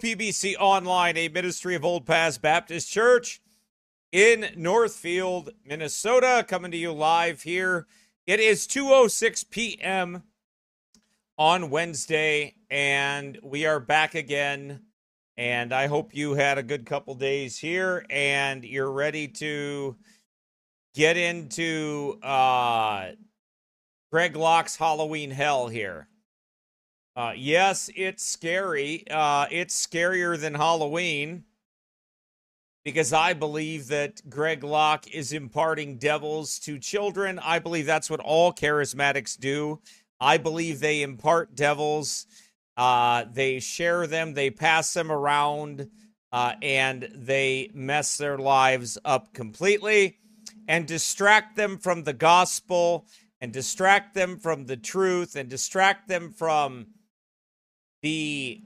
PBC 0.00 0.54
Online, 0.58 1.16
a 1.18 1.28
ministry 1.28 1.74
of 1.74 1.84
Old 1.84 2.06
Paths 2.06 2.38
Baptist 2.38 2.90
Church 2.90 3.42
in 4.10 4.46
Northfield, 4.56 5.50
Minnesota, 5.64 6.44
coming 6.48 6.70
to 6.70 6.76
you 6.78 6.90
live 6.90 7.42
here. 7.42 7.86
It 8.26 8.40
is 8.40 8.66
2:06 8.66 9.50
p.m. 9.50 10.22
on 11.36 11.68
Wednesday 11.68 12.54
and 12.70 13.38
we 13.42 13.66
are 13.66 13.78
back 13.78 14.14
again 14.14 14.80
and 15.36 15.72
I 15.72 15.86
hope 15.86 16.14
you 16.14 16.34
had 16.34 16.56
a 16.56 16.62
good 16.62 16.86
couple 16.86 17.14
days 17.14 17.58
here 17.58 18.04
and 18.08 18.64
you're 18.64 18.90
ready 18.92 19.28
to 19.28 19.96
get 20.94 21.16
into 21.18 22.18
uh 22.22 23.12
Greg 24.10 24.34
Locke's 24.34 24.76
Halloween 24.76 25.30
hell 25.30 25.68
here. 25.68 26.08
Uh, 27.16 27.32
yes, 27.36 27.90
it's 27.96 28.24
scary. 28.24 29.04
Uh, 29.10 29.46
it's 29.50 29.86
scarier 29.86 30.38
than 30.38 30.54
Halloween 30.54 31.44
because 32.84 33.12
I 33.12 33.32
believe 33.32 33.88
that 33.88 34.28
Greg 34.30 34.64
Locke 34.64 35.12
is 35.12 35.32
imparting 35.32 35.98
devils 35.98 36.58
to 36.60 36.78
children. 36.78 37.38
I 37.38 37.58
believe 37.58 37.86
that's 37.86 38.08
what 38.08 38.20
all 38.20 38.52
charismatics 38.52 39.38
do. 39.38 39.80
I 40.20 40.38
believe 40.38 40.80
they 40.80 41.02
impart 41.02 41.54
devils, 41.54 42.26
uh, 42.76 43.24
they 43.32 43.58
share 43.58 44.06
them, 44.06 44.34
they 44.34 44.50
pass 44.50 44.92
them 44.92 45.10
around, 45.10 45.90
uh, 46.32 46.54
and 46.62 47.08
they 47.14 47.70
mess 47.74 48.16
their 48.18 48.38
lives 48.38 48.98
up 49.04 49.32
completely 49.32 50.18
and 50.68 50.86
distract 50.86 51.56
them 51.56 51.78
from 51.78 52.04
the 52.04 52.12
gospel 52.12 53.06
and 53.40 53.52
distract 53.52 54.14
them 54.14 54.38
from 54.38 54.66
the 54.66 54.76
truth 54.76 55.36
and 55.36 55.48
distract 55.48 56.06
them 56.06 56.30
from 56.30 56.86
the 58.02 58.62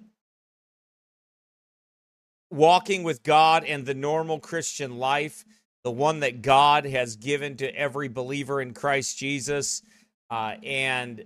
walking 2.50 3.02
with 3.02 3.22
God 3.22 3.64
and 3.64 3.84
the 3.84 3.94
normal 3.94 4.38
Christian 4.38 4.98
life, 4.98 5.44
the 5.82 5.90
one 5.90 6.20
that 6.20 6.40
God 6.40 6.86
has 6.86 7.16
given 7.16 7.56
to 7.56 7.76
every 7.76 8.08
believer 8.08 8.60
in 8.60 8.72
Christ 8.72 9.18
Jesus. 9.18 9.82
Uh, 10.30 10.54
and 10.62 11.24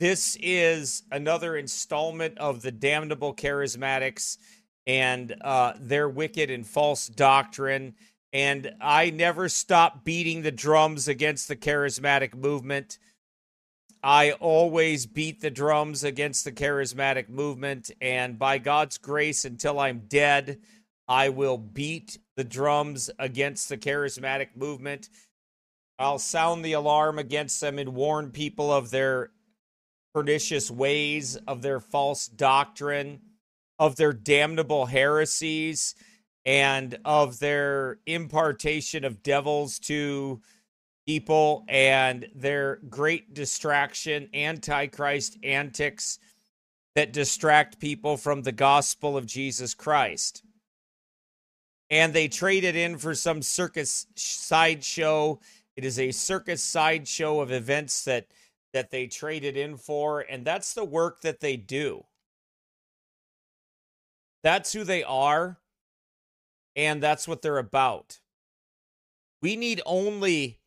this 0.00 0.36
is 0.40 1.02
another 1.10 1.56
installment 1.56 2.38
of 2.38 2.62
the 2.62 2.72
damnable 2.72 3.34
charismatics 3.34 4.38
and 4.86 5.34
uh, 5.40 5.74
their 5.78 6.08
wicked 6.08 6.50
and 6.50 6.66
false 6.66 7.06
doctrine. 7.06 7.94
And 8.32 8.72
I 8.80 9.10
never 9.10 9.48
stop 9.48 10.04
beating 10.04 10.42
the 10.42 10.52
drums 10.52 11.08
against 11.08 11.48
the 11.48 11.56
charismatic 11.56 12.34
movement. 12.34 12.98
I 14.04 14.32
always 14.32 15.06
beat 15.06 15.40
the 15.40 15.50
drums 15.50 16.04
against 16.04 16.44
the 16.44 16.52
charismatic 16.52 17.30
movement, 17.30 17.90
and 18.02 18.38
by 18.38 18.58
God's 18.58 18.98
grace, 18.98 19.46
until 19.46 19.80
I'm 19.80 20.00
dead, 20.08 20.58
I 21.08 21.30
will 21.30 21.56
beat 21.56 22.18
the 22.36 22.44
drums 22.44 23.08
against 23.18 23.70
the 23.70 23.78
charismatic 23.78 24.56
movement. 24.56 25.08
I'll 25.98 26.18
sound 26.18 26.62
the 26.62 26.74
alarm 26.74 27.18
against 27.18 27.62
them 27.62 27.78
and 27.78 27.94
warn 27.94 28.30
people 28.30 28.70
of 28.70 28.90
their 28.90 29.30
pernicious 30.12 30.70
ways, 30.70 31.36
of 31.48 31.62
their 31.62 31.80
false 31.80 32.26
doctrine, 32.26 33.22
of 33.78 33.96
their 33.96 34.12
damnable 34.12 34.84
heresies, 34.84 35.94
and 36.44 36.98
of 37.06 37.38
their 37.38 38.00
impartation 38.04 39.02
of 39.02 39.22
devils 39.22 39.78
to 39.78 40.42
people 41.06 41.64
and 41.68 42.26
their 42.34 42.76
great 42.88 43.34
distraction, 43.34 44.28
antichrist 44.34 45.36
antics 45.42 46.18
that 46.94 47.12
distract 47.12 47.78
people 47.78 48.16
from 48.16 48.42
the 48.42 48.52
gospel 48.52 49.16
of 49.16 49.26
Jesus 49.26 49.74
Christ. 49.74 50.42
And 51.90 52.12
they 52.12 52.28
trade 52.28 52.64
it 52.64 52.76
in 52.76 52.96
for 52.98 53.14
some 53.14 53.42
circus 53.42 54.06
sideshow. 54.14 55.40
It 55.76 55.84
is 55.84 55.98
a 55.98 56.10
circus 56.12 56.62
sideshow 56.62 57.40
of 57.40 57.52
events 57.52 58.04
that 58.04 58.26
that 58.72 58.90
they 58.90 59.06
trade 59.06 59.44
it 59.44 59.56
in 59.56 59.76
for, 59.76 60.20
and 60.22 60.44
that's 60.44 60.74
the 60.74 60.84
work 60.84 61.20
that 61.20 61.38
they 61.38 61.56
do. 61.56 62.04
That's 64.42 64.72
who 64.72 64.82
they 64.82 65.04
are, 65.04 65.60
and 66.74 67.00
that's 67.00 67.28
what 67.28 67.40
they're 67.40 67.58
about. 67.58 68.18
We 69.40 69.54
need 69.54 69.80
only 69.86 70.58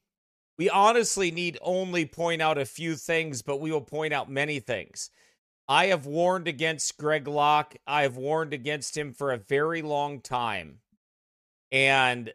we 0.57 0.69
honestly 0.69 1.31
need 1.31 1.57
only 1.62 2.06
point 2.06 2.41
out 2.41 2.57
a 2.57 2.66
few 2.66 2.95
things, 2.95 3.41
but 3.41 3.62
we 3.62 3.72
will 3.72 3.81
point 3.81 4.13
out 4.13 4.29
many 4.29 4.59
things. 4.59 5.12
I 5.69 5.88
have 5.88 6.06
warned 6.06 6.47
against 6.47 6.97
Greg 6.97 7.28
Locke. 7.28 7.75
I 7.85 8.03
have 8.03 8.18
warned 8.18 8.53
against 8.53 8.97
him 8.97 9.13
for 9.13 9.31
a 9.31 9.38
very 9.38 9.81
long 9.81 10.22
time. 10.22 10.79
And 11.72 12.34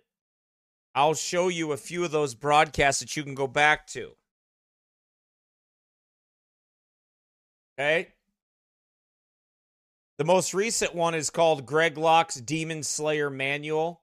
I'll 0.94 1.14
show 1.14 1.48
you 1.48 1.72
a 1.72 1.78
few 1.78 2.04
of 2.04 2.10
those 2.10 2.34
broadcasts 2.34 3.00
that 3.00 3.16
you 3.16 3.24
can 3.24 3.34
go 3.34 3.46
back 3.46 3.86
to. 3.88 4.12
Okay. 7.78 8.08
The 10.18 10.24
most 10.24 10.52
recent 10.52 10.94
one 10.94 11.14
is 11.14 11.30
called 11.30 11.66
Greg 11.66 11.96
Locke's 11.96 12.34
Demon 12.34 12.82
Slayer 12.82 13.30
Manual 13.30 14.01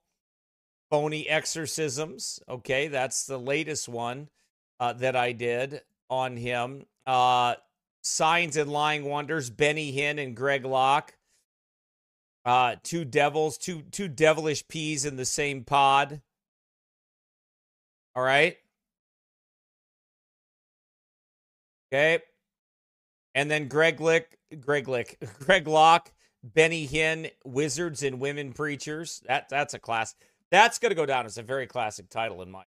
phony 0.90 1.28
exorcisms. 1.28 2.40
Okay, 2.50 2.88
that's 2.88 3.26
the 3.26 3.38
latest 3.40 3.88
one 3.88 4.30
uh, 4.80 4.94
that 4.94 5.16
I 5.16 5.32
did 5.32 5.82
on 6.10 6.38
him. 6.38 6.86
Uh, 7.06 7.56
Signs 8.02 8.58
and 8.58 8.72
Lying 8.72 9.06
Wonders, 9.06 9.50
Benny 9.50 9.94
Hinn 9.94 10.24
and 10.24 10.36
Greg 10.36 10.66
Locke. 10.66 11.16
Uh, 12.46 12.76
two 12.84 13.06
devils, 13.06 13.58
two 13.58 13.82
two 13.92 14.08
devilish 14.08 14.68
peas 14.68 15.06
in 15.06 15.18
the 15.18 15.26
same 15.26 15.64
pod. 15.64 16.22
All 18.16 18.24
right. 18.24 18.58
Okay. 21.92 22.24
And 23.36 23.52
then 23.52 23.68
Greg 23.68 24.00
Lick, 24.00 24.40
Greg 24.60 24.88
Lick, 24.88 25.18
Greg 25.40 25.68
Locke, 25.68 26.12
Benny 26.44 26.88
Hinn, 26.88 27.30
Wizards 27.46 28.04
and 28.04 28.20
Women 28.20 28.54
Preachers. 28.54 29.22
That 29.28 29.50
that's 29.50 29.74
a 29.74 29.80
class. 29.80 30.16
That's 30.52 30.80
going 30.80 30.90
to 30.90 30.96
go 30.96 31.06
down 31.06 31.26
as 31.26 31.38
a 31.38 31.44
very 31.44 31.68
classic 31.68 32.10
title 32.10 32.42
in 32.42 32.52
my. 32.52 32.64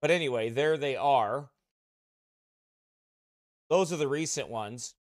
But 0.00 0.10
anyway, 0.10 0.50
there 0.50 0.76
they 0.76 0.96
are. 0.96 1.50
Those 3.68 3.92
are 3.92 3.96
the 3.96 4.08
recent 4.08 4.48
ones. 4.48 4.94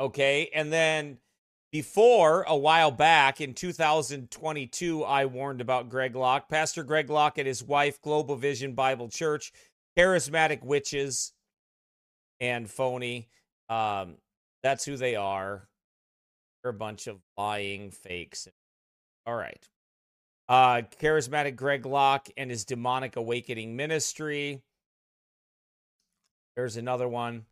Okay. 0.00 0.50
And 0.54 0.72
then 0.72 1.18
before 1.70 2.44
a 2.48 2.56
while 2.56 2.90
back 2.90 3.40
in 3.40 3.52
2022, 3.52 5.04
I 5.04 5.26
warned 5.26 5.60
about 5.60 5.90
Greg 5.90 6.16
Locke. 6.16 6.48
Pastor 6.48 6.82
Greg 6.82 7.10
Locke 7.10 7.38
and 7.38 7.46
his 7.46 7.62
wife, 7.62 8.00
Global 8.00 8.36
Vision 8.36 8.74
Bible 8.74 9.08
Church, 9.08 9.52
charismatic 9.98 10.64
witches 10.64 11.32
and 12.40 12.70
phony. 12.70 13.28
Um, 13.68 14.16
that's 14.62 14.84
who 14.84 14.96
they 14.96 15.14
are. 15.14 15.68
They're 16.62 16.70
a 16.70 16.74
bunch 16.74 17.06
of 17.06 17.18
lying 17.36 17.90
fakes. 17.90 18.48
All 19.26 19.34
right 19.34 19.68
uh, 20.48 20.82
charismatic 21.00 21.56
Greg 21.56 21.86
Locke 21.86 22.28
and 22.36 22.50
his 22.50 22.64
demonic 22.64 23.16
awakening 23.16 23.76
ministry. 23.76 24.62
There's 26.56 26.76
another 26.76 27.08
one. 27.08 27.46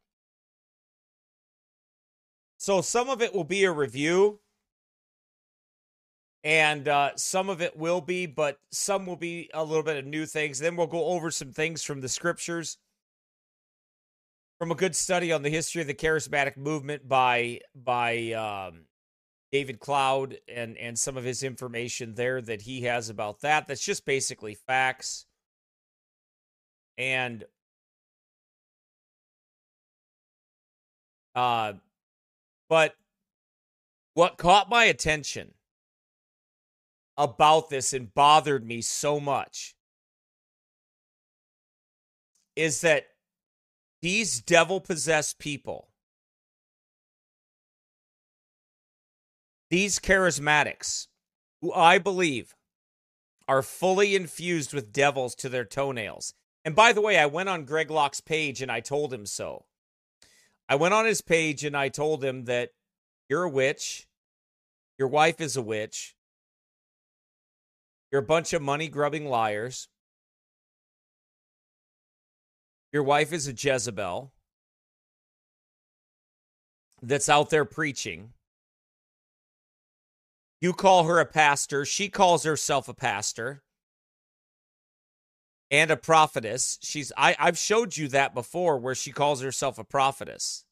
So 2.58 2.80
some 2.80 3.08
of 3.10 3.22
it 3.22 3.34
will 3.34 3.44
be 3.44 3.64
a 3.64 3.72
review, 3.72 4.38
and 6.44 6.86
uh, 6.86 7.10
some 7.16 7.48
of 7.48 7.60
it 7.60 7.76
will 7.76 8.00
be, 8.00 8.26
but 8.26 8.58
some 8.70 9.04
will 9.04 9.16
be 9.16 9.50
a 9.52 9.64
little 9.64 9.82
bit 9.82 9.96
of 9.96 10.04
new 10.04 10.26
things. 10.26 10.60
Then 10.60 10.76
we'll 10.76 10.86
go 10.86 11.06
over 11.06 11.32
some 11.32 11.50
things 11.50 11.82
from 11.82 12.00
the 12.00 12.08
scriptures, 12.08 12.78
from 14.60 14.70
a 14.70 14.76
good 14.76 14.94
study 14.94 15.32
on 15.32 15.42
the 15.42 15.50
history 15.50 15.80
of 15.80 15.88
the 15.88 15.94
charismatic 15.94 16.56
movement 16.56 17.08
by 17.08 17.58
by 17.74 18.30
um, 18.32 18.82
David 19.52 19.80
Cloud 19.80 20.38
and 20.48 20.78
and 20.78 20.98
some 20.98 21.18
of 21.18 21.24
his 21.24 21.42
information 21.42 22.14
there 22.14 22.40
that 22.40 22.62
he 22.62 22.82
has 22.82 23.10
about 23.10 23.42
that. 23.42 23.66
That's 23.66 23.84
just 23.84 24.06
basically 24.06 24.54
facts. 24.54 25.26
And 26.96 27.44
uh 31.34 31.74
but 32.68 32.94
what 34.14 34.38
caught 34.38 34.70
my 34.70 34.84
attention 34.84 35.52
about 37.18 37.68
this 37.68 37.92
and 37.92 38.12
bothered 38.14 38.66
me 38.66 38.80
so 38.80 39.20
much 39.20 39.74
is 42.56 42.80
that 42.80 43.04
these 44.00 44.40
devil 44.40 44.80
possessed 44.80 45.38
people 45.38 45.91
These 49.72 50.00
charismatics, 50.00 51.06
who 51.62 51.72
I 51.72 51.96
believe 51.96 52.54
are 53.48 53.62
fully 53.62 54.14
infused 54.14 54.74
with 54.74 54.92
devils 54.92 55.34
to 55.36 55.48
their 55.48 55.64
toenails. 55.64 56.34
And 56.62 56.76
by 56.76 56.92
the 56.92 57.00
way, 57.00 57.18
I 57.18 57.24
went 57.24 57.48
on 57.48 57.64
Greg 57.64 57.90
Locke's 57.90 58.20
page 58.20 58.60
and 58.60 58.70
I 58.70 58.80
told 58.80 59.14
him 59.14 59.24
so. 59.24 59.64
I 60.68 60.74
went 60.74 60.92
on 60.92 61.06
his 61.06 61.22
page 61.22 61.64
and 61.64 61.74
I 61.74 61.88
told 61.88 62.22
him 62.22 62.44
that 62.44 62.72
You're 63.30 63.44
a 63.44 63.48
witch. 63.48 64.06
Your 64.98 65.08
wife 65.08 65.40
is 65.40 65.56
a 65.56 65.62
witch. 65.62 66.16
You're 68.10 68.20
a 68.20 68.26
bunch 68.26 68.52
of 68.52 68.60
money 68.60 68.88
grubbing 68.88 69.24
liars. 69.24 69.88
Your 72.92 73.04
wife 73.04 73.32
is 73.32 73.48
a 73.48 73.54
Jezebel 73.54 74.34
that's 77.00 77.30
out 77.30 77.48
there 77.48 77.64
preaching. 77.64 78.34
You 80.62 80.72
call 80.72 81.06
her 81.06 81.18
a 81.18 81.26
pastor. 81.26 81.84
She 81.84 82.08
calls 82.08 82.44
herself 82.44 82.88
a 82.88 82.94
pastor 82.94 83.64
and 85.72 85.90
a 85.90 85.96
prophetess. 85.96 86.78
She's 86.80 87.10
I, 87.16 87.34
I've 87.36 87.58
showed 87.58 87.96
you 87.96 88.06
that 88.08 88.32
before 88.32 88.78
where 88.78 88.94
she 88.94 89.10
calls 89.10 89.42
herself 89.42 89.76
a 89.76 89.84
prophetess. 89.84 90.64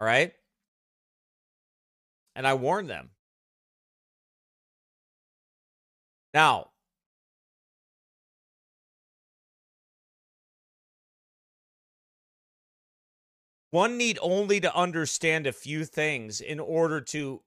All 0.00 0.08
right. 0.08 0.32
And 2.34 2.48
I 2.48 2.54
warned 2.54 2.90
them. 2.90 3.13
Now, 6.34 6.72
one 13.70 13.96
need 13.96 14.18
only 14.20 14.58
to 14.60 14.74
understand 14.74 15.46
a 15.46 15.52
few 15.52 15.84
things 15.84 16.40
in 16.40 16.58
order 16.58 17.00
to 17.00 17.42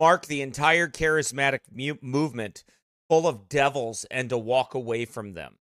mark 0.00 0.26
the 0.26 0.42
entire 0.42 0.88
charismatic 0.88 1.60
mu- 1.70 1.98
movement 2.02 2.64
full 3.08 3.28
of 3.28 3.48
devils 3.48 4.04
and 4.10 4.28
to 4.30 4.36
walk 4.36 4.74
away 4.74 5.04
from 5.04 5.34
them. 5.34 5.58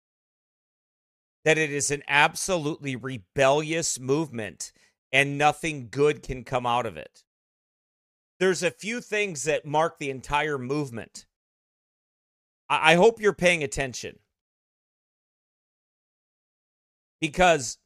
That 1.43 1.57
it 1.57 1.71
is 1.71 1.91
an 1.91 2.03
absolutely 2.07 2.95
rebellious 2.95 3.99
movement 3.99 4.71
and 5.11 5.37
nothing 5.37 5.89
good 5.91 6.23
can 6.23 6.45
come 6.45 6.65
out 6.65 6.85
of 6.85 6.95
it. 6.95 7.25
There's 8.39 8.63
a 8.63 8.71
few 8.71 9.01
things 9.01 9.43
that 9.43 9.65
mark 9.65 9.99
the 9.99 10.09
entire 10.09 10.57
movement. 10.57 11.25
I, 12.81 12.95
hope 12.95 13.19
you're 13.19 13.33
paying 13.33 13.63
attention. 13.63 14.19
Because 17.19 17.77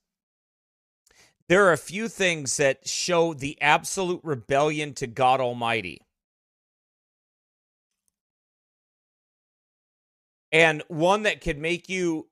there 1.47 1.65
are 1.65 1.73
a 1.73 1.77
few 1.77 2.07
things 2.07 2.57
that 2.57 2.87
show 2.87 3.33
the 3.33 3.61
absolute 3.61 4.21
rebellion 4.23 4.93
to 4.95 5.07
God 5.07 5.39
Almighty. 5.39 6.01
And 10.51 10.83
one 10.87 11.23
that 11.23 11.41
could 11.41 11.57
make 11.57 11.89
you 11.89 12.29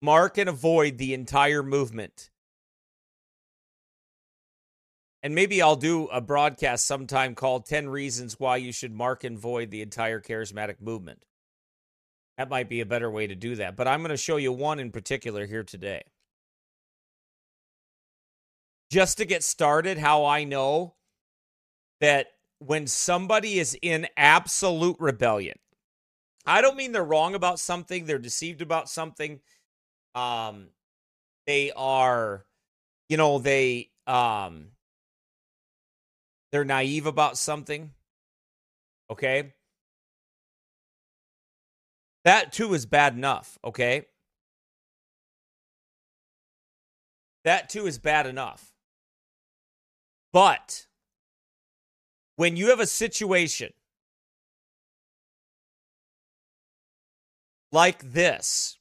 mark 0.00 0.38
and 0.38 0.48
avoid 0.48 0.98
the 0.98 1.14
entire 1.14 1.62
movement 1.62 2.30
and 5.22 5.34
maybe 5.34 5.60
I'll 5.60 5.76
do 5.76 6.06
a 6.06 6.20
broadcast 6.20 6.86
sometime 6.86 7.34
called 7.34 7.66
10 7.66 7.88
Reasons 7.88 8.38
Why 8.38 8.56
You 8.56 8.72
Should 8.72 8.94
Mark 8.94 9.24
and 9.24 9.38
Void 9.38 9.70
the 9.70 9.82
Entire 9.82 10.20
Charismatic 10.20 10.80
Movement. 10.80 11.24
That 12.38 12.48
might 12.48 12.68
be 12.68 12.80
a 12.80 12.86
better 12.86 13.10
way 13.10 13.26
to 13.26 13.34
do 13.34 13.56
that. 13.56 13.76
But 13.76 13.88
I'm 13.88 14.00
going 14.00 14.10
to 14.10 14.16
show 14.16 14.36
you 14.36 14.52
one 14.52 14.78
in 14.78 14.92
particular 14.92 15.44
here 15.44 15.64
today. 15.64 16.04
Just 18.90 19.18
to 19.18 19.24
get 19.24 19.42
started, 19.42 19.98
how 19.98 20.24
I 20.24 20.44
know 20.44 20.94
that 22.00 22.28
when 22.60 22.86
somebody 22.86 23.58
is 23.58 23.76
in 23.82 24.06
absolute 24.16 24.96
rebellion, 25.00 25.58
I 26.46 26.62
don't 26.62 26.76
mean 26.76 26.92
they're 26.92 27.04
wrong 27.04 27.34
about 27.34 27.58
something, 27.58 28.06
they're 28.06 28.18
deceived 28.18 28.62
about 28.62 28.88
something. 28.88 29.40
Um, 30.14 30.68
they 31.46 31.72
are, 31.76 32.46
you 33.08 33.16
know, 33.16 33.38
they 33.38 33.90
um 34.06 34.68
they're 36.52 36.64
naive 36.64 37.06
about 37.06 37.36
something. 37.36 37.90
Okay. 39.10 39.52
That 42.28 42.52
too 42.52 42.74
is 42.74 42.84
bad 42.84 43.16
enough. 43.16 43.58
Okay. 43.64 44.04
That 47.44 47.70
too 47.70 47.86
is 47.86 47.98
bad 47.98 48.26
enough. 48.26 48.74
But 50.30 50.88
when 52.36 52.54
you 52.54 52.68
have 52.68 52.80
a 52.80 52.86
situation 52.86 53.72
like 57.72 58.12
this 58.12 58.78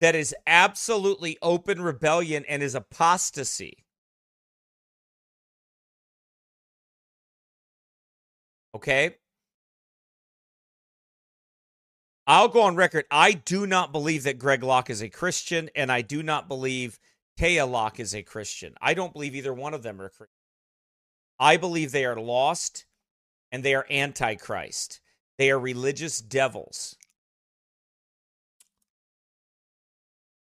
that 0.00 0.14
is 0.14 0.34
absolutely 0.46 1.36
open 1.42 1.82
rebellion 1.82 2.46
and 2.48 2.62
is 2.62 2.74
apostasy, 2.74 3.84
Okay. 8.74 9.16
I'll 12.26 12.48
go 12.48 12.62
on 12.62 12.74
record. 12.74 13.04
I 13.10 13.32
do 13.32 13.66
not 13.66 13.92
believe 13.92 14.24
that 14.24 14.38
Greg 14.38 14.62
Locke 14.62 14.90
is 14.90 15.02
a 15.02 15.08
Christian, 15.08 15.70
and 15.76 15.92
I 15.92 16.02
do 16.02 16.22
not 16.22 16.48
believe 16.48 16.98
Taya 17.38 17.70
Locke 17.70 18.00
is 18.00 18.14
a 18.14 18.22
Christian. 18.22 18.74
I 18.80 18.94
don't 18.94 19.12
believe 19.12 19.34
either 19.34 19.54
one 19.54 19.74
of 19.74 19.82
them 19.82 20.00
are 20.00 20.08
Christian. 20.08 20.30
I 21.38 21.56
believe 21.56 21.92
they 21.92 22.04
are 22.04 22.16
lost 22.16 22.86
and 23.52 23.62
they 23.62 23.74
are 23.74 23.86
antichrist. 23.90 25.00
They 25.38 25.50
are 25.50 25.58
religious 25.58 26.20
devils. 26.20 26.96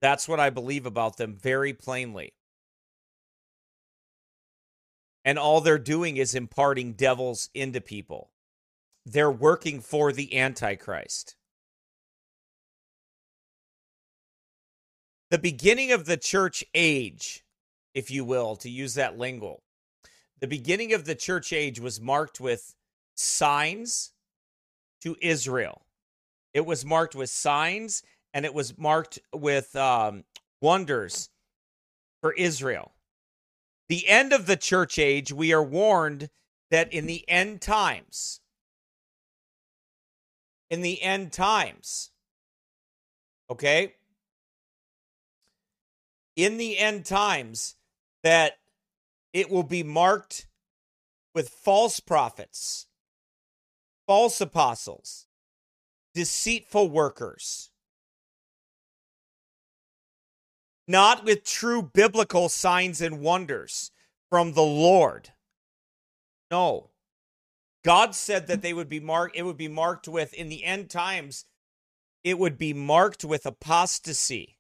That's 0.00 0.28
what 0.28 0.40
I 0.40 0.50
believe 0.50 0.84
about 0.84 1.16
them 1.16 1.36
very 1.36 1.72
plainly. 1.72 2.34
And 5.24 5.38
all 5.38 5.60
they're 5.60 5.78
doing 5.78 6.16
is 6.16 6.34
imparting 6.34 6.94
devils 6.94 7.48
into 7.54 7.80
people. 7.80 8.32
They're 9.06 9.30
working 9.30 9.80
for 9.80 10.12
the 10.12 10.36
Antichrist. 10.36 11.36
The 15.32 15.38
beginning 15.38 15.90
of 15.90 16.05
the 16.05 16.17
church 16.17 16.62
age, 16.75 17.43
if 17.93 18.12
you 18.12 18.25
will, 18.25 18.55
to 18.56 18.70
use 18.70 18.94
that 18.94 19.19
lingo, 19.19 19.62
the 20.38 20.46
beginning 20.46 20.94
of 20.94 21.05
the 21.05 21.17
church 21.17 21.52
age 21.52 21.81
was 21.81 22.00
marked 22.00 22.40
with 22.40 22.76
signs 23.17 24.12
to 25.00 25.17
Israel. 25.20 25.82
It 26.55 26.64
was 26.67 26.84
marked 26.84 27.17
with 27.17 27.31
signs 27.31 28.05
and 28.32 28.44
it 28.44 28.55
was 28.55 28.79
marked 28.79 29.19
with 29.34 29.74
um, 29.74 30.22
wonders 30.60 31.31
for 32.20 32.32
Israel 32.34 32.93
the 33.93 34.08
end 34.08 34.32
of 34.32 34.46
the 34.46 34.56
church 34.56 34.98
age, 34.98 35.34
we 35.34 35.53
are 35.53 35.62
warned 35.62 36.31
that 36.70 36.91
in 36.94 37.05
the 37.05 37.29
end 37.29 37.60
times, 37.60 38.41
in 40.70 40.81
the 40.81 41.03
end 41.03 41.31
times, 41.31 42.10
okay, 43.51 43.96
in 46.36 46.56
the 46.56 46.79
end 46.79 47.05
times, 47.05 47.77
that 48.22 48.58
it 49.32 49.51
will 49.51 49.62
be 49.62 49.82
marked 49.82 50.46
with 51.34 51.48
false 51.48 52.01
prophets, 52.01 52.86
false 54.06 54.41
apostles, 54.41 55.27
deceitful 56.15 56.89
workers 56.89 57.72
not 60.89 61.24
with 61.24 61.44
true 61.44 61.82
biblical 61.82 62.48
signs 62.48 63.01
and 63.01 63.20
wonders 63.20 63.91
from 64.29 64.53
the 64.53 64.62
Lord. 64.62 65.31
No. 66.51 66.91
God 67.84 68.15
said 68.15 68.46
that 68.46 68.62
they 68.62 68.72
would 68.72 68.89
be 68.89 69.01
marked, 69.01 69.36
it 69.36 69.43
would 69.43 69.56
be 69.56 69.69
marked 69.69 70.06
with, 70.06 70.34
in 70.34 70.48
the 70.48 70.65
end 70.65 70.91
times, 70.91 71.46
it 72.22 72.39
would 72.39 72.58
be 72.58 72.72
marked 72.72 73.24
with 73.24 73.46
apostasy. 73.46 74.58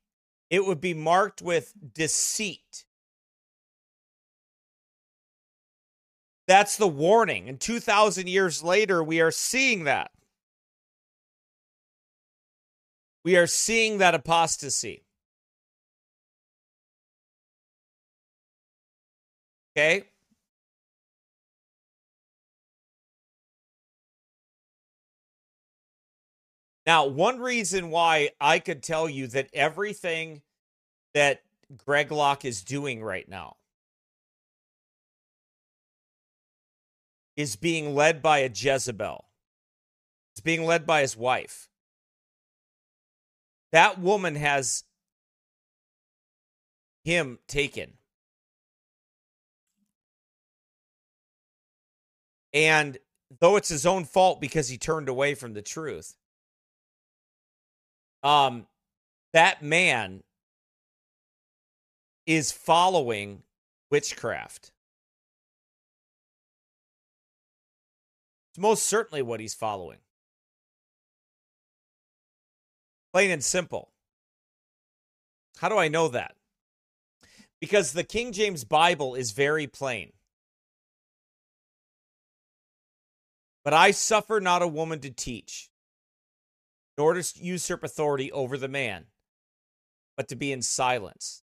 It 0.52 0.66
would 0.66 0.82
be 0.82 0.92
marked 0.92 1.40
with 1.40 1.72
deceit. 1.94 2.84
That's 6.46 6.76
the 6.76 6.86
warning. 6.86 7.48
And 7.48 7.58
2,000 7.58 8.28
years 8.28 8.62
later, 8.62 9.02
we 9.02 9.22
are 9.22 9.30
seeing 9.30 9.84
that. 9.84 10.10
We 13.24 13.34
are 13.38 13.46
seeing 13.46 13.96
that 13.98 14.14
apostasy. 14.14 15.06
Okay. 19.74 20.11
Now, 26.86 27.06
one 27.06 27.38
reason 27.38 27.90
why 27.90 28.30
I 28.40 28.58
could 28.58 28.82
tell 28.82 29.08
you 29.08 29.26
that 29.28 29.48
everything 29.52 30.42
that 31.14 31.42
Greg 31.76 32.10
Locke 32.10 32.44
is 32.44 32.62
doing 32.62 33.02
right 33.02 33.28
now 33.28 33.56
is 37.36 37.56
being 37.56 37.94
led 37.94 38.20
by 38.20 38.38
a 38.38 38.50
Jezebel. 38.52 39.26
It's 40.32 40.40
being 40.40 40.64
led 40.64 40.86
by 40.86 41.02
his 41.02 41.16
wife. 41.16 41.68
That 43.70 44.00
woman 44.00 44.34
has 44.34 44.84
him 47.04 47.38
taken. 47.48 47.94
And 52.52 52.98
though 53.40 53.56
it's 53.56 53.70
his 53.70 53.86
own 53.86 54.04
fault 54.04 54.40
because 54.40 54.68
he 54.68 54.76
turned 54.76 55.08
away 55.08 55.34
from 55.34 55.54
the 55.54 55.62
truth, 55.62 56.16
um, 58.22 58.66
that 59.32 59.62
man 59.62 60.22
is 62.26 62.52
following 62.52 63.42
witchcraft. 63.90 64.72
It's 68.50 68.58
most 68.58 68.84
certainly 68.84 69.22
what 69.22 69.40
he's 69.40 69.54
following. 69.54 69.98
Plain 73.12 73.30
and 73.30 73.42
simple. 73.44 73.90
How 75.58 75.68
do 75.68 75.78
I 75.78 75.88
know 75.88 76.08
that? 76.08 76.34
Because 77.60 77.92
the 77.92 78.04
King 78.04 78.32
James 78.32 78.64
Bible 78.64 79.14
is 79.14 79.30
very 79.30 79.66
plain. 79.66 80.12
But 83.64 83.74
I 83.74 83.92
suffer 83.92 84.40
not 84.40 84.62
a 84.62 84.66
woman 84.66 85.00
to 85.00 85.10
teach, 85.10 85.70
nor 87.02 87.14
to 87.14 87.44
usurp 87.44 87.82
authority 87.82 88.30
over 88.30 88.56
the 88.56 88.68
man, 88.68 89.06
but 90.16 90.28
to 90.28 90.36
be 90.36 90.52
in 90.52 90.62
silence. 90.62 91.42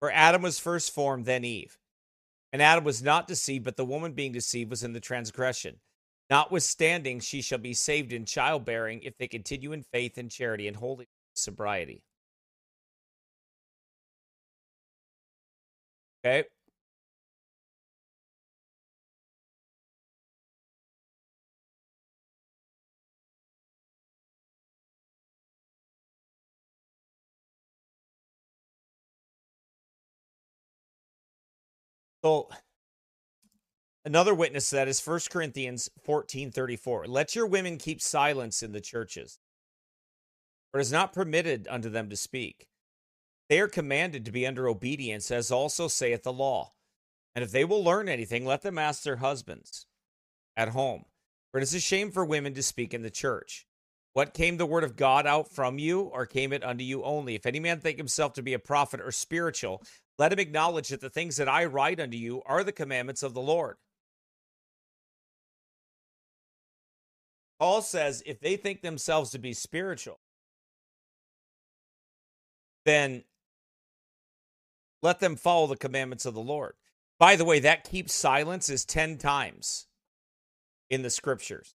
For 0.00 0.12
Adam 0.12 0.42
was 0.42 0.58
first 0.58 0.92
formed, 0.92 1.24
then 1.24 1.46
Eve. 1.46 1.78
And 2.52 2.60
Adam 2.60 2.84
was 2.84 3.02
not 3.02 3.26
deceived, 3.26 3.64
but 3.64 3.78
the 3.78 3.86
woman 3.86 4.12
being 4.12 4.32
deceived 4.32 4.68
was 4.68 4.82
in 4.82 4.92
the 4.92 5.00
transgression. 5.00 5.76
Notwithstanding, 6.28 7.20
she 7.20 7.40
shall 7.40 7.56
be 7.56 7.72
saved 7.72 8.12
in 8.12 8.26
childbearing 8.26 9.00
if 9.02 9.16
they 9.16 9.26
continue 9.26 9.72
in 9.72 9.82
faith 9.82 10.18
and 10.18 10.30
charity 10.30 10.68
and 10.68 10.76
holy 10.76 11.08
sobriety. 11.32 12.02
Okay. 16.22 16.44
So 32.22 32.48
another 34.04 34.34
witness 34.34 34.70
to 34.70 34.76
that 34.76 34.88
is 34.88 35.04
1 35.04 35.20
Corinthians 35.30 35.90
14 36.04 36.50
34. 36.50 37.06
Let 37.06 37.34
your 37.34 37.46
women 37.46 37.78
keep 37.78 38.00
silence 38.00 38.62
in 38.62 38.72
the 38.72 38.80
churches, 38.80 39.38
for 40.70 40.80
it 40.80 40.82
is 40.82 40.92
not 40.92 41.12
permitted 41.12 41.66
unto 41.70 41.88
them 41.88 42.10
to 42.10 42.16
speak. 42.16 42.66
They 43.48 43.60
are 43.60 43.68
commanded 43.68 44.24
to 44.24 44.32
be 44.32 44.46
under 44.46 44.68
obedience, 44.68 45.30
as 45.30 45.50
also 45.50 45.88
saith 45.88 46.22
the 46.22 46.32
law. 46.32 46.72
And 47.34 47.44
if 47.44 47.50
they 47.50 47.64
will 47.64 47.82
learn 47.82 48.08
anything, 48.08 48.44
let 48.44 48.62
them 48.62 48.78
ask 48.78 49.02
their 49.02 49.16
husbands 49.16 49.86
at 50.56 50.68
home. 50.68 51.04
For 51.50 51.58
it 51.58 51.64
is 51.64 51.74
a 51.74 51.80
shame 51.80 52.12
for 52.12 52.24
women 52.24 52.54
to 52.54 52.62
speak 52.62 52.94
in 52.94 53.02
the 53.02 53.10
church. 53.10 53.66
What 54.12 54.34
came 54.34 54.56
the 54.56 54.66
word 54.66 54.84
of 54.84 54.96
God 54.96 55.26
out 55.26 55.50
from 55.50 55.78
you, 55.78 56.00
or 56.00 56.26
came 56.26 56.52
it 56.52 56.64
unto 56.64 56.82
you 56.84 57.02
only? 57.04 57.34
If 57.34 57.46
any 57.46 57.60
man 57.60 57.80
think 57.80 57.96
himself 57.96 58.32
to 58.34 58.42
be 58.42 58.54
a 58.54 58.58
prophet 58.58 59.00
or 59.00 59.12
spiritual, 59.12 59.82
let 60.20 60.34
him 60.34 60.38
acknowledge 60.38 60.90
that 60.90 61.00
the 61.00 61.08
things 61.08 61.38
that 61.38 61.48
I 61.48 61.64
write 61.64 61.98
unto 61.98 62.18
you 62.18 62.42
are 62.44 62.62
the 62.62 62.72
commandments 62.72 63.22
of 63.22 63.32
the 63.32 63.40
Lord. 63.40 63.78
Paul 67.58 67.80
says 67.80 68.22
if 68.26 68.38
they 68.38 68.56
think 68.56 68.82
themselves 68.82 69.30
to 69.30 69.38
be 69.38 69.54
spiritual, 69.54 70.20
then 72.84 73.24
let 75.00 75.20
them 75.20 75.36
follow 75.36 75.66
the 75.66 75.76
commandments 75.78 76.26
of 76.26 76.34
the 76.34 76.40
Lord. 76.40 76.74
By 77.18 77.36
the 77.36 77.46
way, 77.46 77.58
that 77.60 77.90
keep 77.90 78.10
silence 78.10 78.68
is 78.68 78.84
10 78.84 79.16
times 79.16 79.86
in 80.90 81.00
the 81.00 81.08
scriptures, 81.08 81.74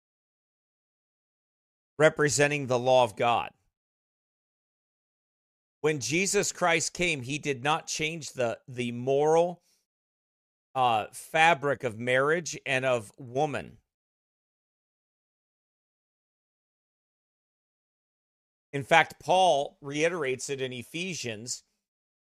representing 1.99 2.67
the 2.67 2.79
law 2.79 3.05
of 3.05 3.17
God. 3.17 3.53
When 5.85 6.01
Jesus 6.01 6.51
Christ 6.51 6.95
came, 6.95 7.21
he 7.21 7.37
did 7.37 7.63
not 7.63 7.87
change 7.87 8.33
the, 8.33 8.57
the 8.67 8.91
moral 8.91 9.61
uh, 10.75 11.09
fabric 11.13 11.85
of 11.85 11.99
marriage 11.99 12.59
and 12.65 12.87
of 12.87 13.13
woman. 13.19 13.77
In 18.73 18.83
fact, 18.83 19.21
Paul 19.21 19.77
reiterates 19.83 20.49
it 20.49 20.63
in 20.63 20.73
Ephesians 20.73 21.65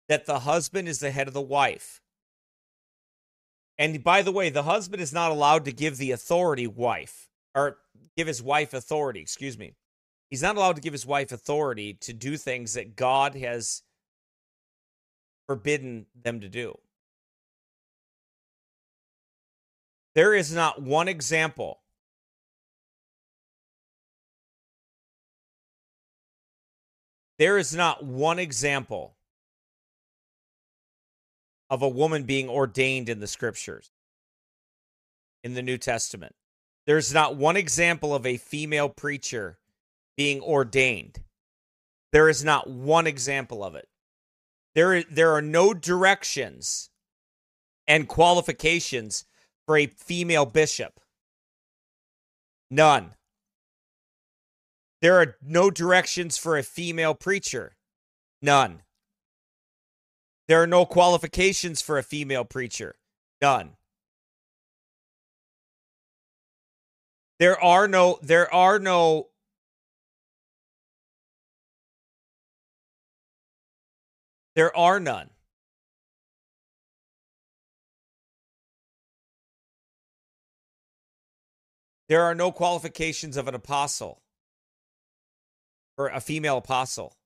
that 0.08 0.26
the 0.26 0.40
husband 0.40 0.88
is 0.88 0.98
the 0.98 1.12
head 1.12 1.28
of 1.28 1.34
the 1.34 1.40
wife. 1.40 2.00
And 3.78 4.02
by 4.02 4.22
the 4.22 4.32
way, 4.32 4.50
the 4.50 4.64
husband 4.64 5.00
is 5.00 5.12
not 5.12 5.30
allowed 5.30 5.64
to 5.66 5.72
give 5.72 5.98
the 5.98 6.10
authority 6.10 6.66
wife 6.66 7.28
or 7.54 7.78
give 8.16 8.26
his 8.26 8.42
wife 8.42 8.74
authority, 8.74 9.20
excuse 9.20 9.56
me. 9.56 9.76
He's 10.32 10.40
not 10.40 10.56
allowed 10.56 10.76
to 10.76 10.80
give 10.80 10.94
his 10.94 11.04
wife 11.04 11.30
authority 11.30 11.92
to 12.00 12.14
do 12.14 12.38
things 12.38 12.72
that 12.72 12.96
God 12.96 13.34
has 13.34 13.82
forbidden 15.46 16.06
them 16.14 16.40
to 16.40 16.48
do. 16.48 16.78
There 20.14 20.32
is 20.32 20.50
not 20.50 20.80
one 20.80 21.06
example 21.06 21.80
There 27.38 27.58
is 27.58 27.74
not 27.74 28.02
one 28.02 28.38
example 28.38 29.16
of 31.68 31.82
a 31.82 31.88
woman 31.88 32.22
being 32.22 32.48
ordained 32.48 33.10
in 33.10 33.20
the 33.20 33.26
scriptures 33.26 33.90
in 35.44 35.52
the 35.52 35.62
New 35.62 35.76
Testament. 35.76 36.34
There's 36.86 37.12
not 37.12 37.36
one 37.36 37.58
example 37.58 38.14
of 38.14 38.24
a 38.24 38.38
female 38.38 38.88
preacher 38.88 39.58
being 40.16 40.40
ordained. 40.40 41.20
There 42.12 42.28
is 42.28 42.44
not 42.44 42.68
one 42.68 43.06
example 43.06 43.64
of 43.64 43.74
it. 43.74 43.88
There, 44.74 45.02
there 45.02 45.32
are 45.32 45.42
no 45.42 45.74
directions 45.74 46.90
and 47.86 48.08
qualifications 48.08 49.24
for 49.66 49.76
a 49.76 49.86
female 49.86 50.46
bishop. 50.46 51.00
None. 52.70 53.14
There 55.02 55.20
are 55.20 55.36
no 55.42 55.70
directions 55.70 56.38
for 56.38 56.56
a 56.56 56.62
female 56.62 57.14
preacher. 57.14 57.76
None. 58.40 58.82
There 60.48 60.62
are 60.62 60.66
no 60.66 60.86
qualifications 60.86 61.82
for 61.82 61.98
a 61.98 62.02
female 62.02 62.44
preacher. 62.44 62.94
None. 63.40 63.72
There 67.38 67.60
are 67.60 67.88
no 67.88 68.18
there 68.22 68.52
are 68.54 68.78
no 68.78 69.28
There 74.54 74.76
are 74.76 75.00
none. 75.00 75.30
There 82.08 82.22
are 82.22 82.34
no 82.34 82.52
qualifications 82.52 83.38
of 83.38 83.48
an 83.48 83.54
apostle 83.54 84.20
or 85.96 86.08
a 86.08 86.20
female 86.20 86.58
apostle. 86.58 87.16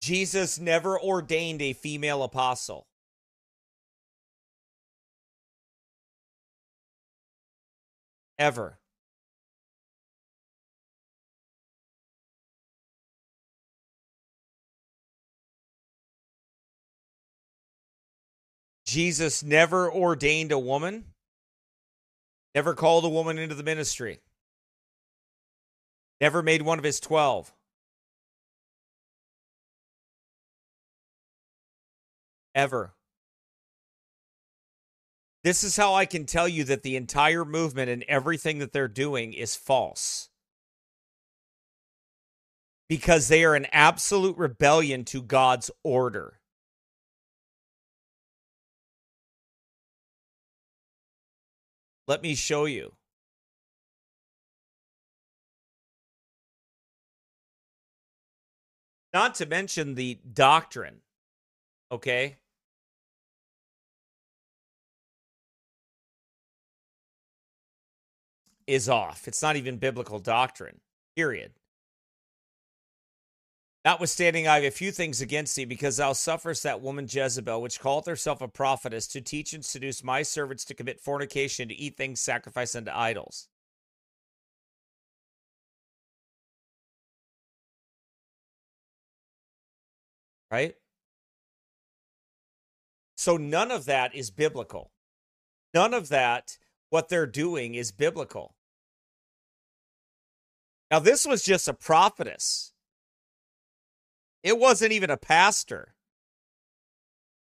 Jesus 0.00 0.60
never 0.60 1.00
ordained 1.00 1.60
a 1.60 1.72
female 1.72 2.22
apostle. 2.22 2.86
Ever. 8.38 8.78
Jesus 18.88 19.42
never 19.42 19.92
ordained 19.92 20.50
a 20.50 20.58
woman, 20.58 21.04
never 22.54 22.74
called 22.74 23.04
a 23.04 23.08
woman 23.10 23.36
into 23.36 23.54
the 23.54 23.62
ministry, 23.62 24.20
never 26.22 26.42
made 26.42 26.62
one 26.62 26.78
of 26.78 26.84
his 26.84 26.98
12. 26.98 27.52
ever. 32.58 32.92
This 35.44 35.62
is 35.62 35.76
how 35.76 35.94
I 35.94 36.06
can 36.06 36.26
tell 36.26 36.48
you 36.48 36.64
that 36.64 36.82
the 36.82 36.96
entire 36.96 37.44
movement 37.44 37.88
and 37.88 38.02
everything 38.08 38.58
that 38.58 38.72
they're 38.72 38.88
doing 38.88 39.32
is 39.32 39.54
false. 39.54 40.28
Because 42.88 43.28
they 43.28 43.44
are 43.44 43.54
an 43.54 43.66
absolute 43.70 44.36
rebellion 44.36 45.04
to 45.04 45.22
God's 45.22 45.70
order. 45.84 46.37
Let 52.08 52.22
me 52.22 52.34
show 52.34 52.64
you. 52.64 52.94
Not 59.12 59.34
to 59.36 59.46
mention 59.46 59.94
the 59.94 60.18
doctrine, 60.32 61.02
okay? 61.92 62.36
Is 68.66 68.88
off. 68.88 69.28
It's 69.28 69.42
not 69.42 69.56
even 69.56 69.76
biblical 69.76 70.18
doctrine, 70.18 70.80
period. 71.14 71.52
Notwithstanding, 73.88 74.46
I 74.46 74.56
have 74.56 74.64
a 74.64 74.70
few 74.70 74.92
things 74.92 75.22
against 75.22 75.56
thee, 75.56 75.64
because 75.64 75.96
thou 75.96 76.12
sufferest 76.12 76.62
that 76.62 76.82
woman 76.82 77.06
Jezebel, 77.08 77.62
which 77.62 77.80
calleth 77.80 78.04
herself 78.04 78.42
a 78.42 78.46
prophetess, 78.46 79.06
to 79.06 79.22
teach 79.22 79.54
and 79.54 79.64
seduce 79.64 80.04
my 80.04 80.20
servants 80.20 80.66
to 80.66 80.74
commit 80.74 81.00
fornication, 81.00 81.68
to 81.68 81.74
eat 81.74 81.96
things 81.96 82.20
sacrificed 82.20 82.76
unto 82.76 82.90
idols. 82.90 83.48
Right? 90.50 90.74
So 93.16 93.38
none 93.38 93.70
of 93.70 93.86
that 93.86 94.14
is 94.14 94.30
biblical. 94.30 94.90
None 95.72 95.94
of 95.94 96.10
that, 96.10 96.58
what 96.90 97.08
they're 97.08 97.24
doing, 97.24 97.74
is 97.74 97.90
biblical. 97.90 98.54
Now, 100.90 100.98
this 100.98 101.24
was 101.24 101.42
just 101.42 101.68
a 101.68 101.72
prophetess 101.72 102.74
it 104.48 104.58
wasn't 104.58 104.92
even 104.92 105.10
a 105.10 105.16
pastor. 105.18 105.94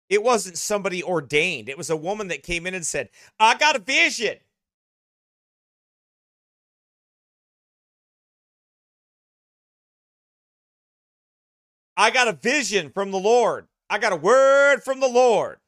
It 0.08 0.22
wasn't 0.22 0.58
somebody 0.58 1.02
ordained. 1.02 1.68
It 1.68 1.78
was 1.78 1.90
a 1.90 1.96
woman 1.96 2.28
that 2.28 2.42
came 2.42 2.66
in 2.66 2.74
and 2.74 2.84
said, 2.86 3.10
I 3.38 3.56
got 3.56 3.76
a 3.76 3.78
vision. 3.78 4.38
I 11.96 12.10
got 12.10 12.28
a 12.28 12.32
vision 12.32 12.90
from 12.90 13.12
the 13.12 13.18
Lord. 13.18 13.68
I 13.88 13.98
got 13.98 14.12
a 14.12 14.16
word 14.16 14.82
from 14.82 14.98
the 15.00 15.08
Lord. 15.08 15.58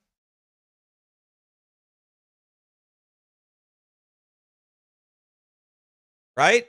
Right? 6.37 6.67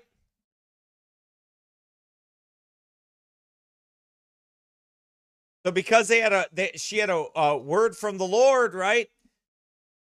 So 5.65 5.71
because 5.71 6.07
they 6.07 6.19
had 6.19 6.33
a, 6.33 6.47
they, 6.51 6.71
she 6.75 6.97
had 6.97 7.09
a, 7.09 7.25
a 7.35 7.57
word 7.57 7.95
from 7.95 8.17
the 8.17 8.25
Lord, 8.25 8.73
right? 8.73 9.09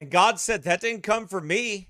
And 0.01 0.11
God 0.11 0.39
said 0.39 0.63
that 0.63 0.81
didn't 0.81 1.03
come 1.03 1.27
from 1.27 1.47
me. 1.47 1.89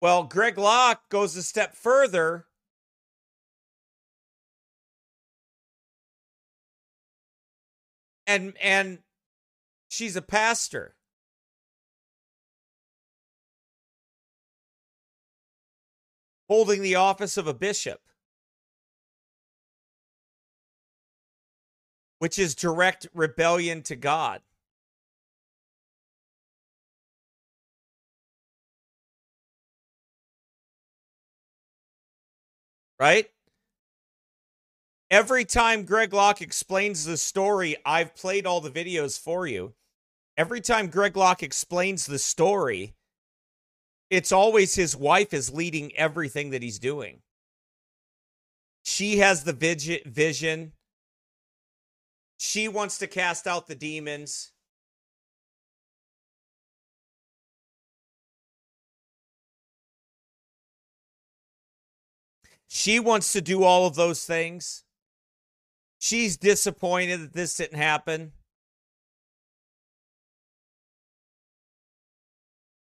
Well, 0.00 0.24
Greg 0.24 0.56
Locke 0.58 1.08
goes 1.08 1.36
a 1.36 1.42
step 1.42 1.74
further. 1.74 2.46
And 8.26 8.54
and 8.62 9.00
she's 9.88 10.16
a 10.16 10.22
pastor. 10.22 10.94
Holding 16.48 16.82
the 16.82 16.94
office 16.94 17.36
of 17.36 17.46
a 17.46 17.54
bishop. 17.54 18.00
Which 22.20 22.38
is 22.38 22.54
direct 22.54 23.08
rebellion 23.14 23.82
to 23.82 23.96
God. 23.96 24.42
Right? 32.98 33.30
Every 35.10 35.46
time 35.46 35.84
Greg 35.84 36.12
Locke 36.12 36.42
explains 36.42 37.06
the 37.06 37.16
story, 37.16 37.74
I've 37.86 38.14
played 38.14 38.46
all 38.46 38.60
the 38.60 38.70
videos 38.70 39.18
for 39.18 39.46
you. 39.46 39.72
Every 40.36 40.60
time 40.60 40.88
Greg 40.88 41.16
Locke 41.16 41.42
explains 41.42 42.04
the 42.04 42.18
story, 42.18 42.94
it's 44.10 44.30
always 44.30 44.74
his 44.74 44.94
wife 44.94 45.32
is 45.32 45.52
leading 45.52 45.96
everything 45.96 46.50
that 46.50 46.62
he's 46.62 46.78
doing. 46.78 47.22
She 48.82 49.18
has 49.18 49.44
the 49.44 49.54
vision. 50.04 50.72
She 52.42 52.68
wants 52.68 52.96
to 52.98 53.06
cast 53.06 53.46
out 53.46 53.66
the 53.66 53.74
demons. 53.74 54.52
She 62.66 62.98
wants 62.98 63.34
to 63.34 63.42
do 63.42 63.62
all 63.62 63.86
of 63.86 63.94
those 63.94 64.24
things. 64.24 64.84
She's 65.98 66.38
disappointed 66.38 67.20
that 67.20 67.32
this 67.34 67.58
didn't 67.58 67.76
happen. 67.76 68.32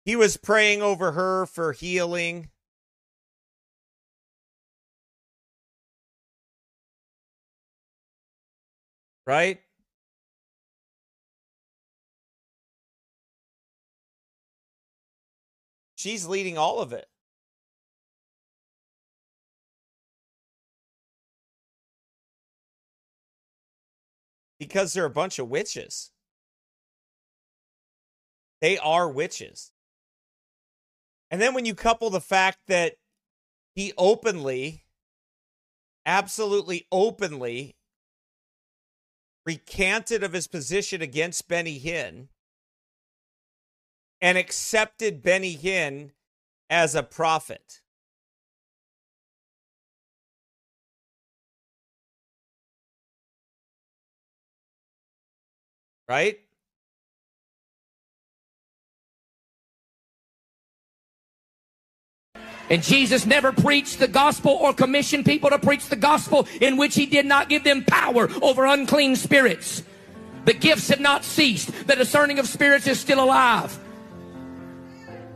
He 0.05 0.15
was 0.15 0.37
praying 0.37 0.81
over 0.81 1.11
her 1.11 1.45
for 1.45 1.73
healing. 1.73 2.51
Right? 9.31 9.59
She's 15.95 16.25
leading 16.25 16.57
all 16.57 16.79
of 16.79 16.91
it. 16.91 17.05
Because 24.59 24.91
they're 24.91 25.05
a 25.05 25.09
bunch 25.09 25.39
of 25.39 25.47
witches. 25.47 26.11
They 28.59 28.77
are 28.77 29.09
witches. 29.09 29.71
And 31.29 31.39
then 31.39 31.53
when 31.53 31.65
you 31.65 31.73
couple 31.73 32.09
the 32.09 32.19
fact 32.19 32.57
that 32.67 32.95
he 33.75 33.93
openly, 33.97 34.83
absolutely 36.05 36.85
openly 36.91 37.77
recanted 39.45 40.23
of 40.23 40.33
his 40.33 40.47
position 40.47 41.01
against 41.01 41.47
Benny 41.47 41.79
Hinn 41.79 42.27
and 44.21 44.37
accepted 44.37 45.23
Benny 45.23 45.57
Hinn 45.57 46.11
as 46.69 46.95
a 46.95 47.03
prophet. 47.03 47.81
Right? 56.07 56.39
And 62.69 62.81
Jesus 62.81 63.25
never 63.25 63.51
preached 63.51 63.99
the 63.99 64.07
gospel 64.07 64.51
or 64.51 64.73
commissioned 64.73 65.25
people 65.25 65.49
to 65.49 65.59
preach 65.59 65.87
the 65.87 65.97
gospel 65.97 66.47
in 66.61 66.77
which 66.77 66.95
he 66.95 67.05
did 67.05 67.25
not 67.25 67.49
give 67.49 67.63
them 67.63 67.83
power 67.83 68.29
over 68.41 68.65
unclean 68.65 69.17
spirits. 69.17 69.83
The 70.45 70.53
gifts 70.53 70.87
have 70.87 71.01
not 71.01 71.23
ceased. 71.23 71.87
The 71.87 71.95
discerning 71.95 72.39
of 72.39 72.47
spirits 72.47 72.87
is 72.87 72.99
still 72.99 73.21
alive. 73.21 73.77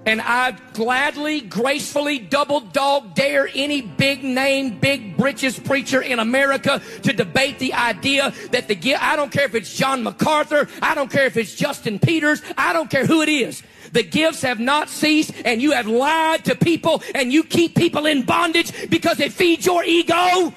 And 0.05 0.21
I 0.21 0.51
gladly, 0.73 1.41
gracefully, 1.41 2.19
double 2.19 2.59
dog 2.59 3.15
dare 3.15 3.49
any 3.53 3.81
big 3.81 4.23
name, 4.23 4.77
big 4.79 5.17
britches 5.17 5.57
preacher 5.57 5.99
in 5.99 6.19
America 6.19 6.79
to 7.01 7.11
debate 7.11 7.57
the 7.57 7.73
idea 7.73 8.31
that 8.51 8.67
the 8.67 8.75
gift, 8.75 9.01
I 9.01 9.15
don't 9.15 9.31
care 9.31 9.45
if 9.45 9.55
it's 9.55 9.75
John 9.75 10.03
MacArthur, 10.03 10.69
I 10.79 10.93
don't 10.93 11.11
care 11.11 11.25
if 11.25 11.37
it's 11.37 11.55
Justin 11.55 11.97
Peters, 11.97 12.43
I 12.55 12.71
don't 12.71 12.89
care 12.89 13.07
who 13.07 13.23
it 13.23 13.29
is. 13.29 13.63
The 13.95 14.03
gifts 14.03 14.41
have 14.41 14.59
not 14.59 14.89
ceased, 14.89 15.31
and 15.45 15.61
you 15.61 15.71
have 15.71 15.87
lied 15.87 16.43
to 16.45 16.55
people, 16.55 17.01
and 17.15 17.31
you 17.31 17.45
keep 17.45 17.75
people 17.75 18.05
in 18.07 18.23
bondage 18.23 18.89
because 18.89 19.21
it 19.21 19.31
feeds 19.31 19.65
your 19.65 19.85
ego. 19.85 20.53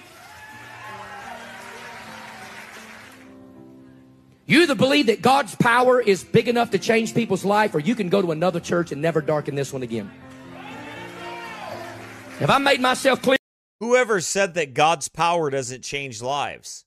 You 4.47 4.63
either 4.63 4.75
believe 4.75 5.07
that 5.07 5.23
God's 5.23 5.55
power 5.55 6.01
is 6.01 6.25
big 6.25 6.49
enough 6.49 6.73
to 6.73 6.81
change 6.81 7.15
people's 7.15 7.45
life, 7.45 7.77
or 7.77 7.79
you 7.79 7.95
can 7.95 8.09
go 8.09 8.21
to 8.21 8.33
another 8.33 8.59
church 8.59 8.91
and 8.91 9.01
never 9.01 9.21
darken 9.21 9.55
this 9.55 9.73
one 9.73 9.85
again. 9.85 10.11
Have 12.41 12.51
I 12.51 12.59
made 12.59 12.81
myself 12.81 13.23
clear? 13.23 13.39
Whoever 13.79 14.21
said 14.21 14.55
that 14.55 14.75
God's 14.75 15.07
power 15.07 15.49
doesn't 15.49 15.85
change 15.85 16.21
lives? 16.21 16.85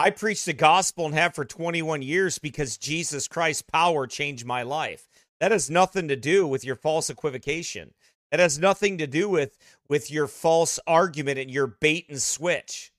I 0.00 0.08
preach 0.08 0.46
the 0.46 0.54
gospel 0.54 1.04
and 1.04 1.14
have 1.14 1.34
for 1.34 1.44
21 1.44 2.00
years 2.00 2.38
because 2.38 2.78
Jesus 2.78 3.28
Christ's 3.28 3.60
power 3.60 4.06
changed 4.06 4.46
my 4.46 4.62
life. 4.62 5.06
That 5.40 5.52
has 5.52 5.68
nothing 5.68 6.08
to 6.08 6.16
do 6.16 6.46
with 6.46 6.64
your 6.64 6.74
false 6.74 7.10
equivocation. 7.10 7.92
That 8.30 8.40
has 8.40 8.58
nothing 8.58 8.96
to 8.96 9.06
do 9.06 9.28
with 9.28 9.58
with 9.90 10.10
your 10.10 10.26
false 10.26 10.80
argument 10.86 11.38
and 11.38 11.50
your 11.50 11.66
bait 11.66 12.06
and 12.08 12.20
switch. 12.20 12.92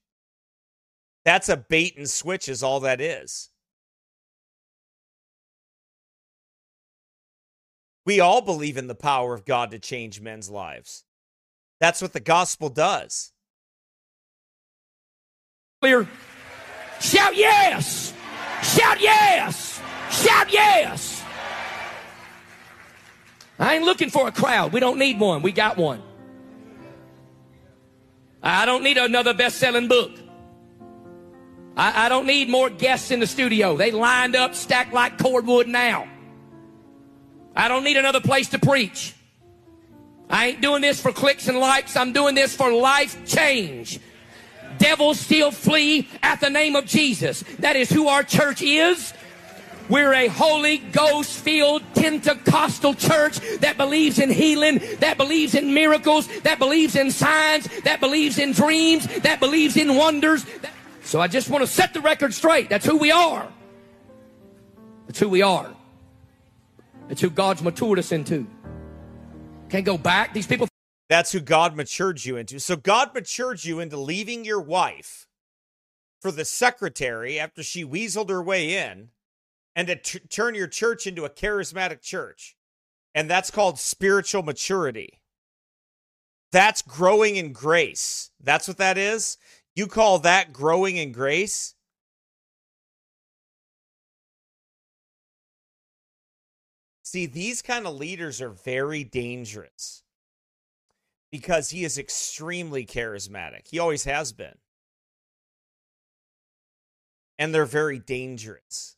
That's 1.24 1.48
a 1.48 1.56
bait 1.56 1.96
and 1.96 2.08
switch 2.08 2.48
is 2.48 2.62
all 2.62 2.78
that 2.78 3.00
is. 3.00 3.50
We 8.06 8.20
all 8.20 8.42
believe 8.42 8.76
in 8.76 8.86
the 8.86 8.94
power 8.94 9.34
of 9.34 9.44
God 9.44 9.72
to 9.72 9.80
change 9.80 10.20
men's 10.20 10.48
lives. 10.48 11.02
That's 11.80 12.00
what 12.00 12.12
the 12.12 12.20
gospel 12.20 12.68
does. 12.68 13.32
Clear? 15.80 16.06
Shout 17.02 17.36
yes! 17.36 18.14
Shout 18.62 19.00
yes! 19.00 19.80
Shout 20.10 20.52
yes! 20.52 21.24
I 23.58 23.74
ain't 23.74 23.84
looking 23.84 24.08
for 24.08 24.28
a 24.28 24.32
crowd. 24.32 24.72
We 24.72 24.78
don't 24.78 24.98
need 24.98 25.18
one. 25.18 25.42
We 25.42 25.50
got 25.50 25.76
one. 25.76 26.00
I 28.40 28.66
don't 28.66 28.84
need 28.84 28.98
another 28.98 29.34
best 29.34 29.58
selling 29.58 29.88
book. 29.88 30.12
I, 31.76 32.06
I, 32.06 32.08
don't 32.08 32.26
need 32.26 32.48
more 32.48 32.70
guests 32.70 33.10
in 33.10 33.18
the 33.18 33.26
studio. 33.26 33.76
They 33.76 33.90
lined 33.90 34.36
up, 34.36 34.54
stacked 34.54 34.92
like 34.92 35.18
cordwood 35.18 35.68
now. 35.68 36.08
I 37.56 37.68
don't 37.68 37.84
need 37.84 37.96
another 37.96 38.20
place 38.20 38.48
to 38.50 38.58
preach. 38.58 39.14
I 40.28 40.48
ain't 40.48 40.60
doing 40.60 40.82
this 40.82 41.00
for 41.00 41.12
clicks 41.12 41.48
and 41.48 41.58
likes. 41.58 41.96
I'm 41.96 42.12
doing 42.12 42.34
this 42.34 42.54
for 42.54 42.72
life 42.72 43.26
change. 43.26 44.00
Devils 44.82 45.20
still 45.20 45.52
flee 45.52 46.08
at 46.24 46.40
the 46.40 46.50
name 46.50 46.74
of 46.74 46.86
Jesus. 46.86 47.44
That 47.60 47.76
is 47.76 47.88
who 47.88 48.08
our 48.08 48.24
church 48.24 48.62
is. 48.62 49.14
We're 49.88 50.12
a 50.12 50.26
Holy 50.26 50.78
Ghost 50.78 51.38
filled 51.38 51.82
Pentecostal 51.94 52.94
church 52.94 53.38
that 53.60 53.76
believes 53.76 54.18
in 54.18 54.28
healing, 54.28 54.80
that 54.98 55.18
believes 55.18 55.54
in 55.54 55.72
miracles, 55.72 56.26
that 56.40 56.58
believes 56.58 56.96
in 56.96 57.12
signs, 57.12 57.68
that 57.82 58.00
believes 58.00 58.38
in 58.38 58.52
dreams, 58.52 59.06
that 59.20 59.38
believes 59.38 59.76
in 59.76 59.94
wonders. 59.94 60.44
So 61.04 61.20
I 61.20 61.28
just 61.28 61.48
want 61.48 61.62
to 61.62 61.68
set 61.68 61.94
the 61.94 62.00
record 62.00 62.34
straight. 62.34 62.68
That's 62.68 62.86
who 62.86 62.96
we 62.96 63.12
are. 63.12 63.46
That's 65.06 65.20
who 65.20 65.28
we 65.28 65.42
are. 65.42 65.70
It's 67.08 67.20
who 67.20 67.30
God's 67.30 67.62
matured 67.62 68.00
us 68.00 68.10
into. 68.10 68.48
Can't 69.68 69.84
go 69.84 69.96
back. 69.96 70.34
These 70.34 70.48
people. 70.48 70.71
That's 71.12 71.32
who 71.32 71.40
God 71.40 71.76
matured 71.76 72.24
you 72.24 72.38
into. 72.38 72.58
So 72.58 72.74
God 72.74 73.12
matured 73.12 73.66
you 73.66 73.80
into 73.80 73.98
leaving 73.98 74.46
your 74.46 74.62
wife 74.62 75.28
for 76.22 76.32
the 76.32 76.46
secretary 76.46 77.38
after 77.38 77.62
she 77.62 77.84
weaseled 77.84 78.30
her 78.30 78.42
way 78.42 78.74
in 78.74 79.10
and 79.76 79.88
to 79.88 79.96
t- 79.96 80.20
turn 80.20 80.54
your 80.54 80.68
church 80.68 81.06
into 81.06 81.26
a 81.26 81.28
charismatic 81.28 82.00
church. 82.00 82.56
And 83.14 83.28
that's 83.28 83.50
called 83.50 83.78
spiritual 83.78 84.42
maturity. 84.42 85.20
That's 86.50 86.80
growing 86.80 87.36
in 87.36 87.52
grace. 87.52 88.30
That's 88.42 88.66
what 88.66 88.78
that 88.78 88.96
is. 88.96 89.36
You 89.76 89.88
call 89.88 90.18
that 90.20 90.54
growing 90.54 90.96
in 90.96 91.12
grace? 91.12 91.74
See, 97.02 97.26
these 97.26 97.60
kind 97.60 97.86
of 97.86 97.96
leaders 97.96 98.40
are 98.40 98.48
very 98.48 99.04
dangerous 99.04 100.01
because 101.32 101.70
he 101.70 101.82
is 101.82 101.98
extremely 101.98 102.84
charismatic. 102.84 103.66
He 103.68 103.78
always 103.78 104.04
has 104.04 104.32
been. 104.32 104.54
And 107.38 107.52
they're 107.52 107.64
very 107.64 107.98
dangerous 107.98 108.96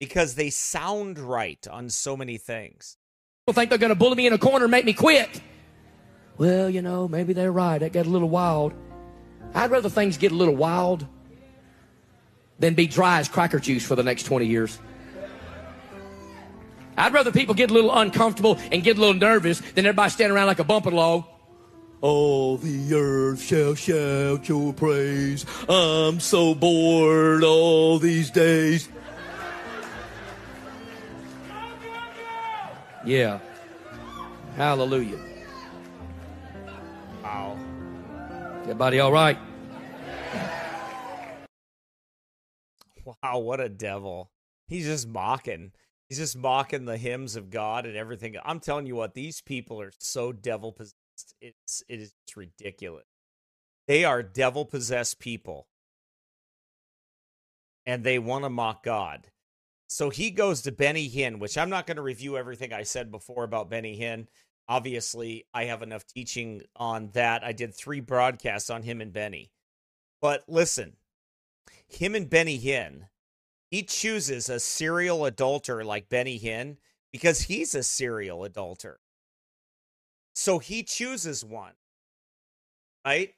because 0.00 0.34
they 0.34 0.50
sound 0.50 1.18
right 1.18 1.66
on 1.70 1.88
so 1.88 2.16
many 2.16 2.36
things. 2.36 2.98
People 3.46 3.54
think 3.54 3.70
they're 3.70 3.78
going 3.78 3.90
to 3.90 3.94
bully 3.94 4.16
me 4.16 4.26
in 4.26 4.32
a 4.32 4.38
corner 4.38 4.64
and 4.64 4.70
make 4.70 4.84
me 4.84 4.92
quit. 4.92 5.40
Well, 6.36 6.68
you 6.68 6.82
know, 6.82 7.06
maybe 7.06 7.32
they're 7.32 7.52
right. 7.52 7.80
It 7.80 7.92
got 7.92 8.06
a 8.06 8.10
little 8.10 8.28
wild. 8.28 8.74
I'd 9.54 9.70
rather 9.70 9.88
things 9.88 10.18
get 10.18 10.32
a 10.32 10.34
little 10.34 10.56
wild 10.56 11.06
than 12.58 12.74
be 12.74 12.86
dry 12.86 13.20
as 13.20 13.28
cracker 13.28 13.60
juice 13.60 13.86
for 13.86 13.94
the 13.94 14.02
next 14.02 14.24
20 14.24 14.46
years. 14.46 14.78
I'd 16.96 17.12
rather 17.12 17.32
people 17.32 17.54
get 17.54 17.70
a 17.70 17.74
little 17.74 17.94
uncomfortable 17.94 18.58
and 18.70 18.82
get 18.82 18.96
a 18.96 19.00
little 19.00 19.14
nervous 19.14 19.60
than 19.60 19.86
everybody 19.86 20.10
standing 20.10 20.36
around 20.36 20.46
like 20.46 20.58
a 20.58 20.64
bumping 20.64 20.94
log. 20.94 21.24
All 22.00 22.58
the 22.58 22.94
earth 22.94 23.42
shall 23.42 23.74
shout 23.74 24.48
your 24.48 24.72
praise. 24.74 25.46
I'm 25.68 26.20
so 26.20 26.54
bored 26.54 27.42
all 27.42 27.98
these 27.98 28.30
days. 28.30 28.88
Yeah. 33.04 33.38
Hallelujah. 34.56 35.18
Wow. 37.22 37.58
Everybody 38.62 39.00
all 39.00 39.12
right? 39.12 39.38
Wow, 43.04 43.38
what 43.38 43.60
a 43.60 43.68
devil. 43.68 44.30
He's 44.68 44.86
just 44.86 45.08
mocking. 45.08 45.72
He's 46.14 46.20
just 46.20 46.38
mocking 46.38 46.84
the 46.84 46.96
hymns 46.96 47.34
of 47.34 47.50
God 47.50 47.86
and 47.86 47.96
everything. 47.96 48.36
I'm 48.44 48.60
telling 48.60 48.86
you 48.86 48.94
what, 48.94 49.14
these 49.14 49.40
people 49.40 49.80
are 49.80 49.90
so 49.98 50.30
devil 50.30 50.70
possessed. 50.70 50.94
It's 51.40 51.82
it 51.88 51.98
is 51.98 52.14
ridiculous. 52.36 53.02
They 53.88 54.04
are 54.04 54.22
devil 54.22 54.64
possessed 54.64 55.18
people. 55.18 55.66
And 57.84 58.04
they 58.04 58.20
want 58.20 58.44
to 58.44 58.48
mock 58.48 58.84
God. 58.84 59.26
So 59.88 60.08
he 60.08 60.30
goes 60.30 60.62
to 60.62 60.70
Benny 60.70 61.10
Hinn, 61.10 61.40
which 61.40 61.58
I'm 61.58 61.68
not 61.68 61.84
going 61.84 61.96
to 61.96 62.02
review 62.02 62.38
everything 62.38 62.72
I 62.72 62.84
said 62.84 63.10
before 63.10 63.42
about 63.42 63.68
Benny 63.68 63.98
Hinn. 63.98 64.28
Obviously, 64.68 65.46
I 65.52 65.64
have 65.64 65.82
enough 65.82 66.06
teaching 66.06 66.62
on 66.76 67.10
that. 67.14 67.42
I 67.42 67.50
did 67.50 67.74
three 67.74 67.98
broadcasts 67.98 68.70
on 68.70 68.84
him 68.84 69.00
and 69.00 69.12
Benny. 69.12 69.50
But 70.22 70.44
listen, 70.46 70.92
him 71.88 72.14
and 72.14 72.30
Benny 72.30 72.60
Hinn 72.60 73.08
he 73.74 73.82
chooses 73.82 74.48
a 74.48 74.60
serial 74.60 75.24
adulterer 75.24 75.82
like 75.82 76.08
Benny 76.08 76.38
Hinn 76.38 76.76
because 77.10 77.40
he's 77.40 77.74
a 77.74 77.82
serial 77.82 78.44
adulterer. 78.44 79.00
So 80.32 80.60
he 80.60 80.84
chooses 80.84 81.44
one, 81.44 81.72
right? 83.04 83.34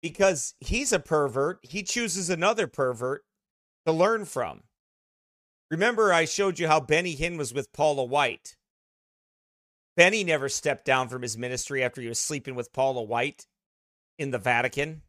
Because 0.00 0.54
he's 0.60 0.92
a 0.92 1.00
pervert, 1.00 1.58
he 1.62 1.82
chooses 1.82 2.30
another 2.30 2.68
pervert 2.68 3.24
to 3.84 3.90
learn 3.90 4.26
from. 4.26 4.62
Remember, 5.72 6.12
I 6.12 6.24
showed 6.24 6.60
you 6.60 6.68
how 6.68 6.78
Benny 6.78 7.16
Hinn 7.16 7.36
was 7.36 7.52
with 7.52 7.72
Paula 7.72 8.04
White. 8.04 8.54
Benny 9.96 10.22
never 10.22 10.48
stepped 10.48 10.84
down 10.84 11.08
from 11.08 11.22
his 11.22 11.36
ministry 11.36 11.82
after 11.82 12.00
he 12.00 12.06
was 12.06 12.20
sleeping 12.20 12.54
with 12.54 12.72
Paula 12.72 13.02
White 13.02 13.48
in 14.20 14.30
the 14.30 14.38
Vatican. 14.38 15.02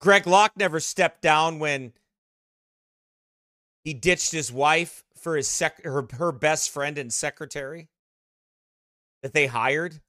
Greg 0.00 0.26
Locke 0.26 0.52
never 0.56 0.80
stepped 0.80 1.22
down 1.22 1.58
when 1.58 1.92
he 3.84 3.94
ditched 3.94 4.32
his 4.32 4.52
wife 4.52 5.04
for 5.16 5.36
his 5.36 5.48
sec- 5.48 5.84
her, 5.84 6.06
her 6.12 6.32
best 6.32 6.70
friend 6.70 6.98
and 6.98 7.12
secretary 7.12 7.88
that 9.22 9.32
they 9.32 9.46
hired. 9.46 10.00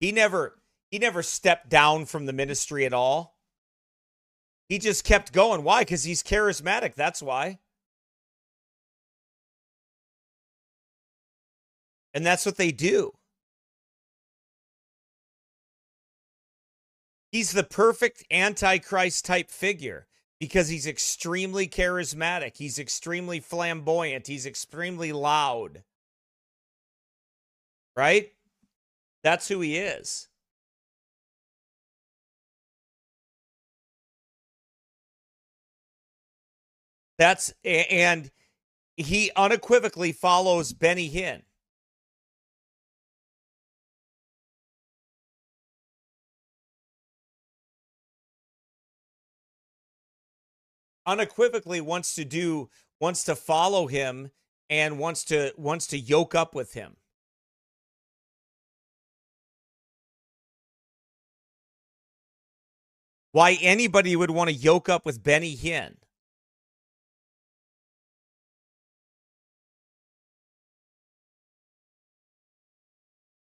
He 0.00 0.12
never 0.12 0.58
he 0.90 0.98
never 0.98 1.22
stepped 1.22 1.68
down 1.68 2.06
from 2.06 2.26
the 2.26 2.32
ministry 2.32 2.86
at 2.86 2.92
all. 2.92 3.38
He 4.68 4.78
just 4.78 5.04
kept 5.04 5.32
going. 5.32 5.62
Why? 5.64 5.84
Cuz 5.84 6.04
he's 6.04 6.22
charismatic, 6.22 6.94
that's 6.94 7.22
why. 7.22 7.58
And 12.14 12.24
that's 12.24 12.46
what 12.46 12.56
they 12.56 12.72
do. 12.72 13.15
He's 17.30 17.52
the 17.52 17.64
perfect 17.64 18.24
antichrist 18.30 19.24
type 19.24 19.50
figure 19.50 20.06
because 20.38 20.68
he's 20.68 20.86
extremely 20.86 21.66
charismatic, 21.66 22.56
he's 22.56 22.78
extremely 22.78 23.40
flamboyant, 23.40 24.26
he's 24.26 24.46
extremely 24.46 25.12
loud. 25.12 25.82
Right? 27.96 28.32
That's 29.22 29.48
who 29.48 29.60
he 29.60 29.76
is. 29.78 30.28
That's 37.18 37.52
and 37.64 38.30
he 38.96 39.30
unequivocally 39.36 40.12
follows 40.12 40.72
Benny 40.72 41.10
Hinn. 41.10 41.45
Unequivocally 51.06 51.80
wants 51.80 52.14
to 52.16 52.24
do 52.24 52.68
wants 53.00 53.24
to 53.24 53.36
follow 53.36 53.86
him 53.86 54.30
and 54.68 54.98
wants 54.98 55.24
to 55.24 55.52
wants 55.56 55.86
to 55.88 55.98
yoke 55.98 56.34
up 56.34 56.54
with 56.54 56.74
him. 56.74 56.96
Why 63.32 63.58
anybody 63.60 64.16
would 64.16 64.30
want 64.30 64.48
to 64.50 64.56
yoke 64.56 64.88
up 64.88 65.04
with 65.04 65.22
Benny 65.22 65.56
Hinn? 65.56 65.96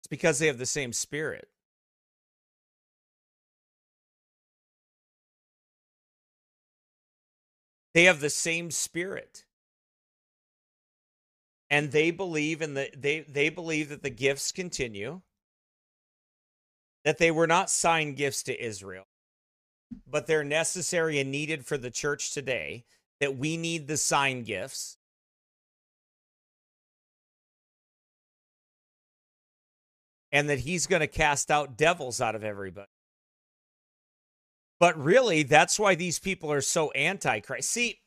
It's 0.01 0.09
because 0.11 0.41
they 0.41 0.49
have 0.49 0.59
the 0.59 0.67
same 0.67 0.93
spirit. 0.93 1.49
They 7.99 8.05
have 8.05 8.21
the 8.21 8.31
same 8.31 8.71
spirit. 8.71 9.45
and 11.69 11.93
they 11.93 12.13
believe 12.13 12.63
in 12.63 12.75
the 12.75 12.91
they 12.97 13.21
they 13.23 13.49
believe 13.49 13.89
that 13.89 14.05
the 14.05 14.11
gifts 14.11 14.53
continue. 14.53 15.23
That 17.05 17.19
they 17.19 17.33
were 17.33 17.49
not 17.49 17.71
signed 17.71 18.17
gifts 18.17 18.45
to 18.45 18.65
Israel 18.65 19.07
but 20.07 20.27
they're 20.27 20.45
necessary 20.45 21.19
and 21.19 21.31
needed 21.31 21.67
for 21.67 21.79
the 21.79 21.91
church 21.91 22.35
today 22.35 22.85
that 23.21 23.37
we 23.37 23.57
need 23.57 23.89
the 23.89 23.97
sign 23.97 24.45
gifts. 24.45 24.99
And 30.31 30.49
that 30.51 30.61
he's 30.61 30.87
going 30.87 31.01
to 31.01 31.09
cast 31.09 31.51
out 31.51 31.77
devils 31.77 32.21
out 32.21 32.37
of 32.37 32.45
everybody 32.45 32.89
but 34.81 34.97
really 35.03 35.43
that's 35.43 35.79
why 35.79 35.95
these 35.95 36.19
people 36.19 36.51
are 36.53 36.61
so 36.61 36.91
anti-christ 36.93 37.69
see 37.69 38.01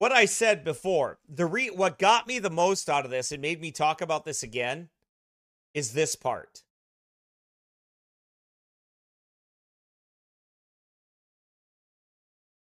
what 0.00 0.12
I 0.12 0.24
said 0.24 0.64
before, 0.64 1.18
the 1.28 1.44
re- 1.44 1.68
what 1.68 1.98
got 1.98 2.26
me 2.26 2.38
the 2.38 2.48
most 2.48 2.88
out 2.88 3.04
of 3.04 3.10
this 3.10 3.32
and 3.32 3.42
made 3.42 3.60
me 3.60 3.70
talk 3.70 4.00
about 4.00 4.24
this 4.24 4.42
again 4.42 4.88
is 5.74 5.92
this 5.92 6.16
part. 6.16 6.62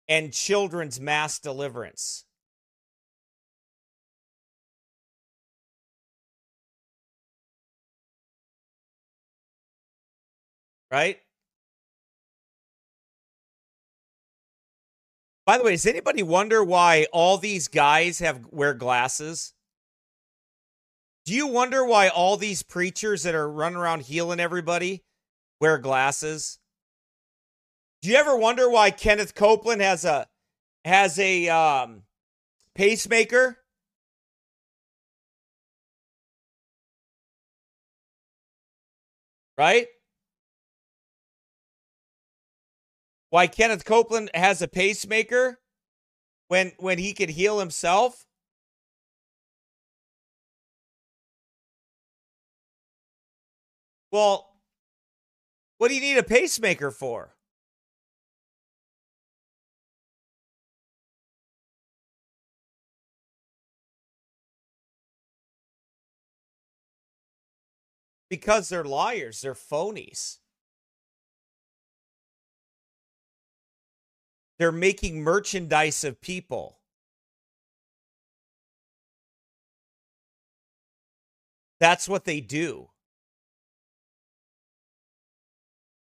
And 0.08 0.32
children's 0.32 0.98
mass 1.00 1.38
deliverance. 1.38 2.24
Right? 10.90 11.20
By 15.48 15.56
the 15.56 15.64
way, 15.64 15.70
does 15.70 15.86
anybody 15.86 16.22
wonder 16.22 16.62
why 16.62 17.06
all 17.10 17.38
these 17.38 17.68
guys 17.68 18.18
have 18.18 18.44
wear 18.50 18.74
glasses? 18.74 19.54
Do 21.24 21.32
you 21.32 21.46
wonder 21.46 21.82
why 21.86 22.08
all 22.08 22.36
these 22.36 22.62
preachers 22.62 23.22
that 23.22 23.34
are 23.34 23.50
running 23.50 23.78
around 23.78 24.02
healing 24.02 24.40
everybody 24.40 25.04
wear 25.58 25.78
glasses? 25.78 26.58
Do 28.02 28.10
you 28.10 28.16
ever 28.16 28.36
wonder 28.36 28.68
why 28.68 28.90
Kenneth 28.90 29.34
Copeland 29.34 29.80
has 29.80 30.04
a 30.04 30.26
has 30.84 31.18
a 31.18 31.48
um, 31.48 32.02
pacemaker? 32.74 33.56
Right? 39.56 39.86
Why 43.30 43.46
Kenneth 43.46 43.84
Copeland 43.84 44.30
has 44.34 44.62
a 44.62 44.68
pacemaker 44.68 45.60
when 46.48 46.72
when 46.78 46.98
he 46.98 47.12
could 47.12 47.30
heal 47.30 47.58
himself? 47.58 48.24
Well, 54.10 54.48
what 55.76 55.88
do 55.88 55.94
you 55.94 56.00
need 56.00 56.18
a 56.18 56.22
pacemaker 56.22 56.90
for? 56.90 57.34
Because 68.30 68.68
they're 68.68 68.84
liars, 68.84 69.40
they're 69.40 69.54
phonies. 69.54 70.38
They're 74.58 74.72
making 74.72 75.22
merchandise 75.22 76.04
of 76.04 76.20
people. 76.20 76.78
That's 81.80 82.08
what 82.08 82.24
they 82.24 82.40
do. 82.40 82.88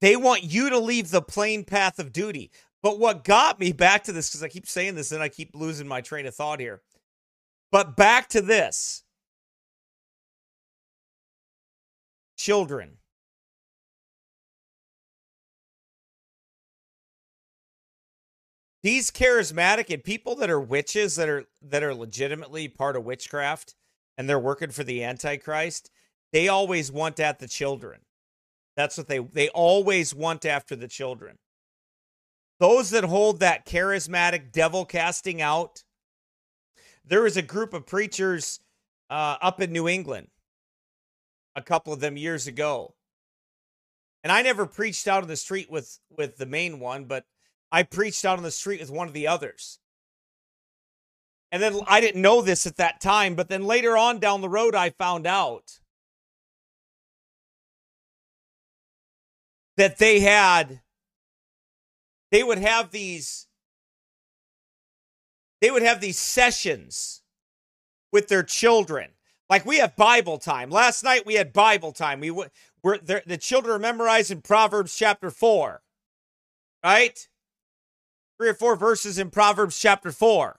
They 0.02 0.16
want 0.16 0.44
you 0.44 0.70
to 0.70 0.80
leave 0.80 1.12
the 1.12 1.22
plain 1.22 1.64
path 1.66 2.00
of 2.00 2.14
duty. 2.14 2.52
But 2.82 3.00
what 3.00 3.24
got 3.24 3.60
me 3.60 3.72
back 3.72 4.04
to 4.04 4.12
this, 4.12 4.30
because 4.30 4.44
I 4.44 4.48
keep 4.48 4.68
saying 4.68 4.96
this 4.96 5.12
and 5.12 5.24
I 5.24 5.30
keep 5.30 5.56
losing 5.56 5.88
my 5.88 6.02
train 6.02 6.26
of 6.26 6.36
thought 6.36 6.60
here. 6.60 6.82
But 7.72 7.98
back 7.98 8.30
to 8.30 8.42
this 8.42 9.04
children. 12.38 12.98
These 18.86 19.10
charismatic 19.10 19.92
and 19.92 20.04
people 20.04 20.36
that 20.36 20.52
are 20.52 20.62
witches 20.62 21.16
that 21.16 21.28
are 21.28 21.46
that 21.60 21.82
are 21.82 21.96
legitimately 21.96 22.68
part 22.68 22.96
of 22.96 23.04
witchcraft 23.04 23.74
and 24.16 24.30
they're 24.30 24.38
working 24.38 24.70
for 24.70 24.84
the 24.84 25.04
antichrist 25.04 25.90
they 26.32 26.48
always 26.48 26.92
want 26.92 27.20
at 27.20 27.40
the 27.40 27.48
children. 27.48 28.02
That's 28.76 28.96
what 28.96 29.08
they 29.08 29.18
they 29.18 29.50
always 29.50 30.14
want 30.14 30.46
after 30.46 30.76
the 30.76 30.88
children. 30.88 31.38
Those 32.60 32.92
that 32.92 33.06
hold 33.06 33.40
that 33.40 33.66
charismatic 33.66 34.52
devil 34.52 34.86
casting 34.86 35.42
out 35.42 35.84
there 37.04 37.24
was 37.24 37.38
a 37.38 37.42
group 37.42 37.74
of 37.74 37.88
preachers 37.88 38.60
uh, 39.10 39.38
up 39.42 39.60
in 39.62 39.72
new 39.72 39.88
england 39.88 40.28
a 41.56 41.62
couple 41.64 41.92
of 41.92 42.02
them 42.02 42.18
years 42.18 42.46
ago. 42.46 42.94
And 44.24 44.32
i 44.32 44.44
never 44.44 44.68
preached 44.68 45.08
out 45.08 45.24
on 45.24 45.28
the 45.28 45.36
street 45.36 45.72
with 45.72 45.98
with 46.16 46.38
the 46.38 46.46
main 46.46 46.80
one 46.80 47.06
but 47.06 47.26
I 47.72 47.84
preached 47.84 48.24
out 48.26 48.38
on 48.38 48.44
the 48.44 48.52
street 48.52 48.80
with 48.80 48.92
one 48.92 49.08
of 49.08 49.14
the 49.14 49.28
others. 49.28 49.80
And 51.52 51.62
then 51.62 51.80
I 51.88 52.02
didn't 52.02 52.22
know 52.22 52.42
this 52.42 52.66
at 52.66 52.78
that 52.78 53.00
time, 53.00 53.36
but 53.36 53.50
then 53.50 53.66
later 53.66 53.96
on 53.96 54.20
down 54.20 54.42
the 54.42 54.50
road, 54.50 54.76
I 54.76 54.90
found 54.90 55.26
out 55.26 55.80
that 59.78 59.98
they 59.98 60.20
had, 60.20 60.82
they 62.32 62.44
would 62.44 62.58
have 62.58 62.92
these, 62.92 63.48
they 65.62 65.72
would 65.72 65.84
have 65.84 66.02
these 66.02 66.20
sessions 66.20 67.22
with 68.12 68.28
their 68.28 68.44
children. 68.44 69.12
Like 69.50 69.66
we 69.66 69.78
have 69.78 69.96
Bible 69.96 70.38
time. 70.38 70.70
Last 70.70 71.04
night 71.04 71.26
we 71.26 71.36
had 71.36 71.54
Bible 71.54 71.92
time. 71.92 72.20
We 72.20 72.32
were 72.32 72.50
the 72.84 73.38
children 73.40 73.76
are 73.76 73.80
memorizing 73.80 74.42
Proverbs 74.42 74.96
chapter 74.96 75.30
4. 75.30 75.82
Right? 76.84 77.28
Three 78.38 78.50
or 78.50 78.54
four 78.54 78.76
verses 78.76 79.18
in 79.18 79.30
Proverbs 79.30 79.80
chapter 79.80 80.12
4. 80.12 80.58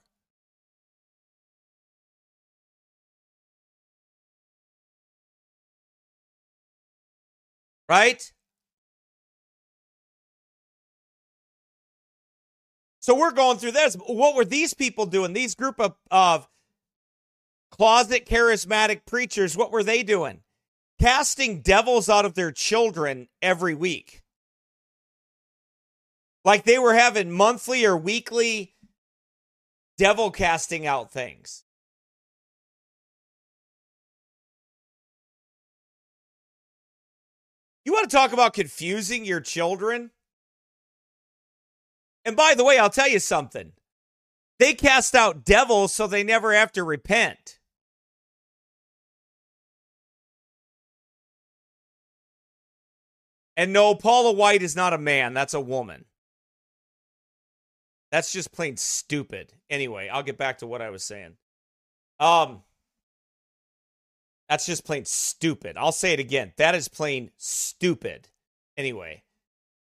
Right? 7.89 8.31
So 12.99 13.15
we're 13.15 13.31
going 13.31 13.57
through 13.57 13.71
this. 13.71 13.95
What 13.95 14.35
were 14.35 14.43
these 14.43 14.73
people 14.73 15.05
doing? 15.05 15.31
These 15.31 15.55
group 15.55 15.79
of, 15.79 15.95
of 16.11 16.45
closet 17.71 18.25
charismatic 18.25 19.05
preachers, 19.05 19.55
what 19.55 19.71
were 19.71 19.83
they 19.83 20.03
doing? 20.03 20.41
Casting 20.99 21.61
devils 21.61 22.09
out 22.09 22.25
of 22.25 22.33
their 22.33 22.51
children 22.51 23.29
every 23.41 23.75
week. 23.75 24.23
Like 26.47 26.63
they 26.63 26.79
were 26.79 26.93
having 26.93 27.29
monthly 27.29 27.85
or 27.85 27.97
weekly 27.97 28.73
devil 29.97 30.31
casting 30.31 30.87
out 30.87 31.11
things. 31.11 31.65
You 37.83 37.91
want 37.91 38.09
to 38.09 38.15
talk 38.15 38.31
about 38.31 38.53
confusing 38.53 39.25
your 39.25 39.41
children? 39.41 40.11
And 42.23 42.37
by 42.37 42.53
the 42.55 42.63
way, 42.63 42.77
I'll 42.77 42.89
tell 42.89 43.09
you 43.09 43.19
something. 43.19 43.73
They 44.57 44.73
cast 44.73 45.15
out 45.15 45.43
devils 45.43 45.93
so 45.93 46.07
they 46.07 46.23
never 46.23 46.53
have 46.53 46.71
to 46.71 46.83
repent. 46.85 47.59
And 53.57 53.73
no, 53.73 53.95
Paula 53.95 54.31
White 54.31 54.61
is 54.61 54.77
not 54.77 54.93
a 54.93 54.97
man, 54.97 55.33
that's 55.33 55.53
a 55.53 55.59
woman. 55.59 56.05
That's 58.11 58.31
just 58.31 58.51
plain 58.51 58.77
stupid. 58.77 59.53
Anyway, 59.69 60.07
I'll 60.07 60.23
get 60.23 60.37
back 60.37 60.59
to 60.59 60.67
what 60.67 60.81
I 60.81 60.89
was 60.89 61.03
saying. 61.03 61.33
Um 62.19 62.63
That's 64.49 64.65
just 64.65 64.85
plain 64.85 65.05
stupid. 65.05 65.77
I'll 65.77 65.91
say 65.91 66.13
it 66.13 66.19
again. 66.19 66.53
That 66.57 66.75
is 66.75 66.87
plain 66.87 67.31
stupid. 67.37 68.29
Anyway, 68.77 69.23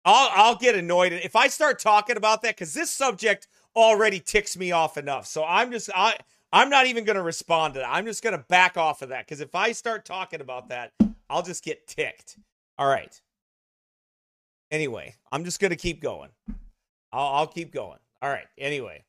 I'll 0.05 0.29
I'll 0.33 0.55
get 0.55 0.75
annoyed 0.75 1.11
if 1.13 1.35
I 1.35 1.47
start 1.47 1.79
talking 1.79 2.17
about 2.17 2.41
that 2.43 2.57
cuz 2.57 2.73
this 2.73 2.91
subject 2.91 3.47
already 3.75 4.19
ticks 4.19 4.57
me 4.57 4.71
off 4.71 4.97
enough. 4.97 5.27
So 5.27 5.43
I'm 5.43 5.71
just 5.71 5.89
I 5.95 6.17
I'm 6.53 6.69
not 6.69 6.85
even 6.87 7.03
going 7.03 7.17
to 7.17 7.21
respond 7.23 7.73
to 7.73 7.81
that. 7.81 7.89
I'm 7.89 8.05
just 8.05 8.23
going 8.23 8.37
to 8.37 8.43
back 8.47 8.77
off 8.77 9.01
of 9.01 9.09
that 9.09 9.27
cuz 9.27 9.41
if 9.41 9.53
I 9.53 9.73
start 9.73 10.05
talking 10.05 10.39
about 10.39 10.69
that, 10.69 10.93
I'll 11.29 11.43
just 11.43 11.63
get 11.63 11.87
ticked. 11.87 12.37
All 12.77 12.87
right. 12.87 13.19
Anyway, 14.71 15.15
I'm 15.31 15.43
just 15.43 15.59
going 15.59 15.71
to 15.71 15.77
keep 15.77 16.01
going. 16.01 16.29
I'll, 17.11 17.33
I'll 17.35 17.47
keep 17.47 17.73
going. 17.73 17.99
All 18.21 18.29
right. 18.29 18.45
Anyway. 18.57 19.03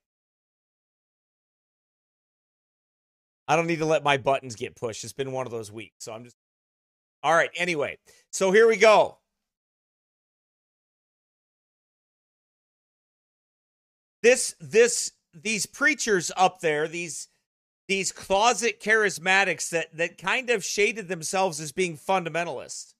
I 3.46 3.56
don't 3.56 3.66
need 3.66 3.78
to 3.78 3.86
let 3.86 4.04
my 4.04 4.18
buttons 4.18 4.56
get 4.56 4.76
pushed. 4.76 5.04
It's 5.04 5.12
been 5.12 5.32
one 5.32 5.46
of 5.46 5.52
those 5.52 5.72
weeks. 5.72 6.04
So 6.04 6.12
I'm 6.12 6.24
just. 6.24 6.36
All 7.22 7.34
right. 7.34 7.50
Anyway, 7.56 7.98
so 8.30 8.52
here 8.52 8.68
we 8.68 8.76
go. 8.76 9.18
This, 14.22 14.54
this, 14.60 15.12
these 15.32 15.64
preachers 15.64 16.30
up 16.36 16.60
there, 16.60 16.88
these, 16.88 17.28
these 17.86 18.12
closet 18.12 18.80
charismatics 18.80 19.70
that, 19.70 19.96
that 19.96 20.18
kind 20.18 20.50
of 20.50 20.64
shaded 20.64 21.08
themselves 21.08 21.60
as 21.60 21.72
being 21.72 21.96
fundamentalists. 21.96 22.94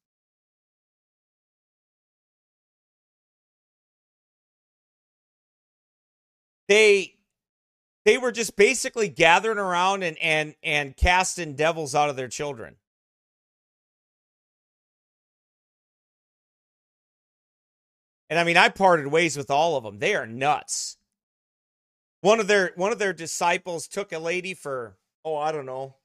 They 6.69 7.17
they 8.05 8.19
were 8.19 8.33
just 8.33 8.57
basically 8.57 9.09
gathering 9.09 9.59
around 9.59 10.03
and 10.03 10.17
and 10.19 10.55
and 10.63 10.97
casting 10.97 11.55
devils 11.55 11.95
out 11.95 12.11
of 12.11 12.17
their 12.17 12.29
children. 12.29 12.77
And 18.31 18.39
I 18.39 18.45
mean, 18.45 18.59
I 18.59 18.69
parted 18.69 19.07
ways 19.07 19.37
with 19.37 19.51
all 19.51 19.77
of 19.77 19.85
them. 19.85 19.99
They 19.99 20.15
are 20.15 20.27
nuts. 20.27 20.99
One 22.21 22.41
of 22.41 22.47
their 22.47 22.73
one 22.77 22.93
of 22.93 22.99
their 22.99 23.13
disciples 23.13 23.89
took 23.89 24.13
a 24.13 24.19
lady 24.19 24.55
for 24.55 24.97
oh 25.25 25.37
I 25.37 25.53
don't 25.53 25.67
know 25.67 25.97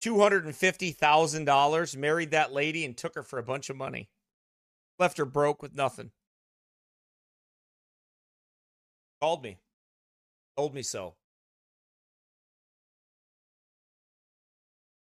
two 0.00 0.20
hundred 0.20 0.44
and 0.44 0.54
fifty 0.54 0.92
thousand 0.92 1.44
dollars, 1.44 1.96
married 1.96 2.30
that 2.30 2.52
lady, 2.52 2.84
and 2.84 2.96
took 2.96 3.14
her 3.14 3.22
for 3.22 3.38
a 3.38 3.42
bunch 3.42 3.70
of 3.70 3.76
money, 3.76 4.10
left 4.98 5.18
her 5.18 5.24
broke 5.24 5.62
with 5.62 5.74
nothing. 5.74 6.10
Called 9.20 9.42
me 9.42 9.58
told 10.60 10.74
me 10.74 10.82
so. 10.82 11.14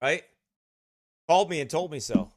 Right? 0.01 0.23
Called 1.27 1.49
me 1.49 1.59
and 1.59 1.69
told 1.69 1.91
me 1.91 1.99
so. 1.99 2.31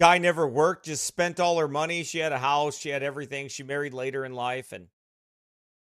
Guy 0.00 0.18
never 0.18 0.46
worked, 0.46 0.86
just 0.86 1.04
spent 1.04 1.40
all 1.40 1.58
her 1.58 1.66
money. 1.66 2.04
She 2.04 2.18
had 2.20 2.30
a 2.30 2.38
house, 2.38 2.78
she 2.78 2.90
had 2.90 3.02
everything. 3.02 3.48
She 3.48 3.64
married 3.64 3.92
later 3.92 4.24
in 4.24 4.32
life, 4.32 4.70
and 4.70 4.86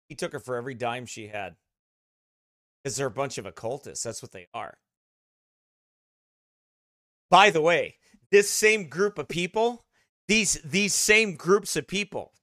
he 0.07 0.15
took 0.15 0.31
her 0.31 0.39
for 0.39 0.55
every 0.55 0.73
dime 0.73 1.05
she 1.05 1.27
had. 1.27 1.57
Because 2.81 2.95
they're 2.95 3.07
a 3.07 3.11
bunch 3.11 3.37
of 3.37 3.45
occultists. 3.45 4.05
That's 4.05 4.21
what 4.21 4.31
they 4.31 4.47
are. 4.53 4.77
By 7.29 7.49
the 7.49 7.61
way, 7.61 7.97
this 8.31 8.49
same 8.49 8.87
group 8.87 9.17
of 9.17 9.27
people 9.27 9.83
these 10.27 10.55
these 10.63 10.93
same 10.93 11.35
groups 11.35 11.75
of 11.75 11.87
people 11.87 12.33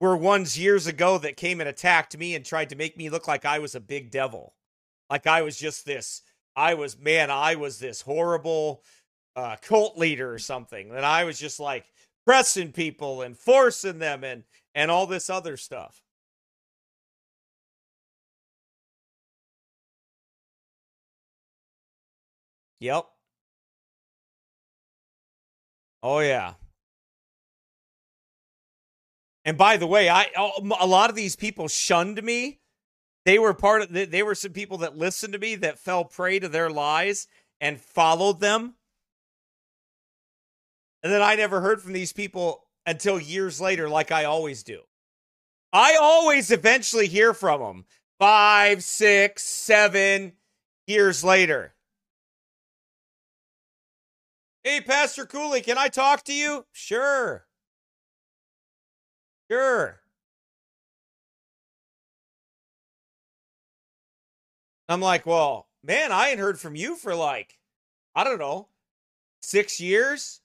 were 0.00 0.16
ones 0.16 0.58
years 0.58 0.86
ago 0.86 1.18
that 1.18 1.36
came 1.36 1.60
and 1.60 1.68
attacked 1.68 2.16
me 2.18 2.34
and 2.34 2.44
tried 2.44 2.70
to 2.70 2.76
make 2.76 2.96
me 2.96 3.08
look 3.08 3.28
like 3.28 3.44
I 3.44 3.60
was 3.60 3.74
a 3.74 3.80
big 3.80 4.10
devil. 4.10 4.54
Like 5.10 5.26
I 5.26 5.42
was 5.42 5.56
just 5.56 5.84
this 5.86 6.22
I 6.56 6.74
was 6.74 6.98
man, 6.98 7.30
I 7.30 7.54
was 7.56 7.78
this 7.78 8.02
horrible 8.02 8.82
uh, 9.36 9.56
cult 9.62 9.96
leader 9.98 10.32
or 10.32 10.38
something. 10.38 10.90
And 10.90 11.04
I 11.06 11.24
was 11.24 11.38
just 11.38 11.60
like 11.60 11.86
pressing 12.26 12.72
people 12.72 13.22
and 13.22 13.36
forcing 13.38 13.98
them 13.98 14.24
and 14.24 14.44
and 14.74 14.90
all 14.90 15.06
this 15.06 15.30
other 15.30 15.56
stuff. 15.56 16.02
Yep. 22.80 23.11
Oh 26.02 26.18
yeah. 26.20 26.54
And 29.44 29.58
by 29.58 29.76
the 29.76 29.86
way, 29.86 30.08
I 30.08 30.26
oh, 30.36 30.52
a 30.80 30.86
lot 30.86 31.10
of 31.10 31.16
these 31.16 31.36
people 31.36 31.68
shunned 31.68 32.22
me. 32.22 32.60
They 33.24 33.38
were 33.38 33.54
part 33.54 33.82
of 33.82 33.92
they 33.92 34.22
were 34.22 34.34
some 34.34 34.52
people 34.52 34.78
that 34.78 34.96
listened 34.96 35.32
to 35.32 35.38
me 35.38 35.54
that 35.56 35.78
fell 35.78 36.04
prey 36.04 36.38
to 36.38 36.48
their 36.48 36.70
lies 36.70 37.26
and 37.60 37.80
followed 37.80 38.40
them. 38.40 38.74
And 41.02 41.12
then 41.12 41.22
I 41.22 41.34
never 41.34 41.60
heard 41.60 41.82
from 41.82 41.92
these 41.92 42.12
people 42.12 42.66
until 42.86 43.20
years 43.20 43.60
later 43.60 43.88
like 43.88 44.12
I 44.12 44.24
always 44.24 44.62
do. 44.62 44.80
I 45.72 45.96
always 46.00 46.50
eventually 46.50 47.06
hear 47.06 47.32
from 47.32 47.60
them 47.60 47.84
five, 48.18 48.84
six, 48.84 49.42
seven 49.42 50.32
years 50.86 51.24
later. 51.24 51.74
Hey, 54.64 54.80
Pastor 54.80 55.26
Cooley, 55.26 55.60
can 55.60 55.76
I 55.76 55.88
talk 55.88 56.22
to 56.24 56.32
you? 56.32 56.66
Sure. 56.70 57.46
Sure. 59.50 60.00
I'm 64.88 65.00
like, 65.00 65.26
well, 65.26 65.66
man, 65.82 66.12
I 66.12 66.28
ain't 66.30 66.38
heard 66.38 66.60
from 66.60 66.76
you 66.76 66.94
for 66.94 67.14
like, 67.14 67.58
I 68.14 68.22
don't 68.22 68.38
know, 68.38 68.68
six 69.42 69.80
years. 69.80 70.40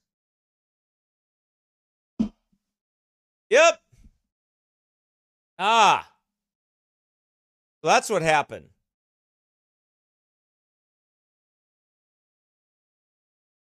Yep. 3.50 3.80
Ah. 5.60 6.10
So 7.82 7.88
that's 7.88 8.10
what 8.10 8.22
happened. 8.22 8.70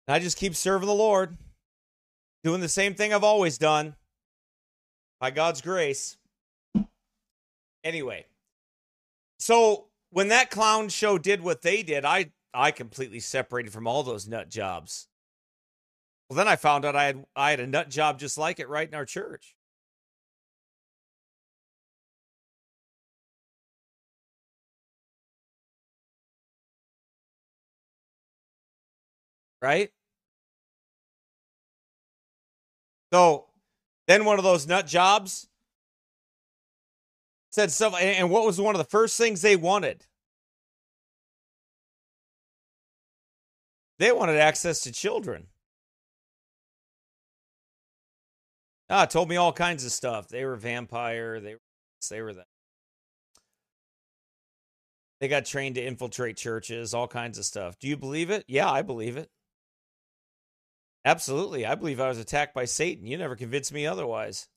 I 0.10 0.20
just 0.20 0.38
keep 0.38 0.56
serving 0.56 0.88
the 0.88 0.94
Lord, 0.94 1.38
doing 2.44 2.62
the 2.62 2.70
same 2.70 2.96
thing 2.96 3.14
I've 3.14 3.24
always 3.24 3.58
done 3.58 3.96
by 5.20 5.32
God's 5.32 5.62
grace. 5.62 6.18
Anyway, 7.84 8.26
so 9.40 9.86
when 10.10 10.30
that 10.30 10.50
clown 10.50 10.90
show 10.90 11.18
did 11.18 11.42
what 11.42 11.62
they 11.62 11.84
did, 11.84 12.06
I 12.06 12.32
I 12.54 12.72
completely 12.72 13.20
separated 13.20 13.72
from 13.72 13.88
all 13.88 14.04
those 14.04 14.28
nut 14.28 14.50
jobs. 14.50 15.08
Well, 16.30 16.38
then 16.38 16.48
I 16.48 16.56
found 16.56 16.86
out 16.86 16.96
I 16.96 17.06
had 17.06 17.26
I 17.36 17.52
had 17.52 17.60
a 17.60 17.68
nut 17.68 17.90
job 17.90 18.20
just 18.20 18.38
like 18.38 18.60
it 18.60 18.70
right 18.70 18.88
in 18.88 18.96
our 18.96 19.06
church. 19.06 19.56
Right? 29.62 29.92
So 33.12 33.46
then 34.08 34.26
one 34.26 34.38
of 34.38 34.44
those 34.44 34.68
nut 34.68 34.88
jobs 34.88 35.48
said 37.52 37.72
stuff. 37.72 37.96
And 38.00 38.30
what 38.30 38.46
was 38.46 38.60
one 38.60 38.76
of 38.76 38.80
the 38.80 38.90
first 38.90 39.18
things 39.18 39.42
they 39.42 39.56
wanted? 39.56 40.06
They 43.98 44.12
wanted 44.12 44.38
access 44.38 44.82
to 44.82 44.92
children. 44.92 45.48
Ah, 48.90 49.06
told 49.06 49.30
me 49.30 49.36
all 49.36 49.54
kinds 49.54 49.86
of 49.86 49.92
stuff. 49.92 50.30
They 50.30 50.46
were 50.46 50.56
vampire. 50.56 51.40
They 51.40 51.56
were 51.56 51.62
they 52.10 52.22
were 52.22 52.34
that. 52.34 52.48
They 55.20 55.28
got 55.28 55.46
trained 55.46 55.76
to 55.76 55.86
infiltrate 55.86 56.38
churches, 56.38 56.94
all 56.94 57.08
kinds 57.08 57.38
of 57.38 57.46
stuff. 57.46 57.78
Do 57.78 57.88
you 57.90 57.98
believe 57.98 58.30
it? 58.30 58.46
Yeah, 58.48 58.72
I 58.72 58.82
believe 58.82 59.18
it. 59.18 59.30
Absolutely. 61.06 61.66
I 61.66 61.76
believe 61.76 62.00
I 62.00 62.10
was 62.10 62.18
attacked 62.18 62.54
by 62.54 62.66
Satan. 62.66 63.06
You 63.06 63.18
never 63.18 63.36
convinced 63.36 63.74
me 63.74 63.88
otherwise. 63.88 64.48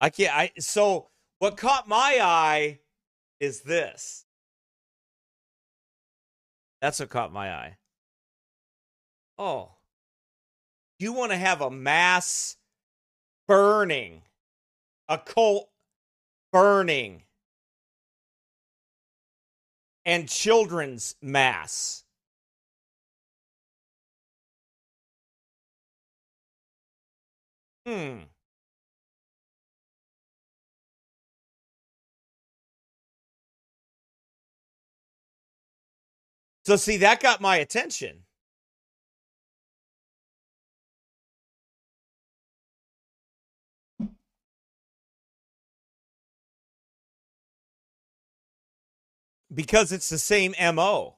I 0.00 0.10
can't 0.10 0.34
I 0.34 0.52
so 0.58 1.08
what 1.38 1.56
caught 1.56 1.86
my 1.86 2.18
eye 2.20 2.80
is 3.38 3.62
this. 3.62 4.24
That's 6.80 7.00
what 7.00 7.10
caught 7.10 7.32
my 7.32 7.52
eye. 7.52 7.76
Oh. 9.38 9.72
You 10.98 11.12
want 11.12 11.32
to 11.32 11.38
have 11.38 11.60
a 11.60 11.70
mass 11.70 12.56
burning, 13.48 14.22
a 15.08 15.18
cult 15.18 15.68
burning 16.52 17.22
and 20.04 20.28
children's 20.28 21.14
mass. 21.22 22.04
Hmm. 27.86 28.20
So, 36.64 36.76
see, 36.76 36.98
that 36.98 37.20
got 37.20 37.40
my 37.40 37.56
attention. 37.56 38.24
Because 49.52 49.92
it's 49.92 50.08
the 50.08 50.18
same 50.18 50.54
MO. 50.74 51.16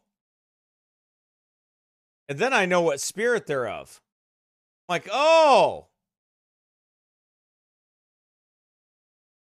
And 2.29 2.39
then 2.39 2.53
I 2.53 2.67
know 2.67 2.81
what 2.81 3.01
spirit 3.01 3.47
they're 3.47 3.69
of. 3.69 4.01
Like, 4.89 5.09
oh, 5.13 5.89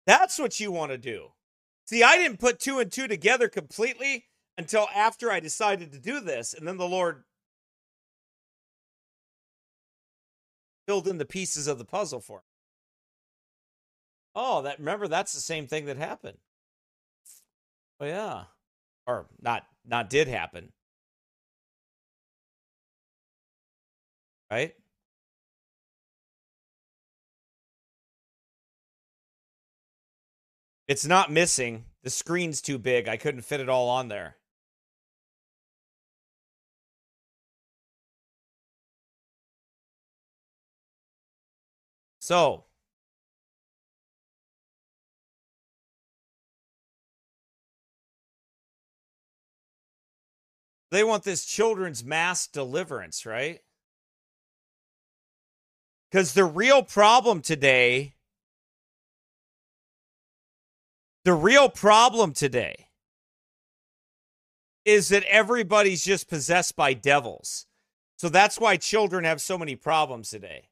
that's 0.05 0.39
what 0.39 0.59
you 0.59 0.71
want 0.71 0.91
to 0.91 0.97
do. 0.97 1.29
See, 1.85 2.03
I 2.03 2.17
didn't 2.17 2.39
put 2.39 2.59
two 2.59 2.79
and 2.79 2.91
two 2.91 3.07
together 3.07 3.49
completely 3.49 4.25
until 4.57 4.87
after 4.95 5.31
I 5.31 5.39
decided 5.39 5.91
to 5.91 5.99
do 5.99 6.19
this. 6.19 6.53
And 6.53 6.67
then 6.67 6.77
the 6.77 6.87
Lord 6.87 7.23
filled 10.85 11.07
in 11.07 11.17
the 11.17 11.25
pieces 11.25 11.67
of 11.67 11.77
the 11.77 11.85
puzzle 11.85 12.19
for 12.21 12.37
me. 12.37 12.43
Oh, 14.35 14.61
that 14.61 14.79
remember 14.79 15.07
that's 15.07 15.33
the 15.33 15.39
same 15.39 15.67
thing 15.67 15.85
that 15.85 15.97
happened. 15.97 16.37
Oh 17.99 18.05
yeah. 18.05 18.45
Or 19.09 19.25
not 19.41 19.65
not 19.85 20.07
did 20.07 20.27
happen. 20.27 20.71
Right? 24.51 24.75
It's 30.87 31.05
not 31.07 31.31
missing. 31.31 31.85
The 32.03 32.11
screen's 32.11 32.61
too 32.61 32.77
big. 32.77 33.07
I 33.07 33.17
couldn't 33.17 33.41
fit 33.41 33.59
it 33.59 33.69
all 33.69 33.89
on 33.89 34.09
there. 34.09 34.35
So, 42.19 42.65
they 50.91 51.03
want 51.03 51.23
this 51.23 51.45
children's 51.45 52.03
mass 52.03 52.47
deliverance, 52.47 53.25
right? 53.25 53.59
Because 56.09 56.33
the 56.33 56.45
real 56.45 56.81
problem 56.81 57.41
today, 57.41 58.15
the 61.23 61.33
real 61.33 61.69
problem 61.69 62.33
today 62.33 62.87
is 64.85 65.09
that 65.09 65.23
everybody's 65.23 66.03
just 66.03 66.27
possessed 66.27 66.75
by 66.75 66.93
devils. 66.93 67.67
So 68.17 68.27
that's 68.27 68.59
why 68.59 68.77
children 68.77 69.23
have 69.23 69.39
so 69.39 69.57
many 69.57 69.75
problems 69.75 70.29
today. 70.29 70.69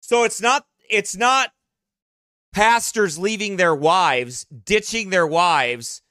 So 0.00 0.24
it's 0.24 0.40
not 0.40 0.66
it's 0.90 1.16
not 1.16 1.52
pastors 2.52 3.18
leaving 3.18 3.56
their 3.56 3.74
wives, 3.74 4.44
ditching 4.44 5.10
their 5.10 5.26
wives 5.26 6.01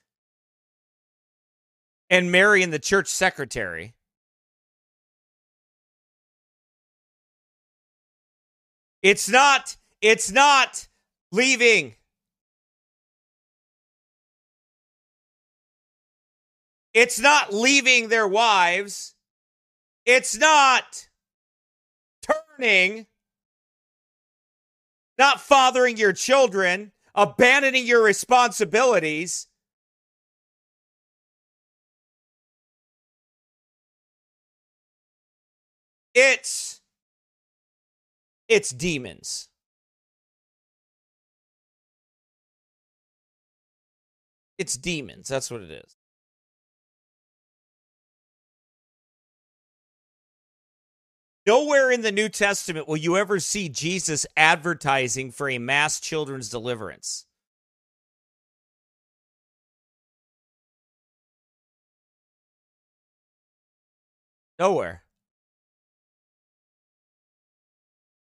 and 2.11 2.31
marrying 2.31 2.69
the 2.69 2.77
church 2.77 3.07
secretary. 3.07 3.95
It's 9.01 9.27
not 9.27 9.77
it's 10.01 10.31
not 10.31 10.87
leaving 11.31 11.95
It's 16.93 17.19
not 17.19 17.53
leaving 17.53 18.09
their 18.09 18.27
wives. 18.27 19.15
It's 20.05 20.37
not 20.37 21.07
turning, 22.21 23.07
not 25.17 25.39
fathering 25.39 25.97
your 25.97 26.13
children, 26.13 26.91
abandoning 27.15 27.85
your 27.85 28.03
responsibilities. 28.03 29.47
It's 36.13 36.81
it's 38.47 38.71
demons. 38.71 39.47
It's 44.57 44.77
demons. 44.77 45.27
That's 45.29 45.49
what 45.49 45.61
it 45.61 45.71
is. 45.71 45.95
Nowhere 51.47 51.91
in 51.91 52.01
the 52.01 52.11
New 52.11 52.29
Testament 52.29 52.87
will 52.87 52.97
you 52.97 53.17
ever 53.17 53.39
see 53.39 53.67
Jesus 53.67 54.25
advertising 54.37 55.31
for 55.31 55.49
a 55.49 55.57
mass 55.57 55.99
children's 55.99 56.49
deliverance. 56.49 57.25
Nowhere. 64.59 65.03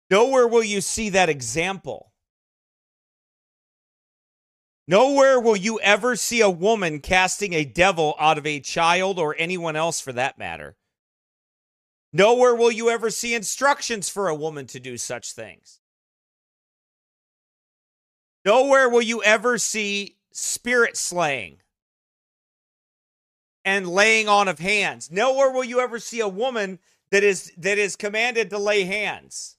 Nowhere 0.10 0.48
will 0.48 0.64
you 0.64 0.82
see 0.82 1.10
that 1.10 1.30
example. 1.30 2.12
Nowhere 4.88 5.40
will 5.40 5.56
you 5.56 5.80
ever 5.80 6.16
see 6.16 6.42
a 6.42 6.50
woman 6.50 7.00
casting 7.00 7.54
a 7.54 7.66
devil 7.66 8.16
out 8.20 8.38
of 8.38 8.46
a 8.46 8.60
child 8.60 9.18
or 9.18 9.36
anyone 9.38 9.76
else 9.76 10.00
for 10.00 10.14
that 10.14 10.38
matter. 10.38 10.76
Nowhere 12.14 12.56
will 12.56 12.72
you 12.72 12.90
ever 12.90 13.10
see 13.10 13.34
instructions 13.34 14.10
for 14.10 14.30
a 14.30 14.36
woman 14.36 14.68
to 14.68 14.80
do 14.80 14.98
such 14.98 15.34
things. 15.34 15.80
Nowhere 18.46 18.88
will 18.88 19.02
you 19.02 19.24
ever 19.24 19.58
see 19.58 20.18
spirit 20.32 20.96
slaying 20.96 21.58
and 23.66 23.88
laying 23.88 24.30
on 24.30 24.48
of 24.48 24.60
hands. 24.60 25.12
Nowhere 25.12 25.50
will 25.50 25.64
you 25.64 25.80
ever 25.80 25.98
see 25.98 26.20
a 26.20 26.28
woman 26.28 26.78
that 27.10 27.24
is 27.24 27.52
that 27.58 27.80
is 27.80 27.96
commanded 27.96 28.52
to 28.52 28.60
lay 28.60 28.84
hands. 28.84 29.55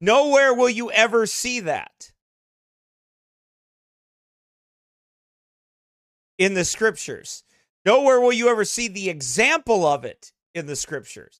Nowhere 0.00 0.54
will 0.54 0.70
you 0.70 0.90
ever 0.90 1.26
see 1.26 1.60
that. 1.60 2.12
in 6.40 6.54
the 6.54 6.64
scriptures. 6.64 7.44
Nowhere 7.84 8.18
will 8.18 8.32
you 8.32 8.48
ever 8.48 8.64
see 8.64 8.88
the 8.88 9.10
example 9.10 9.86
of 9.86 10.06
it 10.06 10.32
in 10.54 10.66
the 10.66 10.74
scriptures. 10.74 11.38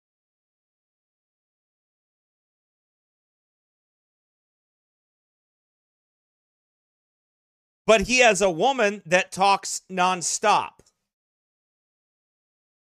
But 7.87 8.03
he 8.03 8.19
has 8.19 8.43
a 8.43 8.51
woman 8.51 9.03
that 9.07 9.33
talks 9.33 9.81
nonstop. 9.91 10.81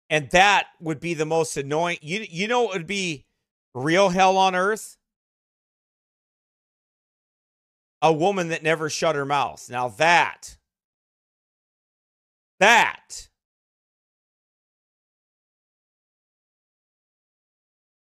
And 0.07 0.29
that 0.29 0.67
would 0.79 0.99
be 0.99 1.15
the 1.15 1.25
most 1.25 1.57
annoying. 1.57 1.97
You, 2.01 2.25
you 2.29 2.47
know, 2.47 2.69
it 2.69 2.77
would 2.77 2.87
be 2.87 3.25
real 3.73 4.09
hell 4.09 4.37
on 4.37 4.53
earth? 4.53 4.97
A 8.03 8.13
woman 8.13 8.49
that 8.49 8.61
never 8.61 8.89
shut 8.89 9.15
her 9.15 9.25
mouth. 9.25 9.67
Now, 9.69 9.87
that 9.87 10.57
that 12.59 13.29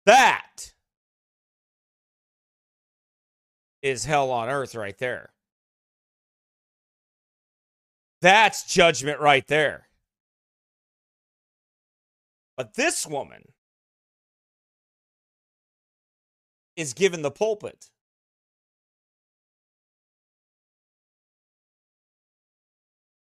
that 0.05 0.73
is 3.81 4.05
hell 4.05 4.31
on 4.31 4.49
earth 4.49 4.75
right 4.75 4.97
there. 4.99 5.31
That's 8.21 8.71
judgment 8.71 9.19
right 9.19 9.47
there. 9.47 9.87
But 12.57 12.75
this 12.75 13.07
woman 13.07 13.43
is 16.75 16.93
given 16.93 17.21
the 17.23 17.31
pulpit. 17.31 17.89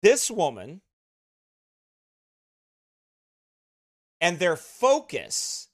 This 0.07 0.31
woman 0.31 0.79
and 4.21 4.39
their 4.39 4.55
focus, 4.55 5.67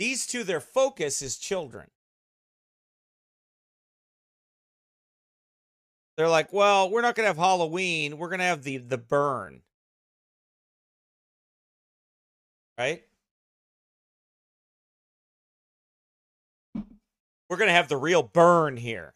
these 0.00 0.26
two, 0.26 0.42
their 0.42 0.58
focus 0.58 1.22
is 1.22 1.38
children. 1.38 1.86
They're 6.16 6.28
like, 6.28 6.52
well, 6.52 6.90
we're 6.90 7.00
not 7.00 7.14
going 7.14 7.26
to 7.26 7.28
have 7.28 7.36
Halloween. 7.36 8.18
We're 8.18 8.28
going 8.28 8.40
to 8.40 8.46
have 8.46 8.64
the 8.64 8.78
the 8.78 8.98
burn. 8.98 9.62
Right? 12.76 13.04
We're 16.74 17.56
going 17.56 17.68
to 17.68 17.72
have 17.72 17.86
the 17.86 17.96
real 17.96 18.24
burn 18.24 18.78
here. 18.78 19.15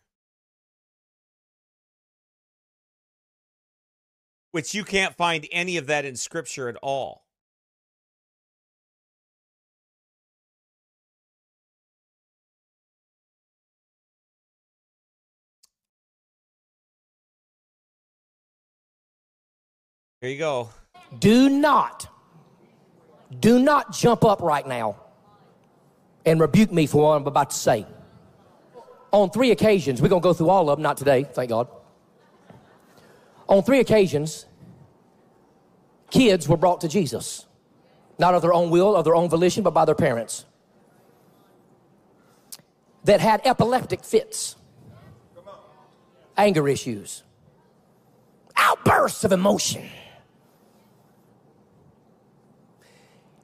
Which 4.53 4.75
you 4.75 4.85
can't 4.85 5.17
find 5.17 5.47
any 5.53 5.77
of 5.77 5.87
that 5.87 6.05
in 6.05 6.17
scripture 6.17 6.69
at 6.69 6.77
all. 6.77 7.25
Here 20.21 20.31
you 20.31 20.39
go. 20.39 20.69
Do 21.19 21.49
not 21.49 22.09
Do 23.41 23.59
not 23.59 23.93
jump 23.93 24.25
up 24.25 24.43
right 24.43 24.67
now 24.67 24.97
and 26.27 26.41
rebuke 26.41 26.73
me 26.73 26.87
for 26.87 27.03
what 27.03 27.17
I'm 27.17 27.27
about 27.27 27.51
to 27.51 27.57
say. 27.57 27.87
On 29.13 29.31
three 29.31 29.51
occasions, 29.51 30.03
we're 30.03 30.09
going 30.09 30.21
to 30.21 30.25
go 30.25 30.33
through 30.33 30.51
all 30.51 30.69
of 30.69 30.77
them, 30.79 30.83
not 30.83 30.97
today, 30.97 31.25
thank 31.25 31.51
God. 31.51 31.69
On 33.51 33.65
three 33.65 33.81
occasions, 33.81 34.47
kids 36.11 36.49
were 36.49 36.57
brought 36.57 36.81
to 36.83 36.89
Jesus, 36.89 37.47
not 38.17 38.33
of 38.33 38.43
their 38.43 38.55
own 38.55 38.71
will, 38.71 38.95
of 38.95 39.05
their 39.05 39.17
own 39.17 39.29
volition, 39.29 39.65
but 39.65 39.73
by 39.73 39.85
their 39.85 39.97
parents, 39.97 40.47
that 43.05 43.21
had 43.21 43.41
epileptic 43.45 44.05
fits, 44.05 44.55
anger 46.37 46.69
issues, 46.69 47.25
outbursts 48.57 49.25
of 49.25 49.33
emotion. 49.33 49.85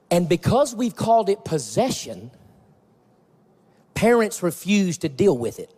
And 0.09 0.29
because 0.29 0.73
we've 0.73 0.95
called 0.95 1.27
it 1.27 1.43
possession, 1.43 2.31
parents 3.93 4.41
refuse 4.41 4.97
to 4.99 5.09
deal 5.09 5.37
with 5.37 5.59
it. 5.59 5.76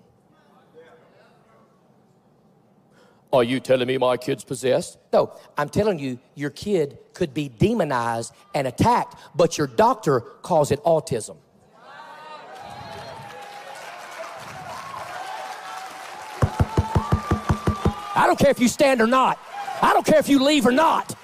Are 3.32 3.44
you 3.44 3.60
telling 3.60 3.88
me 3.88 3.98
my 3.98 4.18
kid's 4.18 4.44
possessed? 4.44 4.98
No, 5.14 5.34
I'm 5.56 5.70
telling 5.70 6.00
you, 6.00 6.18
your 6.34 6.50
kid 6.50 6.98
could 7.14 7.34
be 7.34 7.48
demonized 7.48 8.34
and 8.56 8.68
attacked, 8.68 9.16
but 9.36 9.58
your 9.58 9.68
doctor 9.68 10.22
calls 10.42 10.72
it 10.72 10.84
autism. 10.84 11.38
I 18.16 18.24
don't 18.26 18.40
care 18.40 18.50
if 18.50 18.60
you 18.60 18.68
stand 18.68 19.00
or 19.00 19.08
not. 19.08 19.40
I 19.82 19.94
don't 19.94 20.06
care 20.06 20.20
if 20.20 20.28
you 20.28 20.44
leave 20.44 20.66
or 20.66 20.72
not. 20.72 21.16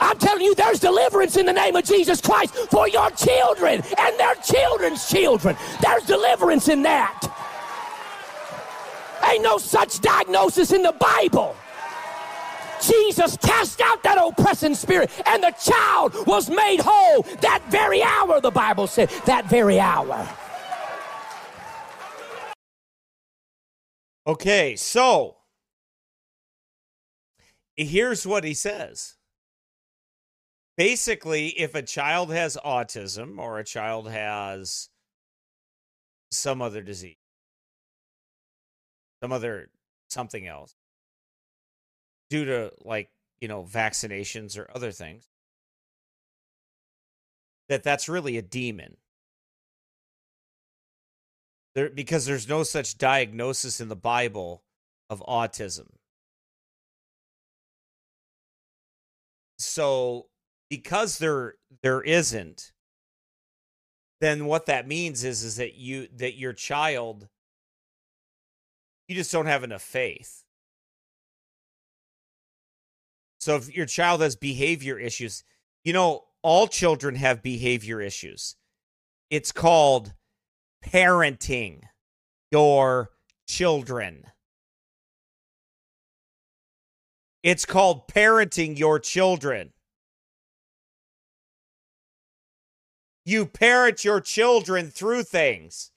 I'm 0.00 0.18
telling 0.18 0.42
you, 0.42 0.54
there's 0.54 0.80
deliverance 0.80 1.36
in 1.36 1.46
the 1.46 1.52
name 1.52 1.76
of 1.76 1.84
Jesus 1.84 2.20
Christ 2.20 2.56
for 2.70 2.88
your 2.88 3.10
children 3.10 3.82
and 3.98 4.18
their 4.18 4.34
children's 4.36 5.08
children. 5.08 5.56
There's 5.80 6.04
deliverance 6.04 6.68
in 6.68 6.82
that. 6.82 7.20
Ain't 9.32 9.42
no 9.42 9.56
such 9.56 10.00
diagnosis 10.00 10.72
in 10.72 10.82
the 10.82 10.92
Bible. 10.92 11.56
Jesus 12.82 13.38
cast 13.38 13.80
out 13.80 14.02
that 14.02 14.18
oppressing 14.18 14.74
spirit, 14.74 15.10
and 15.24 15.42
the 15.42 15.52
child 15.52 16.26
was 16.26 16.50
made 16.50 16.80
whole 16.80 17.22
that 17.40 17.62
very 17.70 18.02
hour, 18.02 18.42
the 18.42 18.50
Bible 18.50 18.86
said. 18.86 19.08
That 19.24 19.46
very 19.46 19.80
hour. 19.80 20.28
Okay, 24.26 24.76
so 24.76 25.38
here's 27.76 28.26
what 28.26 28.44
he 28.44 28.52
says. 28.52 29.14
Basically, 30.76 31.48
if 31.48 31.74
a 31.74 31.82
child 31.82 32.32
has 32.32 32.58
autism 32.64 33.38
or 33.38 33.58
a 33.58 33.64
child 33.64 34.10
has 34.10 34.90
some 36.30 36.60
other 36.60 36.82
disease, 36.82 37.16
some 39.22 39.32
other 39.32 39.68
something 40.08 40.46
else, 40.46 40.74
due 42.28 42.44
to 42.44 42.72
like, 42.84 43.10
you 43.40 43.48
know, 43.48 43.62
vaccinations 43.62 44.58
or 44.58 44.70
other 44.74 44.90
things, 44.90 45.28
that 47.68 47.82
that's 47.82 48.08
really 48.08 48.36
a 48.36 48.42
demon. 48.42 48.96
There, 51.74 51.88
because 51.88 52.26
there's 52.26 52.48
no 52.48 52.64
such 52.64 52.98
diagnosis 52.98 53.80
in 53.80 53.88
the 53.88 53.96
Bible 53.96 54.62
of 55.08 55.22
autism. 55.26 55.88
So 59.58 60.26
because 60.68 61.18
there 61.18 61.54
there 61.82 62.02
isn't 62.02 62.72
then 64.20 64.46
what 64.46 64.66
that 64.66 64.86
means 64.88 65.24
is 65.24 65.42
is 65.44 65.56
that 65.56 65.74
you 65.74 66.08
that 66.16 66.36
your 66.36 66.52
child 66.52 67.28
you 69.12 69.18
just 69.18 69.30
don't 69.30 69.44
have 69.44 69.62
enough 69.62 69.82
faith 69.82 70.42
so 73.38 73.56
if 73.56 73.76
your 73.76 73.84
child 73.84 74.22
has 74.22 74.36
behavior 74.36 74.98
issues 74.98 75.44
you 75.84 75.92
know 75.92 76.24
all 76.40 76.66
children 76.66 77.14
have 77.14 77.42
behavior 77.42 78.00
issues 78.00 78.56
it's 79.28 79.52
called 79.52 80.14
parenting 80.82 81.82
your 82.50 83.10
children 83.46 84.24
it's 87.42 87.66
called 87.66 88.08
parenting 88.08 88.78
your 88.78 88.98
children 88.98 89.74
You 93.24 93.46
parent 93.46 94.04
your 94.04 94.20
children 94.20 94.90
through 94.90 95.22
things. 95.24 95.92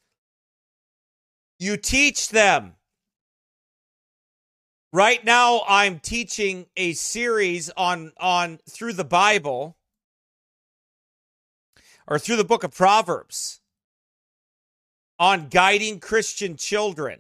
You 1.58 1.78
teach 1.78 2.30
them. 2.30 2.74
Right 4.96 5.26
now 5.26 5.64
I'm 5.68 6.00
teaching 6.00 6.68
a 6.78 6.94
series 6.94 7.70
on 7.76 8.14
on 8.16 8.60
through 8.70 8.94
the 8.94 9.04
Bible 9.04 9.76
or 12.08 12.18
through 12.18 12.38
the 12.38 12.46
book 12.46 12.64
of 12.64 12.74
Proverbs 12.74 13.60
on 15.20 15.50
guiding 15.50 16.00
Christian 16.00 16.56
children 16.56 17.20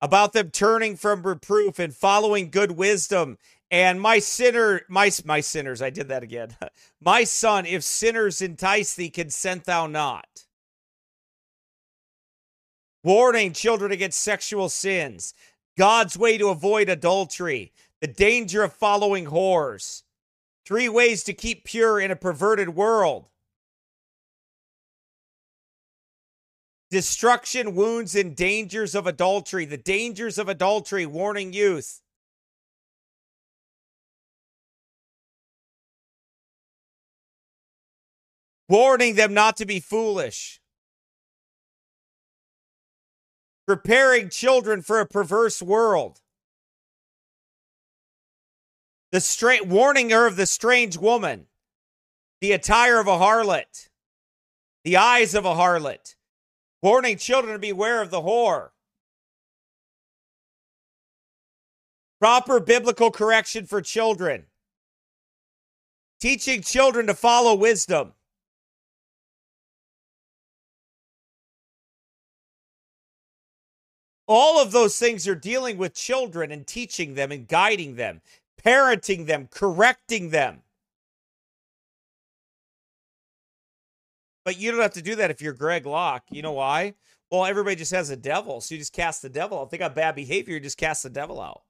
about 0.00 0.32
them 0.32 0.50
turning 0.50 0.96
from 0.96 1.22
reproof 1.22 1.78
and 1.78 1.94
following 1.94 2.50
good 2.50 2.72
wisdom 2.72 3.38
and 3.70 4.00
my 4.00 4.18
sinner, 4.18 4.80
my 4.88 5.12
my 5.24 5.38
sinners, 5.38 5.80
I 5.80 5.90
did 5.90 6.08
that 6.08 6.24
again. 6.24 6.56
my 7.00 7.22
son, 7.22 7.66
if 7.66 7.84
sinners 7.84 8.42
entice 8.42 8.96
thee, 8.96 9.10
consent 9.10 9.62
thou 9.66 9.86
not. 9.86 10.45
Warning 13.06 13.52
children 13.52 13.92
against 13.92 14.20
sexual 14.20 14.68
sins, 14.68 15.32
God's 15.78 16.18
way 16.18 16.38
to 16.38 16.48
avoid 16.48 16.88
adultery, 16.88 17.70
the 18.00 18.08
danger 18.08 18.64
of 18.64 18.72
following 18.72 19.26
whores, 19.26 20.02
three 20.64 20.88
ways 20.88 21.22
to 21.22 21.32
keep 21.32 21.62
pure 21.62 22.00
in 22.00 22.10
a 22.10 22.16
perverted 22.16 22.70
world. 22.70 23.26
Destruction, 26.90 27.76
wounds, 27.76 28.16
and 28.16 28.34
dangers 28.34 28.96
of 28.96 29.06
adultery. 29.06 29.66
The 29.66 29.76
dangers 29.76 30.36
of 30.36 30.48
adultery, 30.48 31.06
warning 31.06 31.52
youth. 31.52 32.02
warning 38.68 39.14
them 39.14 39.32
not 39.32 39.56
to 39.56 39.64
be 39.64 39.78
foolish, 39.78 40.60
preparing 43.66 44.30
children 44.30 44.80
for 44.80 45.00
a 45.00 45.06
perverse 45.06 45.60
world. 45.60 46.20
The 49.12 49.20
stra- 49.20 49.64
warning 49.64 50.10
her 50.10 50.26
of 50.26 50.36
the 50.36 50.46
strange 50.46 50.96
woman, 50.96 51.46
the 52.40 52.52
attire 52.52 53.00
of 53.00 53.06
a 53.06 53.18
harlot, 53.18 53.88
the 54.84 54.96
eyes 54.96 55.34
of 55.34 55.44
a 55.44 55.54
harlot, 55.54 56.14
warning 56.82 57.16
children 57.16 57.54
to 57.54 57.58
beware 57.58 58.02
of 58.02 58.10
the 58.10 58.20
whore. 58.20 58.70
Proper 62.20 62.60
biblical 62.60 63.10
correction 63.10 63.66
for 63.66 63.82
children. 63.82 64.46
Teaching 66.20 66.62
children 66.62 67.06
to 67.08 67.14
follow 67.14 67.54
wisdom. 67.54 68.14
All 74.26 74.60
of 74.60 74.72
those 74.72 74.98
things 74.98 75.28
are 75.28 75.36
dealing 75.36 75.78
with 75.78 75.94
children 75.94 76.50
and 76.50 76.66
teaching 76.66 77.14
them 77.14 77.30
and 77.30 77.46
guiding 77.46 77.96
them, 77.96 78.22
parenting 78.62 79.26
them, 79.26 79.48
correcting 79.50 80.30
them. 80.30 80.62
But 84.44 84.58
you 84.58 84.70
don't 84.70 84.80
have 84.80 84.92
to 84.94 85.02
do 85.02 85.16
that 85.16 85.30
if 85.30 85.42
you're 85.42 85.52
Greg 85.52 85.86
Locke. 85.86 86.24
You 86.30 86.42
know 86.42 86.52
why? 86.52 86.94
Well, 87.30 87.44
everybody 87.44 87.76
just 87.76 87.92
has 87.92 88.10
a 88.10 88.16
devil, 88.16 88.60
so 88.60 88.74
you 88.74 88.78
just 88.80 88.92
cast 88.92 89.22
the 89.22 89.28
devil 89.28 89.58
out. 89.58 89.64
If 89.64 89.70
they 89.70 89.78
got 89.78 89.94
bad 89.94 90.14
behavior, 90.14 90.54
you 90.54 90.60
just 90.60 90.78
cast 90.78 91.02
the 91.02 91.10
devil 91.10 91.40
out. 91.40 91.62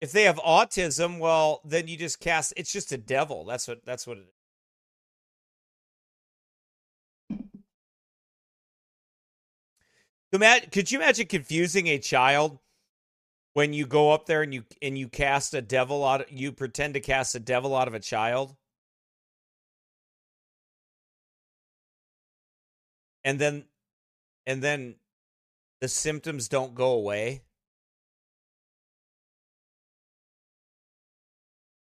If 0.00 0.12
they 0.12 0.24
have 0.24 0.36
autism, 0.36 1.18
well, 1.18 1.60
then 1.64 1.88
you 1.88 1.96
just 1.96 2.20
cast 2.20 2.54
it's 2.56 2.72
just 2.72 2.92
a 2.92 2.98
devil. 2.98 3.44
That's 3.44 3.68
what 3.68 3.84
that's 3.84 4.06
what 4.06 4.18
it 4.18 4.22
is. 4.22 4.39
Could 10.32 10.90
you 10.90 10.98
imagine 10.98 11.26
confusing 11.26 11.88
a 11.88 11.98
child 11.98 12.58
when 13.54 13.72
you 13.72 13.86
go 13.86 14.12
up 14.12 14.26
there 14.26 14.42
and 14.42 14.54
you 14.54 14.64
and 14.80 14.96
you 14.96 15.08
cast 15.08 15.54
a 15.54 15.62
devil 15.62 16.04
out? 16.04 16.22
Of, 16.22 16.32
You 16.32 16.52
pretend 16.52 16.94
to 16.94 17.00
cast 17.00 17.34
a 17.34 17.40
devil 17.40 17.74
out 17.74 17.88
of 17.88 17.94
a 17.94 18.00
child, 18.00 18.56
and 23.24 23.38
then 23.38 23.64
and 24.46 24.62
then 24.62 24.96
the 25.80 25.88
symptoms 25.88 26.48
don't 26.48 26.74
go 26.74 26.92
away. 26.92 27.42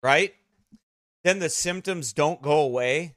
right? 0.04 0.34
Then 1.24 1.40
the 1.40 1.50
symptoms 1.50 2.14
don't 2.14 2.42
go 2.42 2.62
away. 2.62 3.16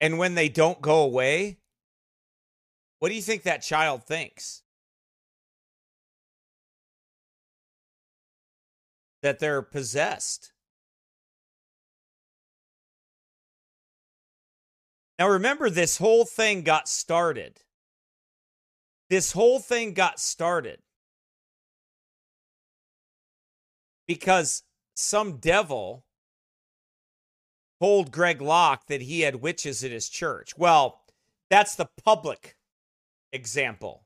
And 0.00 0.18
when 0.18 0.34
they 0.34 0.48
don't 0.48 0.80
go 0.80 1.02
away, 1.02 1.58
what 2.98 3.08
do 3.08 3.14
you 3.14 3.22
think 3.22 3.42
that 3.42 3.62
child 3.62 4.04
thinks? 4.04 4.62
That 9.22 9.38
they're 9.38 9.62
possessed. 9.62 10.52
Now 15.18 15.28
remember, 15.28 15.70
this 15.70 15.98
whole 15.98 16.24
thing 16.24 16.62
got 16.62 16.88
started. 16.88 17.60
This 19.08 19.32
whole 19.32 19.60
thing 19.60 19.94
got 19.94 20.20
started 20.20 20.80
because 24.06 24.62
some 24.94 25.38
devil 25.38 26.04
told 27.80 28.10
Greg 28.10 28.40
Locke 28.40 28.86
that 28.86 29.02
he 29.02 29.20
had 29.20 29.36
witches 29.36 29.84
at 29.84 29.90
his 29.90 30.08
church. 30.08 30.56
Well, 30.56 31.02
that's 31.50 31.76
the 31.76 31.88
public 32.04 32.56
example. 33.36 34.02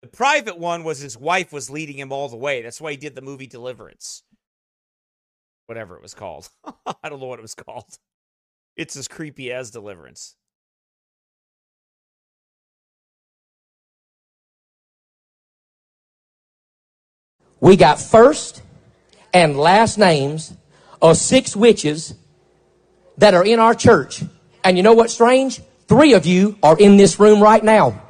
The 0.00 0.08
private 0.08 0.58
one 0.58 0.84
was 0.84 1.00
his 1.00 1.18
wife 1.18 1.52
was 1.52 1.68
leading 1.68 1.98
him 1.98 2.12
all 2.12 2.28
the 2.28 2.36
way. 2.36 2.62
That's 2.62 2.80
why 2.80 2.92
he 2.92 2.96
did 2.96 3.14
the 3.14 3.20
movie 3.20 3.46
Deliverance. 3.46 4.22
Whatever 5.66 5.96
it 5.96 6.02
was 6.02 6.14
called. 6.14 6.48
I 6.86 7.08
don't 7.10 7.20
know 7.20 7.26
what 7.26 7.40
it 7.40 7.42
was 7.42 7.54
called. 7.54 7.98
It's 8.76 8.96
as 8.96 9.08
creepy 9.08 9.52
as 9.52 9.70
Deliverance. 9.70 10.36
We 17.60 17.76
got 17.76 18.00
first 18.00 18.62
and 19.34 19.58
last 19.58 19.98
names 19.98 20.54
of 21.02 21.16
six 21.16 21.56
witches 21.56 22.14
that 23.18 23.34
are 23.34 23.44
in 23.44 23.58
our 23.58 23.74
church. 23.74 24.22
And 24.62 24.76
you 24.76 24.84
know 24.84 24.94
what's 24.94 25.14
strange? 25.14 25.60
Three 25.88 26.14
of 26.14 26.24
you 26.24 26.56
are 26.62 26.78
in 26.78 26.96
this 26.96 27.18
room 27.18 27.42
right 27.42 27.62
now. 27.62 28.07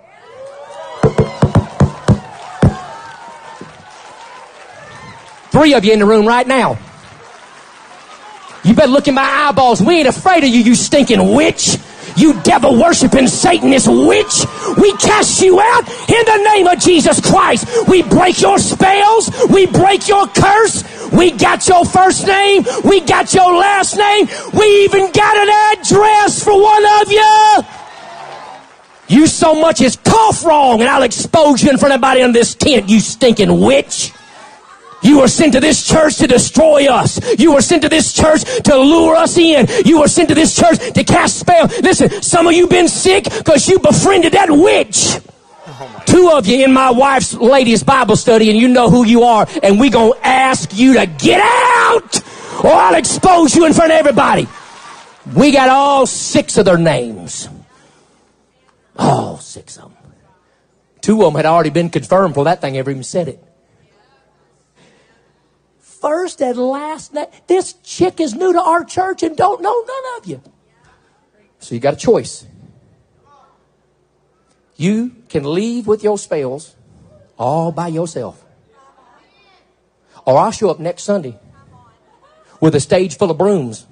Three 5.59 5.75
of 5.75 5.85
you 5.85 5.93
in 5.93 5.99
the 5.99 6.07
room 6.07 6.25
right 6.25 6.47
now. 6.47 6.79
You 8.63 8.75
better 8.75 8.93
look 8.93 9.09
in 9.09 9.15
my 9.15 9.49
eyeballs. 9.49 9.83
We 9.83 9.99
ain't 9.99 10.07
afraid 10.07 10.45
of 10.45 10.51
you, 10.51 10.61
you 10.61 10.77
stinking 10.77 11.35
witch. 11.35 11.77
You 12.15 12.41
devil 12.43 12.81
worshiping 12.81 13.27
Satanist 13.27 13.89
witch. 13.89 14.47
We 14.81 14.93
cast 14.99 15.43
you 15.43 15.59
out 15.61 15.89
in 15.89 16.25
the 16.27 16.45
name 16.45 16.69
of 16.69 16.79
Jesus 16.79 17.21
Christ. 17.21 17.89
We 17.89 18.05
break 18.05 18.41
your 18.41 18.61
spells. 18.61 19.33
We 19.51 19.67
break 19.67 20.07
your 20.07 20.29
curse. 20.29 20.85
We 21.11 21.33
got 21.33 21.67
your 21.67 21.85
first 21.85 22.25
name. 22.25 22.65
We 22.85 23.01
got 23.01 23.35
your 23.35 23.53
last 23.53 23.97
name. 23.97 24.29
We 24.55 24.85
even 24.85 25.11
got 25.11 25.37
an 25.37 25.81
address 25.81 26.45
for 26.45 26.55
one 26.55 26.85
of 27.03 27.11
you. 27.11 27.65
You 29.09 29.27
so 29.27 29.61
much 29.61 29.81
as 29.81 29.97
cough 29.97 30.45
wrong 30.45 30.83
and 30.83 30.89
I'll 30.89 31.03
expose 31.03 31.65
you 31.65 31.71
in 31.71 31.79
front 31.79 31.95
of 31.95 31.97
everybody 31.97 32.21
in 32.21 32.31
this 32.31 32.55
tent, 32.55 32.89
you 32.89 33.01
stinking 33.01 33.61
witch. 33.61 34.13
You 35.09 35.21
were 35.21 35.29
sent 35.29 35.55
to 35.55 35.61
this 35.61 35.89
church 35.89 36.17
to 36.19 36.27
destroy 36.27 36.87
us. 36.87 37.19
You 37.39 37.55
were 37.55 37.63
sent 37.63 37.81
to 37.81 37.89
this 37.89 38.13
church 38.13 38.45
to 38.65 38.77
lure 38.77 39.17
us 39.17 39.39
in. 39.39 39.67
You 39.87 40.01
were 40.01 40.07
sent 40.07 40.29
to 40.29 40.35
this 40.35 40.55
church 40.55 40.79
to 40.93 41.03
cast 41.03 41.39
spell. 41.39 41.67
Listen, 41.81 42.21
some 42.21 42.47
of 42.47 42.53
you 42.53 42.67
been 42.67 42.89
sick 42.89 43.25
because 43.25 43.67
you 43.71 43.79
befriended 43.79 44.35
that 44.35 44.51
witch. 44.51 45.19
Oh 45.67 46.03
Two 46.05 46.31
of 46.31 46.47
you 46.47 46.63
in 46.63 46.75
my 46.75 46.91
wife's 46.91 47.33
ladies 47.33 47.83
Bible 47.83 48.17
study 48.17 48.51
and 48.51 48.59
you 48.59 48.69
know 48.69 48.91
who 48.91 49.07
you 49.07 49.23
are 49.23 49.47
and 49.63 49.81
we 49.81 49.89
gonna 49.89 50.13
ask 50.23 50.77
you 50.77 50.93
to 51.01 51.07
get 51.07 51.41
out 51.43 52.23
or 52.63 52.71
I'll 52.71 52.95
expose 52.95 53.57
you 53.57 53.65
in 53.65 53.73
front 53.73 53.93
of 53.93 53.99
everybody. 53.99 54.47
We 55.35 55.53
got 55.53 55.71
all 55.71 56.05
six 56.05 56.59
of 56.59 56.67
their 56.67 56.77
names. 56.77 57.49
All 58.99 59.39
six 59.39 59.79
of 59.79 59.85
them. 59.85 60.13
Two 61.01 61.25
of 61.25 61.33
them 61.33 61.37
had 61.37 61.47
already 61.47 61.71
been 61.71 61.89
confirmed 61.89 62.35
before 62.35 62.45
that 62.45 62.61
thing 62.61 62.77
ever 62.77 62.91
even 62.91 63.03
said 63.03 63.29
it 63.29 63.48
first 66.01 66.41
and 66.41 66.57
last 66.59 67.15
name. 67.15 67.27
This 67.47 67.75
chick 67.85 68.21
is 68.21 68.35
new 68.35 68.53
to 68.53 68.61
our 68.61 68.85
church 68.85 69.23
and 69.23 69.37
don't 69.37 69.61
know 69.63 69.85
none 69.87 70.19
of 70.19 70.27
you. 70.27 70.43
So 71.59 71.75
you 71.75 71.81
got 71.81 71.95
a 71.95 71.97
choice. 71.97 72.47
You 74.77 75.17
can 75.29 75.45
leave 75.45 75.87
with 75.87 76.05
your 76.05 76.19
spells 76.19 76.77
all 77.37 77.73
by 77.73 77.89
yourself. 77.89 78.45
Or 80.25 80.39
I'll 80.39 80.53
show 80.53 80.71
up 80.71 80.79
next 80.79 81.03
Sunday 81.05 81.39
with 82.61 82.75
a 82.75 82.81
stage 82.81 83.17
full 83.17 83.31
of 83.31 83.39
brooms. 83.39 83.87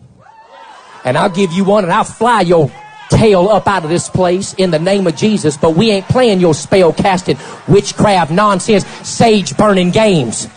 And 1.04 1.16
I'll 1.16 1.30
give 1.30 1.52
you 1.52 1.64
one 1.64 1.84
and 1.84 1.92
I'll 1.92 2.04
fly 2.04 2.42
your 2.42 2.70
tail 3.11 3.48
up 3.48 3.68
out 3.68 3.84
of 3.84 3.90
this 3.90 4.09
place 4.09 4.54
in 4.54 4.70
the 4.70 4.78
name 4.78 5.07
of 5.07 5.16
Jesus. 5.16 5.57
But 5.57 5.76
we 5.76 5.90
ain't 5.90 6.07
playing 6.07 6.40
your 6.40 6.54
spell 6.54 6.92
casting, 6.92 7.38
witchcraft, 7.68 8.30
nonsense, 8.30 8.86
sage 9.07 9.57
burning 9.57 9.90
games. 9.90 10.48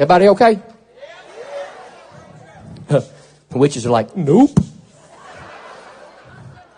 Everybody 0.00 0.28
okay? 0.28 0.62
Witches 3.52 3.84
are 3.84 3.90
like, 3.90 4.16
nope. 4.16 4.58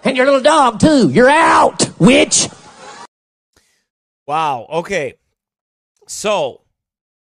And 0.03 0.17
your 0.17 0.27
little 0.27 0.41
dog 0.41 0.81
too. 0.81 1.09
You're 1.09 1.31
out, 1.31 1.97
witch. 2.01 2.49
Wow. 4.27 4.67
Okay. 4.69 5.15
So, 6.09 6.63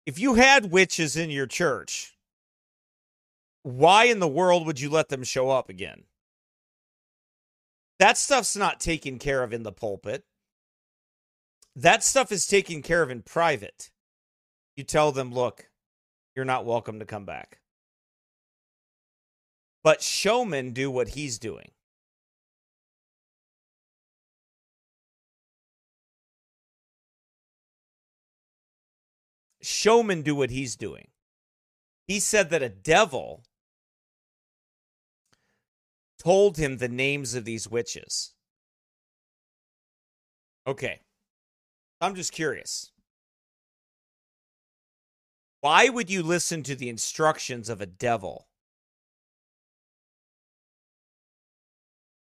if 0.05 0.19
you 0.19 0.35
had 0.35 0.71
witches 0.71 1.17
in 1.17 1.31
your 1.31 1.47
church, 1.47 2.15
why 3.63 4.03
in 4.03 4.19
the 4.19 4.27
world 4.27 4.67
would 4.67 4.79
you 4.79 4.91
let 4.91 5.09
them 5.09 5.23
show 5.23 5.49
up 5.49 5.69
again? 5.69 6.03
That 7.97 8.15
stuff's 8.15 8.55
not 8.55 8.79
taken 8.79 9.17
care 9.17 9.41
of 9.41 9.53
in 9.53 9.63
the 9.63 9.71
pulpit. 9.71 10.23
That 11.75 12.03
stuff 12.03 12.31
is 12.31 12.45
taken 12.45 12.83
care 12.83 13.01
of 13.01 13.09
in 13.09 13.23
private. 13.23 13.89
You 14.75 14.83
tell 14.83 15.11
them, 15.11 15.33
look, 15.33 15.68
you're 16.39 16.45
not 16.45 16.63
welcome 16.63 16.99
to 16.99 17.05
come 17.05 17.25
back. 17.25 17.59
But 19.83 20.01
showmen 20.01 20.71
do 20.71 20.89
what 20.89 21.09
he's 21.09 21.37
doing. 21.37 21.71
Showmen 29.61 30.21
do 30.21 30.33
what 30.33 30.49
he's 30.49 30.77
doing. 30.77 31.09
He 32.07 32.21
said 32.21 32.51
that 32.51 32.63
a 32.63 32.69
devil 32.69 33.43
told 36.19 36.55
him 36.55 36.77
the 36.77 36.87
names 36.87 37.35
of 37.35 37.43
these 37.43 37.67
witches. 37.67 38.33
Okay. 40.65 41.01
I'm 41.99 42.15
just 42.15 42.31
curious. 42.31 42.93
Why 45.61 45.89
would 45.89 46.09
you 46.09 46.23
listen 46.23 46.63
to 46.63 46.75
the 46.75 46.89
instructions 46.89 47.69
of 47.69 47.81
a 47.81 47.85
devil? 47.85 48.47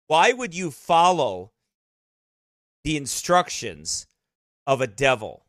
Why 0.07 0.33
would 0.33 0.55
you 0.55 0.71
follow 0.71 1.53
the 2.83 2.97
instructions 2.97 4.07
of 4.67 4.83
a 4.83 4.87
devil? 4.87 5.47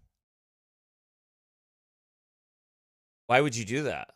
Why 3.27 3.41
would 3.41 3.55
you 3.55 3.65
do 3.65 3.83
that? 3.83 4.11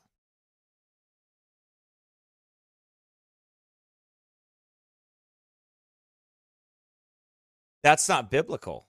That's 7.81 8.07
not 8.09 8.29
biblical. 8.29 8.88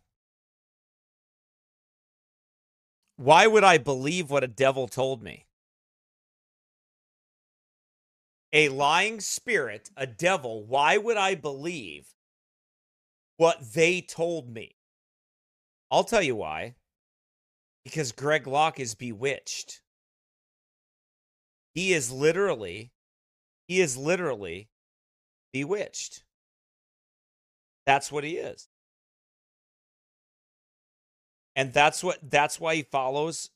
Why 3.20 3.46
would 3.46 3.64
I 3.64 3.76
believe 3.76 4.30
what 4.30 4.44
a 4.44 4.48
devil 4.48 4.88
told 4.88 5.22
me? 5.22 5.44
A 8.54 8.70
lying 8.70 9.20
spirit, 9.20 9.90
a 9.94 10.06
devil, 10.06 10.64
why 10.64 10.96
would 10.96 11.18
I 11.18 11.34
believe 11.34 12.14
what 13.36 13.74
they 13.74 14.00
told 14.00 14.48
me? 14.48 14.74
I'll 15.90 16.02
tell 16.02 16.22
you 16.22 16.34
why. 16.34 16.76
Because 17.84 18.10
Greg 18.12 18.46
Locke 18.46 18.80
is 18.80 18.94
bewitched. 18.94 19.82
He 21.74 21.92
is 21.92 22.10
literally, 22.10 22.90
he 23.68 23.82
is 23.82 23.98
literally 23.98 24.70
bewitched. 25.52 26.24
That's 27.84 28.10
what 28.10 28.24
he 28.24 28.38
is. 28.38 28.69
And 31.56 31.72
that's 31.72 32.02
what 32.02 32.18
that's 32.22 32.60
why 32.60 32.76
he 32.76 32.82
follows 32.82 33.50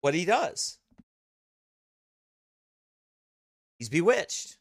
what 0.00 0.14
he 0.14 0.24
does. 0.24 0.78
He's 3.78 3.88
bewitched. 3.88 4.58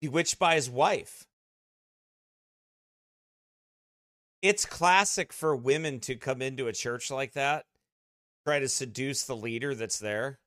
Bewitched 0.00 0.38
by 0.38 0.54
his 0.54 0.70
wife. 0.70 1.26
It's 4.42 4.64
classic 4.64 5.32
for 5.32 5.56
women 5.56 5.98
to 6.00 6.14
come 6.14 6.40
into 6.40 6.68
a 6.68 6.72
church 6.72 7.10
like 7.10 7.32
that 7.32 7.64
try 8.46 8.60
to 8.60 8.68
seduce 8.68 9.24
the 9.24 9.34
leader 9.34 9.74
that's 9.74 9.98
there. 9.98 10.38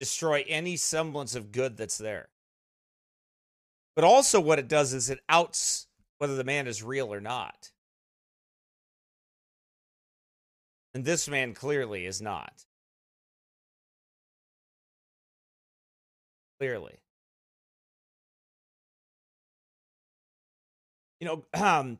Destroy 0.00 0.42
any 0.48 0.76
semblance 0.76 1.34
of 1.34 1.52
good 1.52 1.76
that's 1.76 1.98
there. 1.98 2.30
But 3.96 4.04
also, 4.04 4.40
what 4.40 4.58
it 4.58 4.68
does 4.68 4.92
is 4.92 5.08
it 5.08 5.20
outs 5.28 5.86
whether 6.18 6.36
the 6.36 6.44
man 6.44 6.66
is 6.66 6.82
real 6.82 7.12
or 7.12 7.20
not. 7.20 7.72
And 10.94 11.04
this 11.04 11.28
man 11.28 11.54
clearly 11.54 12.06
is 12.06 12.22
not. 12.22 12.64
Clearly. 16.60 16.98
You 21.20 21.26
know, 21.26 21.44
um, 21.54 21.98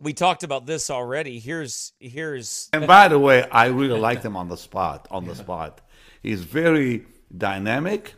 we 0.00 0.12
talked 0.12 0.42
about 0.42 0.66
this 0.66 0.90
already. 0.90 1.38
Here's 1.38 1.92
here's 2.00 2.68
And 2.72 2.86
by 2.86 3.08
the 3.08 3.18
way, 3.18 3.48
I 3.52 3.66
really 3.66 3.98
liked 3.98 4.24
him 4.24 4.36
on 4.36 4.48
the 4.48 4.56
spot. 4.56 5.06
On 5.10 5.24
the 5.24 5.34
spot, 5.34 5.80
he's 6.22 6.42
very 6.42 7.06
dynamic. 7.36 8.14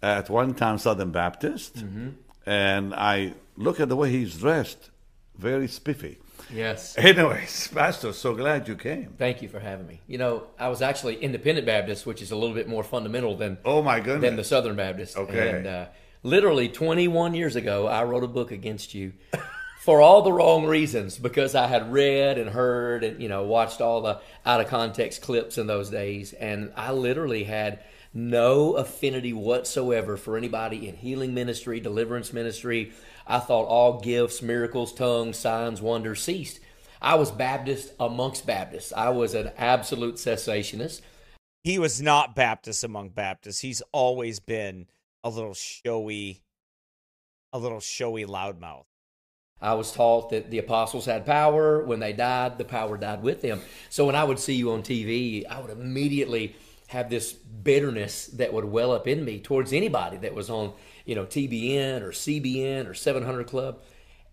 At 0.00 0.30
one 0.30 0.54
time, 0.54 0.78
Southern 0.78 1.10
Baptist, 1.10 1.76
Mm-hmm. 1.76 2.10
And 2.48 2.94
I 2.94 3.34
look 3.58 3.78
at 3.78 3.90
the 3.90 3.96
way 3.96 4.10
he's 4.10 4.38
dressed, 4.38 4.90
very 5.36 5.68
spiffy. 5.68 6.18
Yes. 6.50 6.96
Anyways, 6.98 7.68
Pastor, 7.68 8.14
so 8.14 8.34
glad 8.34 8.68
you 8.68 8.74
came. 8.74 9.14
Thank 9.18 9.42
you 9.42 9.48
for 9.48 9.60
having 9.60 9.86
me. 9.86 10.00
You 10.06 10.16
know, 10.16 10.44
I 10.58 10.68
was 10.68 10.80
actually 10.80 11.16
Independent 11.16 11.66
Baptist, 11.66 12.06
which 12.06 12.22
is 12.22 12.30
a 12.30 12.36
little 12.36 12.54
bit 12.54 12.66
more 12.66 12.82
fundamental 12.82 13.36
than 13.36 13.58
Oh 13.66 13.82
my 13.82 14.00
goodness! 14.00 14.22
than 14.22 14.36
the 14.36 14.44
Southern 14.44 14.76
Baptist. 14.76 15.18
Okay. 15.18 15.56
And 15.58 15.66
uh, 15.66 15.86
literally 16.22 16.70
21 16.70 17.34
years 17.34 17.54
ago, 17.54 17.86
I 17.86 18.04
wrote 18.04 18.24
a 18.24 18.28
book 18.28 18.50
against 18.50 18.94
you 18.94 19.12
for 19.82 20.00
all 20.00 20.22
the 20.22 20.32
wrong 20.32 20.64
reasons 20.64 21.18
because 21.18 21.54
I 21.54 21.66
had 21.66 21.92
read 21.92 22.38
and 22.38 22.48
heard 22.48 23.04
and 23.04 23.20
you 23.22 23.28
know 23.28 23.42
watched 23.42 23.82
all 23.82 24.00
the 24.00 24.20
out 24.46 24.62
of 24.62 24.68
context 24.68 25.20
clips 25.20 25.58
in 25.58 25.66
those 25.66 25.90
days, 25.90 26.32
and 26.32 26.72
I 26.76 26.92
literally 26.92 27.44
had 27.44 27.80
no 28.14 28.74
affinity 28.74 29.32
whatsoever 29.32 30.16
for 30.16 30.36
anybody 30.36 30.88
in 30.88 30.96
healing 30.96 31.34
ministry, 31.34 31.80
deliverance 31.80 32.32
ministry. 32.32 32.92
I 33.26 33.38
thought 33.38 33.66
all 33.66 34.00
gifts, 34.00 34.42
miracles, 34.42 34.92
tongues, 34.92 35.36
signs, 35.36 35.82
wonders 35.82 36.22
ceased. 36.22 36.60
I 37.00 37.14
was 37.14 37.30
Baptist 37.30 37.92
amongst 38.00 38.46
Baptists. 38.46 38.92
I 38.92 39.10
was 39.10 39.34
an 39.34 39.52
absolute 39.56 40.16
cessationist. 40.16 41.00
he 41.62 41.78
was 41.78 42.00
not 42.00 42.34
Baptist 42.34 42.82
among 42.82 43.10
Baptists. 43.10 43.60
He's 43.60 43.82
always 43.92 44.40
been 44.40 44.86
a 45.22 45.28
little 45.30 45.54
showy, 45.54 46.42
a 47.52 47.58
little 47.58 47.80
showy 47.80 48.24
loudmouth. 48.24 48.84
I 49.60 49.74
was 49.74 49.92
taught 49.92 50.30
that 50.30 50.50
the 50.50 50.58
apostles 50.58 51.06
had 51.06 51.26
power. 51.26 51.84
When 51.84 51.98
they 51.98 52.12
died, 52.12 52.58
the 52.58 52.64
power 52.64 52.96
died 52.96 53.22
with 53.22 53.42
them. 53.42 53.60
So 53.90 54.06
when 54.06 54.14
I 54.14 54.24
would 54.24 54.38
see 54.38 54.54
you 54.54 54.70
on 54.70 54.82
TV, 54.82 55.44
I 55.46 55.60
would 55.60 55.70
immediately 55.70 56.54
have 56.88 57.08
this 57.08 57.32
bitterness 57.32 58.26
that 58.26 58.52
would 58.52 58.64
well 58.64 58.92
up 58.92 59.06
in 59.06 59.24
me 59.24 59.38
towards 59.38 59.72
anybody 59.72 60.16
that 60.18 60.34
was 60.34 60.50
on, 60.50 60.72
you 61.04 61.14
know, 61.14 61.24
TBN 61.24 62.02
or 62.02 62.10
CBN 62.10 62.88
or 62.88 62.94
700 62.94 63.46
Club. 63.46 63.80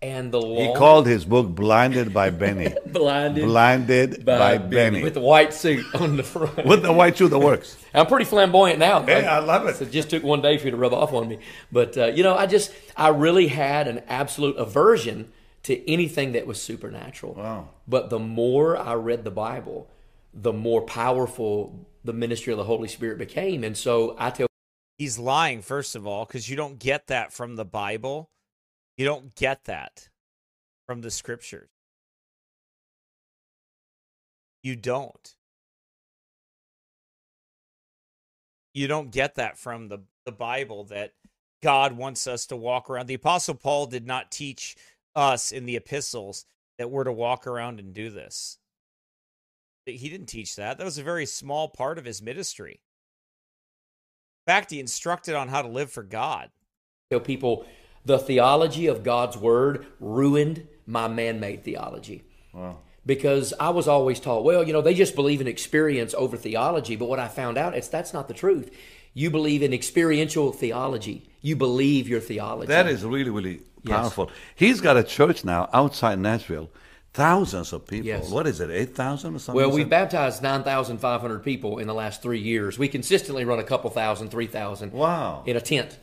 And 0.02 0.30
the 0.30 0.40
he 0.40 0.74
called 0.74 1.06
his 1.06 1.24
book 1.24 1.48
"Blinded 1.48 2.12
by 2.12 2.28
Benny." 2.28 2.74
blinded, 2.86 3.44
Blinded 3.46 4.24
by, 4.26 4.58
Benny. 4.58 5.02
with 5.02 5.14
the 5.14 5.20
white 5.20 5.54
suit 5.54 5.86
on 5.94 6.18
the 6.18 6.22
front. 6.22 6.66
With 6.66 6.82
the 6.82 6.92
white 6.92 7.16
shoe 7.16 7.28
that 7.28 7.38
works. 7.38 7.78
I'm 7.94 8.06
pretty 8.06 8.26
flamboyant 8.26 8.78
now. 8.78 9.02
Hey, 9.02 9.24
I 9.24 9.38
love 9.38 9.66
it. 9.66 9.76
So 9.76 9.84
it 9.84 9.90
just 9.90 10.10
took 10.10 10.22
one 10.22 10.42
day 10.42 10.58
for 10.58 10.66
you 10.66 10.70
to 10.72 10.76
rub 10.76 10.92
off 10.92 11.14
on 11.14 11.28
me. 11.28 11.38
But, 11.72 11.96
uh, 11.96 12.06
you 12.08 12.22
know, 12.22 12.36
I 12.36 12.44
just, 12.44 12.72
I 12.94 13.08
really 13.08 13.48
had 13.48 13.88
an 13.88 14.02
absolute 14.06 14.56
aversion 14.58 15.32
to 15.62 15.90
anything 15.90 16.32
that 16.32 16.46
was 16.46 16.60
supernatural. 16.60 17.34
Wow. 17.34 17.70
But 17.88 18.10
the 18.10 18.18
more 18.18 18.76
I 18.76 18.94
read 18.94 19.24
the 19.24 19.30
Bible, 19.30 19.88
the 20.34 20.52
more 20.52 20.82
powerful 20.82 21.86
the 22.06 22.12
ministry 22.12 22.52
of 22.52 22.56
the 22.56 22.64
Holy 22.64 22.88
Spirit 22.88 23.18
became. 23.18 23.64
And 23.64 23.76
so 23.76 24.16
I 24.18 24.30
tell 24.30 24.46
He's 24.98 25.18
lying, 25.18 25.60
first 25.60 25.94
of 25.94 26.06
all, 26.06 26.24
because 26.24 26.48
you 26.48 26.56
don't 26.56 26.78
get 26.78 27.08
that 27.08 27.32
from 27.32 27.56
the 27.56 27.66
Bible. 27.66 28.30
You 28.96 29.04
don't 29.04 29.34
get 29.34 29.64
that 29.64 30.08
from 30.86 31.02
the 31.02 31.10
scriptures. 31.10 31.68
You 34.62 34.74
don't. 34.74 35.34
You 38.72 38.88
don't 38.88 39.10
get 39.10 39.34
that 39.34 39.58
from 39.58 39.88
the, 39.88 39.98
the 40.24 40.32
Bible 40.32 40.84
that 40.84 41.12
God 41.62 41.92
wants 41.92 42.26
us 42.26 42.46
to 42.46 42.56
walk 42.56 42.88
around. 42.88 43.06
The 43.06 43.14
Apostle 43.14 43.54
Paul 43.54 43.86
did 43.86 44.06
not 44.06 44.30
teach 44.30 44.76
us 45.14 45.52
in 45.52 45.66
the 45.66 45.76
epistles 45.76 46.46
that 46.78 46.90
we're 46.90 47.04
to 47.04 47.12
walk 47.12 47.46
around 47.46 47.80
and 47.80 47.92
do 47.92 48.10
this. 48.10 48.58
He 49.86 50.08
didn't 50.08 50.26
teach 50.26 50.56
that. 50.56 50.78
That 50.78 50.84
was 50.84 50.98
a 50.98 51.02
very 51.02 51.26
small 51.26 51.68
part 51.68 51.96
of 51.98 52.04
his 52.04 52.20
ministry. 52.20 52.80
In 54.46 54.52
fact, 54.52 54.70
he 54.70 54.80
instructed 54.80 55.34
on 55.34 55.48
how 55.48 55.62
to 55.62 55.68
live 55.68 55.90
for 55.90 56.02
God. 56.02 56.50
tell 57.10 57.20
people 57.20 57.64
the 58.04 58.18
theology 58.18 58.86
of 58.86 59.02
God's 59.04 59.36
word 59.36 59.86
ruined 60.00 60.66
my 60.86 61.08
man 61.08 61.40
made 61.40 61.64
theology. 61.64 62.24
Wow. 62.52 62.78
Because 63.04 63.54
I 63.60 63.70
was 63.70 63.86
always 63.86 64.18
taught, 64.18 64.42
well, 64.44 64.64
you 64.66 64.72
know, 64.72 64.80
they 64.82 64.94
just 64.94 65.14
believe 65.14 65.40
in 65.40 65.46
experience 65.46 66.14
over 66.14 66.36
theology. 66.36 66.96
But 66.96 67.08
what 67.08 67.20
I 67.20 67.28
found 67.28 67.56
out 67.56 67.76
is 67.76 67.88
that's 67.88 68.12
not 68.12 68.26
the 68.26 68.34
truth. 68.34 68.76
You 69.14 69.30
believe 69.30 69.62
in 69.62 69.72
experiential 69.72 70.52
theology. 70.52 71.28
You 71.40 71.54
believe 71.56 72.08
your 72.08 72.20
theology. 72.20 72.66
That 72.68 72.88
is 72.88 73.04
really, 73.04 73.30
really 73.30 73.62
Yes. 73.84 74.00
powerful. 74.00 74.30
He's 74.56 74.80
got 74.80 74.96
a 74.96 75.04
church 75.04 75.44
now 75.44 75.68
outside 75.72 76.18
Nashville. 76.18 76.70
Thousands 77.16 77.72
of 77.72 77.86
people. 77.86 78.06
Yes. 78.06 78.30
What 78.30 78.46
is 78.46 78.60
it, 78.60 78.70
8,000 78.70 79.34
or 79.34 79.38
something? 79.38 79.54
well, 79.64 79.70
we've 79.74 79.88
baptized 79.88 80.42
9,500 80.42 81.42
people 81.42 81.78
in 81.78 81.86
the 81.86 81.94
last 81.94 82.20
three 82.22 82.38
years. 82.40 82.78
We 82.78 82.88
consistently 82.88 83.44
run 83.46 83.58
a 83.58 83.64
couple 83.64 83.88
thousand, 83.90 84.28
3,000 84.30 84.92
Wow. 84.92 85.42
in 85.46 85.56
a 85.56 85.60
tent. 85.60 85.98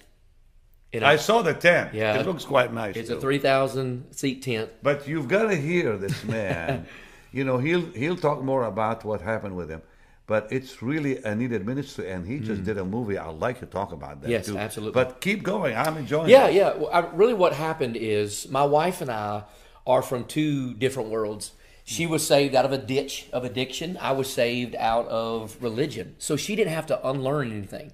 In 0.92 1.04
a- 1.04 1.06
I 1.06 1.18
saw 1.18 1.44
the 1.44 1.54
tent. 1.54 1.94
Yeah. 1.94 2.20
It 2.20 2.26
looks 2.26 2.46
quite 2.46 2.74
nice. 2.74 2.96
it's 2.96 3.10
too. 3.10 3.18
a 3.18 3.22
3,000 3.22 4.06
seat 4.12 4.42
tent. 4.42 4.70
But 4.82 5.08
you've 5.08 5.28
got 5.28 5.50
to 5.50 5.56
hear 5.56 5.98
this 5.98 6.24
man. 6.38 6.88
you 7.32 7.44
know, 7.44 7.58
he'll 7.60 7.86
he'll 7.94 8.18
talk 8.18 8.42
more 8.44 8.64
about 8.66 9.04
what 9.06 9.22
happened 9.22 9.56
with 9.56 9.70
him. 9.70 9.82
But 10.26 10.48
it's 10.52 10.82
really 10.82 11.22
a 11.24 11.36
needed 11.36 11.66
ministry, 11.66 12.10
and 12.10 12.26
he 12.26 12.40
just 12.40 12.64
did 12.64 12.78
a 12.78 12.86
movie. 12.86 13.18
I'd 13.20 13.36
like 13.48 13.60
to 13.60 13.66
talk 13.68 13.92
about 13.92 14.22
that 14.22 14.28
Mm. 14.30 14.32
Yes, 14.32 14.46
too. 14.48 14.58
absolutely. 14.58 14.94
But 15.04 15.20
keep 15.20 15.44
going. 15.44 15.76
I'm 15.76 15.98
enjoying 15.98 16.30
Yeah, 16.30 16.48
it. 16.48 16.56
yeah. 16.56 16.74
Well, 16.76 16.90
I, 16.94 17.00
really, 17.14 17.34
what 17.36 17.54
happened 17.54 17.98
is 17.98 18.48
my 18.50 18.64
wife 18.64 19.02
and 19.02 19.12
I 19.12 19.44
are 19.86 20.02
from 20.02 20.26
two 20.26 20.74
different 20.74 21.10
worlds. 21.10 21.52
She 21.84 22.06
was 22.06 22.26
saved 22.26 22.56
out 22.56 22.66
of 22.66 22.72
a 22.72 22.78
ditch 22.78 23.28
of 23.34 23.44
addiction. 23.44 23.98
I 24.00 24.14
was 24.14 24.32
saved 24.32 24.76
out 24.76 25.08
of 25.08 25.62
religion. 25.62 26.16
So 26.18 26.38
she 26.38 26.56
didn't 26.56 26.74
have 26.74 26.86
to 26.88 27.08
unlearn 27.08 27.52
anything. 27.52 27.92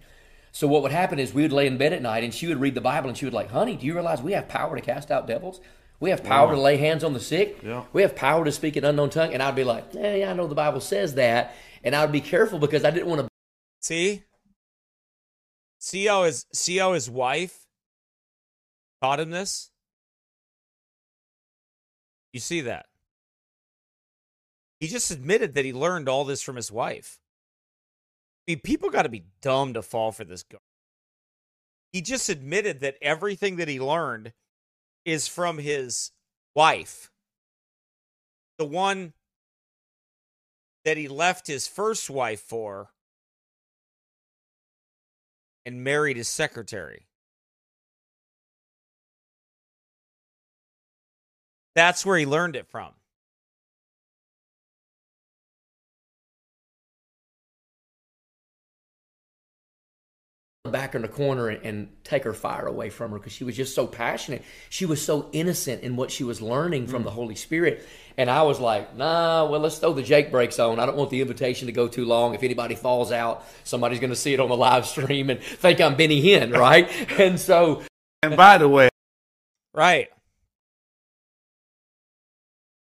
So 0.51 0.67
what 0.67 0.83
would 0.83 0.91
happen 0.91 1.19
is 1.19 1.33
we 1.33 1.41
would 1.41 1.53
lay 1.53 1.67
in 1.67 1.77
bed 1.77 1.93
at 1.93 2.01
night 2.01 2.23
and 2.23 2.33
she 2.33 2.47
would 2.47 2.59
read 2.59 2.75
the 2.75 2.81
Bible 2.81 3.09
and 3.09 3.17
she 3.17 3.25
would 3.25 3.33
like, 3.33 3.51
"Honey, 3.51 3.75
do 3.75 3.85
you 3.85 3.93
realize 3.93 4.21
we 4.21 4.33
have 4.33 4.47
power 4.47 4.75
to 4.75 4.81
cast 4.81 5.11
out 5.11 5.27
devils? 5.27 5.59
We 5.99 6.11
have 6.11 6.23
power 6.23 6.55
to 6.55 6.61
lay 6.61 6.77
hands 6.77 7.03
on 7.03 7.13
the 7.13 7.19
sick. 7.19 7.59
Yeah. 7.63 7.83
We 7.91 8.03
have 8.03 8.15
power 8.15 8.45
to 8.45 8.51
speak 8.51 8.77
in 8.77 8.85
unknown 8.85 9.09
tongue." 9.09 9.33
And 9.33 9.43
I'd 9.43 9.55
be 9.55 9.63
like, 9.63 9.85
"Yeah, 9.93 10.15
yeah, 10.15 10.31
I 10.31 10.33
know 10.33 10.47
the 10.47 10.55
Bible 10.55 10.81
says 10.81 11.15
that." 11.15 11.55
And 11.83 11.95
I 11.95 12.03
would 12.03 12.11
be 12.11 12.21
careful 12.21 12.59
because 12.59 12.83
I 12.83 12.91
didn't 12.91 13.07
want 13.07 13.21
to 13.21 13.29
See? 13.81 14.23
See 15.79 16.05
how 16.05 16.23
his 16.23 16.45
see 16.53 16.77
how 16.77 16.93
his 16.93 17.09
wife 17.09 17.65
taught 19.01 19.19
him 19.19 19.29
this? 19.29 19.71
You 22.33 22.39
see 22.39 22.61
that? 22.61 22.85
He 24.79 24.87
just 24.87 25.11
admitted 25.11 25.55
that 25.55 25.65
he 25.65 25.73
learned 25.73 26.07
all 26.07 26.23
this 26.23 26.41
from 26.41 26.55
his 26.55 26.71
wife. 26.71 27.19
I 28.47 28.51
mean, 28.51 28.61
people 28.61 28.89
got 28.89 29.03
to 29.03 29.09
be 29.09 29.25
dumb 29.41 29.73
to 29.73 29.81
fall 29.81 30.11
for 30.11 30.23
this 30.23 30.43
guy. 30.43 30.57
He 31.91 32.01
just 32.01 32.29
admitted 32.29 32.79
that 32.79 32.97
everything 33.01 33.57
that 33.57 33.67
he 33.67 33.79
learned 33.79 34.33
is 35.05 35.27
from 35.27 35.57
his 35.57 36.11
wife. 36.55 37.11
The 38.57 38.65
one 38.65 39.13
that 40.85 40.97
he 40.97 41.07
left 41.07 41.47
his 41.47 41.67
first 41.67 42.09
wife 42.09 42.41
for 42.41 42.89
and 45.65 45.83
married 45.83 46.17
his 46.17 46.29
secretary. 46.29 47.08
That's 51.75 52.05
where 52.05 52.17
he 52.17 52.25
learned 52.25 52.55
it 52.55 52.67
from. 52.67 52.91
back 60.71 60.93
in 60.93 61.01
the 61.01 61.07
corner 61.07 61.47
and, 61.47 61.65
and 61.65 62.03
take 62.03 62.23
her 62.23 62.33
fire 62.33 62.67
away 62.67 62.89
from 62.89 63.11
her 63.11 63.17
because 63.17 63.33
she 63.33 63.43
was 63.43 63.55
just 63.55 63.73
so 63.73 63.87
passionate. 63.87 64.43
She 64.69 64.85
was 64.85 65.03
so 65.03 65.29
innocent 65.31 65.83
in 65.83 65.95
what 65.95 66.11
she 66.11 66.23
was 66.23 66.41
learning 66.41 66.87
from 66.87 67.03
the 67.03 67.09
mm. 67.09 67.13
Holy 67.13 67.35
Spirit. 67.35 67.87
And 68.17 68.29
I 68.29 68.43
was 68.43 68.59
like, 68.59 68.95
nah, 68.95 69.45
well, 69.45 69.61
let's 69.61 69.79
throw 69.79 69.93
the 69.93 70.03
Jake 70.03 70.31
brakes 70.31 70.59
on. 70.59 70.79
I 70.79 70.85
don't 70.85 70.97
want 70.97 71.09
the 71.09 71.21
invitation 71.21 71.67
to 71.67 71.71
go 71.71 71.87
too 71.87 72.05
long. 72.05 72.35
If 72.35 72.43
anybody 72.43 72.75
falls 72.75 73.11
out, 73.11 73.45
somebody's 73.63 73.99
going 73.99 74.11
to 74.11 74.15
see 74.15 74.33
it 74.33 74.39
on 74.39 74.49
the 74.49 74.57
live 74.57 74.85
stream 74.85 75.29
and 75.29 75.41
think 75.41 75.81
I'm 75.81 75.95
Benny 75.95 76.21
Hinn, 76.21 76.53
right? 76.57 76.89
and 77.19 77.39
so 77.39 77.83
And 78.21 78.35
by 78.35 78.57
the 78.57 78.67
way, 78.67 78.89
Right. 79.73 80.09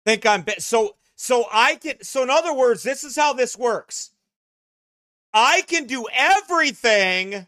Think 0.04 0.26
I'm 0.26 0.42
be- 0.42 0.54
so 0.58 0.96
so 1.16 1.44
I 1.52 1.76
can 1.76 2.02
so 2.02 2.22
in 2.22 2.30
other 2.30 2.54
words, 2.54 2.82
this 2.82 3.04
is 3.04 3.16
how 3.16 3.32
this 3.32 3.56
works. 3.56 4.10
I 5.32 5.62
can 5.62 5.86
do 5.86 6.06
everything 6.12 7.46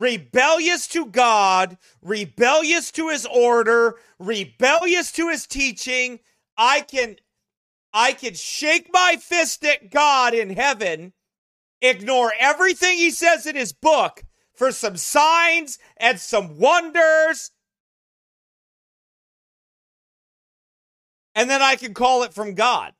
rebellious 0.00 0.86
to 0.88 1.06
God, 1.06 1.78
rebellious 2.02 2.90
to 2.92 3.08
his 3.08 3.26
order, 3.26 3.96
rebellious 4.18 5.12
to 5.12 5.28
his 5.28 5.46
teaching. 5.46 6.20
I 6.56 6.80
can 6.80 7.16
I 7.92 8.12
can 8.12 8.34
shake 8.34 8.90
my 8.92 9.16
fist 9.20 9.64
at 9.64 9.90
God 9.90 10.34
in 10.34 10.50
heaven, 10.50 11.14
ignore 11.80 12.32
everything 12.38 12.98
he 12.98 13.10
says 13.10 13.46
in 13.46 13.56
his 13.56 13.72
book 13.72 14.24
for 14.54 14.72
some 14.72 14.96
signs 14.96 15.78
and 15.96 16.20
some 16.20 16.58
wonders. 16.58 17.50
And 21.38 21.48
then 21.48 21.62
I 21.62 21.76
can 21.76 21.94
call 21.94 22.24
it 22.24 22.34
from 22.34 22.54
God. 22.54 22.92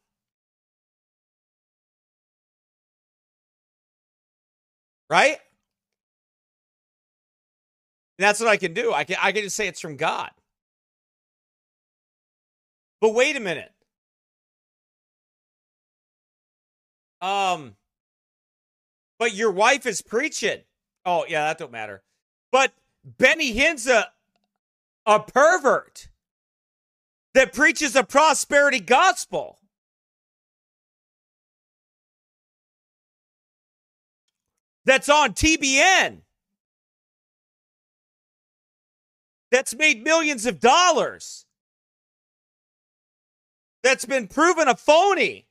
Right? 5.11 5.39
And 8.17 8.25
that's 8.25 8.39
what 8.39 8.49
I 8.49 8.57
can 8.57 8.75
do. 8.75 8.93
I 8.93 9.03
can 9.03 9.17
I 9.21 9.33
can 9.33 9.43
just 9.43 9.57
say 9.57 9.67
it's 9.67 9.81
from 9.81 9.97
God. 9.97 10.31
But 13.01 13.13
wait 13.13 13.35
a 13.35 13.41
minute. 13.41 13.73
Um 17.21 17.75
but 19.19 19.35
your 19.35 19.51
wife 19.51 19.85
is 19.85 20.01
preaching. 20.01 20.61
Oh, 21.05 21.27
yeah, 21.29 21.49
that 21.49 21.59
don't 21.59 21.73
matter. 21.73 22.05
But 22.53 22.73
Benny 23.05 23.51
Hinn's 23.51 23.89
a, 23.89 24.13
a 25.07 25.19
pervert 25.19 26.07
that 27.39 27.53
preaches 27.53 27.95
a 27.95 28.03
prosperity 28.03 28.81
gospel. 28.81 29.61
That's 34.85 35.09
on 35.09 35.35
TBN. 35.35 36.23
That's 39.53 39.73
made 39.77 40.03
millions 40.03 40.47
of 40.47 40.59
dollars. 40.59 41.47
That's 43.85 44.05
been 44.05 44.27
proven 44.27 44.67
a 44.67 44.75
phony. 44.75 45.47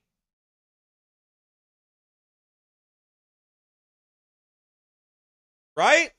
Right? 5.77 6.11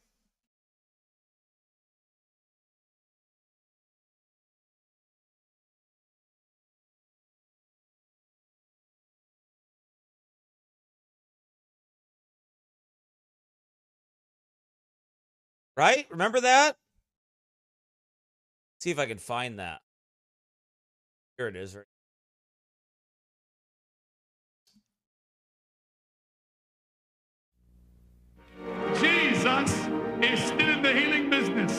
Right? 15.78 16.06
Remember 16.10 16.40
that? 16.40 16.76
See 18.80 18.90
if 18.90 18.98
I 18.98 19.06
can 19.06 19.18
find 19.18 19.60
that. 19.60 19.78
Here 21.36 21.46
it 21.46 21.54
is. 21.54 21.76
Right. 21.76 21.84
Jesus 28.94 29.70
is 30.20 30.40
still 30.40 30.68
in 30.68 30.82
the 30.82 30.92
healing 30.92 31.30
business. 31.30 31.72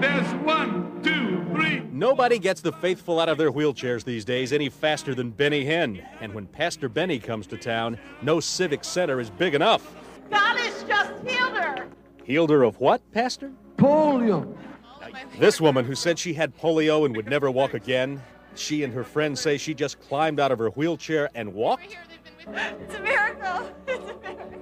There's 0.00 0.34
one, 0.42 1.02
two, 1.02 1.44
three. 1.54 1.80
Nobody 1.92 2.38
gets 2.38 2.62
the 2.62 2.72
faithful 2.72 3.20
out 3.20 3.28
of 3.28 3.36
their 3.36 3.52
wheelchairs 3.52 4.04
these 4.04 4.24
days 4.24 4.54
any 4.54 4.70
faster 4.70 5.14
than 5.14 5.32
Benny 5.32 5.66
Hinn. 5.66 6.02
And 6.22 6.32
when 6.32 6.46
Pastor 6.46 6.88
Benny 6.88 7.18
comes 7.18 7.46
to 7.48 7.58
town, 7.58 7.98
no 8.22 8.40
civic 8.40 8.84
center 8.84 9.20
is 9.20 9.28
big 9.28 9.54
enough. 9.54 9.94
God 10.30 10.56
has 10.56 10.82
just 10.84 11.12
healed 11.26 11.52
her. 11.58 11.88
Healed 12.28 12.50
her 12.50 12.62
of 12.62 12.78
what, 12.78 13.00
Pastor? 13.12 13.50
Polio. 13.78 14.54
This 15.38 15.62
woman 15.62 15.86
who 15.86 15.94
said 15.94 16.18
she 16.18 16.34
had 16.34 16.54
polio 16.54 17.06
and 17.06 17.16
would 17.16 17.26
never 17.26 17.50
walk 17.50 17.72
again, 17.72 18.22
she 18.54 18.84
and 18.84 18.92
her 18.92 19.02
friends 19.02 19.40
say 19.40 19.56
she 19.56 19.72
just 19.72 19.98
climbed 19.98 20.38
out 20.38 20.52
of 20.52 20.58
her 20.58 20.68
wheelchair 20.68 21.30
and 21.34 21.54
walked? 21.54 21.96
It's 22.46 22.94
a 22.94 23.00
miracle. 23.00 23.72
It's 23.86 24.10
a 24.10 24.16
miracle. 24.18 24.58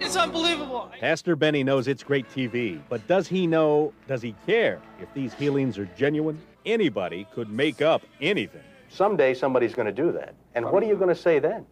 It's 0.00 0.14
unbelievable. 0.14 0.92
Pastor 1.00 1.34
Benny 1.34 1.64
knows 1.64 1.88
it's 1.88 2.04
great 2.04 2.30
TV, 2.30 2.80
but 2.88 3.04
does 3.08 3.26
he 3.26 3.48
know, 3.48 3.92
does 4.06 4.22
he 4.22 4.36
care 4.46 4.80
if 5.00 5.12
these 5.12 5.34
healings 5.34 5.76
are 5.76 5.86
genuine? 5.96 6.40
Anybody 6.64 7.26
could 7.34 7.50
make 7.50 7.82
up 7.82 8.02
anything. 8.20 8.62
Someday 8.90 9.34
somebody's 9.34 9.74
going 9.74 9.86
to 9.86 9.92
do 9.92 10.12
that. 10.12 10.36
And 10.54 10.70
what 10.70 10.84
are 10.84 10.86
you 10.86 10.94
going 10.94 11.08
to 11.08 11.20
say 11.20 11.40
then? 11.40 11.66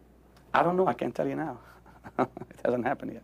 I 0.53 0.61
don't 0.61 0.75
know. 0.75 0.87
I 0.87 0.93
can't 0.93 1.15
tell 1.15 1.27
you 1.27 1.37
now. 1.37 1.57
it 2.19 2.27
hasn't 2.65 2.85
happened 2.85 3.13
yet. 3.13 3.23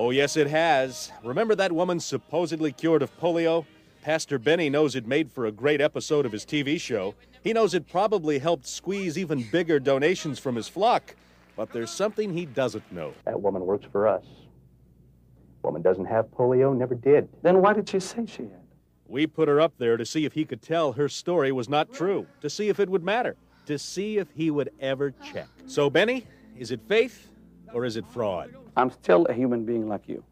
Oh, 0.00 0.10
yes, 0.10 0.36
it 0.36 0.46
has. 0.46 1.10
Remember 1.24 1.56
that 1.56 1.72
woman 1.72 1.98
supposedly 1.98 2.70
cured 2.70 3.02
of 3.02 3.18
polio? 3.18 3.66
Pastor 4.00 4.38
Benny 4.38 4.70
knows 4.70 4.94
it 4.94 5.08
made 5.08 5.28
for 5.28 5.46
a 5.46 5.50
great 5.50 5.80
episode 5.80 6.24
of 6.24 6.30
his 6.30 6.46
TV 6.46 6.80
show. 6.80 7.16
He 7.42 7.52
knows 7.52 7.74
it 7.74 7.88
probably 7.88 8.38
helped 8.38 8.64
squeeze 8.64 9.18
even 9.18 9.42
bigger 9.50 9.80
donations 9.80 10.38
from 10.38 10.54
his 10.54 10.68
flock. 10.68 11.16
But 11.56 11.72
there's 11.72 11.90
something 11.90 12.32
he 12.32 12.46
doesn't 12.46 12.92
know. 12.92 13.12
That 13.24 13.42
woman 13.42 13.66
works 13.66 13.86
for 13.90 14.06
us. 14.06 14.24
Woman 15.64 15.82
doesn't 15.82 16.06
have 16.06 16.26
polio, 16.26 16.78
never 16.78 16.94
did. 16.94 17.28
Then 17.42 17.60
why 17.60 17.72
did 17.72 17.88
she 17.88 17.98
say 17.98 18.24
she 18.24 18.42
had? 18.42 18.62
We 19.08 19.26
put 19.26 19.48
her 19.48 19.60
up 19.60 19.72
there 19.78 19.96
to 19.96 20.06
see 20.06 20.24
if 20.24 20.32
he 20.32 20.44
could 20.44 20.62
tell 20.62 20.92
her 20.92 21.08
story 21.08 21.50
was 21.50 21.68
not 21.68 21.92
true, 21.92 22.24
to 22.40 22.48
see 22.48 22.68
if 22.68 22.78
it 22.78 22.88
would 22.88 23.02
matter, 23.02 23.34
to 23.66 23.80
see 23.80 24.18
if 24.18 24.30
he 24.30 24.52
would 24.52 24.70
ever 24.78 25.10
check. 25.10 25.48
So, 25.66 25.90
Benny, 25.90 26.24
is 26.56 26.70
it 26.70 26.82
faith 26.86 27.30
or 27.72 27.84
is 27.84 27.96
it 27.96 28.06
fraud? 28.06 28.54
I'm 28.76 28.90
still 28.90 29.26
a 29.26 29.32
human 29.32 29.64
being 29.64 29.88
like 29.88 30.08
you. 30.08 30.22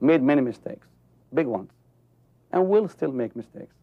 Made 0.00 0.22
many 0.22 0.40
mistakes, 0.40 0.86
big 1.34 1.46
ones, 1.46 1.70
and 2.52 2.68
will 2.68 2.88
still 2.88 3.12
make 3.12 3.34
mistakes. 3.34 3.74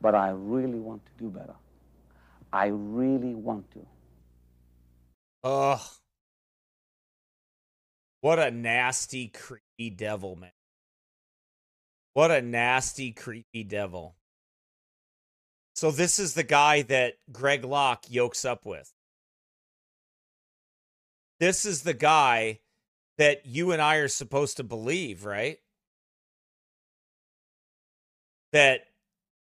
But 0.00 0.14
I 0.14 0.30
really 0.30 0.80
want 0.80 1.04
to 1.06 1.12
do 1.18 1.30
better. 1.30 1.54
I 2.52 2.66
really 2.66 3.34
want 3.34 3.70
to. 3.72 3.86
Ugh. 5.44 5.80
What 8.20 8.38
a 8.38 8.50
nasty, 8.50 9.28
creepy 9.28 9.90
devil, 9.90 10.36
man. 10.36 10.50
What 12.14 12.30
a 12.30 12.42
nasty, 12.42 13.12
creepy 13.12 13.62
devil. 13.62 14.16
So, 15.74 15.90
this 15.90 16.18
is 16.18 16.34
the 16.34 16.42
guy 16.42 16.82
that 16.82 17.14
Greg 17.30 17.64
Locke 17.64 18.06
yokes 18.08 18.44
up 18.44 18.64
with. 18.64 18.90
This 21.38 21.64
is 21.64 21.82
the 21.82 21.94
guy 21.94 22.60
that 23.18 23.46
you 23.46 23.72
and 23.72 23.80
I 23.82 23.96
are 23.96 24.08
supposed 24.08 24.56
to 24.58 24.64
believe, 24.64 25.24
right? 25.24 25.58
That 28.52 28.86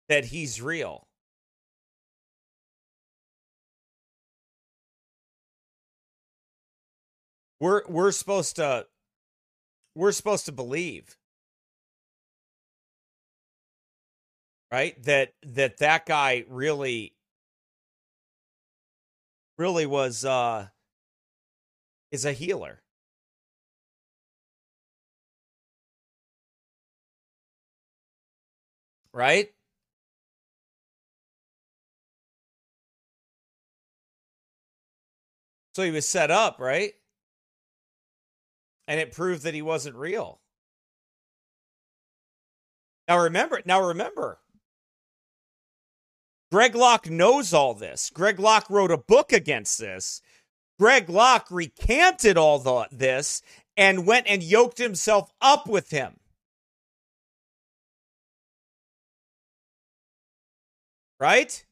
that 0.09 0.25
he's 0.25 0.61
real. 0.61 1.07
We're 7.59 7.84
we're 7.88 8.11
supposed 8.11 8.55
to 8.57 8.88
we're 9.95 10.11
supposed 10.13 10.45
to 10.45 10.51
believe 10.51 11.17
right 14.71 15.01
that 15.03 15.34
that 15.43 15.77
that 15.77 16.05
guy 16.05 16.45
really 16.47 17.13
really 19.57 19.86
was 19.86 20.23
uh 20.23 20.67
is 22.12 22.26
a 22.26 22.34
healer. 22.34 22.82
Right? 29.14 29.49
So 35.74 35.84
he 35.84 35.91
was 35.91 36.07
set 36.07 36.32
up 36.32 36.57
right? 36.60 36.93
And 38.88 38.99
it 38.99 39.12
proved 39.12 39.43
that 39.43 39.53
he 39.53 39.62
wasn't 39.62 39.95
real. 39.95 40.41
Now 43.07 43.20
remember 43.20 43.62
now 43.66 43.82
remember. 43.82 44.39
Greg 46.51 46.74
Locke 46.74 47.10
knows 47.10 47.53
all 47.53 47.76
this. 47.76 48.10
Greg 48.10 48.39
Locke 48.39 48.70
wrote 48.70 48.91
a 48.91 48.97
book 48.97 49.32
against 49.32 49.78
this. 49.78 50.22
Greg 50.80 51.09
Locke 51.09 51.47
recanted 51.51 52.38
all 52.38 52.57
the, 52.57 52.88
this 52.89 53.41
and 53.75 54.07
went 54.07 54.27
and 54.27 54.41
yoked 54.41 54.77
himself 54.77 55.30
up 55.41 55.67
with 55.67 55.89
him. 55.89 56.15
Right? 61.19 61.65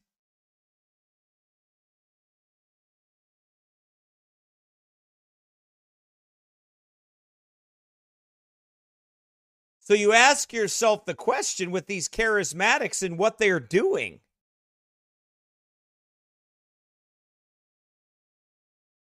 So 9.80 9.94
you 9.94 10.12
ask 10.12 10.52
yourself 10.52 11.06
the 11.06 11.14
question 11.14 11.70
with 11.70 11.86
these 11.86 12.10
charismatics 12.10 13.02
and 13.02 13.16
what 13.16 13.38
they're 13.38 13.58
doing. 13.58 14.20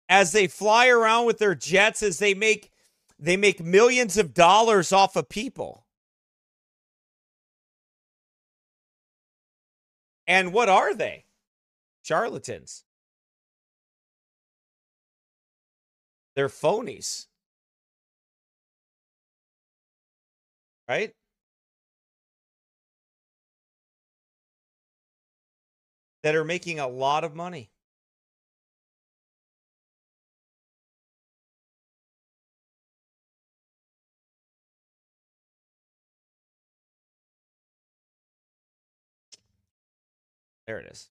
As 0.08 0.32
they 0.32 0.46
fly 0.46 0.88
around 0.88 1.26
with 1.26 1.38
their 1.38 1.54
jets 1.54 2.02
as 2.02 2.18
they 2.18 2.34
make 2.34 2.70
they 3.18 3.36
make 3.36 3.62
millions 3.62 4.16
of 4.16 4.34
dollars 4.34 4.92
off 4.92 5.16
of 5.16 5.28
people. 5.28 5.86
And 10.26 10.52
what 10.52 10.68
are 10.68 10.94
they? 10.94 11.24
Charlatans. 12.02 12.84
They're 16.34 16.48
phonies. 16.48 17.26
Right? 20.88 21.14
That 26.22 26.34
are 26.34 26.44
making 26.44 26.80
a 26.80 26.88
lot 26.88 27.22
of 27.24 27.34
money. 27.34 27.70
There 40.66 40.78
it 40.78 40.86
is. 40.90 41.10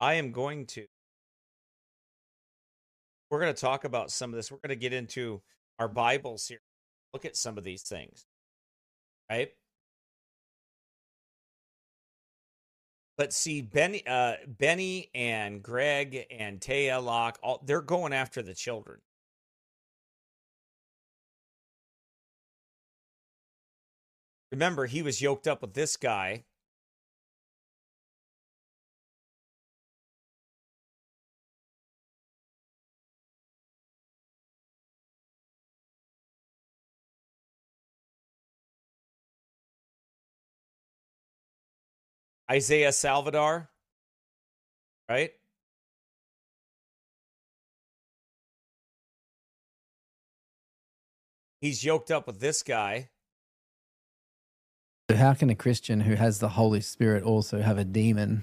I 0.00 0.14
am 0.14 0.30
going 0.30 0.66
to. 0.66 0.86
We're 3.30 3.40
going 3.40 3.54
to 3.54 3.60
talk 3.60 3.84
about 3.84 4.10
some 4.10 4.30
of 4.30 4.36
this. 4.36 4.50
We're 4.50 4.58
going 4.58 4.70
to 4.70 4.76
get 4.76 4.92
into 4.92 5.42
our 5.78 5.88
Bibles 5.88 6.46
here. 6.46 6.60
Look 7.12 7.24
at 7.24 7.36
some 7.36 7.58
of 7.58 7.64
these 7.64 7.82
things. 7.82 8.26
Right? 9.30 9.50
But 13.18 13.32
see, 13.32 13.62
Benny, 13.62 14.06
uh, 14.06 14.34
Benny 14.46 15.10
and 15.12 15.60
Greg 15.60 16.26
and 16.30 16.60
Taya 16.60 17.04
Locke, 17.04 17.38
all, 17.42 17.60
they're 17.66 17.82
going 17.82 18.12
after 18.12 18.42
the 18.42 18.54
children. 18.54 19.00
Remember, 24.50 24.86
he 24.86 25.02
was 25.02 25.20
yoked 25.20 25.46
up 25.46 25.60
with 25.62 25.74
this 25.74 25.96
guy. 25.96 26.44
Isaiah 42.50 42.88
Saldivar, 42.90 43.68
right? 45.08 45.32
He's 51.60 51.84
yoked 51.84 52.10
up 52.10 52.26
with 52.26 52.40
this 52.40 52.62
guy. 52.62 53.10
How 55.16 55.32
can 55.32 55.48
a 55.48 55.54
Christian 55.54 56.00
who 56.00 56.14
has 56.16 56.38
the 56.38 56.50
Holy 56.50 56.82
Spirit 56.82 57.22
also 57.22 57.62
have 57.62 57.78
a 57.78 57.84
demon? 57.84 58.42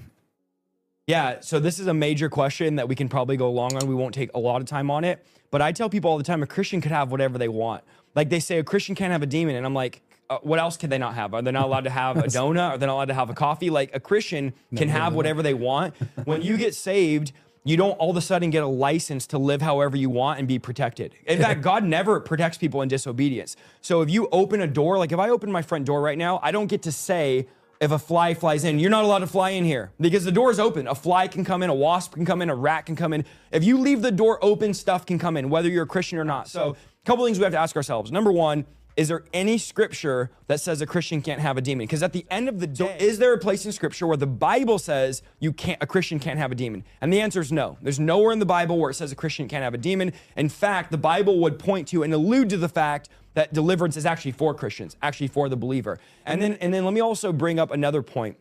Yeah, 1.05 1.39
so 1.41 1.59
this 1.59 1.77
is 1.77 1.85
a 1.85 1.93
major 1.93 2.27
question 2.27 2.77
that 2.77 2.87
we 2.87 2.95
can 2.95 3.07
probably 3.07 3.37
go 3.37 3.51
long 3.51 3.75
on. 3.75 3.87
We 3.87 3.93
won't 3.93 4.15
take 4.15 4.31
a 4.33 4.39
lot 4.39 4.61
of 4.61 4.67
time 4.67 4.89
on 4.89 5.03
it. 5.03 5.23
But 5.51 5.61
I 5.61 5.71
tell 5.71 5.89
people 5.89 6.09
all 6.09 6.17
the 6.17 6.23
time 6.23 6.41
a 6.41 6.47
Christian 6.47 6.81
could 6.81 6.91
have 6.91 7.11
whatever 7.11 7.37
they 7.37 7.47
want. 7.47 7.83
Like 8.15 8.29
they 8.29 8.39
say, 8.39 8.57
a 8.57 8.63
Christian 8.63 8.95
can't 8.95 9.11
have 9.11 9.21
a 9.21 9.27
demon. 9.27 9.55
And 9.55 9.63
I'm 9.63 9.75
like, 9.75 10.01
uh, 10.27 10.39
what 10.41 10.57
else 10.57 10.75
can 10.75 10.89
they 10.89 10.97
not 10.97 11.13
have? 11.13 11.35
Are 11.35 11.43
they 11.43 11.51
not 11.51 11.65
allowed 11.65 11.83
to 11.83 11.91
have 11.91 12.17
a 12.17 12.23
donut? 12.23 12.71
Are 12.71 12.77
they 12.79 12.87
not 12.87 12.93
allowed 12.93 13.05
to 13.05 13.13
have 13.13 13.29
a 13.29 13.35
coffee? 13.35 13.69
Like 13.69 13.95
a 13.95 13.99
Christian 13.99 14.53
can 14.75 14.89
have 14.89 15.13
whatever 15.13 15.43
they 15.43 15.53
want. 15.53 15.93
When 16.23 16.41
you 16.41 16.57
get 16.57 16.73
saved, 16.73 17.31
you 17.65 17.75
don't 17.75 17.91
all 17.93 18.11
of 18.11 18.15
a 18.15 18.21
sudden 18.21 18.51
get 18.51 18.63
a 18.63 18.67
license 18.67 19.27
to 19.27 19.37
live 19.37 19.61
however 19.61 19.97
you 19.97 20.09
want 20.09 20.39
and 20.39 20.47
be 20.47 20.59
protected. 20.59 21.15
In 21.25 21.39
fact, 21.39 21.61
God 21.63 21.83
never 21.83 22.19
protects 22.19 22.57
people 22.57 22.81
in 22.83 22.87
disobedience. 22.87 23.57
So 23.81 24.01
if 24.01 24.09
you 24.09 24.29
open 24.31 24.61
a 24.61 24.67
door, 24.67 24.97
like 24.97 25.11
if 25.11 25.19
I 25.19 25.29
open 25.29 25.51
my 25.51 25.63
front 25.63 25.85
door 25.85 25.99
right 25.99 26.17
now, 26.17 26.39
I 26.43 26.51
don't 26.51 26.67
get 26.67 26.83
to 26.83 26.91
say, 26.91 27.47
if 27.81 27.91
a 27.91 27.99
fly 27.99 28.33
flies 28.33 28.63
in, 28.63 28.79
you're 28.79 28.89
not 28.89 29.03
allowed 29.03 29.19
to 29.19 29.27
fly 29.27 29.49
in 29.49 29.65
here 29.65 29.91
because 29.99 30.23
the 30.23 30.31
door 30.31 30.49
is 30.49 30.59
open. 30.59 30.87
A 30.87 30.95
fly 30.95 31.27
can 31.27 31.43
come 31.43 31.61
in, 31.61 31.69
a 31.69 31.73
wasp 31.73 32.13
can 32.13 32.25
come 32.25 32.41
in, 32.41 32.49
a 32.49 32.55
rat 32.55 32.85
can 32.85 32.95
come 32.95 33.11
in. 33.11 33.25
If 33.51 33.63
you 33.63 33.79
leave 33.79 34.01
the 34.01 34.11
door 34.11 34.39
open, 34.41 34.73
stuff 34.73 35.05
can 35.05 35.19
come 35.19 35.35
in, 35.35 35.49
whether 35.49 35.67
you're 35.67 35.83
a 35.83 35.87
Christian 35.87 36.17
or 36.17 36.23
not. 36.23 36.47
So, 36.47 36.69
a 36.69 37.05
couple 37.05 37.25
things 37.25 37.37
we 37.37 37.43
have 37.43 37.53
to 37.53 37.59
ask 37.59 37.75
ourselves. 37.75 38.11
Number 38.11 38.31
one, 38.31 38.65
is 38.97 39.09
there 39.09 39.23
any 39.33 39.57
scripture 39.57 40.31
that 40.47 40.61
says 40.61 40.81
a 40.81 40.85
Christian 40.85 41.21
can't 41.21 41.41
have 41.41 41.57
a 41.57 41.61
demon? 41.61 41.85
Because 41.85 42.01
at 42.01 42.13
the 42.13 42.25
end 42.29 42.47
of 42.47 42.59
the 42.59 42.67
day, 42.67 42.95
is 42.99 43.19
there 43.19 43.33
a 43.33 43.37
place 43.37 43.65
in 43.65 43.71
scripture 43.73 44.07
where 44.07 44.15
the 44.15 44.25
Bible 44.27 44.79
says 44.79 45.21
you 45.39 45.51
can't 45.51 45.81
a 45.83 45.87
Christian 45.87 46.17
can't 46.17 46.39
have 46.39 46.51
a 46.51 46.55
demon? 46.55 46.85
And 47.01 47.11
the 47.11 47.19
answer 47.19 47.41
is 47.41 47.51
no. 47.51 47.77
There's 47.81 47.99
nowhere 47.99 48.31
in 48.31 48.39
the 48.39 48.45
Bible 48.45 48.77
where 48.77 48.89
it 48.89 48.93
says 48.93 49.11
a 49.11 49.15
Christian 49.15 49.49
can't 49.49 49.63
have 49.63 49.73
a 49.73 49.77
demon. 49.77 50.13
In 50.37 50.47
fact, 50.47 50.91
the 50.91 50.97
Bible 50.97 51.39
would 51.39 51.59
point 51.59 51.89
to 51.89 52.03
and 52.03 52.13
allude 52.13 52.49
to 52.51 52.57
the 52.57 52.69
fact 52.69 53.09
that 53.33 53.53
deliverance 53.53 53.97
is 53.97 54.05
actually 54.05 54.31
for 54.31 54.53
Christians, 54.53 54.95
actually 55.01 55.27
for 55.27 55.49
the 55.49 55.57
believer. 55.57 55.99
And 56.25 56.41
then 56.41 56.53
and 56.61 56.73
then 56.73 56.85
let 56.85 56.93
me 56.93 57.01
also 57.01 57.33
bring 57.33 57.59
up 57.59 57.71
another 57.71 58.01
point. 58.01 58.37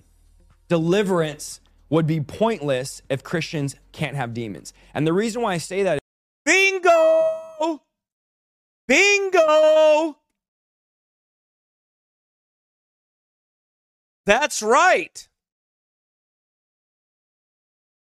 Deliverance 0.68 1.60
would 1.90 2.06
be 2.06 2.20
pointless 2.20 3.02
if 3.08 3.24
Christians 3.24 3.74
can't 3.92 4.16
have 4.16 4.32
demons. 4.32 4.72
And 4.94 5.04
the 5.04 5.12
reason 5.12 5.42
why 5.42 5.54
I 5.54 5.58
say 5.58 5.82
that 5.82 5.98
Bingo! 6.44 7.82
Bingo! 8.86 10.16
That's 14.26 14.62
right. 14.62 15.28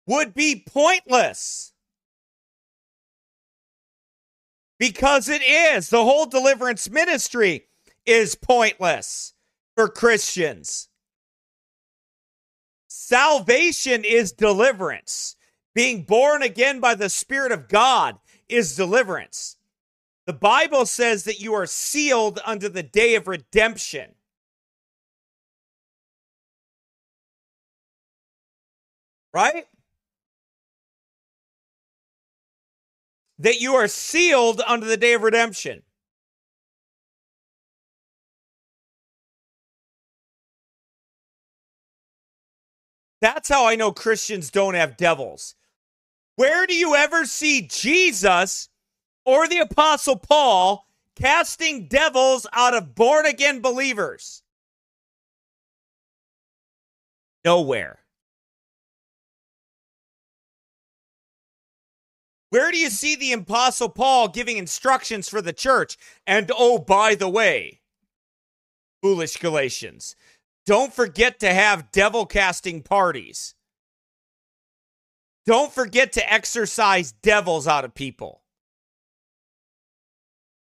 Would 0.06 0.34
be 0.34 0.64
pointless. 0.66 1.72
Because 4.78 5.28
it 5.28 5.42
is. 5.42 5.88
The 5.88 6.04
whole 6.04 6.26
deliverance 6.26 6.90
ministry 6.90 7.66
is 8.04 8.34
pointless 8.34 9.34
for 9.76 9.88
Christians. 9.88 10.88
Salvation 12.88 14.04
is 14.04 14.32
deliverance. 14.32 15.36
Being 15.74 16.02
born 16.02 16.42
again 16.42 16.80
by 16.80 16.94
the 16.94 17.08
Spirit 17.08 17.50
of 17.50 17.68
God 17.68 18.18
is 18.48 18.76
deliverance. 18.76 19.56
The 20.26 20.32
Bible 20.32 20.86
says 20.86 21.24
that 21.24 21.40
you 21.40 21.54
are 21.54 21.66
sealed 21.66 22.40
unto 22.44 22.68
the 22.68 22.82
day 22.82 23.14
of 23.14 23.26
redemption. 23.28 24.14
Right? 29.34 29.66
That 33.40 33.60
you 33.60 33.74
are 33.74 33.88
sealed 33.88 34.62
unto 34.64 34.86
the 34.86 34.96
day 34.96 35.14
of 35.14 35.22
redemption. 35.22 35.82
That's 43.20 43.48
how 43.48 43.66
I 43.66 43.74
know 43.74 43.90
Christians 43.90 44.50
don't 44.50 44.74
have 44.74 44.96
devils. 44.96 45.56
Where 46.36 46.66
do 46.66 46.76
you 46.76 46.94
ever 46.94 47.24
see 47.24 47.62
Jesus 47.66 48.68
or 49.24 49.48
the 49.48 49.58
Apostle 49.58 50.16
Paul 50.16 50.86
casting 51.16 51.88
devils 51.88 52.46
out 52.52 52.74
of 52.74 52.94
born 52.94 53.26
again 53.26 53.60
believers? 53.60 54.42
Nowhere. 57.44 58.03
Where 62.54 62.70
do 62.70 62.78
you 62.78 62.88
see 62.88 63.16
the 63.16 63.32
Apostle 63.32 63.88
Paul 63.88 64.28
giving 64.28 64.58
instructions 64.58 65.28
for 65.28 65.42
the 65.42 65.52
church? 65.52 65.98
And 66.24 66.52
oh, 66.56 66.78
by 66.78 67.16
the 67.16 67.28
way, 67.28 67.80
foolish 69.02 69.38
Galatians, 69.38 70.14
don't 70.64 70.94
forget 70.94 71.40
to 71.40 71.52
have 71.52 71.90
devil 71.90 72.26
casting 72.26 72.80
parties. 72.80 73.56
Don't 75.44 75.72
forget 75.72 76.12
to 76.12 76.32
exorcise 76.32 77.10
devils 77.10 77.66
out 77.66 77.84
of 77.84 77.92
people. 77.92 78.42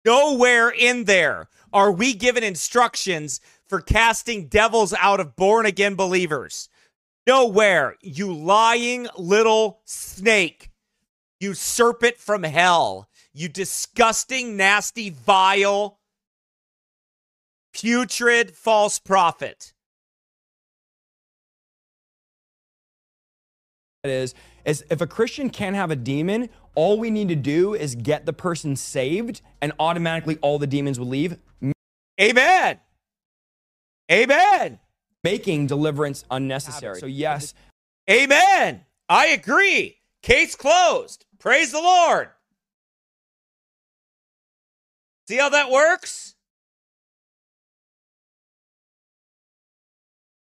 Nowhere 0.03 0.67
in 0.67 1.05
there 1.05 1.47
are 1.71 1.93
we 1.93 2.13
given 2.13 2.43
instructions 2.43 3.39
for 3.69 3.79
casting 3.79 4.49
devils 4.49 4.93
out 4.99 5.21
of 5.21 5.37
born 5.37 5.65
again 5.65 5.95
believers. 5.95 6.67
Nowhere, 7.25 7.95
you 8.01 8.33
lying 8.33 9.07
little 9.17 9.79
snake. 9.85 10.68
You 11.39 11.53
serpent 11.53 12.17
from 12.17 12.43
hell. 12.43 13.09
You 13.33 13.47
disgusting, 13.47 14.57
nasty, 14.57 15.09
vile, 15.09 15.99
putrid 17.73 18.55
false 18.55 18.99
prophet. 18.99 19.73
is 24.03 24.33
is 24.65 24.83
if 24.89 25.01
a 25.01 25.07
Christian 25.07 25.49
can't 25.49 25.75
have 25.75 25.91
a 25.91 25.95
demon, 25.95 26.49
all 26.75 26.99
we 26.99 27.09
need 27.09 27.29
to 27.29 27.35
do 27.35 27.73
is 27.73 27.95
get 27.95 28.25
the 28.25 28.33
person 28.33 28.75
saved 28.75 29.41
and 29.61 29.73
automatically 29.79 30.37
all 30.41 30.59
the 30.59 30.67
demons 30.67 30.99
will 30.99 31.07
leave. 31.07 31.37
Amen. 32.19 32.79
Amen. 34.11 34.79
Making 35.23 35.67
deliverance 35.67 36.23
unnecessary. 36.31 36.99
So 36.99 37.05
yes, 37.05 37.53
Amen. 38.09 38.85
I 39.07 39.27
agree. 39.27 39.98
Case 40.23 40.55
closed. 40.55 41.25
Praise 41.39 41.71
the 41.71 41.79
Lord. 41.81 42.29
See 45.27 45.37
how 45.37 45.49
that 45.49 45.71
works? 45.71 46.35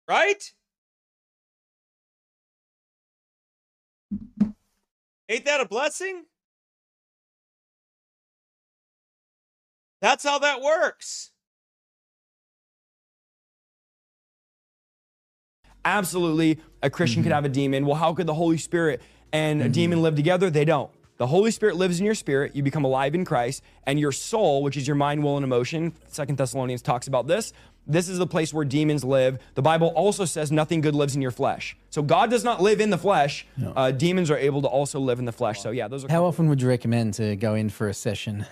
Right? 0.08 0.52
Ain't 5.28 5.44
that 5.46 5.60
a 5.60 5.66
blessing? 5.66 6.24
That's 10.02 10.24
how 10.24 10.38
that 10.40 10.60
works. 10.62 11.30
Absolutely, 15.84 16.58
a 16.82 16.90
Christian 16.90 17.22
Mm-hmm. 17.22 17.30
could 17.30 17.32
have 17.34 17.44
a 17.44 17.48
demon. 17.50 17.86
Well, 17.86 17.96
how 17.96 18.14
could 18.14 18.26
the 18.26 18.34
Holy 18.34 18.58
Spirit 18.58 19.02
and 19.32 19.60
a 19.60 19.64
Mm-hmm. 19.64 19.72
demon 19.72 20.02
live 20.02 20.16
together? 20.16 20.50
They 20.50 20.64
don't. 20.64 20.90
The 21.18 21.26
Holy 21.26 21.50
Spirit 21.50 21.76
lives 21.76 22.00
in 22.00 22.06
your 22.06 22.14
spirit. 22.14 22.56
You 22.56 22.62
become 22.62 22.84
alive 22.84 23.14
in 23.14 23.24
Christ, 23.26 23.62
and 23.84 24.00
your 24.00 24.12
soul, 24.12 24.62
which 24.62 24.76
is 24.76 24.86
your 24.86 24.96
mind, 24.96 25.22
will, 25.22 25.36
and 25.36 25.44
emotion. 25.44 25.92
Second 26.08 26.38
Thessalonians 26.38 26.80
talks 26.80 27.06
about 27.08 27.26
this. 27.26 27.52
This 27.86 28.08
is 28.08 28.18
the 28.18 28.26
place 28.26 28.54
where 28.54 28.64
demons 28.64 29.04
live. 29.04 29.38
The 29.54 29.62
Bible 29.62 29.88
also 29.88 30.24
says 30.24 30.50
nothing 30.52 30.80
good 30.80 30.94
lives 30.94 31.16
in 31.16 31.20
your 31.22 31.30
flesh. 31.30 31.76
So 31.90 32.02
God 32.02 32.30
does 32.30 32.44
not 32.44 32.62
live 32.62 32.80
in 32.80 32.90
the 32.90 32.98
flesh. 32.98 33.46
Uh, 33.76 33.90
demons 33.90 34.30
are 34.30 34.36
able 34.38 34.62
to 34.62 34.68
also 34.68 35.00
live 35.00 35.18
in 35.18 35.24
the 35.24 35.32
flesh. 35.32 35.60
So 35.60 35.70
yeah, 35.72 35.88
those 35.88 36.04
are. 36.04 36.08
How 36.08 36.24
often 36.24 36.48
would 36.48 36.62
you 36.62 36.68
recommend 36.68 37.14
to 37.14 37.36
go 37.36 37.54
in 37.54 37.68
for 37.68 37.88
a 37.88 37.94
session? 37.94 38.46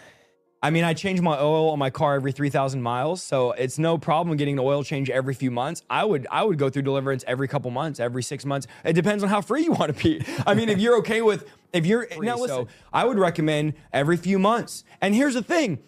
I 0.61 0.71
mean, 0.71 0.83
I 0.83 0.93
change 0.93 1.21
my 1.21 1.39
oil 1.39 1.71
on 1.71 1.79
my 1.79 1.91
car 1.91 2.17
every 2.17 2.33
3,000 2.33 2.83
miles, 2.83 3.23
so 3.23 3.53
it's 3.53 3.79
no 3.79 3.97
problem 3.97 4.37
getting 4.37 4.59
an 4.59 4.65
oil 4.65 4.83
change 4.83 5.09
every 5.09 5.35
few 5.35 5.53
months. 5.53 5.85
I 5.89 6.05
would 6.05 6.27
I 6.33 6.43
would 6.43 6.59
go 6.59 6.69
through 6.69 6.83
deliverance 6.83 7.25
every 7.29 7.47
couple 7.47 7.71
months, 7.71 8.01
every 8.01 8.25
6 8.25 8.45
months. 8.45 8.67
It 8.85 8.95
depends 8.95 9.23
on 9.23 9.29
how 9.29 9.41
free 9.41 9.63
you 9.63 9.73
want 9.73 9.97
to 9.97 10.03
be. 10.03 10.25
I 10.47 10.55
mean, 10.55 10.69
if 10.69 10.79
you're 10.81 10.97
okay 10.99 11.23
with 11.23 11.49
if 11.73 11.87
you're 11.87 12.09
now 12.19 12.37
listen, 12.37 12.67
I 12.93 13.05
would 13.05 13.19
recommend 13.19 13.75
every 13.93 14.17
few 14.17 14.39
months. 14.39 14.83
And 15.01 15.15
here's 15.15 15.35
the 15.35 15.43
thing. 15.43 15.79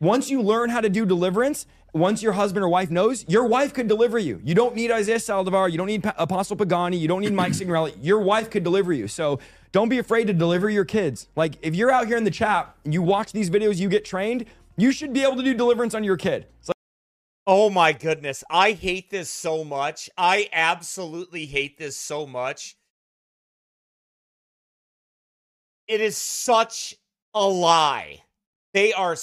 Once 0.00 0.30
you 0.30 0.42
learn 0.42 0.70
how 0.70 0.80
to 0.80 0.88
do 0.88 1.06
deliverance, 1.06 1.66
once 1.92 2.22
your 2.22 2.32
husband 2.32 2.64
or 2.64 2.68
wife 2.68 2.90
knows, 2.90 3.24
your 3.28 3.46
wife 3.46 3.72
could 3.72 3.88
deliver 3.88 4.18
you. 4.18 4.40
You 4.44 4.54
don't 4.54 4.74
need 4.74 4.90
Isaiah 4.90 5.16
Saldivar. 5.16 5.70
You 5.70 5.78
don't 5.78 5.86
need 5.86 6.04
Apostle 6.16 6.56
Pagani. 6.56 6.96
You 6.96 7.08
don't 7.08 7.22
need 7.22 7.32
Mike 7.32 7.54
Signorelli. 7.54 7.94
Your 8.00 8.20
wife 8.20 8.50
could 8.50 8.62
deliver 8.62 8.92
you. 8.92 9.08
So 9.08 9.38
don't 9.72 9.88
be 9.88 9.98
afraid 9.98 10.26
to 10.26 10.32
deliver 10.32 10.70
your 10.70 10.84
kids. 10.84 11.28
Like 11.36 11.54
if 11.62 11.74
you're 11.74 11.90
out 11.90 12.06
here 12.06 12.16
in 12.16 12.24
the 12.24 12.30
chat, 12.30 12.74
and 12.84 12.94
you 12.94 13.02
watch 13.02 13.32
these 13.32 13.50
videos, 13.50 13.78
you 13.78 13.88
get 13.88 14.04
trained, 14.04 14.46
you 14.76 14.92
should 14.92 15.12
be 15.12 15.22
able 15.22 15.36
to 15.36 15.42
do 15.42 15.54
deliverance 15.54 15.94
on 15.94 16.04
your 16.04 16.16
kid. 16.16 16.46
It's 16.60 16.68
like, 16.68 16.74
Oh 17.46 17.70
my 17.70 17.92
goodness. 17.92 18.44
I 18.50 18.72
hate 18.72 19.10
this 19.10 19.30
so 19.30 19.64
much. 19.64 20.10
I 20.18 20.50
absolutely 20.52 21.46
hate 21.46 21.78
this 21.78 21.96
so 21.96 22.26
much. 22.26 22.76
It 25.86 26.02
is 26.02 26.18
such 26.18 26.94
a 27.34 27.46
lie. 27.46 28.24
They 28.74 28.92
are, 28.92 29.16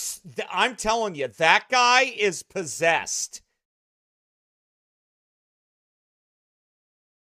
I'm 0.51 0.75
telling 0.75 1.13
you, 1.13 1.27
that 1.27 1.69
guy 1.69 2.01
is 2.01 2.41
possessed. 2.41 3.41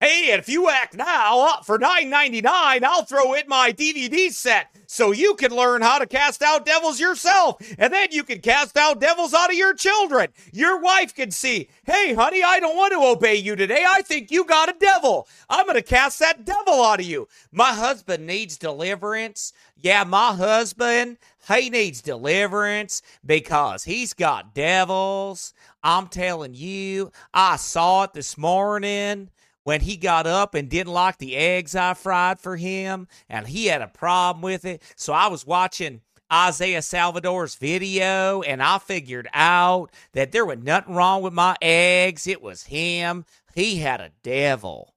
Hey, 0.01 0.31
if 0.31 0.49
you 0.49 0.67
act 0.67 0.95
now 0.95 1.59
for 1.63 1.77
$9.99, 1.77 2.43
I'll 2.83 3.05
throw 3.05 3.35
in 3.35 3.47
my 3.47 3.71
DVD 3.71 4.31
set 4.31 4.75
so 4.87 5.11
you 5.11 5.35
can 5.35 5.51
learn 5.51 5.83
how 5.83 5.99
to 5.99 6.07
cast 6.07 6.41
out 6.41 6.65
devils 6.65 6.99
yourself. 6.99 7.61
And 7.77 7.93
then 7.93 8.07
you 8.09 8.23
can 8.23 8.39
cast 8.39 8.77
out 8.77 8.99
devils 8.99 9.35
out 9.35 9.51
of 9.51 9.55
your 9.55 9.75
children. 9.75 10.29
Your 10.51 10.81
wife 10.81 11.13
can 11.13 11.29
see, 11.29 11.69
hey, 11.83 12.15
honey, 12.15 12.41
I 12.43 12.59
don't 12.59 12.75
want 12.75 12.93
to 12.93 12.99
obey 12.99 13.35
you 13.35 13.55
today. 13.55 13.85
I 13.87 14.01
think 14.01 14.31
you 14.31 14.43
got 14.43 14.69
a 14.69 14.79
devil. 14.79 15.27
I'm 15.47 15.67
going 15.67 15.75
to 15.75 15.83
cast 15.83 16.17
that 16.17 16.45
devil 16.45 16.83
out 16.83 16.99
of 16.99 17.05
you. 17.05 17.27
My 17.51 17.71
husband 17.73 18.25
needs 18.25 18.57
deliverance. 18.57 19.53
Yeah, 19.77 20.03
my 20.03 20.33
husband, 20.33 21.19
he 21.47 21.69
needs 21.69 22.01
deliverance 22.01 23.03
because 23.23 23.83
he's 23.83 24.15
got 24.15 24.55
devils. 24.55 25.53
I'm 25.83 26.07
telling 26.07 26.55
you, 26.55 27.11
I 27.35 27.57
saw 27.57 28.05
it 28.05 28.13
this 28.13 28.35
morning 28.35 29.29
when 29.63 29.81
he 29.81 29.97
got 29.97 30.27
up 30.27 30.55
and 30.55 30.69
didn't 30.69 30.93
like 30.93 31.17
the 31.17 31.35
eggs 31.35 31.75
I 31.75 31.93
fried 31.93 32.39
for 32.39 32.57
him, 32.57 33.07
and 33.29 33.47
he 33.47 33.67
had 33.67 33.81
a 33.81 33.87
problem 33.87 34.41
with 34.41 34.65
it. 34.65 34.81
So 34.95 35.13
I 35.13 35.27
was 35.27 35.45
watching 35.45 36.01
Isaiah 36.31 36.79
Saldivar's 36.79 37.55
video, 37.55 38.41
and 38.41 38.63
I 38.63 38.77
figured 38.79 39.27
out 39.33 39.91
that 40.13 40.31
there 40.31 40.45
was 40.45 40.59
nothing 40.59 40.95
wrong 40.95 41.21
with 41.21 41.33
my 41.33 41.55
eggs. 41.61 42.27
It 42.27 42.41
was 42.41 42.63
him. 42.63 43.25
He 43.53 43.77
had 43.77 44.01
a 44.01 44.11
devil. 44.23 44.93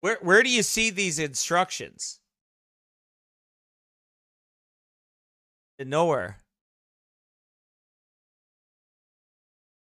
Where 0.00 0.18
where 0.22 0.42
do 0.42 0.50
you 0.50 0.62
see 0.62 0.90
these 0.90 1.18
instructions? 1.18 2.20
Nowhere. 5.78 6.38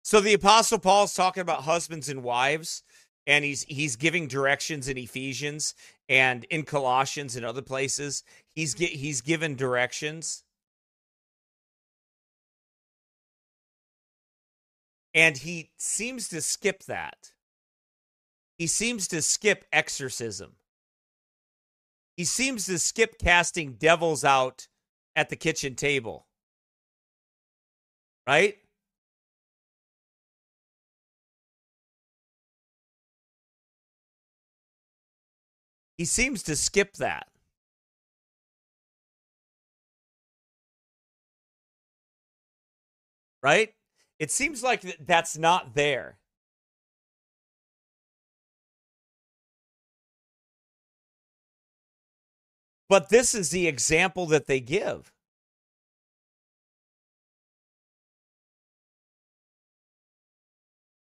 So 0.05 0.21
the 0.21 0.35
apostle 0.35 0.77
Paul's 0.77 1.15
talking 1.15 1.41
about 1.41 1.63
husbands 1.63 2.09
and 2.09 2.21
wives 2.21 2.83
and 3.25 3.43
he's 3.43 3.63
he's 3.63 3.95
giving 3.95 4.27
directions 4.27 4.87
in 4.87 4.99
Ephesians 4.99 5.73
and 6.07 6.43
in 6.51 6.61
Colossians 6.61 7.35
and 7.35 7.43
other 7.43 7.63
places. 7.63 8.23
He's 8.53 8.75
he's 8.75 9.21
given 9.21 9.55
directions. 9.55 10.43
And 15.15 15.37
he 15.37 15.71
seems 15.79 16.27
to 16.27 16.39
skip 16.39 16.83
that. 16.83 17.31
He 18.59 18.67
seems 18.67 19.07
to 19.07 19.23
skip 19.23 19.65
exorcism. 19.73 20.57
He 22.15 22.25
seems 22.25 22.67
to 22.67 22.77
skip 22.77 23.17
casting 23.17 23.73
devils 23.73 24.23
out 24.23 24.67
at 25.15 25.29
the 25.29 25.35
kitchen 25.35 25.73
table. 25.73 26.27
Right? 28.27 28.57
He 35.97 36.05
seems 36.05 36.43
to 36.43 36.55
skip 36.55 36.93
that. 36.97 37.27
Right? 43.41 43.73
It 44.19 44.31
seems 44.31 44.63
like 44.63 44.81
that's 45.05 45.37
not 45.37 45.75
there. 45.75 46.17
But 52.89 53.09
this 53.09 53.33
is 53.33 53.49
the 53.49 53.67
example 53.67 54.25
that 54.27 54.47
they 54.47 54.59
give. 54.59 55.11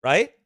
Right? 0.02 0.37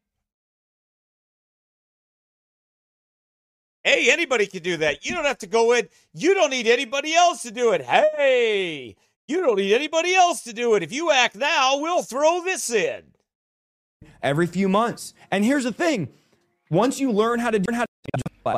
Hey, 3.84 4.10
anybody 4.12 4.46
can 4.46 4.62
do 4.62 4.76
that. 4.78 5.04
You 5.04 5.14
don't 5.14 5.24
have 5.24 5.38
to 5.38 5.46
go 5.46 5.72
in. 5.72 5.88
You 6.14 6.34
don't 6.34 6.50
need 6.50 6.66
anybody 6.66 7.14
else 7.14 7.42
to 7.42 7.50
do 7.50 7.72
it. 7.72 7.82
Hey, 7.82 8.94
you 9.26 9.40
don't 9.40 9.56
need 9.56 9.72
anybody 9.74 10.14
else 10.14 10.42
to 10.44 10.52
do 10.52 10.74
it. 10.74 10.82
If 10.82 10.92
you 10.92 11.10
act 11.10 11.34
now, 11.34 11.78
we'll 11.78 12.02
throw 12.02 12.42
this 12.44 12.70
in. 12.70 13.02
every 14.22 14.46
few 14.46 14.68
months. 14.68 15.14
And 15.30 15.44
here's 15.44 15.64
the 15.64 15.72
thing: 15.72 16.08
once 16.70 17.00
you 17.00 17.10
learn 17.10 17.40
how 17.40 17.50
to 17.50 17.58
learn 17.58 17.74
how 17.74 17.82
to 17.82 17.88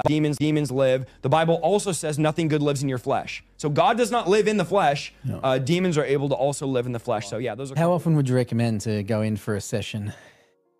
demons, 0.06 0.38
demons 0.38 0.70
live. 0.70 1.05
The 1.22 1.28
Bible 1.28 1.56
also 1.56 1.92
says 1.92 2.18
nothing 2.18 2.48
good 2.48 2.62
lives 2.62 2.82
in 2.82 2.88
your 2.88 2.98
flesh. 2.98 3.44
So 3.59 3.68
God 3.68 3.98
does 3.98 4.10
not 4.10 4.28
live 4.28 4.48
in 4.48 4.56
the 4.56 4.64
flesh. 4.64 5.12
Uh, 5.42 5.59
demons 5.59 5.98
are 5.98 6.05
able 6.05 6.28
to 6.30 6.34
also 6.34 6.66
live 6.66 6.86
in 6.86 6.92
the 6.92 6.98
flesh. 6.98 7.28
So 7.28 7.36
yeah, 7.38 7.55
those 7.55 7.70
are. 7.72 7.76
How 7.76 7.92
often 7.92 8.16
would 8.16 8.28
you 8.28 8.34
recommend 8.34 8.80
to 8.82 9.02
go 9.02 9.20
in 9.22 9.36
for 9.36 9.55
a 9.55 9.60
session? 9.60 10.12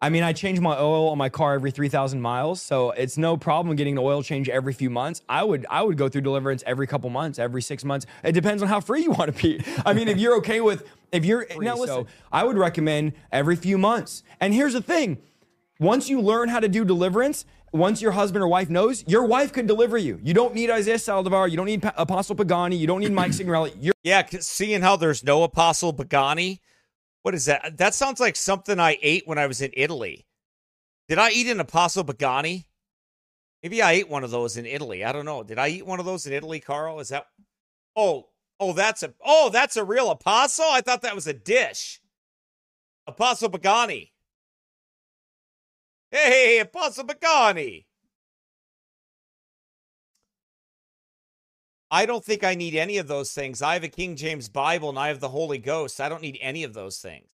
I 0.05 0.11
mean, 0.11 0.23
I 0.23 0.35
change 0.35 0.61
my 0.61 0.77
oil 0.77 1.09
on 1.09 1.17
my 1.17 1.31
car 1.31 1.55
every 1.55 1.71
3,000 1.71 2.21
miles, 2.21 2.61
so 2.61 2.91
it's 2.91 3.17
no 3.17 3.39
problem 3.39 3.75
getting 3.75 3.97
an 3.97 4.05
oil 4.05 4.23
change 4.23 4.51
every 4.51 4.75
few 4.75 4.91
months. 4.91 5.23
I 5.31 5.43
would 5.43 5.65
I 5.71 5.83
would 5.83 5.97
go 5.97 6.11
through 6.11 6.21
deliverance 6.21 6.63
every 6.67 6.87
couple 6.87 7.09
months, 7.09 7.39
every 7.39 7.63
6 7.63 7.85
months. 7.85 8.05
It 8.23 8.33
depends 8.33 8.63
on 8.63 8.69
how 8.69 8.81
free 8.81 9.03
you 9.03 9.13
want 9.13 9.35
to 9.35 9.43
be. 9.43 9.65
I 9.87 9.95
mean, 9.95 10.09
if 10.09 10.19
you're 10.19 10.37
okay 10.37 10.61
with 10.61 10.87
if 11.11 11.25
you're 11.25 11.47
now 11.59 11.77
listen, 11.77 12.05
so 12.05 12.07
I 12.31 12.45
would 12.45 12.59
recommend 12.59 13.15
every 13.33 13.57
few 13.57 13.79
months. 13.79 14.23
And 14.41 14.53
here's 14.53 14.75
the 14.75 14.83
thing. 14.83 15.23
Once 15.81 16.11
you 16.11 16.21
learn 16.21 16.51
how 16.51 16.61
to 16.61 16.69
do 16.69 16.85
deliverance, 16.85 17.47
once 17.73 18.03
your 18.03 18.13
husband 18.13 18.43
or 18.43 18.49
wife 18.49 18.69
knows, 18.69 19.05
your 19.09 19.25
wife 19.25 19.55
could 19.55 19.67
deliver 19.67 19.97
you. 19.97 20.21
You 20.23 20.35
don't 20.35 20.55
need 20.55 20.71
Isaiah 20.71 20.97
Saldivar, 20.97 21.51
you 21.51 21.57
don't 21.57 21.65
need 21.65 21.83
Apostle 21.97 22.37
Pagani, 22.37 22.77
you 22.77 22.87
don't 22.87 23.01
need 23.01 23.13
Mike 23.13 23.33
Signorelli. 23.33 23.73
You're 23.81 23.95
Yeah, 24.03 24.27
seeing 24.41 24.83
how 24.83 24.97
there's 24.97 25.25
no 25.25 25.45
Apostle 25.45 25.95
Pagani, 25.95 26.61
what 27.25 27.35
is 27.35 27.47
that? 27.47 27.79
That 27.79 27.95
sounds 27.95 28.21
like 28.21 28.37
something 28.37 28.79
I 28.79 28.99
ate 29.01 29.27
when 29.27 29.39
I 29.39 29.47
was 29.47 29.63
in 29.63 29.71
Italy. 29.73 30.27
Did 31.09 31.19
I 31.19 31.31
eat 31.31 31.47
an 31.47 31.59
Apostle 31.59 32.05
Pagani? 32.05 32.67
Maybe 33.63 33.81
I 33.81 33.93
ate 33.93 34.11
one 34.11 34.25
of 34.25 34.31
those 34.31 34.59
in 34.59 34.67
Italy. 34.67 35.07
I 35.07 35.13
don't 35.13 35.25
know. 35.25 35.43
Did 35.43 35.59
I 35.59 35.69
eat 35.69 35.87
one 35.87 35.99
of 35.99 36.05
those 36.05 36.27
in 36.27 36.35
Italy, 36.35 36.61
Carl? 36.61 37.01
Is 37.01 37.09
that? 37.09 37.25
Oh, 37.97 38.29
oh, 38.61 38.75
that's 38.75 39.03
a 39.03 39.15
oh, 39.25 39.49
that's 39.49 39.79
a 39.79 39.85
real 39.85 40.11
apostle. 40.11 40.67
I 40.69 40.83
thought 40.83 41.01
that 41.01 41.15
was 41.15 41.27
a 41.27 41.33
dish. 41.33 41.99
Apostle 43.07 43.49
Pagani. 43.49 44.13
Hey, 46.11 46.59
Apostle 46.59 47.05
Pagani. 47.05 47.87
I 51.95 52.07
don't 52.07 52.25
think 52.25 52.43
I 52.43 52.57
need 52.57 52.75
any 52.75 52.99
of 52.99 53.07
those 53.07 53.31
things. 53.33 53.63
I 53.63 53.75
have 53.75 53.85
a 53.85 53.89
King 53.89 54.17
James 54.17 54.49
Bible 54.49 54.89
and 54.89 54.99
I 54.99 55.07
have 55.07 55.21
the 55.21 55.29
Holy 55.29 55.59
Ghost. 55.59 56.01
I 56.01 56.09
don't 56.09 56.23
need 56.23 56.37
any 56.41 56.65
of 56.65 56.75
those 56.75 56.99
things. 56.99 57.29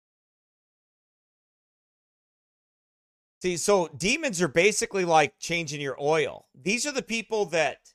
See, 3.43 3.59
so 3.59 3.91
demons 3.95 4.41
are 4.41 4.49
basically 4.49 5.05
like 5.05 5.35
changing 5.39 5.83
your 5.83 5.99
oil. 6.01 6.47
These 6.55 6.87
are 6.87 6.93
the 6.93 7.03
people 7.03 7.45
that 7.47 7.93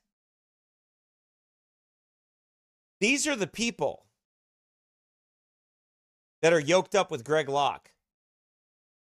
these 3.00 3.26
are 3.26 3.36
the 3.36 3.48
people 3.48 4.06
that 6.44 6.54
are 6.54 6.60
yoked 6.60 6.94
up 6.94 7.10
with 7.10 7.24
Greg 7.24 7.50
Locke. 7.50 7.90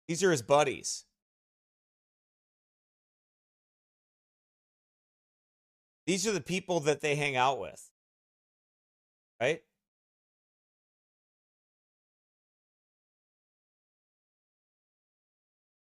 These 0.08 0.24
are 0.24 0.32
his 0.32 0.42
buddies. 0.42 1.06
These 6.06 6.28
are 6.28 6.32
the 6.32 6.42
people 6.42 6.80
that 6.82 7.02
they 7.02 7.16
hang 7.16 7.36
out 7.36 7.60
with. 7.60 7.90
Right? 9.40 9.62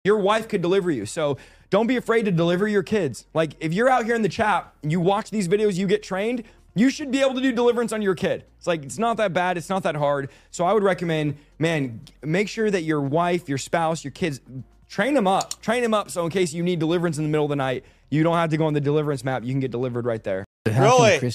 Your 0.05 0.19
wife 0.19 0.49
could 0.49 0.61
deliver 0.61 0.91
you. 0.91 1.07
So 1.07 1.39
don't 1.71 1.87
be 1.87 1.97
afraid 1.97 2.27
to 2.27 2.31
deliver 2.31 2.69
your 2.69 2.83
kids. 2.83 3.27
Like 3.33 3.55
if 3.59 3.73
you're 3.73 3.89
out 3.89 4.05
here 4.05 4.15
in 4.15 4.23
the 4.23 4.29
chat 4.29 4.73
and 4.83 4.93
you 4.93 5.01
watch 5.01 5.31
these 5.31 5.49
videos, 5.49 5.77
you 5.77 5.87
get 5.87 6.03
trained, 6.03 6.45
you 6.75 6.91
should 6.91 7.11
be 7.11 7.21
able 7.21 7.35
to 7.35 7.41
do 7.41 7.53
deliverance 7.53 7.93
on 7.93 8.03
your 8.03 8.15
kid. 8.15 8.45
It's 8.59 8.67
like 8.67 8.85
it's 8.85 8.99
not 8.99 9.17
that 9.17 9.33
bad, 9.33 9.57
it's 9.57 9.71
not 9.71 9.83
that 9.85 9.97
hard. 9.97 10.31
So 10.51 10.67
I 10.67 10.73
would 10.73 10.83
recommend, 10.83 11.37
man, 11.59 12.01
make 12.23 12.49
sure 12.49 12.71
that 12.71 12.83
your 12.83 13.01
wife, 13.01 13.49
your 13.49 13.59
spouse, 13.59 14.05
your 14.05 14.11
kids 14.11 14.41
train 14.89 15.15
them 15.15 15.27
up. 15.27 15.61
Train 15.63 15.83
them 15.83 15.95
up 15.95 16.11
so 16.11 16.25
in 16.25 16.31
case 16.31 16.53
you 16.53 16.63
need 16.63 16.81
deliverance 16.81 17.17
in 17.17 17.25
the 17.25 17.31
middle 17.31 17.47
of 17.47 17.51
the 17.51 17.57
night, 17.57 17.85
you 18.11 18.23
don't 18.23 18.37
have 18.37 18.51
to 18.51 18.57
go 18.57 18.67
on 18.67 18.75
the 18.75 18.81
deliverance 18.81 19.25
map. 19.25 19.45
You 19.45 19.53
can 19.53 19.61
get 19.61 19.71
delivered 19.71 20.07
right 20.07 20.23
there. 20.23 20.45
Really? 20.67 21.33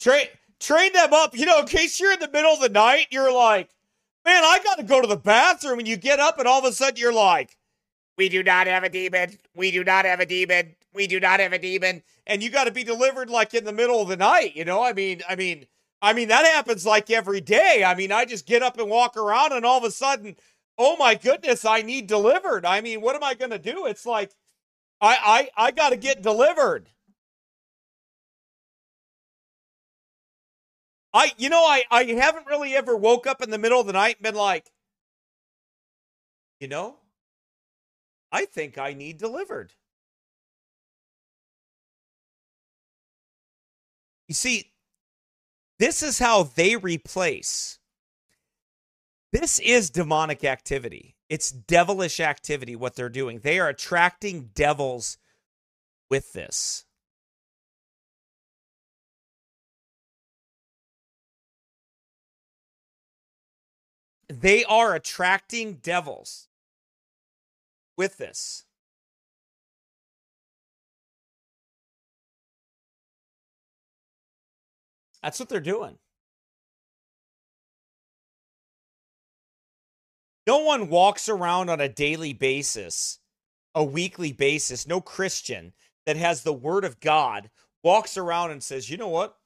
Train 0.00 0.26
train 0.60 0.92
them 0.92 1.12
up. 1.12 1.36
You 1.36 1.46
know, 1.46 1.60
in 1.60 1.66
case 1.66 1.98
you're 2.00 2.12
in 2.12 2.20
the 2.20 2.30
middle 2.30 2.52
of 2.52 2.60
the 2.60 2.68
night, 2.68 3.06
you're 3.10 3.32
like, 3.32 3.70
man, 4.24 4.42
I 4.42 4.58
got 4.62 4.78
to 4.78 4.82
go 4.82 5.00
to 5.00 5.06
the 5.06 5.16
bathroom, 5.16 5.78
and 5.78 5.88
you 5.88 5.96
get 5.96 6.18
up, 6.18 6.38
and 6.38 6.48
all 6.48 6.58
of 6.58 6.64
a 6.64 6.72
sudden 6.72 6.96
you're 6.96 7.12
like, 7.12 7.56
we 8.16 8.28
do 8.28 8.42
not 8.42 8.66
have 8.66 8.82
a 8.82 8.88
demon. 8.88 9.38
We 9.54 9.70
do 9.70 9.84
not 9.84 10.04
have 10.04 10.20
a 10.20 10.26
demon. 10.26 10.74
We 10.94 11.06
do 11.06 11.20
not 11.20 11.40
have 11.40 11.52
a 11.52 11.58
demon. 11.58 12.02
And 12.26 12.42
you 12.42 12.50
got 12.50 12.64
to 12.64 12.70
be 12.70 12.82
delivered 12.82 13.28
like 13.28 13.52
in 13.54 13.64
the 13.64 13.72
middle 13.72 14.00
of 14.00 14.08
the 14.08 14.16
night. 14.16 14.56
You 14.56 14.64
know, 14.64 14.82
I 14.82 14.94
mean, 14.94 15.20
I 15.28 15.36
mean, 15.36 15.66
I 16.00 16.12
mean 16.12 16.28
that 16.28 16.46
happens 16.46 16.86
like 16.86 17.10
every 17.10 17.40
day. 17.40 17.84
I 17.86 17.94
mean, 17.94 18.12
I 18.12 18.24
just 18.24 18.46
get 18.46 18.62
up 18.62 18.78
and 18.78 18.88
walk 18.88 19.16
around, 19.16 19.52
and 19.52 19.64
all 19.64 19.78
of 19.78 19.84
a 19.84 19.90
sudden, 19.90 20.36
oh 20.78 20.96
my 20.96 21.14
goodness, 21.14 21.64
I 21.64 21.82
need 21.82 22.06
delivered. 22.06 22.64
I 22.64 22.80
mean, 22.80 23.00
what 23.00 23.16
am 23.16 23.24
I 23.24 23.34
going 23.34 23.50
to 23.50 23.58
do? 23.58 23.86
It's 23.86 24.06
like, 24.06 24.32
I 25.00 25.50
I 25.56 25.66
I 25.66 25.70
got 25.70 25.90
to 25.90 25.96
get 25.96 26.22
delivered. 26.22 26.88
I 31.12 31.32
you 31.38 31.48
know 31.48 31.62
I 31.64 31.84
I 31.90 32.04
haven't 32.04 32.46
really 32.46 32.74
ever 32.74 32.96
woke 32.96 33.26
up 33.26 33.42
in 33.42 33.50
the 33.50 33.58
middle 33.58 33.80
of 33.80 33.86
the 33.86 33.92
night 33.92 34.16
and 34.16 34.22
been 34.22 34.34
like, 34.34 34.70
you 36.60 36.68
know, 36.68 36.98
I 38.32 38.44
think 38.46 38.78
I 38.78 38.92
need 38.94 39.18
delivered. 39.18 39.72
You 44.28 44.34
see, 44.34 44.72
this 45.78 46.02
is 46.02 46.18
how 46.18 46.44
they 46.44 46.76
replace. 46.76 47.78
This 49.32 49.58
is 49.58 49.90
demonic 49.90 50.44
activity. 50.44 51.15
It's 51.28 51.50
devilish 51.50 52.20
activity, 52.20 52.76
what 52.76 52.94
they're 52.94 53.08
doing. 53.08 53.40
They 53.40 53.58
are 53.58 53.68
attracting 53.68 54.50
devils 54.54 55.18
with 56.08 56.32
this. 56.32 56.84
They 64.28 64.64
are 64.64 64.94
attracting 64.94 65.74
devils 65.74 66.48
with 67.96 68.18
this. 68.18 68.64
That's 75.22 75.40
what 75.40 75.48
they're 75.48 75.60
doing. 75.60 75.98
No 80.46 80.58
one 80.58 80.88
walks 80.88 81.28
around 81.28 81.68
on 81.70 81.80
a 81.80 81.88
daily 81.88 82.32
basis, 82.32 83.18
a 83.74 83.82
weekly 83.82 84.32
basis. 84.32 84.86
No 84.86 85.00
Christian 85.00 85.72
that 86.06 86.16
has 86.16 86.42
the 86.42 86.52
word 86.52 86.84
of 86.84 87.00
God 87.00 87.50
walks 87.82 88.16
around 88.16 88.52
and 88.52 88.62
says, 88.62 88.88
you 88.88 88.96
know 88.96 89.08
what? 89.08 89.36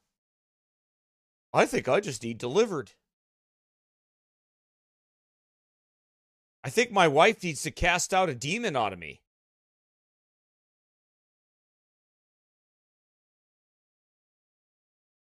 I 1.52 1.66
think 1.66 1.88
I 1.88 2.00
just 2.00 2.22
need 2.22 2.38
delivered. 2.38 2.92
I 6.62 6.68
think 6.68 6.92
my 6.92 7.08
wife 7.08 7.42
needs 7.42 7.62
to 7.62 7.70
cast 7.70 8.12
out 8.12 8.28
a 8.28 8.34
demon 8.34 8.76
out 8.76 8.92
of 8.92 8.98
me. 8.98 9.22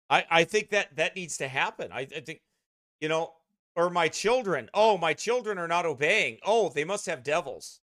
I, 0.09 0.25
I 0.29 0.43
think 0.43 0.71
that 0.71 0.95
that 0.97 1.15
needs 1.15 1.37
to 1.37 1.47
happen. 1.47 1.91
I, 1.93 2.01
I 2.01 2.19
think, 2.19 2.41
you 2.99 3.07
know, 3.07 3.31
or 3.75 3.89
my 3.89 4.07
children. 4.07 4.69
Oh, 4.73 4.97
my 4.97 5.13
children 5.13 5.57
are 5.57 5.67
not 5.67 5.85
obeying. 5.85 6.39
Oh, 6.45 6.69
they 6.69 6.83
must 6.83 7.05
have 7.07 7.23
devils. 7.23 7.81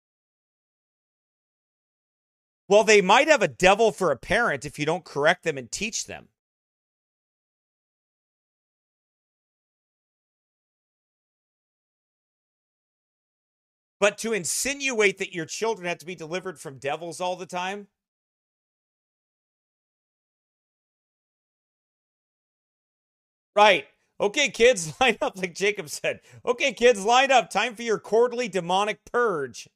Well, 2.69 2.85
they 2.85 3.01
might 3.03 3.29
have 3.29 3.43
a 3.43 3.49
devil 3.49 3.93
for 3.93 4.11
a 4.13 4.17
parent 4.17 4.65
if 4.65 4.79
you 4.79 4.87
don't 4.87 5.05
correct 5.05 5.45
them 5.45 5.59
and 5.59 5.71
teach 5.71 6.07
them. 6.07 6.29
But 14.01 14.17
to 14.19 14.33
insinuate 14.33 15.19
that 15.19 15.35
your 15.35 15.45
children 15.47 15.87
have 15.87 15.99
to 15.99 16.07
be 16.07 16.15
delivered 16.15 16.59
from 16.61 16.79
devils 16.79 17.21
all 17.21 17.37
the 17.37 17.47
time, 17.47 17.89
right. 23.55 23.87
Okay, 24.21 24.49
kids, 24.51 24.95
line 25.01 25.19
up, 25.21 25.37
like 25.37 25.55
Jacob 25.55 25.89
said. 25.89 26.21
Okay, 26.45 26.73
kids, 26.73 27.05
line 27.05 27.31
up. 27.31 27.51
Time 27.51 27.75
for 27.75 27.83
your 27.83 27.99
quarterly 27.99 28.49
demonic 28.49 29.05
purge. 29.05 29.69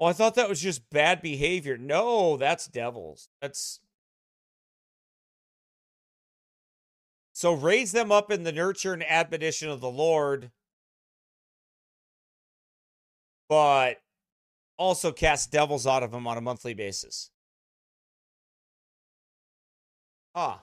Oh, 0.00 0.06
I 0.06 0.12
thought 0.12 0.34
that 0.34 0.48
was 0.48 0.60
just 0.60 0.90
bad 0.90 1.22
behavior. 1.22 1.78
No, 1.78 2.36
that's 2.36 2.66
devils. 2.66 3.28
That's 3.40 3.80
So 7.32 7.52
raise 7.52 7.92
them 7.92 8.12
up 8.12 8.30
in 8.30 8.42
the 8.44 8.52
nurture 8.52 8.92
and 8.92 9.02
admonition 9.02 9.68
of 9.68 9.80
the 9.80 9.90
Lord, 9.90 10.50
but 13.48 14.00
also 14.76 15.12
cast 15.12 15.50
devils 15.50 15.86
out 15.86 16.02
of 16.02 16.10
them 16.12 16.26
on 16.26 16.36
a 16.36 16.40
monthly 16.40 16.74
basis. 16.74 17.30
Ah. 20.34 20.62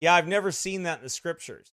Yeah, 0.00 0.14
I've 0.14 0.28
never 0.28 0.50
seen 0.50 0.82
that 0.84 0.98
in 0.98 1.04
the 1.04 1.10
scriptures. 1.10 1.72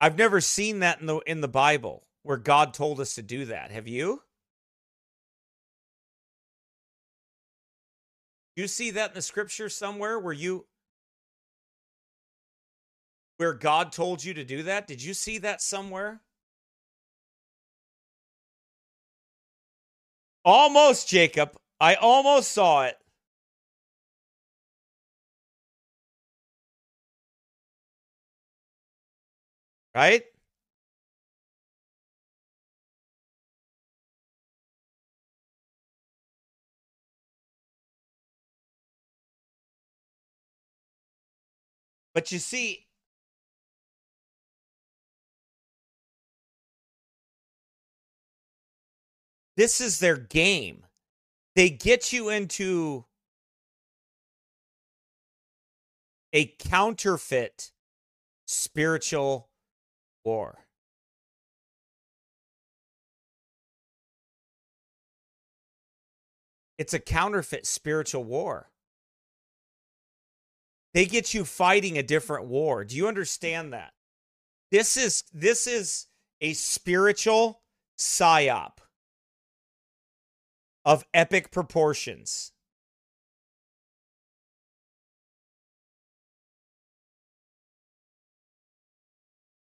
I've 0.00 0.16
never 0.16 0.40
seen 0.40 0.80
that 0.80 1.00
in 1.00 1.06
the 1.06 1.18
in 1.20 1.40
the 1.40 1.48
Bible 1.48 2.04
where 2.22 2.36
God 2.38 2.74
told 2.74 3.00
us 3.00 3.14
to 3.14 3.22
do 3.22 3.46
that. 3.46 3.70
Have 3.70 3.88
you? 3.88 4.22
You 8.56 8.66
see 8.68 8.90
that 8.92 9.10
in 9.10 9.14
the 9.14 9.22
scripture 9.22 9.68
somewhere 9.68 10.18
where 10.18 10.32
you 10.32 10.66
where 13.38 13.54
God 13.54 13.92
told 13.92 14.22
you 14.24 14.34
to 14.34 14.44
do 14.44 14.62
that? 14.64 14.86
Did 14.86 15.02
you 15.02 15.14
see 15.14 15.38
that 15.38 15.62
somewhere? 15.62 16.20
Almost, 20.44 21.08
Jacob. 21.08 21.59
I 21.80 21.94
almost 21.94 22.52
saw 22.52 22.84
it. 22.84 22.98
Right? 29.94 30.24
But 42.14 42.30
you 42.32 42.38
see, 42.38 42.86
this 49.56 49.80
is 49.80 50.00
their 50.00 50.16
game. 50.16 50.84
They 51.56 51.70
get 51.70 52.12
you 52.12 52.28
into 52.28 53.04
a 56.32 56.46
counterfeit 56.58 57.72
spiritual 58.46 59.48
war. 60.24 60.58
It's 66.78 66.94
a 66.94 66.98
counterfeit 66.98 67.66
spiritual 67.66 68.24
war. 68.24 68.70
They 70.94 71.04
get 71.04 71.34
you 71.34 71.44
fighting 71.44 71.98
a 71.98 72.02
different 72.02 72.46
war. 72.46 72.84
Do 72.84 72.96
you 72.96 73.06
understand 73.06 73.72
that? 73.72 73.92
This 74.70 74.96
is 74.96 75.24
this 75.32 75.66
is 75.66 76.06
a 76.40 76.52
spiritual 76.54 77.60
psyop 77.98 78.78
of 80.90 81.04
epic 81.14 81.52
proportions. 81.52 82.50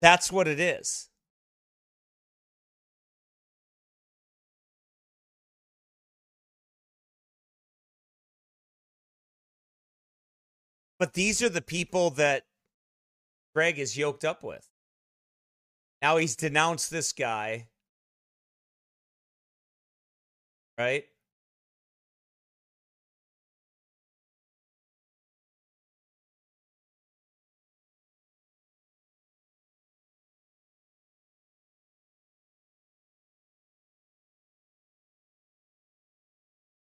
That's 0.01 0.32
what 0.32 0.48
it 0.48 0.59
is. 0.59 1.10
But 10.98 11.12
these 11.12 11.43
are 11.43 11.51
the 11.51 11.60
people 11.60 12.09
that 12.12 12.44
Greg 13.55 13.78
is 13.78 13.98
yoked 13.98 14.24
up 14.24 14.43
with. 14.43 14.66
Now 16.01 16.16
he's 16.16 16.36
denounced 16.36 16.90
this 16.90 17.12
guy. 17.12 17.68
Right? 20.78 21.05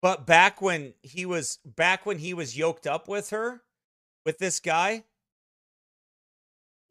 But 0.01 0.27
back 0.27 0.61
when 0.61 0.95
he 1.01 1.25
was 1.25 1.59
back 1.65 2.05
when 2.05 2.19
he 2.19 2.33
was 2.33 2.57
yoked 2.57 2.87
up 2.87 3.07
with 3.07 3.31
her, 3.31 3.63
with 4.25 4.37
this 4.39 4.59
guy, 4.59 5.05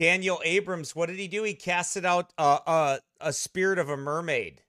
Daniel 0.01 0.43
Adams, 0.47 0.97
what 0.97 1.07
did 1.09 1.19
he 1.19 1.29
do? 1.29 1.45
He 1.45 1.55
casted 1.55 2.05
out 2.07 2.33
a 2.39 2.43
a, 2.67 3.01
a 3.21 3.33
spirit 3.33 3.79
of 3.79 3.89
a 3.91 3.97
mermaid. 3.97 4.63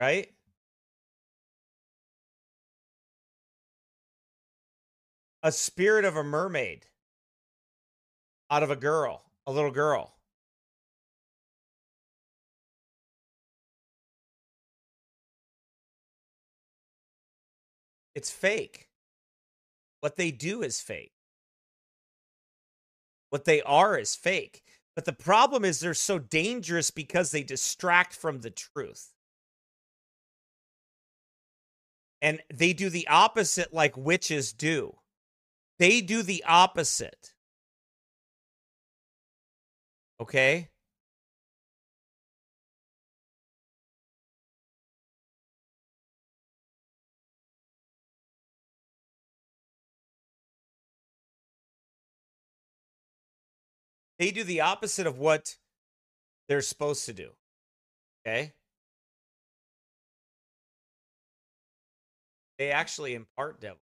Right? 0.00 0.32
A 5.42 5.52
spirit 5.52 6.04
of 6.04 6.16
a 6.16 6.24
mermaid 6.24 6.86
out 8.50 8.62
of 8.62 8.70
a 8.70 8.76
girl, 8.76 9.22
a 9.46 9.52
little 9.52 9.70
girl. 9.70 10.14
It's 18.14 18.30
fake. 18.30 18.88
What 20.00 20.16
they 20.16 20.30
do 20.30 20.62
is 20.62 20.80
fake. 20.80 21.12
What 23.30 23.44
they 23.44 23.62
are 23.62 23.98
is 23.98 24.16
fake. 24.16 24.62
But 24.94 25.04
the 25.04 25.12
problem 25.12 25.64
is 25.64 25.80
they're 25.80 25.94
so 25.94 26.18
dangerous 26.18 26.90
because 26.90 27.30
they 27.30 27.42
distract 27.42 28.14
from 28.14 28.40
the 28.40 28.50
truth. 28.50 29.12
And 32.22 32.40
they 32.52 32.72
do 32.72 32.90
the 32.90 33.08
opposite 33.08 33.72
like 33.72 33.96
witches 33.96 34.52
do. 34.52 34.96
They 35.78 36.00
do 36.02 36.22
the 36.22 36.44
opposite. 36.46 37.32
Okay? 40.20 40.68
They 54.18 54.30
do 54.30 54.44
the 54.44 54.60
opposite 54.60 55.06
of 55.06 55.18
what 55.18 55.56
they're 56.46 56.60
supposed 56.60 57.06
to 57.06 57.14
do. 57.14 57.30
Okay? 58.20 58.52
They 62.60 62.72
actually 62.72 63.14
impart 63.14 63.58
devil. 63.62 63.78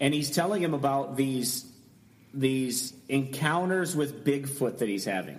and 0.00 0.12
he's 0.12 0.30
telling 0.30 0.62
him 0.62 0.74
about 0.74 1.16
these 1.16 1.64
these 2.34 2.92
encounters 3.08 3.96
with 3.96 4.22
Bigfoot 4.22 4.78
that 4.78 4.88
he's 4.88 5.06
having. 5.06 5.38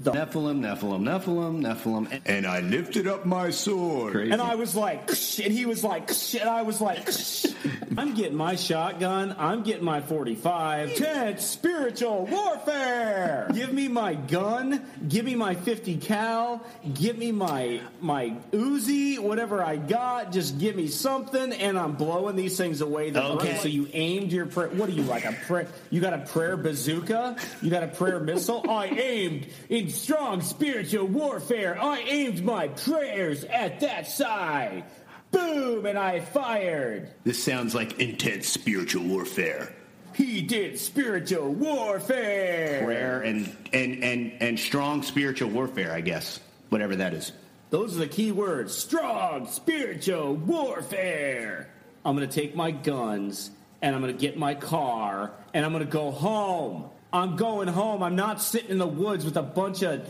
The 0.00 0.10
Nephilim, 0.10 0.60
Nephilim, 0.60 1.02
Nephilim, 1.02 1.62
Nephilim, 1.62 2.20
and 2.26 2.46
I 2.46 2.60
lifted 2.60 3.06
up 3.06 3.24
my 3.24 3.50
sword. 3.50 4.16
And 4.16 4.42
I 4.42 4.56
was 4.56 4.74
like, 4.74 5.08
and 5.08 5.52
he 5.52 5.66
was 5.66 5.84
like, 5.84 6.10
and 6.40 6.48
I 6.48 6.62
was 6.62 6.80
like, 6.80 7.08
I'm 7.96 8.14
getting 8.14 8.36
my 8.36 8.56
shotgun. 8.56 9.36
I'm 9.38 9.62
getting 9.62 9.84
my 9.84 10.00
45. 10.00 10.96
Ted, 10.96 11.40
spiritual 11.40 12.26
warfare. 12.26 13.48
Give 13.54 13.72
me 13.72 13.86
my 13.88 14.14
gun. 14.14 14.84
Give 15.08 15.24
me 15.24 15.36
my 15.36 15.54
50 15.54 15.96
cal. 15.98 16.64
Give 16.92 17.16
me 17.16 17.30
my 17.30 17.80
my 18.00 18.36
Uzi. 18.52 19.18
Whatever 19.18 19.62
I 19.62 19.76
got, 19.76 20.32
just 20.32 20.58
give 20.58 20.74
me 20.74 20.88
something, 20.88 21.52
and 21.52 21.78
I'm 21.78 21.92
blowing 21.94 22.36
these 22.36 22.56
things 22.56 22.80
away. 22.80 23.10
The 23.10 23.24
Okay. 23.24 23.56
So 23.58 23.68
you 23.68 23.88
aimed 23.92 24.32
your 24.32 24.46
prayer. 24.46 24.68
What 24.68 24.88
are 24.88 24.92
you 24.92 25.02
like 25.02 25.24
a 25.24 25.32
prayer? 25.32 25.68
You 25.90 26.00
got 26.00 26.12
a 26.14 26.18
prayer 26.18 26.56
bazooka? 26.56 27.36
You 27.62 27.70
got 27.70 27.82
a 27.82 27.88
prayer 27.88 28.20
missile? 28.20 28.68
I 28.68 28.86
aimed 28.86 29.46
in 29.84 29.90
strong 29.90 30.40
spiritual 30.40 31.06
warfare. 31.06 31.78
I 31.78 31.98
aimed 32.00 32.42
my 32.42 32.68
prayers 32.68 33.44
at 33.44 33.80
that 33.80 34.06
side. 34.06 34.84
Boom, 35.30 35.84
and 35.84 35.98
I 35.98 36.20
fired. 36.20 37.10
This 37.24 37.42
sounds 37.42 37.74
like 37.74 38.00
intense 38.00 38.48
spiritual 38.48 39.04
warfare. 39.04 39.74
He 40.14 40.40
did 40.40 40.78
spiritual 40.78 41.52
warfare. 41.52 42.82
Prayer 42.82 43.20
and 43.22 43.54
and 43.74 44.02
and 44.02 44.32
and 44.40 44.58
strong 44.58 45.02
spiritual 45.02 45.50
warfare, 45.50 45.92
I 45.92 46.00
guess. 46.00 46.40
Whatever 46.70 46.96
that 46.96 47.12
is. 47.12 47.32
Those 47.68 47.96
are 47.96 48.00
the 48.00 48.06
key 48.06 48.32
words. 48.32 48.74
Strong 48.74 49.48
spiritual 49.48 50.34
warfare. 50.34 51.68
I'm 52.06 52.16
going 52.16 52.26
to 52.28 52.34
take 52.34 52.56
my 52.56 52.70
guns 52.70 53.50
and 53.82 53.94
I'm 53.94 54.00
going 54.00 54.14
to 54.14 54.20
get 54.20 54.38
my 54.38 54.54
car 54.54 55.32
and 55.52 55.66
I'm 55.66 55.72
going 55.72 55.84
to 55.84 55.90
go 55.90 56.10
home. 56.10 56.88
I'm 57.14 57.36
going 57.36 57.68
home. 57.68 58.02
I'm 58.02 58.16
not 58.16 58.42
sitting 58.42 58.70
in 58.70 58.78
the 58.78 58.88
woods 58.88 59.24
with 59.24 59.36
a 59.36 59.42
bunch 59.42 59.82
of 59.82 60.04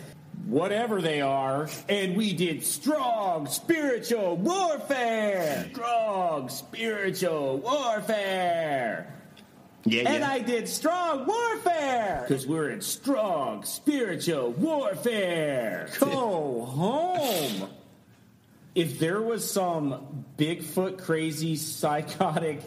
whatever 0.46 1.02
they 1.02 1.20
are. 1.20 1.68
And 1.86 2.16
we 2.16 2.32
did 2.32 2.64
strong 2.64 3.46
spiritual 3.46 4.38
warfare. 4.38 5.68
Strong 5.70 6.48
spiritual 6.48 7.58
warfare. 7.58 9.14
Yeah, 9.84 10.04
And 10.06 10.20
yeah. 10.20 10.30
I 10.30 10.38
did 10.38 10.66
strong 10.66 11.26
warfare 11.26 12.24
because 12.26 12.46
we're 12.46 12.70
in 12.70 12.80
strong 12.80 13.64
spiritual 13.64 14.52
warfare. 14.52 15.90
Go 16.00 16.64
home. 16.64 17.68
If 18.74 18.98
there 18.98 19.20
was 19.20 19.48
some 19.48 20.24
Bigfoot 20.38 21.02
crazy 21.02 21.56
psychotic 21.56 22.62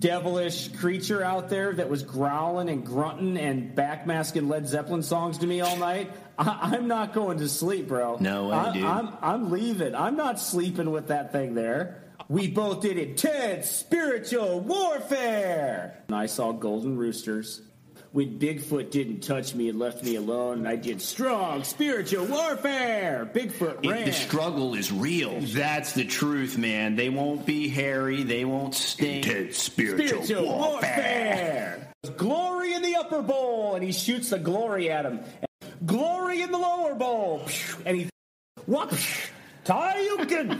devilish 0.00 0.68
creature 0.68 1.22
out 1.22 1.50
there 1.50 1.74
that 1.74 1.88
was 1.88 2.02
growling 2.02 2.68
and 2.68 2.84
grunting 2.84 3.36
and 3.36 3.76
backmasking 3.76 4.48
Led 4.48 4.66
Zeppelin 4.66 5.02
songs 5.02 5.38
to 5.38 5.46
me 5.46 5.60
all 5.60 5.76
night, 5.76 6.10
I, 6.38 6.70
I'm 6.74 6.88
not 6.88 7.12
going 7.12 7.38
to 7.38 7.48
sleep, 7.48 7.86
bro. 7.88 8.16
No 8.18 8.48
way, 8.48 8.56
I, 8.56 8.72
dude. 8.72 8.84
I'm, 8.84 9.16
I'm 9.20 9.50
leaving. 9.50 9.94
I'm 9.94 10.16
not 10.16 10.40
sleeping 10.40 10.90
with 10.90 11.08
that 11.08 11.32
thing 11.32 11.54
there. 11.54 12.02
We 12.28 12.48
both 12.48 12.82
did 12.82 12.96
intense 12.96 13.68
spiritual 13.68 14.60
warfare. 14.60 16.02
And 16.08 16.16
I 16.16 16.26
saw 16.26 16.52
golden 16.52 16.96
roosters. 16.96 17.60
When 18.12 18.40
Bigfoot 18.40 18.90
didn't 18.90 19.20
touch 19.20 19.54
me 19.54 19.68
and 19.68 19.78
left 19.78 20.02
me 20.02 20.16
alone, 20.16 20.58
and 20.58 20.68
I 20.68 20.74
did 20.74 21.00
strong 21.00 21.62
spiritual 21.62 22.26
warfare. 22.26 23.30
Bigfoot 23.32 23.84
It- 23.84 23.88
ran. 23.88 24.04
the 24.04 24.12
struggle 24.12 24.74
is 24.74 24.90
real. 24.90 25.38
That's 25.40 25.92
the 25.92 26.04
truth, 26.04 26.58
man. 26.58 26.96
They 26.96 27.08
won't 27.08 27.46
be 27.46 27.68
hairy. 27.68 28.24
They 28.24 28.44
won't 28.44 28.74
stink. 28.74 29.26
Intense 29.28 29.58
spiritual, 29.58 30.24
spiritual 30.24 30.58
warfare. 30.58 31.92
warfare. 32.02 32.16
Glory 32.16 32.74
in 32.74 32.82
the 32.82 32.96
upper 32.96 33.22
bowl, 33.22 33.76
and 33.76 33.84
he 33.84 33.92
shoots 33.92 34.30
the 34.30 34.38
glory 34.40 34.90
at 34.90 35.04
him. 35.06 35.20
Glory 35.86 36.42
in 36.42 36.50
the 36.50 36.58
lower 36.58 36.96
bowl, 36.96 37.42
and 37.86 37.96
he 37.96 38.08
what? 38.66 38.90
Tayukin. 39.64 40.58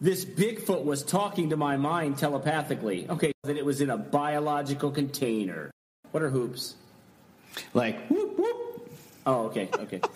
This 0.00 0.24
Bigfoot 0.24 0.84
was 0.84 1.04
talking 1.04 1.50
to 1.50 1.56
my 1.56 1.76
mind 1.76 2.18
telepathically. 2.18 3.06
Okay, 3.08 3.30
that 3.44 3.56
it 3.56 3.64
was 3.64 3.80
in 3.80 3.88
a 3.90 3.96
biological 3.96 4.90
container. 4.90 5.70
What 6.12 6.22
are 6.22 6.30
hoops? 6.30 6.76
Like, 7.74 8.06
whoop, 8.08 8.38
whoop. 8.38 8.90
Oh, 9.26 9.46
okay, 9.46 9.68
okay. 9.74 10.00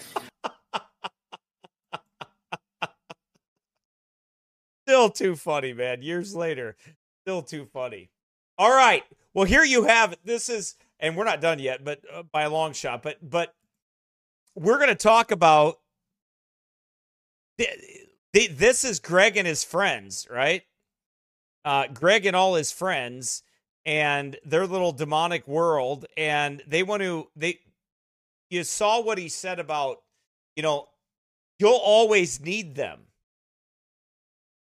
Still 4.87 5.11
too 5.11 5.35
funny, 5.37 5.73
man. 5.73 6.03
Years 6.03 6.35
later, 6.35 6.77
still 7.25 7.43
too 7.43 7.67
funny. 7.73 8.09
All 8.57 8.71
right. 8.71 9.03
Well, 9.35 9.45
here 9.45 9.65
you 9.65 9.85
have 9.85 10.13
it. 10.13 10.21
This 10.25 10.49
is, 10.49 10.77
and 11.01 11.17
we're 11.17 11.25
not 11.25 11.41
done 11.41 11.59
yet, 11.59 11.85
but 11.85 12.01
uh, 12.13 12.23
by 12.23 12.43
a 12.43 12.51
long 12.51 12.73
shot. 12.73 13.03
But 13.03 13.17
but 13.21 13.53
we're 14.55 14.77
going 14.79 14.89
to 14.89 14.95
talk 14.95 15.33
about. 15.33 15.81
th- 17.59 17.81
th- 18.33 18.51
This 18.53 18.85
is 18.85 19.01
Greg 19.01 19.37
and 19.37 19.47
his 19.47 19.65
friends, 19.65 20.27
right? 20.31 20.63
Uh, 21.65 21.89
Greg 21.89 22.25
and 22.25 22.37
all 22.37 22.55
his 22.55 22.71
friends 22.71 23.43
and 23.87 24.37
their 24.45 24.67
little 24.67 24.93
demonic 24.93 25.47
world, 25.47 26.05
and 26.17 26.61
they 26.67 26.83
want 26.83 27.03
to. 27.03 27.29
They, 27.37 27.61
you 28.51 28.65
saw 28.65 29.01
what 29.01 29.17
he 29.17 29.29
said 29.29 29.59
about, 29.59 30.03
you 30.57 30.63
know, 30.63 30.89
you'll 31.59 31.73
always 31.73 32.41
need 32.41 32.75
them 32.75 33.01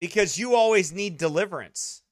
because 0.00 0.38
you 0.38 0.54
always 0.54 0.92
need 0.92 1.18
deliverance. 1.18 2.02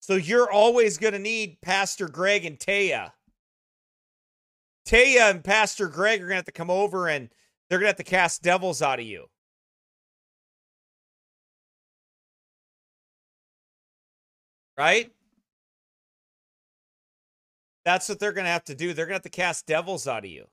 So 0.00 0.16
you're 0.16 0.50
always 0.50 0.98
going 0.98 1.14
to 1.14 1.18
need 1.18 1.58
Pastor 1.62 2.08
Greg 2.08 2.44
and 2.44 2.58
Taya. 2.58 3.12
Taya 4.86 5.30
and 5.30 5.42
Pastor 5.42 5.88
Greg 5.88 6.20
are 6.20 6.24
going 6.24 6.30
to 6.30 6.36
have 6.36 6.44
to 6.44 6.52
come 6.52 6.70
over 6.70 7.08
and 7.08 7.30
they're 7.68 7.78
going 7.78 7.86
to 7.86 7.90
have 7.90 7.96
to 7.96 8.04
cast 8.04 8.42
devils 8.42 8.82
out 8.82 9.00
of 9.00 9.06
you. 9.06 9.26
Right? 14.76 15.10
That's 17.84 18.08
what 18.08 18.18
they're 18.18 18.32
going 18.32 18.46
to 18.46 18.50
have 18.50 18.64
to 18.64 18.74
do. 18.74 18.94
They're 18.94 19.06
going 19.06 19.12
to 19.12 19.16
have 19.16 19.22
to 19.22 19.28
cast 19.28 19.66
devils 19.66 20.08
out 20.08 20.24
of 20.24 20.30
you. 20.30 20.46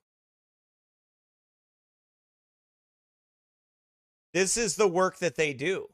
This 4.34 4.58
is 4.58 4.76
the 4.76 4.88
work 4.88 5.18
that 5.20 5.36
they 5.36 5.54
do. 5.54 5.90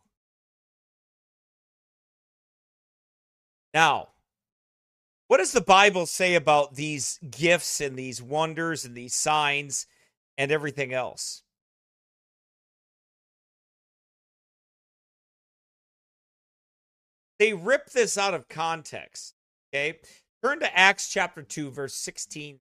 Now, 3.74 4.10
what 5.28 5.38
does 5.38 5.52
the 5.52 5.62
Bible 5.62 6.06
say 6.06 6.36
about 6.36 6.76
these 6.76 7.20
gifts 7.30 7.82
and 7.82 7.98
these 7.98 8.22
wonders 8.22 8.86
and 8.86 8.96
these 8.96 9.14
signs 9.14 9.86
and 10.38 10.52
everything 10.52 10.94
else? 10.94 11.44
They 17.40 17.54
rip 17.54 17.92
this 17.92 18.18
out 18.18 18.34
of 18.34 18.48
context. 18.48 19.36
Okay. 19.74 20.00
Turn 20.48 20.62
to 20.62 20.80
Acts 20.80 21.10
chapter 21.10 21.42
2, 21.42 21.72
verse 21.72 21.94
16. 21.94 22.60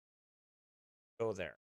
Go 1.19 1.33
there. 1.33 1.57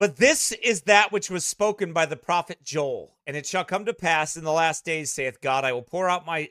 But 0.00 0.16
this 0.16 0.50
is 0.50 0.82
that 0.82 1.12
which 1.12 1.30
was 1.30 1.46
spoken 1.46 1.92
by 1.92 2.06
the 2.06 2.16
prophet 2.16 2.64
Joel. 2.64 3.16
And 3.28 3.36
it 3.36 3.46
shall 3.46 3.64
come 3.64 3.84
to 3.84 3.94
pass 3.94 4.36
in 4.36 4.42
the 4.42 4.50
last 4.50 4.84
days, 4.84 5.12
saith 5.12 5.40
God, 5.40 5.64
I 5.64 5.72
will 5.72 5.82
pour 5.82 6.10
out 6.10 6.26
my, 6.26 6.48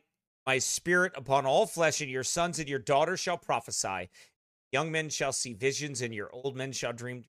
my 0.48 0.60
spirit 0.60 1.12
upon 1.18 1.46
all 1.46 1.66
flesh, 1.66 2.00
and 2.00 2.10
your 2.10 2.24
sons 2.24 2.58
and 2.58 2.70
your 2.70 2.80
daughters 2.80 3.20
shall 3.20 3.38
prophesy. 3.38 4.10
Young 4.72 4.92
men 4.92 5.10
shall 5.10 5.34
see 5.34 5.54
visions, 5.54 6.02
and 6.02 6.14
your 6.14 6.34
old 6.34 6.56
men 6.56 6.72
shall 6.72 6.94
dream. 6.94 7.26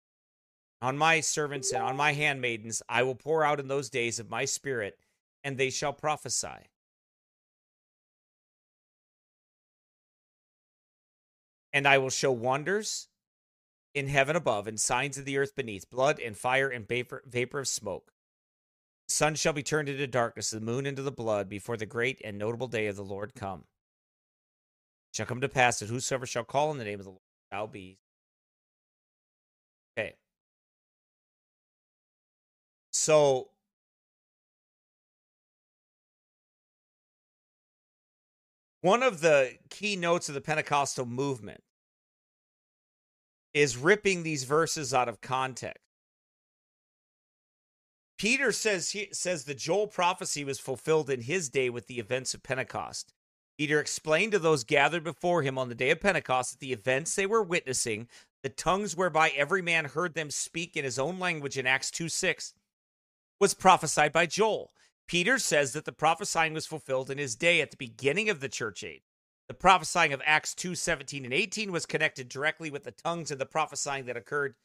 On 0.81 0.97
my 0.97 1.21
servants 1.21 1.71
and 1.71 1.83
on 1.83 1.95
my 1.95 2.13
handmaidens 2.13 2.81
I 2.87 3.03
will 3.03 3.15
pour 3.15 3.43
out 3.43 3.59
in 3.59 3.67
those 3.67 3.89
days 3.89 4.19
of 4.19 4.29
my 4.29 4.45
spirit, 4.45 4.97
and 5.43 5.57
they 5.57 5.69
shall 5.69 5.93
prophesy. 5.93 6.69
And 11.73 11.87
I 11.87 11.99
will 11.99 12.09
show 12.09 12.31
wonders 12.31 13.07
in 13.93 14.07
heaven 14.07 14.35
above 14.35 14.67
and 14.67 14.79
signs 14.79 15.17
of 15.17 15.25
the 15.25 15.37
earth 15.37 15.55
beneath 15.55 15.89
blood 15.89 16.19
and 16.19 16.35
fire 16.35 16.69
and 16.69 16.87
vapor, 16.87 17.23
vapor 17.25 17.59
of 17.59 17.67
smoke. 17.67 18.11
The 19.07 19.13
sun 19.13 19.35
shall 19.35 19.53
be 19.53 19.63
turned 19.63 19.89
into 19.89 20.07
darkness, 20.07 20.49
the 20.49 20.59
moon 20.59 20.85
into 20.85 21.03
the 21.03 21.11
blood, 21.11 21.49
before 21.49 21.77
the 21.77 21.85
great 21.85 22.19
and 22.23 22.37
notable 22.37 22.67
day 22.67 22.87
of 22.87 22.95
the 22.95 23.03
Lord 23.03 23.33
come. 23.35 23.61
It 25.11 25.17
shall 25.17 25.25
come 25.25 25.41
to 25.41 25.49
pass 25.49 25.79
that 25.79 25.89
whosoever 25.89 26.25
shall 26.25 26.43
call 26.43 26.69
on 26.69 26.77
the 26.77 26.83
name 26.83 26.99
of 26.99 27.05
the 27.05 27.11
Lord 27.11 27.21
be. 27.71 27.97
Okay. 29.97 30.15
So 32.91 33.49
one 38.81 39.03
of 39.03 39.21
the 39.21 39.57
key 39.69 39.95
notes 39.95 40.29
of 40.29 40.35
the 40.35 40.41
Pentecostal 40.41 41.05
movement 41.05 41.61
is 43.53 43.77
ripping 43.77 44.23
these 44.23 44.43
verses 44.43 44.93
out 44.93 45.09
of 45.09 45.21
context. 45.21 45.81
Peter 48.17 48.51
says 48.51 48.91
he 48.91 49.09
says 49.11 49.43
the 49.43 49.53
Joel 49.53 49.87
prophecy 49.87 50.43
was 50.43 50.59
fulfilled 50.59 51.09
in 51.09 51.21
his 51.21 51.49
day 51.49 51.69
with 51.69 51.87
the 51.87 51.99
events 51.99 52.33
of 52.33 52.43
Pentecost. 52.43 53.13
Peter 53.57 53.79
explained 53.79 54.31
to 54.31 54.39
those 54.39 54.63
gathered 54.63 55.03
before 55.03 55.41
him 55.41 55.57
on 55.57 55.67
the 55.67 55.75
day 55.75 55.89
of 55.89 55.99
Pentecost 55.99 56.51
that 56.51 56.59
the 56.59 56.73
events 56.73 57.15
they 57.15 57.25
were 57.25 57.41
witnessing, 57.41 58.07
the 58.43 58.49
tongues 58.49 58.95
whereby 58.95 59.29
every 59.29 59.61
man 59.61 59.85
heard 59.85 60.13
them 60.13 60.29
speak 60.29 60.77
in 60.77 60.83
his 60.83 60.99
own 60.99 61.17
language 61.19 61.57
in 61.57 61.65
Acts 61.65 61.89
2 61.89 62.07
6, 62.07 62.53
was 63.39 63.53
prophesied 63.53 64.13
by 64.13 64.25
Joel. 64.25 64.71
Peter 65.07 65.39
says 65.39 65.73
that 65.73 65.85
the 65.85 65.91
prophesying 65.91 66.53
was 66.53 66.67
fulfilled 66.67 67.09
in 67.09 67.17
his 67.17 67.35
day 67.35 67.61
at 67.61 67.71
the 67.71 67.77
beginning 67.77 68.29
of 68.29 68.41
the 68.41 68.49
church 68.49 68.83
age. 68.83 69.03
The 69.47 69.53
prophesying 69.53 70.13
of 70.13 70.21
Acts 70.25 70.53
2 70.53 70.75
17 70.75 71.23
and 71.23 71.33
18 71.33 71.71
was 71.71 71.85
connected 71.85 72.29
directly 72.29 72.69
with 72.69 72.83
the 72.83 72.91
tongues 72.91 73.31
and 73.31 73.39
the 73.39 73.45
prophesying 73.45 74.05
that 74.05 74.17
occurred 74.17 74.55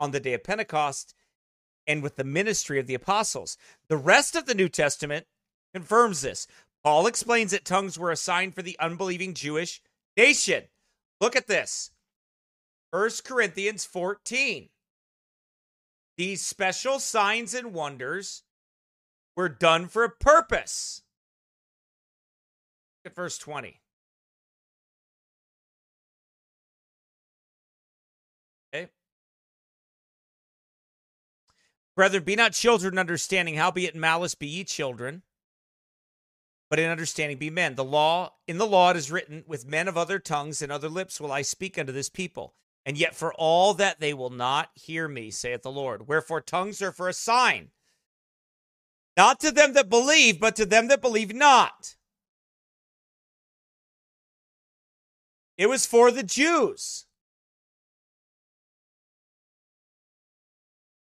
on 0.00 0.10
the 0.10 0.20
day 0.20 0.32
of 0.32 0.42
Pentecost 0.42 1.14
and 1.86 2.02
with 2.02 2.16
the 2.16 2.24
ministry 2.24 2.80
of 2.80 2.86
the 2.86 2.94
apostles. 2.94 3.56
The 3.88 3.96
rest 3.96 4.34
of 4.34 4.46
the 4.46 4.54
New 4.54 4.68
Testament 4.68 5.26
confirms 5.74 6.22
this. 6.22 6.46
Paul 6.82 7.06
explains 7.06 7.50
that 7.50 7.64
tongues 7.64 7.98
were 7.98 8.10
a 8.10 8.16
sign 8.16 8.52
for 8.52 8.62
the 8.62 8.78
unbelieving 8.78 9.34
Jewish 9.34 9.82
nation. 10.16 10.64
Look 11.20 11.36
at 11.36 11.46
this 11.46 11.90
1 12.90 13.10
Corinthians 13.24 13.84
14. 13.84 14.68
These 16.16 16.44
special 16.44 16.98
signs 16.98 17.54
and 17.54 17.72
wonders 17.72 18.42
were 19.36 19.48
done 19.48 19.88
for 19.88 20.04
a 20.04 20.10
purpose. 20.10 21.02
Look 23.04 23.12
at 23.12 23.16
verse 23.16 23.38
20. 23.38 23.80
Okay. 28.74 28.90
Brethren, 31.96 32.22
be 32.22 32.36
not 32.36 32.52
children 32.52 32.98
understanding, 32.98 33.56
howbeit 33.56 33.94
in 33.94 34.00
malice 34.00 34.34
be 34.34 34.46
ye 34.46 34.64
children, 34.64 35.22
but 36.70 36.78
in 36.78 36.88
understanding 36.88 37.36
be 37.36 37.50
men. 37.50 37.74
The 37.74 37.84
law, 37.84 38.34
in 38.46 38.56
the 38.56 38.66
law 38.66 38.90
it 38.90 38.96
is 38.96 39.10
written, 39.10 39.44
with 39.46 39.66
men 39.66 39.88
of 39.88 39.98
other 39.98 40.20
tongues 40.20 40.62
and 40.62 40.70
other 40.70 40.88
lips 40.88 41.20
will 41.20 41.32
I 41.32 41.42
speak 41.42 41.76
unto 41.76 41.92
this 41.92 42.08
people. 42.08 42.54
And 42.86 42.96
yet 42.96 43.14
for 43.14 43.34
all 43.34 43.74
that 43.74 44.00
they 44.00 44.14
will 44.14 44.30
not 44.30 44.70
hear 44.74 45.06
me, 45.08 45.30
saith 45.30 45.62
the 45.62 45.70
Lord. 45.70 46.08
Wherefore 46.08 46.40
tongues 46.40 46.80
are 46.80 46.92
for 46.92 47.08
a 47.08 47.12
sign, 47.12 47.70
not 49.16 49.40
to 49.40 49.50
them 49.50 49.74
that 49.74 49.90
believe, 49.90 50.40
but 50.40 50.56
to 50.56 50.64
them 50.64 50.88
that 50.88 51.02
believe 51.02 51.34
not. 51.34 51.96
It 55.58 55.68
was 55.68 55.84
for 55.84 56.10
the 56.10 56.22
Jews. 56.22 57.04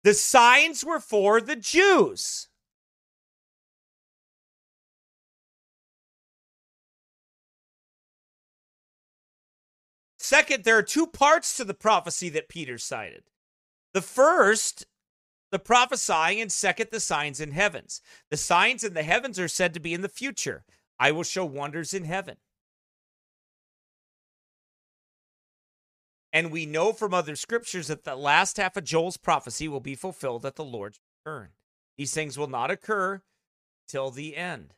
The 0.03 0.15
signs 0.15 0.85
were 0.85 0.99
for 0.99 1.41
the 1.41 1.55
Jews. 1.55 2.50
Second, 10.31 10.63
there 10.63 10.79
are 10.79 10.83
two 10.85 11.09
parts 11.09 11.57
to 11.57 11.65
the 11.65 11.75
prophecy 11.75 12.29
that 12.29 12.49
Peter 12.49 12.79
cited. 12.79 13.25
The 13.95 14.01
first, 14.01 14.87
the 15.51 15.59
prophesying, 15.59 16.41
and 16.41 16.53
second, 16.53 16.91
the 16.93 17.01
signs 17.01 17.41
in 17.41 17.51
heavens. 17.51 18.01
The 18.31 18.37
signs 18.37 18.85
in 18.85 18.95
the 18.95 19.03
heavens 19.03 19.41
are 19.41 19.49
said 19.49 19.75
to 19.75 19.81
be 19.81 19.93
in 19.93 20.03
the 20.03 20.09
future. 20.09 20.63
I 21.01 21.11
will 21.11 21.25
show 21.25 21.45
wonders 21.45 21.93
in 21.93 22.05
heaven. 22.05 22.37
And 26.33 26.53
we 26.53 26.65
know 26.65 26.93
from 26.93 27.13
other 27.13 27.35
scriptures 27.35 27.89
that 27.89 28.05
the 28.05 28.15
last 28.15 28.57
half 28.57 28.77
of 28.77 28.85
Joel's 28.85 29.17
prophecy 29.17 29.67
will 29.67 29.81
be 29.81 29.97
fulfilled 29.97 30.47
at 30.47 30.55
the 30.55 30.65
Lord's 30.65 31.01
return. 31.27 31.49
These 31.99 32.15
things 32.15 32.39
will 32.39 32.47
not 32.47 32.71
occur 32.71 33.23
till 33.89 34.13
the 34.13 34.37
end. 34.37 34.75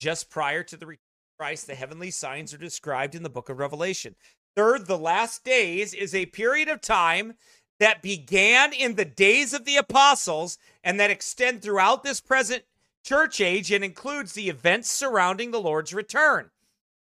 Just 0.00 0.30
prior 0.30 0.62
to 0.62 0.78
the 0.78 0.86
return 0.86 1.09
Christ, 1.40 1.68
the 1.68 1.74
heavenly 1.74 2.10
signs 2.10 2.52
are 2.52 2.58
described 2.58 3.14
in 3.14 3.22
the 3.22 3.30
book 3.30 3.48
of 3.48 3.58
Revelation. 3.58 4.14
Third, 4.54 4.86
the 4.86 4.98
last 4.98 5.42
days 5.42 5.94
is 5.94 6.14
a 6.14 6.26
period 6.26 6.68
of 6.68 6.82
time 6.82 7.32
that 7.78 8.02
began 8.02 8.74
in 8.74 8.96
the 8.96 9.06
days 9.06 9.54
of 9.54 9.64
the 9.64 9.76
apostles 9.76 10.58
and 10.84 11.00
that 11.00 11.10
extend 11.10 11.62
throughout 11.62 12.02
this 12.02 12.20
present 12.20 12.64
church 13.02 13.40
age 13.40 13.72
and 13.72 13.82
includes 13.82 14.34
the 14.34 14.50
events 14.50 14.90
surrounding 14.90 15.50
the 15.50 15.62
Lord's 15.62 15.94
return. 15.94 16.50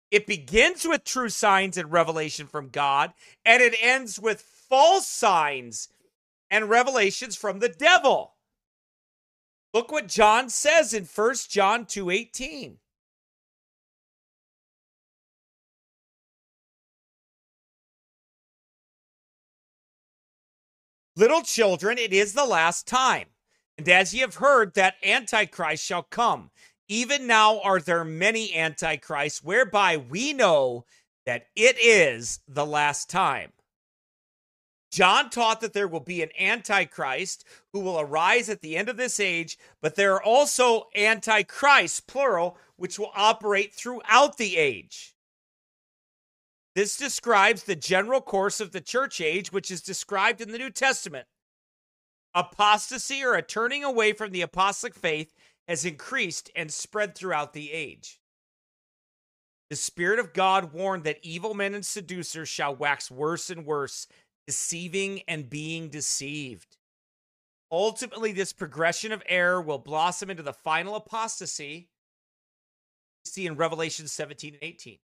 It 0.09 0.25
begins 0.25 0.87
with 0.87 1.03
true 1.03 1.27
signs 1.27 1.75
and 1.75 1.91
revelation 1.91 2.47
from 2.47 2.69
God, 2.69 3.11
and 3.43 3.61
it 3.61 3.75
ends 3.81 4.21
with 4.21 4.39
false 4.41 5.05
signs 5.05 5.89
and 6.49 6.69
revelations 6.69 7.35
from 7.35 7.59
the 7.59 7.67
devil. 7.67 8.35
Look 9.73 9.91
what 9.91 10.07
John 10.07 10.47
says 10.47 10.93
in 10.93 11.03
1 11.03 11.49
John 11.49 11.85
2:18. 11.85 12.77
Little 21.15 21.43
children, 21.43 21.99
it 21.99 22.11
is 22.11 22.33
the 22.33 22.45
last 22.45 22.87
time. 22.87 23.27
And 23.77 23.87
as 23.87 24.13
ye 24.13 24.21
have 24.21 24.35
heard 24.35 24.73
that 24.73 24.95
Antichrist 25.03 25.83
shall 25.83 26.03
come, 26.03 26.49
even 26.87 27.27
now 27.27 27.59
are 27.61 27.79
there 27.79 28.03
many 28.03 28.55
Antichrists, 28.55 29.43
whereby 29.43 29.97
we 29.97 30.33
know 30.33 30.85
that 31.25 31.47
it 31.55 31.77
is 31.79 32.39
the 32.47 32.65
last 32.65 33.09
time. 33.09 33.51
John 34.91 35.29
taught 35.29 35.61
that 35.61 35.73
there 35.73 35.87
will 35.87 35.99
be 35.99 36.21
an 36.21 36.29
Antichrist 36.39 37.45
who 37.71 37.79
will 37.79 37.99
arise 37.99 38.49
at 38.49 38.61
the 38.61 38.77
end 38.77 38.89
of 38.89 38.97
this 38.97 39.19
age, 39.19 39.57
but 39.81 39.95
there 39.95 40.13
are 40.13 40.23
also 40.23 40.89
Antichrists, 40.95 41.99
plural, 41.99 42.57
which 42.75 42.99
will 42.99 43.11
operate 43.15 43.73
throughout 43.73 44.37
the 44.37 44.57
age. 44.57 45.12
This 46.75 46.97
describes 46.97 47.63
the 47.63 47.75
general 47.75 48.21
course 48.21 48.59
of 48.59 48.71
the 48.71 48.81
church 48.81 49.21
age, 49.21 49.51
which 49.51 49.69
is 49.69 49.81
described 49.81 50.41
in 50.41 50.51
the 50.51 50.57
New 50.57 50.71
Testament. 50.71 51.27
Apostasy 52.33 53.23
or 53.23 53.35
a 53.35 53.43
turning 53.43 53.83
away 53.83 54.13
from 54.13 54.31
the 54.31 54.41
apostolic 54.41 54.95
faith 54.95 55.33
has 55.67 55.85
increased 55.85 56.49
and 56.55 56.71
spread 56.71 57.15
throughout 57.15 57.53
the 57.53 57.71
age. 57.71 58.19
The 59.69 59.75
Spirit 59.75 60.19
of 60.19 60.33
God 60.33 60.73
warned 60.73 61.03
that 61.03 61.19
evil 61.21 61.53
men 61.53 61.73
and 61.75 61.85
seducers 61.85 62.49
shall 62.49 62.75
wax 62.75 63.09
worse 63.09 63.49
and 63.49 63.65
worse, 63.65 64.07
deceiving 64.47 65.21
and 65.27 65.49
being 65.49 65.89
deceived. 65.89 66.77
Ultimately, 67.71 68.33
this 68.33 68.53
progression 68.53 69.11
of 69.11 69.23
error 69.27 69.61
will 69.61 69.79
blossom 69.79 70.29
into 70.29 70.43
the 70.43 70.53
final 70.53 70.95
apostasy 70.95 71.89
we 73.25 73.29
see 73.29 73.47
in 73.47 73.55
Revelation 73.55 74.07
17 74.07 74.53
and 74.55 74.63
18. 74.63 74.97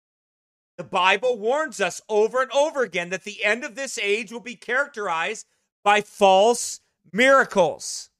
The 0.76 0.84
Bible 0.84 1.38
warns 1.38 1.80
us 1.80 2.02
over 2.08 2.42
and 2.42 2.50
over 2.52 2.82
again 2.82 3.08
that 3.10 3.24
the 3.24 3.42
end 3.44 3.64
of 3.64 3.74
this 3.74 3.98
age 3.98 4.30
will 4.30 4.40
be 4.40 4.56
characterized 4.56 5.46
by 5.82 6.02
false 6.02 6.80
miracles. 7.12 8.10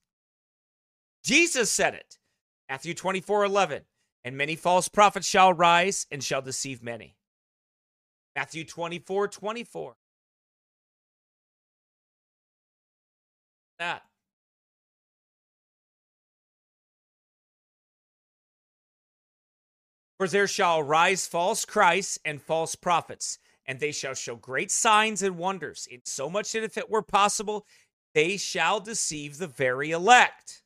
Jesus 1.22 1.70
said 1.70 1.94
it. 1.94 2.18
Matthew 2.68 2.94
24 2.94 3.44
11. 3.44 3.82
And 4.24 4.36
many 4.36 4.56
false 4.56 4.88
prophets 4.88 5.28
shall 5.28 5.52
rise 5.52 6.06
and 6.10 6.24
shall 6.24 6.42
deceive 6.42 6.82
many. 6.82 7.16
Matthew 8.34 8.64
24 8.64 9.28
24. 9.28 9.96
That. 13.78 14.05
For 20.18 20.28
there 20.28 20.46
shall 20.46 20.78
arise 20.78 21.26
false 21.26 21.64
Christs 21.64 22.18
and 22.24 22.40
false 22.40 22.74
prophets, 22.74 23.38
and 23.66 23.78
they 23.78 23.92
shall 23.92 24.14
show 24.14 24.36
great 24.36 24.70
signs 24.70 25.22
and 25.22 25.36
wonders, 25.36 25.86
in 25.90 26.00
so 26.04 26.30
much 26.30 26.52
that 26.52 26.64
if 26.64 26.78
it 26.78 26.90
were 26.90 27.02
possible, 27.02 27.66
they 28.14 28.36
shall 28.36 28.80
deceive 28.80 29.36
the 29.36 29.46
very 29.46 29.90
elect. 29.90 30.62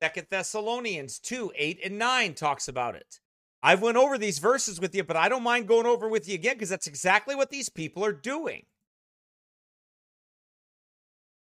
Second 0.00 0.28
Thessalonians 0.30 1.18
2, 1.18 1.52
8 1.56 1.80
and 1.84 1.98
9 1.98 2.34
talks 2.34 2.68
about 2.68 2.94
it. 2.94 3.18
I've 3.60 3.82
went 3.82 3.96
over 3.96 4.16
these 4.16 4.38
verses 4.38 4.80
with 4.80 4.94
you, 4.94 5.02
but 5.02 5.16
I 5.16 5.28
don't 5.28 5.42
mind 5.42 5.66
going 5.66 5.86
over 5.86 6.08
with 6.08 6.28
you 6.28 6.36
again 6.36 6.54
because 6.54 6.68
that's 6.68 6.86
exactly 6.86 7.34
what 7.34 7.50
these 7.50 7.68
people 7.68 8.04
are 8.04 8.12
doing. 8.12 8.66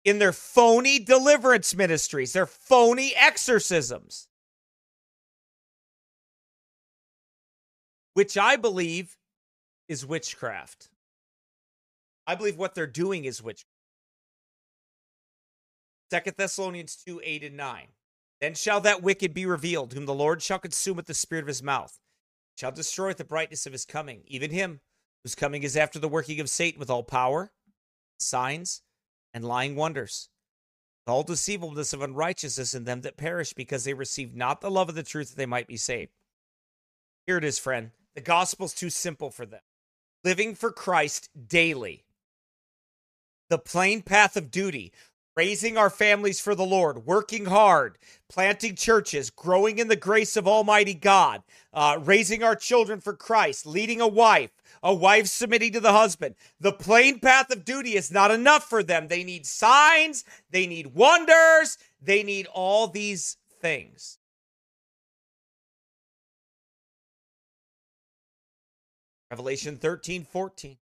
In 0.06 0.20
their 0.20 0.34
phony 0.34 1.00
deliverance 1.00 1.74
ministries, 1.76 2.34
their 2.34 2.46
phony 2.46 3.14
exorcisms, 3.16 4.28
which 8.14 8.38
I 8.38 8.58
believe 8.58 9.18
is 9.88 10.06
witchcraft. 10.06 10.90
I 12.28 12.36
believe 12.36 12.58
what 12.58 12.76
they're 12.76 12.88
doing 12.88 13.26
is 13.26 13.42
witchcraft. 13.42 13.68
Second 16.12 16.36
Thessalonians 16.38 16.96
2, 17.08 17.22
8 17.24 17.44
and 17.44 17.58
9. 17.58 17.88
Then 18.40 18.54
shall 18.54 18.82
that 18.82 19.02
wicked 19.02 19.34
be 19.34 19.46
revealed, 19.46 19.94
whom 19.94 20.06
the 20.06 20.14
Lord 20.14 20.42
shall 20.42 20.60
consume 20.60 20.98
with 20.98 21.08
the 21.08 21.14
spirit 21.14 21.44
of 21.44 21.48
his 21.48 21.64
mouth, 21.64 21.98
shall 22.56 22.72
destroy 22.72 23.08
with 23.08 23.18
the 23.18 23.24
brightness 23.24 23.66
of 23.66 23.72
his 23.72 23.86
coming, 23.86 24.22
even 24.28 24.52
him 24.52 24.82
whose 25.24 25.34
coming 25.34 25.64
is 25.64 25.78
after 25.78 25.98
the 25.98 26.10
working 26.10 26.40
of 26.40 26.50
Satan 26.50 26.80
with 26.80 26.90
all 26.90 27.04
power, 27.04 27.52
signs, 28.20 28.82
and 29.34 29.44
lying 29.44 29.76
wonders, 29.76 30.30
all 31.08 31.24
deceivableness 31.24 31.94
of 31.94 32.02
unrighteousness 32.02 32.74
in 32.74 32.86
them 32.86 33.02
that 33.02 33.18
perish, 33.18 33.54
because 33.54 33.84
they 33.84 33.94
receive 33.94 34.36
not 34.36 34.62
the 34.62 34.72
love 34.72 34.90
of 34.90 34.96
the 34.96 35.04
truth 35.04 35.30
that 35.30 35.38
they 35.38 35.46
might 35.46 35.68
be 35.68 35.78
saved. 35.78 36.12
Here 37.26 37.38
it 37.38 37.44
is, 37.44 37.60
friend. 37.60 37.92
The 38.16 38.22
gospel's 38.22 38.74
too 38.74 38.90
simple 38.90 39.32
for 39.32 39.46
them. 39.46 39.62
Living 40.24 40.56
for 40.56 40.72
Christ 40.72 41.30
daily. 41.48 42.06
The 43.50 43.58
plain 43.58 44.02
path 44.02 44.38
of 44.38 44.52
duty, 44.52 44.94
raising 45.36 45.78
our 45.78 45.90
families 45.90 46.40
for 46.40 46.56
the 46.56 46.66
Lord, 46.66 47.06
working 47.06 47.46
hard, 47.46 47.98
planting 48.30 48.76
churches, 48.76 49.30
growing 49.30 49.80
in 49.80 49.88
the 49.88 49.96
grace 49.96 50.38
of 50.38 50.48
Almighty 50.48 50.94
God, 50.94 51.44
uh, 51.74 52.00
raising 52.02 52.44
our 52.44 52.56
children 52.56 53.00
for 53.00 53.14
Christ, 53.14 53.66
leading 53.66 54.02
a 54.02 54.08
wife, 54.08 54.52
a 54.84 54.94
wife 54.94 55.28
submitting 55.28 55.74
to 55.74 55.80
the 55.80 55.92
husband. 55.92 56.36
The 56.60 56.74
plain 56.74 57.20
path 57.20 57.52
of 57.52 57.66
duty 57.66 57.96
is 57.96 58.12
not 58.12 58.32
enough 58.32 58.70
for 58.70 58.84
them. 58.84 59.08
They 59.08 59.24
need 59.24 59.46
signs, 59.46 60.24
they 60.52 60.68
need 60.68 60.94
wonders, 60.94 61.78
they 62.02 62.24
need 62.24 62.48
all 62.54 62.88
these 62.88 63.38
things. 63.62 64.20
Revelation 69.32 69.78
13, 69.78 70.26
14. 70.26 70.78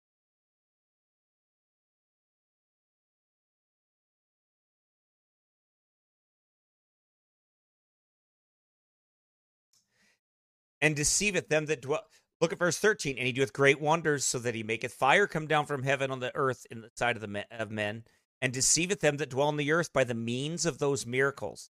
And 10.81 10.97
deceiveth 10.97 11.49
them 11.49 11.67
that 11.67 11.83
dwell. 11.83 12.05
Look 12.41 12.53
at 12.53 12.59
verse 12.59 12.79
13. 12.79 13.19
And 13.19 13.27
he 13.27 13.33
doeth 13.33 13.53
great 13.53 13.81
wonders, 13.81 14.25
so 14.25 14.39
that 14.39 14.55
he 14.55 14.63
maketh 14.63 14.93
fire 14.93 15.27
come 15.27 15.47
down 15.47 15.67
from 15.67 15.83
heaven 15.83 16.11
on 16.11 16.21
the 16.21 16.35
earth 16.35 16.67
in 16.71 16.81
the 16.81 16.91
sight 16.95 17.17
of, 17.17 17.23
the 17.23 17.29
men, 17.29 17.45
of 17.51 17.71
men, 17.71 18.05
and 18.41 18.53
deceiveth 18.53 19.01
them 19.01 19.17
that 19.17 19.31
dwell 19.31 19.49
on 19.49 19.57
the 19.57 19.73
earth 19.73 19.93
by 19.93 20.05
the 20.05 20.15
means 20.15 20.65
of 20.65 20.79
those 20.79 21.07
miracles, 21.07 21.71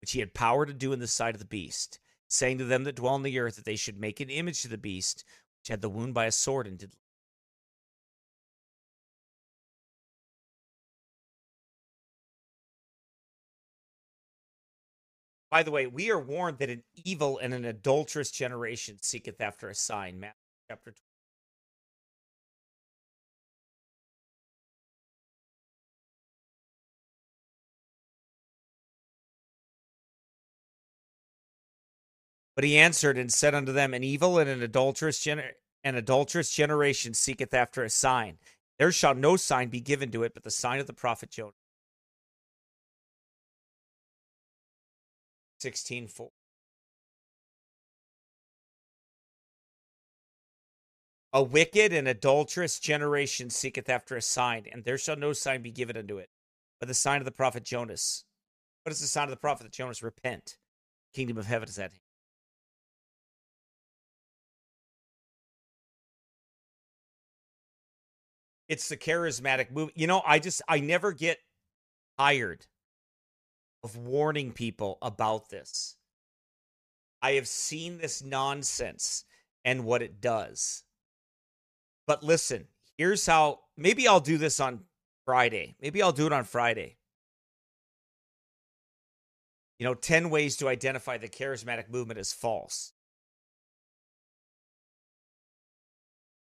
which 0.00 0.12
he 0.12 0.20
had 0.20 0.34
power 0.34 0.66
to 0.66 0.74
do 0.74 0.92
in 0.92 0.98
the 0.98 1.06
sight 1.06 1.34
of 1.34 1.38
the 1.38 1.46
beast, 1.46 1.98
saying 2.28 2.58
to 2.58 2.64
them 2.64 2.84
that 2.84 2.96
dwell 2.96 3.14
on 3.14 3.22
the 3.22 3.38
earth 3.38 3.56
that 3.56 3.64
they 3.64 3.76
should 3.76 3.98
make 3.98 4.20
an 4.20 4.28
image 4.28 4.62
to 4.62 4.68
the 4.68 4.78
beast, 4.78 5.24
which 5.60 5.68
had 5.68 5.80
the 5.80 5.88
wound 5.88 6.12
by 6.12 6.26
a 6.26 6.32
sword 6.32 6.66
and 6.66 6.78
did 6.78 6.92
By 15.52 15.62
the 15.62 15.70
way, 15.70 15.86
we 15.86 16.10
are 16.10 16.18
warned 16.18 16.60
that 16.60 16.70
an 16.70 16.82
evil 17.04 17.36
and 17.36 17.52
an 17.52 17.66
adulterous 17.66 18.30
generation 18.30 18.96
seeketh 19.02 19.38
after 19.38 19.68
a 19.68 19.74
sign. 19.74 20.18
Matthew 20.18 20.34
chapter 20.70 20.92
20. 20.92 21.00
But 32.56 32.64
he 32.64 32.78
answered 32.78 33.18
and 33.18 33.30
said 33.30 33.54
unto 33.54 33.72
them, 33.72 33.92
An 33.92 34.02
evil 34.02 34.38
and 34.38 34.48
an 34.48 34.62
adulterous 34.62 35.20
gener- 35.20 35.52
an 35.84 35.96
adulterous 35.96 36.50
generation 36.50 37.12
seeketh 37.12 37.52
after 37.52 37.84
a 37.84 37.90
sign. 37.90 38.38
There 38.78 38.90
shall 38.90 39.14
no 39.14 39.36
sign 39.36 39.68
be 39.68 39.82
given 39.82 40.10
to 40.12 40.22
it 40.22 40.32
but 40.32 40.44
the 40.44 40.50
sign 40.50 40.80
of 40.80 40.86
the 40.86 40.94
prophet 40.94 41.30
Jonah. 41.30 41.52
16:4. 45.62 46.32
A 51.32 51.42
wicked 51.42 51.92
and 51.92 52.06
adulterous 52.08 52.78
generation 52.78 53.48
seeketh 53.48 53.88
after 53.88 54.16
a 54.16 54.22
sign, 54.22 54.66
and 54.70 54.84
there 54.84 54.98
shall 54.98 55.16
no 55.16 55.32
sign 55.32 55.62
be 55.62 55.70
given 55.70 55.96
unto 55.96 56.18
it, 56.18 56.28
but 56.78 56.88
the 56.88 56.94
sign 56.94 57.20
of 57.20 57.24
the 57.24 57.30
prophet 57.32 57.64
Jonas. 57.64 58.24
What 58.82 58.92
is 58.92 59.00
the 59.00 59.06
sign 59.06 59.24
of 59.24 59.30
the 59.30 59.36
prophet 59.36 59.62
that 59.62 59.72
Jonas? 59.72 60.02
Repent. 60.02 60.58
Kingdom 61.14 61.38
of 61.38 61.46
heaven 61.46 61.68
is 61.68 61.78
at 61.78 61.92
hand. 61.92 62.00
It's 68.68 68.88
the 68.88 68.96
charismatic 68.96 69.70
movement. 69.70 69.98
You 69.98 70.06
know, 70.06 70.22
I 70.26 70.38
just 70.38 70.62
I 70.66 70.80
never 70.80 71.12
get 71.12 71.38
tired 72.18 72.66
of 73.82 73.96
warning 73.96 74.52
people 74.52 74.98
about 75.02 75.50
this. 75.50 75.96
I 77.20 77.32
have 77.32 77.48
seen 77.48 77.98
this 77.98 78.22
nonsense 78.22 79.24
and 79.64 79.84
what 79.84 80.02
it 80.02 80.20
does. 80.20 80.84
But 82.06 82.22
listen, 82.22 82.66
here's 82.98 83.26
how 83.26 83.60
maybe 83.76 84.08
I'll 84.08 84.20
do 84.20 84.38
this 84.38 84.60
on 84.60 84.80
Friday. 85.24 85.76
Maybe 85.80 86.02
I'll 86.02 86.12
do 86.12 86.26
it 86.26 86.32
on 86.32 86.44
Friday. 86.44 86.96
You 89.78 89.86
know, 89.86 89.94
10 89.94 90.30
ways 90.30 90.56
to 90.58 90.68
identify 90.68 91.18
the 91.18 91.28
charismatic 91.28 91.88
movement 91.88 92.18
as 92.18 92.32
false. 92.32 92.92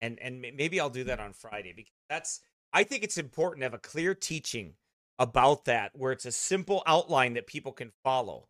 And 0.02 0.18
and 0.20 0.40
maybe 0.40 0.80
I'll 0.80 0.90
do 0.90 1.03
that 1.06 1.20
on 1.20 1.34
Friday 1.34 1.74
because 1.76 1.91
that's 2.10 2.40
I 2.72 2.84
think 2.84 3.03
it's 3.03 3.18
important 3.18 3.61
to 3.61 3.66
have 3.66 3.74
a 3.74 3.80
clear 3.80 4.16
teaching 4.16 4.76
about 5.19 5.65
that 5.65 5.91
where 5.93 6.13
it's 6.13 6.25
a 6.25 6.31
simple 6.31 6.81
outline 6.87 7.33
that 7.33 7.45
people 7.45 7.73
can 7.73 7.91
follow. 8.03 8.47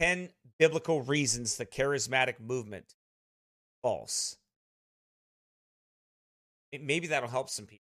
10 0.00 0.30
biblical 0.58 1.02
reasons 1.02 1.56
the 1.56 1.64
charismatic 1.64 2.40
movement 2.40 2.94
false. 3.82 4.36
Maybe 6.78 7.06
that'll 7.06 7.28
help 7.28 7.48
some 7.48 7.66
people. 7.66 7.84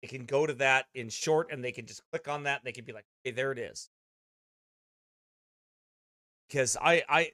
They 0.00 0.08
can 0.08 0.24
go 0.24 0.46
to 0.46 0.54
that 0.54 0.86
in 0.94 1.08
short 1.10 1.48
and 1.52 1.62
they 1.62 1.72
can 1.72 1.86
just 1.86 2.02
click 2.10 2.28
on 2.28 2.44
that 2.44 2.60
and 2.60 2.66
they 2.66 2.72
can 2.72 2.84
be 2.84 2.92
like, 2.92 3.04
okay, 3.24 3.34
there 3.34 3.52
it 3.52 3.58
is. 3.58 3.88
Because 6.48 6.76
I 6.80 7.02
I 7.08 7.30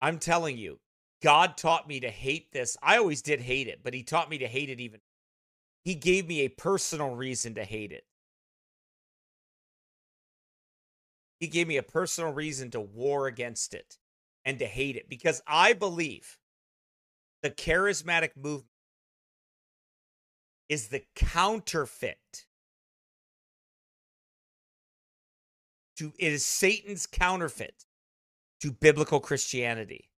I'm 0.00 0.18
telling 0.18 0.56
you, 0.56 0.78
God 1.22 1.56
taught 1.56 1.88
me 1.88 2.00
to 2.00 2.10
hate 2.10 2.52
this. 2.52 2.76
I 2.82 2.96
always 2.96 3.22
did 3.22 3.40
hate 3.40 3.68
it, 3.68 3.80
but 3.82 3.92
he 3.92 4.02
taught 4.02 4.30
me 4.30 4.38
to 4.38 4.46
hate 4.46 4.70
it 4.70 4.80
even. 4.80 5.00
He 5.84 5.94
gave 5.94 6.26
me 6.26 6.40
a 6.40 6.48
personal 6.48 7.14
reason 7.14 7.54
to 7.54 7.64
hate 7.64 7.92
it. 7.92 8.04
He 11.40 11.48
gave 11.48 11.66
me 11.66 11.78
a 11.78 11.82
personal 11.82 12.32
reason 12.32 12.70
to 12.72 12.80
war 12.80 13.26
against 13.26 13.74
it 13.74 13.98
and 14.44 14.58
to 14.58 14.66
hate 14.66 14.96
it 14.96 15.08
because 15.08 15.42
I 15.46 15.72
believe 15.72 16.38
the 17.42 17.50
charismatic 17.50 18.36
movement 18.36 18.66
is 20.68 20.88
the 20.88 21.02
counterfeit 21.16 22.46
to 25.96 26.12
it 26.18 26.32
is 26.32 26.44
Satan's 26.44 27.06
counterfeit 27.06 27.84
to 28.60 28.70
biblical 28.72 29.20
Christianity. 29.20 30.10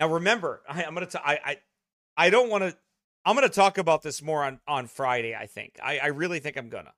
Now 0.00 0.08
remember, 0.08 0.62
I, 0.68 0.82
am 0.82 0.94
gonna 0.94 1.06
t- 1.06 1.18
I, 1.22 1.38
I 1.44 1.56
I 2.16 2.30
don't 2.30 2.50
want 2.50 2.64
to 2.64 2.76
I'm 3.24 3.36
gonna 3.36 3.48
talk 3.48 3.78
about 3.78 4.02
this 4.02 4.20
more 4.20 4.44
on 4.44 4.60
on 4.66 4.86
Friday. 4.86 5.34
I 5.34 5.46
think 5.46 5.78
I, 5.82 5.98
I 5.98 6.06
really 6.08 6.40
think 6.40 6.56
I'm 6.56 6.68
gonna. 6.68 6.92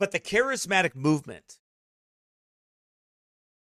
But 0.00 0.12
the 0.12 0.18
charismatic 0.18 0.96
movement 0.96 1.58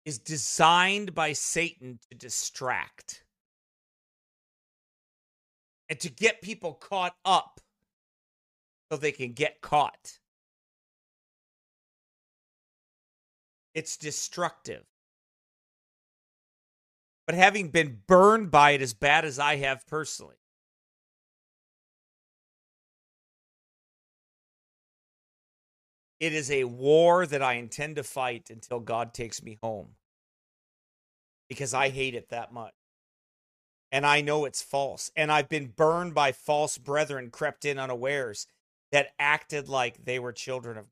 is 0.06 0.18
designed 0.18 1.14
by 1.14 1.34
Satan 1.34 2.00
to 2.10 2.16
distract 2.16 3.22
and 5.90 6.00
to 6.00 6.10
get 6.10 6.40
people 6.40 6.72
caught 6.72 7.14
up 7.22 7.60
so 8.90 8.96
they 8.96 9.12
can 9.12 9.34
get 9.34 9.60
caught. 9.60 10.18
It's 13.74 13.98
destructive. 13.98 14.84
But 17.26 17.34
having 17.34 17.68
been 17.68 18.00
burned 18.06 18.50
by 18.50 18.70
it 18.70 18.80
as 18.80 18.94
bad 18.94 19.26
as 19.26 19.38
I 19.38 19.56
have 19.56 19.86
personally, 19.86 20.41
It 26.22 26.34
is 26.34 26.52
a 26.52 26.62
war 26.62 27.26
that 27.26 27.42
I 27.42 27.54
intend 27.54 27.96
to 27.96 28.04
fight 28.04 28.48
until 28.48 28.78
God 28.78 29.12
takes 29.12 29.42
me 29.42 29.58
home 29.60 29.96
because 31.48 31.74
I 31.74 31.88
hate 31.88 32.14
it 32.14 32.28
that 32.28 32.52
much. 32.52 32.74
And 33.90 34.06
I 34.06 34.20
know 34.20 34.44
it's 34.44 34.62
false. 34.62 35.10
And 35.16 35.32
I've 35.32 35.48
been 35.48 35.72
burned 35.74 36.14
by 36.14 36.30
false 36.30 36.78
brethren 36.78 37.32
crept 37.32 37.64
in 37.64 37.76
unawares 37.76 38.46
that 38.92 39.14
acted 39.18 39.68
like 39.68 40.04
they 40.04 40.20
were 40.20 40.32
children 40.32 40.78
of 40.78 40.84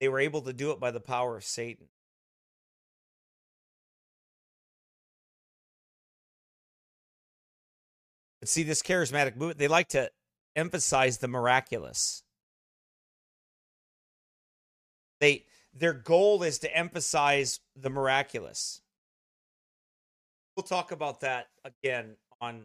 They 0.00 0.08
were 0.08 0.20
able 0.20 0.40
to 0.40 0.54
do 0.54 0.70
it 0.70 0.80
by 0.80 0.92
the 0.92 0.98
power 0.98 1.36
of 1.36 1.44
Satan. 1.44 1.88
But 8.40 8.48
see, 8.48 8.62
this 8.62 8.82
charismatic 8.82 9.36
movement, 9.36 9.58
they 9.58 9.68
like 9.68 9.88
to 9.88 10.10
emphasize 10.56 11.18
the 11.18 11.28
miraculous. 11.28 12.22
They 15.20 15.44
their 15.72 15.92
goal 15.92 16.42
is 16.42 16.58
to 16.60 16.76
emphasize 16.76 17.60
the 17.76 17.90
miraculous. 17.90 18.80
We'll 20.56 20.64
talk 20.64 20.90
about 20.90 21.20
that 21.20 21.48
again 21.64 22.16
on 22.40 22.64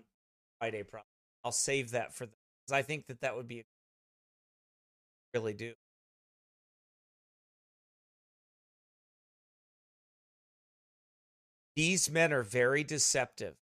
Friday. 0.60 0.84
Probably. 0.84 1.06
I'll 1.44 1.52
save 1.52 1.92
that 1.92 2.16
for 2.16 2.26
because 2.26 2.80
I 2.80 2.82
think 2.82 3.08
that 3.08 3.22
that 3.22 3.36
would 3.36 3.48
be 3.48 3.66
really 5.34 5.54
do. 5.54 5.74
These 11.76 12.10
men 12.10 12.32
are 12.32 12.42
very 12.42 12.86
deceptive. 12.86 13.56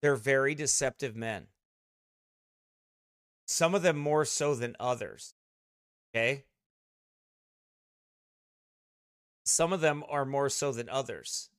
They're 0.00 0.16
very 0.16 0.54
deceptive 0.54 1.16
men. 1.16 1.46
Some 3.46 3.74
of 3.74 3.82
them 3.82 3.98
more 3.98 4.24
so 4.24 4.54
than 4.54 4.76
others. 4.78 5.34
Okay? 6.14 6.44
Some 9.44 9.72
of 9.72 9.80
them 9.80 10.04
are 10.08 10.24
more 10.24 10.50
so 10.50 10.72
than 10.72 10.88
others. 10.88 11.50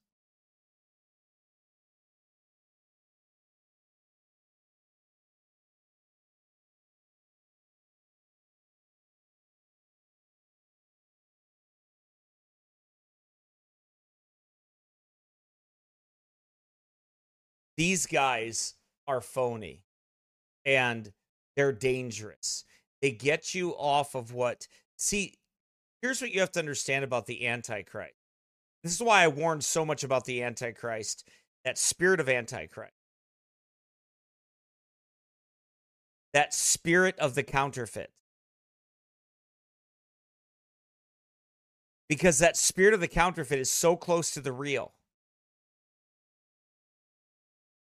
These 17.80 18.06
guys 18.08 18.74
are 19.08 19.22
phony 19.22 19.86
and 20.66 21.14
they're 21.56 21.72
dangerous. 21.72 22.66
They 23.02 23.12
get 23.12 23.56
you 23.56 23.72
off 23.72 24.16
of 24.16 24.34
what. 24.34 24.68
See, 24.98 25.36
here's 26.02 26.22
what 26.22 26.34
you 26.34 26.42
have 26.42 26.52
to 26.52 26.60
understand 26.60 27.06
about 27.06 27.26
the 27.26 27.48
Antichrist. 27.48 28.16
This 28.84 28.94
is 28.94 29.02
why 29.02 29.24
I 29.24 29.30
warned 29.30 29.64
so 29.64 29.86
much 29.86 30.04
about 30.04 30.26
the 30.26 30.44
Antichrist, 30.44 31.26
that 31.64 31.78
spirit 31.78 32.20
of 32.20 32.28
Antichrist, 32.28 32.92
that 36.34 36.54
spirit 36.54 37.18
of 37.18 37.34
the 37.34 37.44
counterfeit. 37.44 38.12
Because 42.10 42.40
that 42.40 42.58
spirit 42.58 42.94
of 42.94 43.00
the 43.00 43.08
counterfeit 43.08 43.60
is 43.60 43.72
so 43.72 43.96
close 43.96 44.32
to 44.32 44.42
the 44.42 44.52
real 44.52 44.96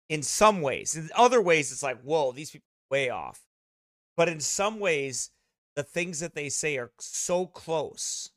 in 0.10 0.24
some 0.24 0.62
ways. 0.62 0.96
In 0.96 1.10
other 1.16 1.42
ways, 1.42 1.72
it's 1.72 1.84
like, 1.84 2.02
whoa, 2.02 2.32
these 2.32 2.52
people 2.52 2.66
way 2.90 3.10
off. 3.10 3.42
But 4.16 4.30
in 4.30 4.40
some 4.40 4.80
ways, 4.80 5.32
the 5.76 5.84
things 5.84 6.20
that 6.22 6.34
they 6.34 6.50
say 6.50 6.78
are 6.78 6.92
so 7.00 7.46
close 7.46 8.32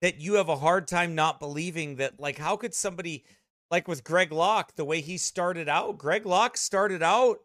that 0.00 0.20
you 0.20 0.34
have 0.34 0.48
a 0.48 0.56
hard 0.56 0.86
time 0.86 1.14
not 1.14 1.40
believing 1.40 1.96
that, 1.96 2.20
like, 2.20 2.38
how 2.38 2.56
could 2.56 2.74
somebody, 2.74 3.24
like 3.70 3.88
with 3.88 4.04
Greg 4.04 4.32
Locke, 4.32 4.74
the 4.74 4.84
way 4.84 5.00
he 5.00 5.16
started 5.16 5.68
out, 5.68 5.96
Greg 5.96 6.26
Locke 6.26 6.56
started 6.56 7.02
out 7.02 7.38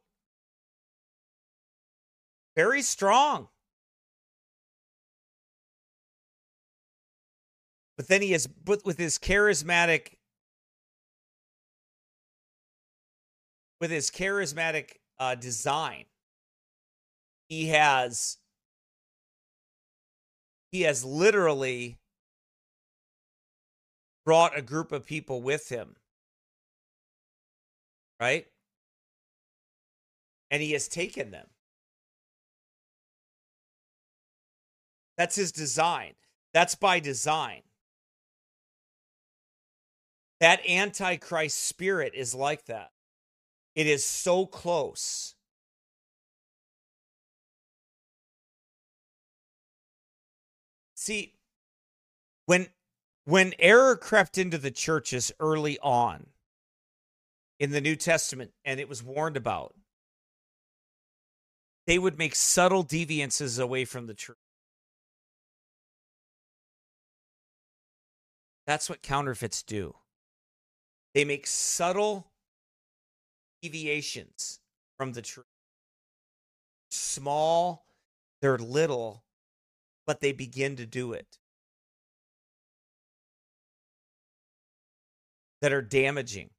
very 2.56 2.82
strong. 2.82 3.48
But 7.96 8.08
then 8.08 8.22
he 8.22 8.32
has, 8.32 8.48
but 8.48 8.84
with 8.84 8.98
his 8.98 9.18
charismatic 9.18 10.19
with 13.80 13.92
his 13.92 14.10
charismatic 14.12 14.98
uh, 15.20 15.36
design, 15.36 16.06
he 17.48 17.68
has 17.70 18.38
he 20.72 20.82
has 20.84 21.04
literally 21.04 21.98
brought 24.26 24.58
a 24.58 24.62
group 24.62 24.92
of 24.92 25.06
people 25.06 25.42
with 25.42 25.70
him, 25.70 25.96
right? 28.20 28.46
And 30.52 30.62
he 30.62 30.74
has 30.74 30.88
taken 30.88 31.32
them. 31.32 31.48
That's 35.18 35.36
his 35.36 35.52
design. 35.52 36.14
That's 36.54 36.76
by 36.76 37.00
design. 37.00 37.62
That 40.40 40.62
antichrist 40.70 41.60
spirit 41.68 42.14
is 42.16 42.34
like 42.34 42.66
that. 42.66 42.92
It 43.80 43.88
is 43.88 44.04
so 44.04 44.46
close. 44.46 45.36
See, 50.96 51.36
when 52.46 52.68
when 53.24 53.54
error 53.58 53.96
crept 53.96 54.38
into 54.38 54.58
the 54.58 54.70
churches 54.70 55.32
early 55.40 55.80
on 55.80 56.28
in 57.58 57.72
the 57.72 57.80
New 57.80 57.96
Testament 57.96 58.52
and 58.66 58.82
it 58.82 58.90
was 58.90 59.02
warned 59.02 59.38
about, 59.38 59.74
they 61.88 61.98
would 61.98 62.18
make 62.18 62.36
subtle 62.36 62.84
deviances 62.84 63.60
away 63.60 63.86
from 63.86 64.08
the 64.08 64.14
truth. 64.14 64.38
That's 68.68 68.90
what 68.90 69.02
counterfeits 69.02 69.64
do. 69.64 69.96
They 71.14 71.24
make 71.24 71.48
subtle 71.48 72.29
deviations 73.62 74.60
from 74.98 75.14
the 75.14 75.22
truth. 75.22 75.46
Small, 76.90 77.86
they're 78.42 78.58
little, 78.58 79.24
but 80.08 80.22
they 80.22 80.32
begin 80.32 80.76
to 80.78 80.86
do 80.86 81.14
it. 81.14 81.38
That 85.62 85.74
are 85.74 85.82
damaging. 85.82 86.52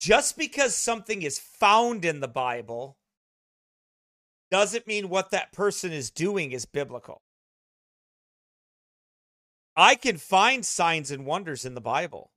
Just 0.00 0.38
because 0.38 0.74
something 0.74 1.22
is 1.22 1.38
found 1.38 2.06
in 2.06 2.20
the 2.20 2.28
Bible 2.28 2.96
doesn't 4.50 4.86
mean 4.86 5.10
what 5.10 5.30
that 5.30 5.52
person 5.52 5.92
is 5.92 6.10
doing 6.10 6.52
is 6.52 6.64
biblical. 6.64 7.22
I 9.76 9.94
can 9.94 10.16
find 10.16 10.64
signs 10.64 11.10
and 11.10 11.24
wonders 11.24 11.64
in 11.64 11.74
the 11.74 11.80
Bible. 11.80 12.30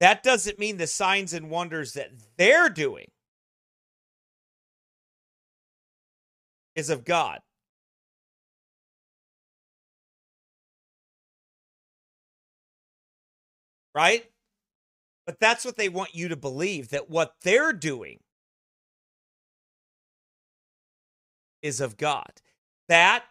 That 0.00 0.22
doesn't 0.22 0.58
mean 0.58 0.76
the 0.76 0.86
signs 0.86 1.32
and 1.32 1.50
wonders 1.50 1.94
that 1.94 2.10
they're 2.36 2.68
doing 2.68 3.10
is 6.76 6.90
of 6.90 7.04
God. 7.04 7.40
Right? 13.94 14.24
But 15.26 15.40
that's 15.40 15.64
what 15.64 15.76
they 15.76 15.88
want 15.88 16.14
you 16.14 16.28
to 16.28 16.36
believe 16.36 16.90
that 16.90 17.10
what 17.10 17.34
they're 17.42 17.72
doing 17.72 18.20
is 21.60 21.80
of 21.80 21.96
God. 21.96 22.30
That 22.88 23.24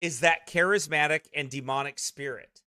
is 0.00 0.20
that 0.20 0.48
charismatic 0.48 1.22
and 1.34 1.50
demonic 1.50 1.98
spirit. 1.98 2.62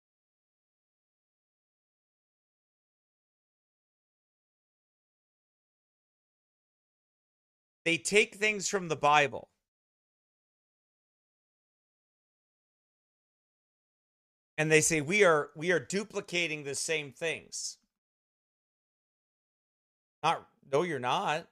They 7.84 7.96
take 7.96 8.34
things 8.34 8.68
from 8.68 8.88
the 8.88 8.96
Bible. 8.96 9.48
And 14.58 14.70
they 14.70 14.82
say 14.82 15.00
we 15.00 15.24
are 15.24 15.50
we 15.56 15.72
are 15.72 15.80
duplicating 15.80 16.64
the 16.64 16.74
same 16.74 17.12
things. 17.12 17.78
Not 20.22 20.46
no 20.70 20.82
you're 20.82 20.98
not. 20.98 21.46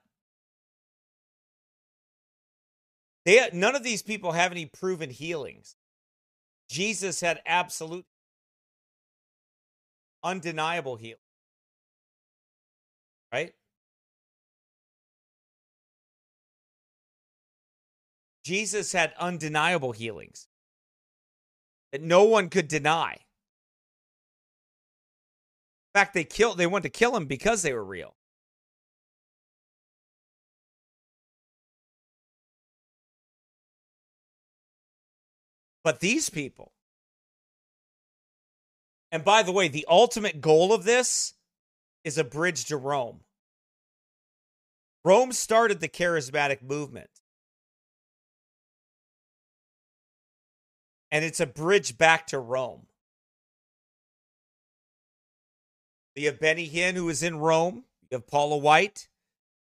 They 3.29 3.47
none 3.53 3.75
of 3.75 3.83
these 3.83 4.01
people 4.01 4.31
have 4.31 4.51
any 4.51 4.65
proven 4.65 5.11
healings. 5.11 5.75
Jesus 6.67 7.21
had 7.21 7.43
absolute 7.45 8.07
undeniable 10.23 10.95
healing. 10.95 11.19
Right? 13.31 13.53
Jesus 18.43 18.93
had 18.93 19.13
undeniable 19.19 19.91
healings 19.91 20.47
that 21.91 22.01
no 22.01 22.23
one 22.23 22.49
could 22.49 22.67
deny. 22.67 23.11
In 25.93 25.99
fact, 25.99 26.15
they 26.15 26.23
killed 26.23 26.57
they 26.57 26.65
wanted 26.65 26.91
to 26.91 26.97
kill 26.97 27.15
him 27.15 27.27
because 27.27 27.61
they 27.61 27.73
were 27.73 27.85
real. 27.85 28.15
But 35.83 35.99
these 35.99 36.29
people, 36.29 36.71
and 39.11 39.23
by 39.23 39.43
the 39.43 39.51
way, 39.51 39.67
the 39.67 39.85
ultimate 39.89 40.41
goal 40.41 40.73
of 40.73 40.83
this 40.83 41.33
is 42.03 42.17
a 42.17 42.23
bridge 42.23 42.65
to 42.65 42.77
Rome. 42.77 43.21
Rome 45.03 45.31
started 45.31 45.79
the 45.79 45.87
charismatic 45.87 46.61
movement. 46.61 47.09
And 51.11 51.25
it's 51.25 51.39
a 51.39 51.47
bridge 51.47 51.97
back 51.97 52.27
to 52.27 52.39
Rome. 52.39 52.85
You 56.15 56.27
have 56.27 56.39
Benny 56.39 56.69
Hinn, 56.69 56.95
who 56.95 57.07
is 57.09 57.23
in 57.23 57.39
Rome. 57.39 57.85
You 58.11 58.17
have 58.17 58.27
Paula 58.27 58.57
White. 58.57 59.07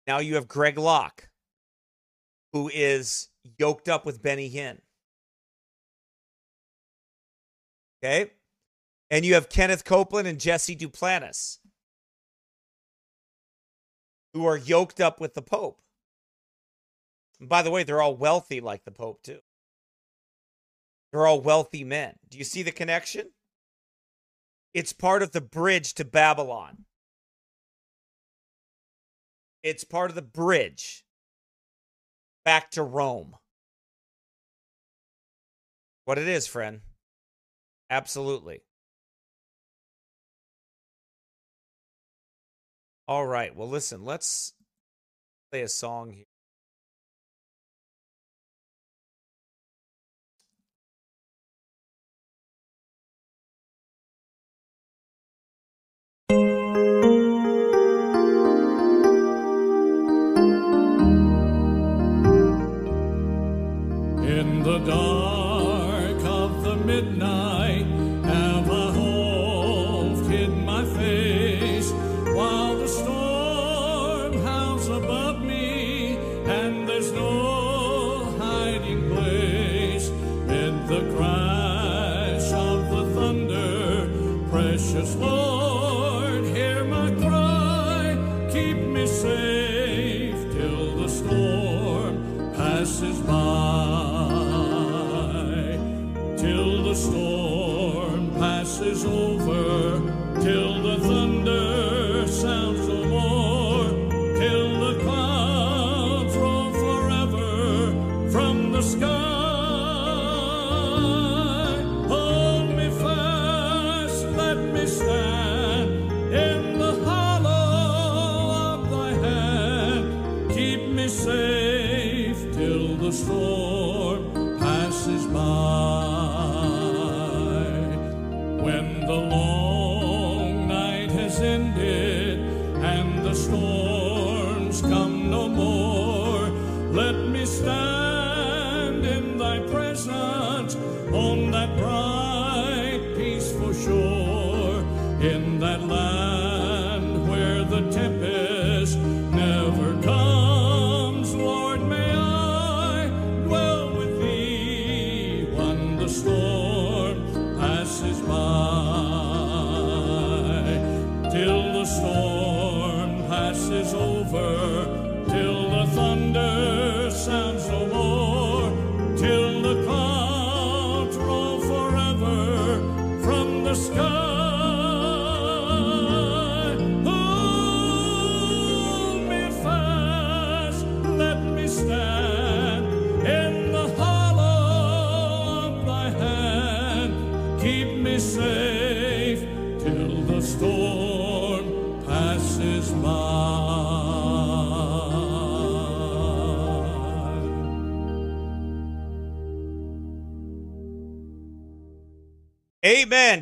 Now 0.08 0.20
you 0.20 0.36
have 0.36 0.48
Greg 0.48 0.78
Locke, 0.78 1.30
who 2.54 2.72
is 2.74 3.28
yoked 3.60 3.90
up 3.90 4.06
with 4.06 4.24
Benny 4.24 4.50
Hinn. 4.50 4.80
Okay. 8.04 8.32
And 9.10 9.26
you 9.26 9.36
have 9.36 9.50
Kenneth 9.50 9.86
Copeland 9.86 10.28
and 10.28 10.40
Jesse 10.40 10.76
Duplantis, 10.76 11.60
who 14.34 14.46
are 14.46 14.58
yoked 14.58 15.00
up 15.00 15.22
with 15.22 15.34
the 15.34 15.42
Pope. 15.42 15.82
And 17.40 17.48
by 17.48 17.62
the 17.62 17.72
way, 17.72 17.84
they're 17.84 18.02
all 18.02 18.16
wealthy 18.16 18.60
like 18.60 18.84
the 18.84 18.92
Pope, 18.92 19.24
too. 19.24 19.40
They're 21.12 21.26
all 21.26 21.42
wealthy 21.42 21.84
men. 21.84 22.16
Do 22.30 22.38
you 22.38 22.44
see 22.44 22.64
the 22.64 22.72
connection? 22.72 23.32
It's 24.74 24.92
part 24.94 25.24
of 25.24 25.32
the 25.32 25.42
bridge 25.42 25.94
to 25.96 26.06
Babylon. 26.06 26.86
It's 29.64 29.84
part 29.84 30.12
of 30.12 30.16
the 30.16 30.22
bridge 30.22 31.06
back 32.44 32.72
to 32.72 32.84
Rome. 32.84 33.36
What 36.06 36.18
it 36.18 36.28
is, 36.28 36.46
friend. 36.46 36.82
Absolutely. 37.90 38.62
All 43.08 43.26
right. 43.26 43.56
Well, 43.56 43.70
listen, 43.70 44.04
let's 44.04 44.54
play 45.52 45.62
a 45.62 45.68
song 45.70 46.12
here. 46.12 46.26
The 64.68 64.80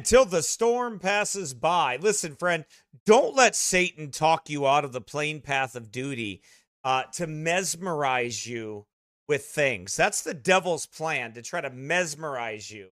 Amen. 0.05 0.23
Till 0.23 0.25
the 0.25 0.43
storm 0.43 0.99
passes 0.99 1.53
by. 1.53 1.97
Listen, 1.97 2.35
friend, 2.35 2.65
don't 3.05 3.35
let 3.35 3.55
Satan 3.55 4.11
talk 4.11 4.49
you 4.49 4.67
out 4.67 4.85
of 4.85 4.93
the 4.93 5.01
plain 5.01 5.41
path 5.41 5.75
of 5.75 5.91
duty 5.91 6.41
uh, 6.83 7.03
to 7.13 7.27
mesmerize 7.27 8.45
you 8.45 8.85
with 9.27 9.45
things. 9.45 9.95
That's 9.95 10.21
the 10.21 10.33
devil's 10.33 10.85
plan 10.85 11.33
to 11.33 11.41
try 11.41 11.61
to 11.61 11.69
mesmerize 11.69 12.69
you 12.69 12.89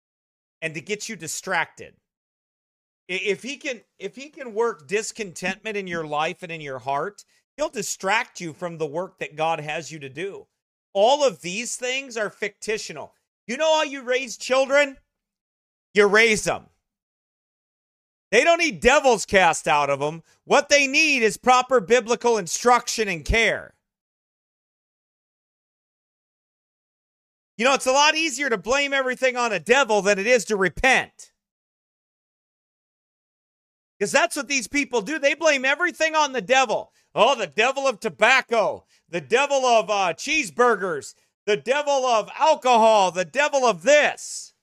and 0.60 0.74
to 0.74 0.80
get 0.80 1.08
you 1.08 1.16
distracted. 1.16 1.94
If 3.06 3.42
he 3.42 3.56
can, 3.56 3.82
if 3.98 4.16
he 4.16 4.30
can 4.30 4.54
work 4.54 4.88
discontentment 4.88 5.76
in 5.76 5.86
your 5.86 6.06
life 6.06 6.42
and 6.42 6.50
in 6.50 6.60
your 6.60 6.78
heart, 6.78 7.24
he'll 7.56 7.68
distract 7.68 8.40
you 8.40 8.52
from 8.52 8.78
the 8.78 8.86
work 8.86 9.18
that 9.18 9.36
God 9.36 9.60
has 9.60 9.92
you 9.92 9.98
to 10.00 10.08
do. 10.08 10.46
All 10.94 11.22
of 11.22 11.42
these 11.42 11.76
things 11.76 12.16
are 12.16 12.30
fictional. 12.30 13.12
You 13.46 13.58
know 13.58 13.76
how 13.76 13.82
you 13.82 14.02
raise 14.02 14.36
children? 14.36 14.96
you 15.94 16.06
raise 16.06 16.44
them. 16.44 16.66
They 18.34 18.42
don't 18.42 18.58
need 18.58 18.80
devils 18.80 19.26
cast 19.26 19.68
out 19.68 19.90
of 19.90 20.00
them. 20.00 20.24
What 20.42 20.68
they 20.68 20.88
need 20.88 21.22
is 21.22 21.36
proper 21.36 21.78
biblical 21.78 22.36
instruction 22.36 23.06
and 23.06 23.24
care. 23.24 23.74
You 27.56 27.64
know, 27.64 27.74
it's 27.74 27.86
a 27.86 27.92
lot 27.92 28.16
easier 28.16 28.50
to 28.50 28.58
blame 28.58 28.92
everything 28.92 29.36
on 29.36 29.52
a 29.52 29.60
devil 29.60 30.02
than 30.02 30.18
it 30.18 30.26
is 30.26 30.44
to 30.46 30.56
repent. 30.56 31.30
Because 34.00 34.10
that's 34.10 34.34
what 34.34 34.48
these 34.48 34.66
people 34.66 35.00
do. 35.00 35.20
They 35.20 35.34
blame 35.34 35.64
everything 35.64 36.16
on 36.16 36.32
the 36.32 36.42
devil. 36.42 36.90
Oh, 37.14 37.36
the 37.36 37.46
devil 37.46 37.86
of 37.86 38.00
tobacco, 38.00 38.84
the 39.08 39.20
devil 39.20 39.64
of 39.64 39.88
uh, 39.88 40.12
cheeseburgers, 40.12 41.14
the 41.46 41.56
devil 41.56 42.04
of 42.04 42.28
alcohol, 42.36 43.12
the 43.12 43.24
devil 43.24 43.64
of 43.64 43.84
this. 43.84 44.53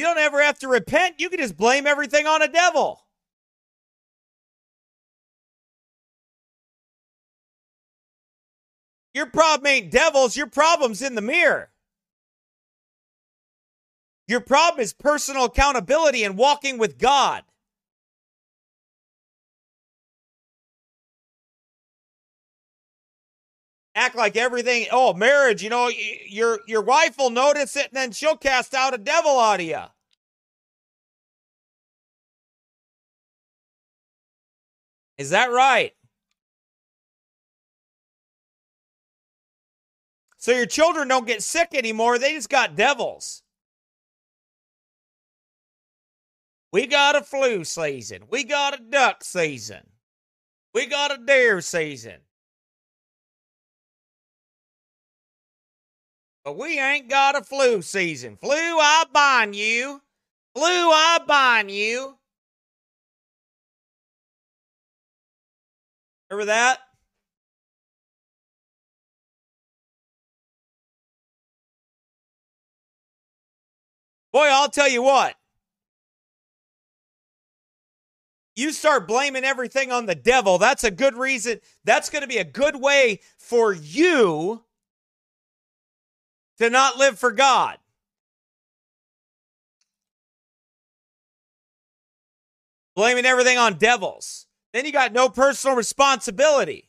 You 0.00 0.06
don't 0.06 0.16
ever 0.16 0.42
have 0.42 0.58
to 0.60 0.68
repent. 0.68 1.16
You 1.20 1.28
can 1.28 1.40
just 1.40 1.58
blame 1.58 1.86
everything 1.86 2.26
on 2.26 2.40
a 2.40 2.48
devil. 2.48 3.04
Your 9.12 9.26
problem 9.26 9.66
ain't 9.66 9.90
devils, 9.90 10.38
your 10.38 10.46
problem's 10.46 11.02
in 11.02 11.16
the 11.16 11.20
mirror. 11.20 11.68
Your 14.26 14.40
problem 14.40 14.80
is 14.80 14.94
personal 14.94 15.44
accountability 15.44 16.24
and 16.24 16.38
walking 16.38 16.78
with 16.78 16.96
God. 16.96 17.42
Act 24.00 24.16
like 24.16 24.34
everything, 24.34 24.86
oh, 24.90 25.12
marriage, 25.12 25.62
you 25.62 25.68
know, 25.68 25.90
your 26.26 26.60
your 26.66 26.80
wife 26.80 27.18
will 27.18 27.28
notice 27.28 27.76
it 27.76 27.88
and 27.88 27.96
then 27.96 28.12
she'll 28.12 28.34
cast 28.34 28.72
out 28.72 28.94
a 28.94 28.98
devil 28.98 29.38
out 29.38 29.60
of 29.60 29.66
you. 29.66 29.82
Is 35.18 35.28
that 35.28 35.50
right? 35.50 35.92
So 40.38 40.52
your 40.52 40.64
children 40.64 41.06
don't 41.06 41.26
get 41.26 41.42
sick 41.42 41.74
anymore, 41.74 42.18
they 42.18 42.32
just 42.32 42.48
got 42.48 42.76
devils. 42.76 43.42
We 46.72 46.86
got 46.86 47.16
a 47.16 47.20
flu 47.22 47.64
season. 47.64 48.22
We 48.30 48.44
got 48.44 48.80
a 48.80 48.82
duck 48.82 49.24
season. 49.24 49.82
We 50.72 50.86
got 50.86 51.12
a 51.12 51.18
deer 51.22 51.60
season. 51.60 52.20
But 56.44 56.56
we 56.56 56.78
ain't 56.80 57.08
got 57.08 57.36
a 57.36 57.42
flu 57.42 57.82
season. 57.82 58.36
Flu, 58.36 58.52
I 58.52 59.04
bind 59.12 59.54
you. 59.54 60.00
Flu, 60.54 60.64
I 60.64 61.18
bind 61.26 61.70
you. 61.70 62.16
Remember 66.30 66.46
that? 66.46 66.78
Boy, 74.32 74.48
I'll 74.50 74.70
tell 74.70 74.88
you 74.88 75.02
what. 75.02 75.34
You 78.54 78.72
start 78.72 79.08
blaming 79.08 79.44
everything 79.44 79.90
on 79.90 80.06
the 80.06 80.14
devil. 80.14 80.58
That's 80.58 80.84
a 80.84 80.90
good 80.90 81.14
reason. 81.14 81.60
That's 81.84 82.10
going 82.10 82.22
to 82.22 82.28
be 82.28 82.38
a 82.38 82.44
good 82.44 82.76
way 82.76 83.20
for 83.38 83.72
you 83.72 84.62
to 86.60 86.68
not 86.68 86.98
live 86.98 87.18
for 87.18 87.32
God. 87.32 87.78
Blaming 92.94 93.24
everything 93.24 93.56
on 93.56 93.78
devils. 93.78 94.46
Then 94.74 94.84
you 94.84 94.92
got 94.92 95.12
no 95.12 95.30
personal 95.30 95.74
responsibility. 95.74 96.86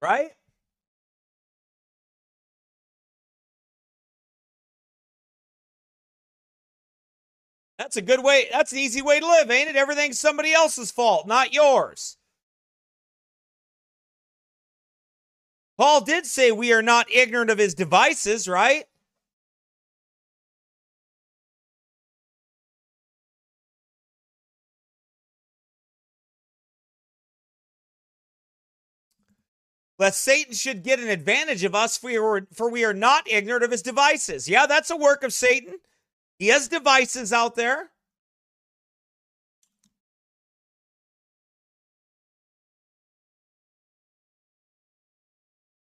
Right? 0.00 0.30
That's 7.78 7.96
a 7.96 8.02
good 8.02 8.24
way. 8.24 8.48
That's 8.52 8.72
an 8.72 8.78
easy 8.78 9.02
way 9.02 9.20
to 9.20 9.26
live, 9.26 9.50
ain't 9.50 9.70
it? 9.70 9.76
Everything's 9.76 10.18
somebody 10.18 10.52
else's 10.52 10.90
fault, 10.90 11.28
not 11.28 11.54
yours. 11.54 12.16
Paul 15.76 16.00
did 16.00 16.26
say 16.26 16.50
we 16.50 16.72
are 16.72 16.82
not 16.82 17.08
ignorant 17.08 17.50
of 17.50 17.58
his 17.58 17.74
devices, 17.74 18.48
right? 18.48 18.84
Lest 30.00 30.22
Satan 30.22 30.54
should 30.54 30.82
get 30.82 30.98
an 30.98 31.08
advantage 31.08 31.62
of 31.62 31.76
us, 31.76 31.96
for 31.96 32.06
we 32.08 32.16
are, 32.18 32.46
for 32.52 32.70
we 32.70 32.84
are 32.84 32.94
not 32.94 33.28
ignorant 33.30 33.64
of 33.64 33.70
his 33.70 33.82
devices. 33.82 34.48
Yeah, 34.48 34.66
that's 34.66 34.90
a 34.90 34.96
work 34.96 35.22
of 35.22 35.32
Satan. 35.32 35.74
He 36.38 36.48
has 36.48 36.68
devices 36.68 37.32
out 37.32 37.56
there. 37.56 37.90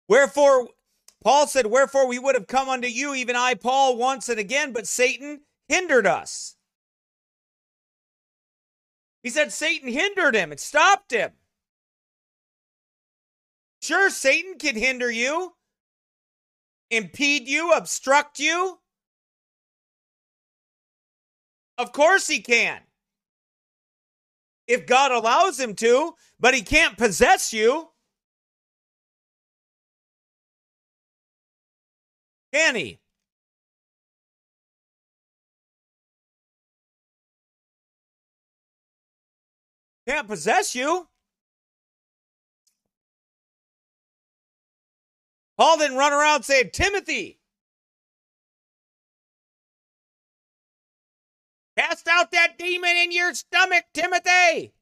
Wherefore, 0.08 0.70
Paul 1.24 1.48
said, 1.48 1.66
Wherefore 1.66 2.08
we 2.08 2.20
would 2.20 2.36
have 2.36 2.48
come 2.48 2.70
unto 2.70 2.88
you, 2.88 3.16
even 3.16 3.36
I, 3.36 3.56
Paul, 3.56 3.98
once 3.98 4.30
and 4.30 4.40
again, 4.40 4.74
but 4.74 4.88
Satan 4.88 5.42
hindered 5.68 6.06
us. 6.06 6.56
He 9.24 9.30
said 9.30 9.54
Satan 9.54 9.90
hindered 9.90 10.36
him, 10.36 10.52
it 10.52 10.60
stopped 10.60 11.12
him. 11.12 11.32
Sure, 13.82 14.10
Satan 14.10 14.60
can 14.60 14.76
hinder 14.76 15.10
you, 15.10 15.56
impede 16.92 17.48
you, 17.48 17.72
obstruct 17.72 18.38
you. 18.38 18.80
Of 21.78 21.92
course 21.92 22.28
he 22.28 22.40
can. 22.40 22.80
If 24.68 24.86
God 24.86 25.12
allows 25.12 25.60
him 25.60 25.76
to, 25.76 26.16
but 26.40 26.54
he 26.54 26.62
can't 26.62 26.98
possess 26.98 27.52
you. 27.52 27.90
Can 32.54 32.76
he? 32.76 33.00
Can't 40.08 40.28
possess 40.28 40.76
you. 40.76 41.08
Paul 45.58 45.78
didn't 45.78 45.98
run 45.98 46.14
around 46.14 46.44
saying, 46.44 46.72
Timothy, 46.74 47.40
cast 51.78 52.08
out 52.08 52.32
that 52.32 52.58
demon 52.58 52.96
in 52.98 53.12
your 53.12 53.34
stomach, 53.34 53.86
Timothy. 53.94 54.74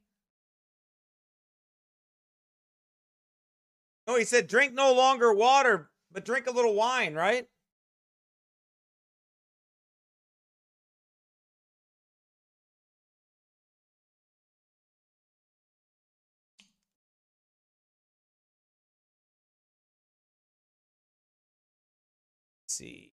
No, 4.08 4.16
he 4.18 4.26
said, 4.26 4.48
drink 4.48 4.74
no 4.74 4.94
longer 4.94 5.34
water, 5.34 5.90
but 6.12 6.26
drink 6.26 6.48
a 6.48 6.52
little 6.52 6.74
wine, 6.74 7.14
right? 7.14 7.48
Let's 22.66 22.78
see. 22.78 23.11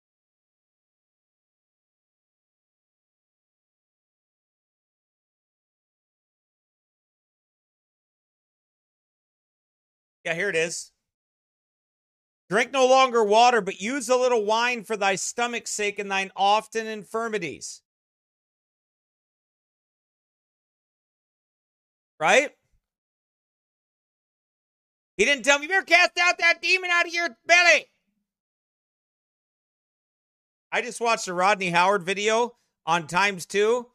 Yeah, 10.29 10.35
here 10.35 10.51
it 10.51 10.57
is. 10.57 10.93
Drink 12.51 12.71
no 12.71 12.87
longer 12.87 13.25
water, 13.25 13.63
but 13.63 13.81
use 13.81 14.11
a 14.11 14.17
little 14.17 14.45
wine 14.45 14.85
for 14.85 14.95
thy 14.95 15.15
stomach's 15.15 15.71
sake 15.71 15.99
and 15.99 16.11
thine 16.11 16.31
often 16.37 16.87
infirmities. 16.87 17.81
Right? 22.21 22.51
He 25.17 25.25
didn't 25.25 25.47
tell 25.47 25.59
me, 25.59 25.65
you 25.65 25.71
better 25.71 25.87
cast 25.87 26.19
out 26.21 26.37
that 26.41 26.61
demon 26.61 26.91
out 26.93 27.07
of 27.07 27.15
your 27.15 27.31
belly. 27.47 27.87
I 30.71 30.83
just 30.83 31.01
watched 31.01 31.27
a 31.29 31.33
Rodney 31.33 31.71
Howard 31.71 32.03
video 32.03 32.55
on 32.85 33.07
times 33.07 33.47
two. 33.47 33.87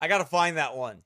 I 0.00 0.06
got 0.06 0.18
to 0.18 0.24
find 0.24 0.56
that 0.56 0.76
one. 0.76 1.02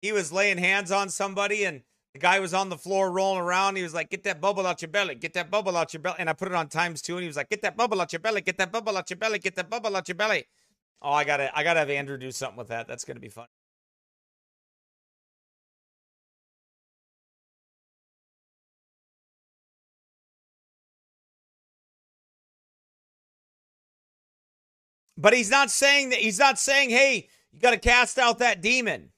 He 0.00 0.10
was 0.10 0.32
laying 0.32 0.58
hands 0.58 0.90
on 0.90 1.08
somebody 1.08 1.62
and 1.62 1.82
the 2.14 2.18
guy 2.20 2.40
was 2.40 2.54
on 2.54 2.68
the 2.68 2.76
floor 2.78 3.10
rolling 3.10 3.40
around. 3.40 3.76
He 3.76 3.82
was 3.82 3.94
like, 3.94 4.10
Get 4.10 4.24
that 4.24 4.40
bubble 4.40 4.66
out 4.66 4.82
your 4.82 4.90
belly. 4.90 5.14
Get 5.14 5.34
that 5.34 5.50
bubble 5.50 5.76
out 5.76 5.94
your 5.94 6.02
belly. 6.02 6.16
And 6.18 6.28
I 6.30 6.34
put 6.34 6.48
it 6.48 6.54
on 6.54 6.68
times 6.68 7.02
two 7.02 7.14
and 7.14 7.22
he 7.22 7.26
was 7.26 7.36
like, 7.36 7.50
Get 7.50 7.62
that 7.62 7.76
bubble 7.76 8.00
out 8.00 8.12
your 8.12 8.20
belly. 8.20 8.42
Get 8.42 8.58
that 8.58 8.72
bubble 8.72 8.96
out 8.96 9.08
your 9.10 9.16
belly. 9.18 9.38
Get 9.38 9.56
that 9.56 9.70
bubble 9.70 9.96
out 9.96 10.08
your 10.08 10.16
belly. 10.16 10.44
Oh, 11.02 11.12
I 11.12 11.24
got 11.24 11.38
to 11.38 11.56
I 11.56 11.64
got 11.64 11.74
to 11.74 11.80
have 11.80 11.90
Andrew 11.90 12.18
do 12.18 12.30
something 12.30 12.58
with 12.58 12.68
that. 12.68 12.88
That's 12.88 13.04
to 13.04 13.14
be 13.20 13.28
fun. 13.28 13.46
But 25.16 25.34
he's 25.34 25.50
not 25.50 25.70
saying 25.70 26.10
that 26.10 26.20
he's 26.20 26.40
not 26.40 26.58
saying, 26.58 26.90
"Hey, 26.90 27.28
you 27.52 27.60
got 27.60 27.72
to 27.72 27.78
cast 27.78 28.18
out 28.18 28.38
that 28.40 28.60
demon 28.62 29.10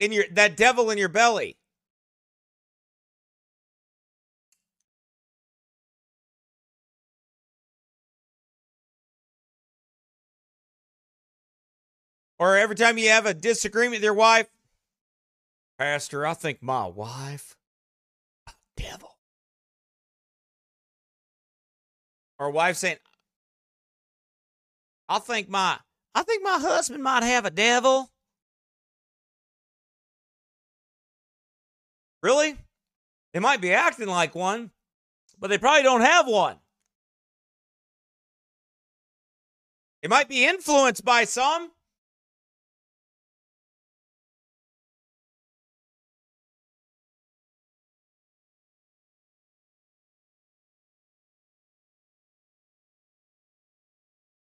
in 0.00 0.12
your 0.12 0.24
that 0.32 0.56
devil 0.56 0.90
in 0.90 0.98
your 0.98 1.10
belly." 1.10 1.57
Or 12.38 12.56
every 12.56 12.76
time 12.76 12.98
you 12.98 13.08
have 13.08 13.26
a 13.26 13.34
disagreement 13.34 13.96
with 13.96 14.04
your 14.04 14.14
wife, 14.14 14.46
Pastor, 15.78 16.26
I 16.26 16.34
think 16.34 16.62
my 16.62 16.86
wife 16.86 17.56
a 18.46 18.52
devil. 18.76 19.16
Or 22.38 22.50
wife 22.50 22.76
saying, 22.76 22.98
I 25.08 25.18
think 25.18 25.48
my 25.48 25.78
I 26.14 26.22
think 26.22 26.42
my 26.42 26.58
husband 26.58 27.02
might 27.02 27.22
have 27.22 27.44
a 27.44 27.50
devil. 27.50 28.10
Really? 32.22 32.56
They 33.32 33.40
might 33.40 33.60
be 33.60 33.72
acting 33.72 34.08
like 34.08 34.34
one, 34.34 34.70
but 35.38 35.50
they 35.50 35.58
probably 35.58 35.82
don't 35.82 36.00
have 36.00 36.26
one. 36.26 36.56
They 40.02 40.08
might 40.08 40.28
be 40.28 40.44
influenced 40.44 41.04
by 41.04 41.24
some. 41.24 41.70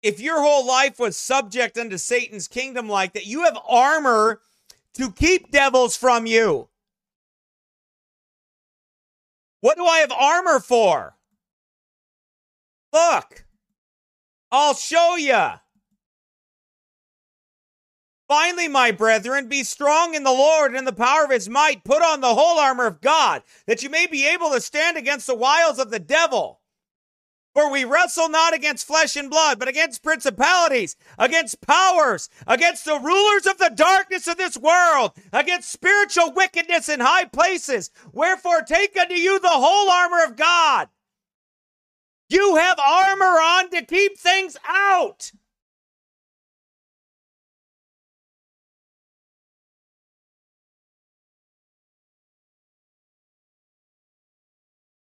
If 0.03 0.21
your 0.21 0.41
whole 0.41 0.67
life 0.67 0.99
was 0.99 1.17
subject 1.17 1.77
unto 1.77 1.99
Satan's 1.99 2.49
kingdom 2.49 2.89
like 2.89 3.13
that, 3.13 3.27
you 3.27 3.45
have 3.45 3.59
armor 3.69 4.41
to 4.95 5.13
keep 5.13 5.51
devils 5.51 5.97
from 5.97 6.27
you. 6.27 6.69
What 9.61 9.77
do 9.77 9.85
I 9.85 9.99
have 9.99 10.13
armor 10.13 10.59
for? 10.61 11.17
Look, 12.93 13.45
I'll 14.51 14.75
show 14.75 15.17
you. 15.17 15.51
Finally, 18.27 18.69
my 18.69 18.93
brethren, 18.93 19.49
be 19.49 19.65
strong 19.65 20.15
in 20.15 20.23
the 20.23 20.31
Lord 20.31 20.71
and 20.71 20.79
in 20.79 20.85
the 20.85 20.93
power 20.93 21.25
of 21.25 21.31
his 21.31 21.49
might. 21.49 21.83
Put 21.83 22.01
on 22.01 22.21
the 22.21 22.35
whole 22.35 22.59
armor 22.59 22.87
of 22.87 23.01
God, 23.01 23.43
that 23.67 23.83
you 23.83 23.91
may 23.91 24.07
be 24.07 24.27
able 24.27 24.51
to 24.51 24.61
stand 24.61 24.97
against 24.97 25.27
the 25.27 25.35
wiles 25.35 25.79
of 25.81 25.91
the 25.91 25.99
devil. 25.99 26.60
For 27.53 27.71
we 27.71 27.85
wrestle 27.85 28.29
not 28.29 28.55
against 28.55 28.87
flesh 28.87 29.17
and 29.17 29.29
blood, 29.29 29.59
but 29.59 29.67
against 29.67 30.05
principalities, 30.05 30.95
against 31.19 31.61
powers, 31.61 32.29
against 32.47 32.85
the 32.85 32.99
rulers 32.99 33.47
of 33.47 33.59
the 33.59 33.73
darkness 33.75 34.29
of 34.29 34.37
this 34.37 34.57
world, 34.57 35.13
against 35.33 35.73
spiritual 35.73 36.33
wickedness 36.33 36.89
in 36.89 37.01
high 37.01 37.25
places. 37.25 37.91
Wherefore, 38.13 38.63
take 38.63 38.97
unto 38.97 39.15
you 39.15 39.41
the 39.41 39.49
whole 39.49 39.91
armor 39.91 40.23
of 40.25 40.37
God. 40.37 40.89
You 42.29 42.55
have 42.55 42.79
armor 42.79 43.25
on 43.25 43.71
to 43.71 43.85
keep 43.85 44.17
things 44.17 44.57
out. 44.65 45.33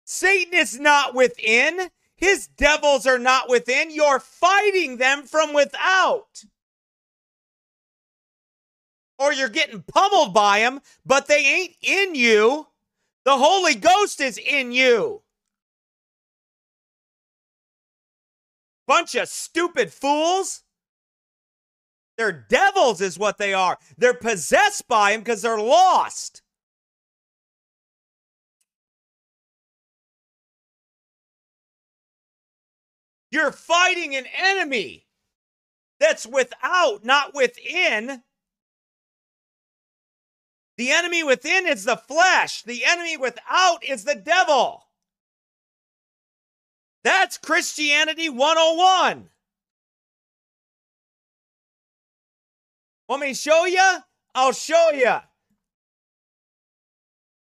Satan 0.05 0.53
is 0.55 0.79
not 0.79 1.13
within. 1.13 1.91
His 2.21 2.47
devils 2.47 3.07
are 3.07 3.17
not 3.19 3.49
within. 3.49 3.89
You're 3.89 4.19
fighting 4.19 4.97
them 4.97 5.23
from 5.23 5.53
without. 5.53 6.45
Or 9.17 9.33
you're 9.33 9.49
getting 9.49 9.81
pummeled 9.81 10.33
by 10.33 10.59
them, 10.59 10.81
but 11.03 11.27
they 11.27 11.43
ain't 11.43 11.75
in 11.81 12.13
you. 12.13 12.67
The 13.25 13.37
Holy 13.37 13.73
Ghost 13.73 14.21
is 14.21 14.37
in 14.37 14.71
you. 14.71 15.23
Bunch 18.87 19.15
of 19.15 19.27
stupid 19.27 19.91
fools. 19.91 20.63
They're 22.17 22.45
devils, 22.49 23.01
is 23.01 23.17
what 23.17 23.39
they 23.39 23.53
are. 23.53 23.79
They're 23.97 24.13
possessed 24.13 24.87
by 24.87 25.13
him 25.13 25.21
because 25.21 25.41
they're 25.41 25.59
lost. 25.59 26.43
You're 33.31 33.51
fighting 33.51 34.15
an 34.15 34.25
enemy 34.37 35.07
that's 35.99 36.27
without, 36.27 37.05
not 37.05 37.33
within. 37.33 38.23
The 40.77 40.91
enemy 40.91 41.23
within 41.23 41.65
is 41.67 41.85
the 41.85 41.95
flesh, 41.95 42.63
the 42.63 42.83
enemy 42.85 43.15
without 43.15 43.83
is 43.87 44.03
the 44.03 44.15
devil. 44.15 44.87
That's 47.03 47.37
Christianity 47.37 48.29
101. 48.29 49.29
Want 53.07 53.21
me 53.21 53.29
to 53.29 53.33
show 53.33 53.65
you? 53.65 53.97
I'll 54.35 54.53
show 54.53 54.91
you. 54.93 55.17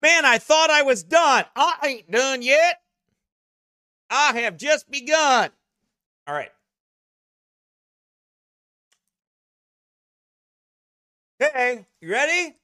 Man, 0.00 0.24
I 0.24 0.38
thought 0.38 0.70
I 0.70 0.82
was 0.82 1.02
done. 1.02 1.44
I 1.56 1.74
ain't 1.84 2.10
done 2.10 2.42
yet. 2.42 2.80
I 4.10 4.38
have 4.38 4.56
just 4.56 4.90
begun. 4.90 5.50
All 6.28 6.34
right. 6.34 6.50
Okay, 11.42 11.86
you 12.02 12.12
ready? 12.12 12.54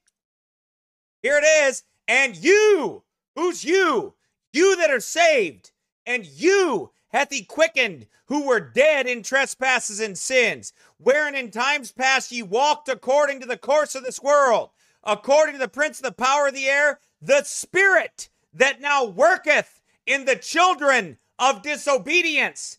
Here 1.22 1.38
it 1.42 1.66
is. 1.66 1.84
And 2.06 2.36
you, 2.36 3.04
who's 3.34 3.64
you? 3.64 4.12
You 4.52 4.76
that 4.76 4.90
are 4.90 5.00
saved, 5.00 5.70
and 6.04 6.26
you 6.26 6.90
hath 7.08 7.32
he 7.32 7.42
quickened, 7.42 8.06
who 8.26 8.46
were 8.46 8.60
dead 8.60 9.06
in 9.06 9.22
trespasses 9.22 9.98
and 9.98 10.18
sins, 10.18 10.74
wherein 10.98 11.34
in 11.34 11.50
times 11.50 11.90
past 11.90 12.30
ye 12.30 12.42
walked 12.42 12.90
according 12.90 13.40
to 13.40 13.46
the 13.46 13.56
course 13.56 13.94
of 13.94 14.04
this 14.04 14.20
world, 14.20 14.70
according 15.02 15.54
to 15.54 15.58
the 15.58 15.68
prince 15.68 15.98
of 15.98 16.04
the 16.04 16.12
power 16.12 16.48
of 16.48 16.54
the 16.54 16.66
air, 16.66 17.00
the 17.22 17.42
spirit 17.44 18.28
that 18.52 18.82
now 18.82 19.04
worketh 19.04 19.80
in 20.06 20.26
the 20.26 20.36
children 20.36 21.16
of 21.38 21.62
disobedience. 21.62 22.78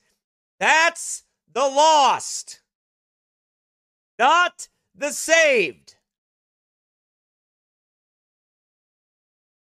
That's 0.60 1.24
the 1.54 1.62
lost, 1.62 2.62
not 4.18 4.68
the 4.96 5.12
saved. 5.12 5.96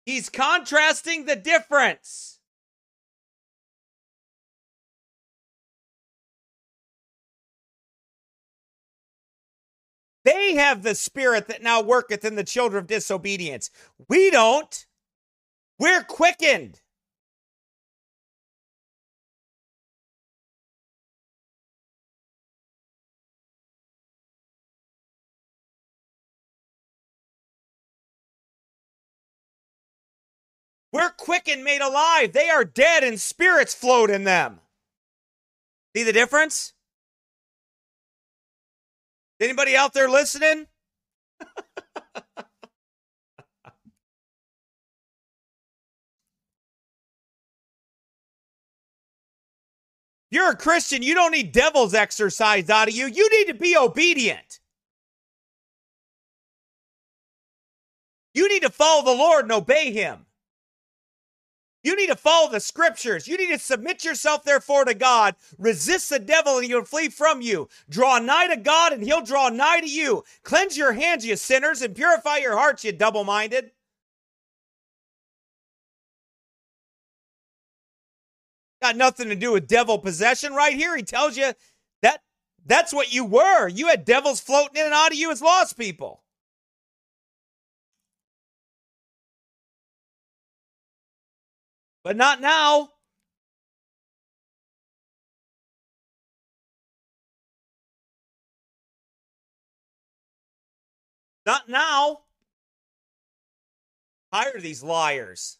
He's 0.07 0.29
contrasting 0.29 1.27
the 1.27 1.37
difference. 1.37 2.41
They 10.25 10.55
have 10.55 10.83
the 10.83 10.95
spirit 10.95 11.49
that 11.49 11.63
now 11.63 11.81
worketh 11.81 12.25
in 12.25 12.35
the 12.35 12.45
children 12.45 12.83
of 12.83 12.87
disobedience. 12.87 13.71
We 14.09 14.31
don't. 14.31 14.87
We're 15.79 16.03
quickened. 16.03 16.81
We're 30.93 31.11
quickened, 31.11 31.63
made 31.63 31.81
alive. 31.81 32.33
They 32.33 32.51
are 32.51 32.65
dead 32.65 33.05
and 33.05 33.21
spirits 33.21 33.75
float 33.75 34.11
in 34.11 34.25
them. 34.25 34.61
See 35.97 36.03
the 36.03 36.13
difference? 36.13 36.73
Anybody 39.41 39.77
out 39.77 39.93
there 39.93 40.09
listening? 40.09 40.67
You're 50.31 50.51
a 50.51 50.57
Christian. 50.57 51.03
You 51.03 51.15
don't 51.15 51.33
need 51.33 51.53
devil's 51.53 51.95
exercise 51.95 52.71
out 52.71 52.89
of 52.89 52.95
you. 52.95 53.07
You 53.07 53.29
need 53.31 53.47
to 53.49 53.55
be 53.55 53.77
obedient. 53.77 54.61
You 58.33 58.49
need 58.49 58.63
to 58.63 58.71
follow 58.71 59.05
the 59.05 59.19
Lord 59.19 59.45
and 59.45 59.53
obey 59.53 59.93
him. 59.93 60.27
You 61.83 61.97
need 61.97 62.09
to 62.09 62.17
follow 62.17 62.51
the 62.51 62.61
scriptures. 62.61 63.27
You 63.27 63.39
need 63.39 63.49
to 63.53 63.59
submit 63.59 64.05
yourself, 64.05 64.45
therefore, 64.45 64.85
to 64.85 64.95
God. 64.95 65.35
Resist 65.59 66.11
the 66.11 66.19
devil 66.19 66.59
and 66.59 66.67
he'll 66.67 66.85
flee 66.85 67.09
from 67.09 67.41
you. 67.41 67.69
Draw 67.89 68.19
nigh 68.19 68.49
to 68.49 68.57
God 68.57 68.93
and 68.93 69.03
he'll 69.03 69.23
draw 69.23 69.49
nigh 69.49 69.81
to 69.81 69.89
you. 69.89 70.25
Cleanse 70.43 70.77
your 70.77 70.93
hands, 70.93 71.25
you 71.25 71.37
sinners, 71.37 71.81
and 71.81 71.95
purify 71.95 72.37
your 72.37 72.57
hearts, 72.57 72.85
you 72.85 72.93
double 72.93 73.25
minded. 73.25 73.71
Got 78.83 78.97
nothing 78.97 79.29
to 79.29 79.37
do 79.37 79.53
with 79.53 79.67
devil 79.67 79.99
possession 79.99 80.55
right 80.55 80.75
here. 80.75 80.97
He 80.97 81.03
tells 81.03 81.37
you 81.37 81.53
that 82.03 82.23
that's 82.67 82.93
what 82.93 83.13
you 83.13 83.25
were. 83.25 83.69
You 83.69 83.89
had 83.89 84.05
devils 84.05 84.41
floating 84.41 84.81
in 84.81 84.87
and 84.87 84.95
out 84.95 85.13
of 85.13 85.19
you 85.19 85.31
as 85.31 85.43
lost 85.43 85.79
people. 85.79 86.23
But 92.03 92.17
not 92.17 92.41
now. 92.41 92.91
Not 101.45 101.69
now. 101.69 102.21
Hire 104.33 104.61
these 104.61 104.83
liars. 104.83 105.59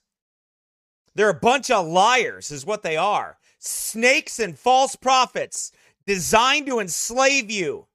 They're 1.15 1.31
a 1.31 1.35
bunch 1.35 1.71
of 1.71 1.87
liars, 1.87 2.51
is 2.51 2.65
what 2.65 2.83
they 2.83 2.97
are. 2.97 3.39
Snakes 3.59 4.39
and 4.39 4.59
false 4.59 4.95
prophets 4.97 5.73
designed 6.07 6.67
to 6.67 6.79
enslave 6.79 7.51
you 7.51 7.87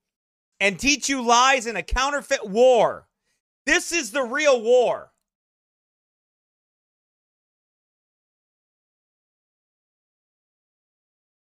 and 0.60 0.80
teach 0.80 1.10
you 1.10 1.26
lies 1.26 1.66
in 1.66 1.76
a 1.76 1.84
counterfeit 1.84 2.48
war. 2.48 3.08
This 3.66 3.92
is 3.92 4.12
the 4.12 4.24
real 4.24 4.62
war. 4.62 5.12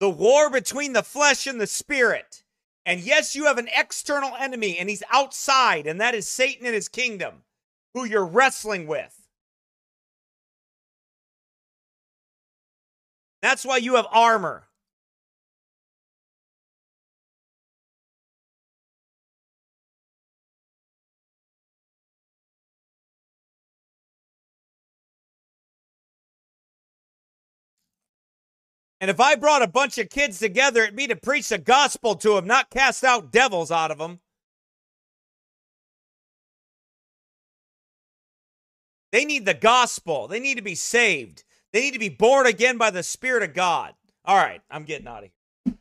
The 0.05 0.09
war 0.11 0.51
between 0.51 0.93
the 0.93 1.01
flesh 1.01 1.47
and 1.47 1.59
the 1.59 1.65
spirit. 1.65 2.43
And 2.85 2.99
yes, 2.99 3.35
you 3.35 3.45
have 3.45 3.57
an 3.57 3.69
external 3.75 4.35
enemy, 4.35 4.77
and 4.77 4.87
he's 4.87 5.01
outside, 5.11 5.87
and 5.87 5.99
that 5.99 6.13
is 6.13 6.29
Satan 6.29 6.67
and 6.67 6.75
his 6.75 6.87
kingdom, 6.87 7.41
who 7.95 8.05
you're 8.05 8.23
wrestling 8.23 8.85
with. 8.85 9.27
That's 13.41 13.65
why 13.65 13.77
you 13.77 13.95
have 13.95 14.05
armor. 14.11 14.67
And 29.01 29.11
if 29.11 29.19
I 29.19 29.35
brought 29.35 29.61
a 29.61 29.67
bunch 29.67 29.97
of 29.97 30.09
kids 30.09 30.39
together, 30.39 30.83
it'd 30.83 30.95
be 30.95 31.07
to 31.07 31.15
preach 31.15 31.49
the 31.49 31.57
gospel 31.57 32.15
to 32.15 32.35
them, 32.35 32.47
not 32.47 32.69
cast 32.69 33.03
out 33.03 33.31
devils 33.31 33.71
out 33.71 33.91
of 33.91 33.97
them. 33.97 34.19
They 39.11 39.25
need 39.25 39.45
the 39.45 39.53
gospel. 39.53 40.27
They 40.27 40.39
need 40.39 40.55
to 40.55 40.61
be 40.61 40.75
saved. 40.75 41.43
They 41.71 41.81
need 41.81 41.93
to 41.93 41.99
be 41.99 42.09
born 42.09 42.47
again 42.47 42.77
by 42.77 42.89
the 42.89 43.03
Spirit 43.03 43.43
of 43.43 43.53
God. 43.53 43.93
All 44.23 44.37
right, 44.37 44.61
I'm 44.69 44.83
getting 44.83 45.07
out 45.07 45.23
of 45.23 45.29
here. 45.65 45.75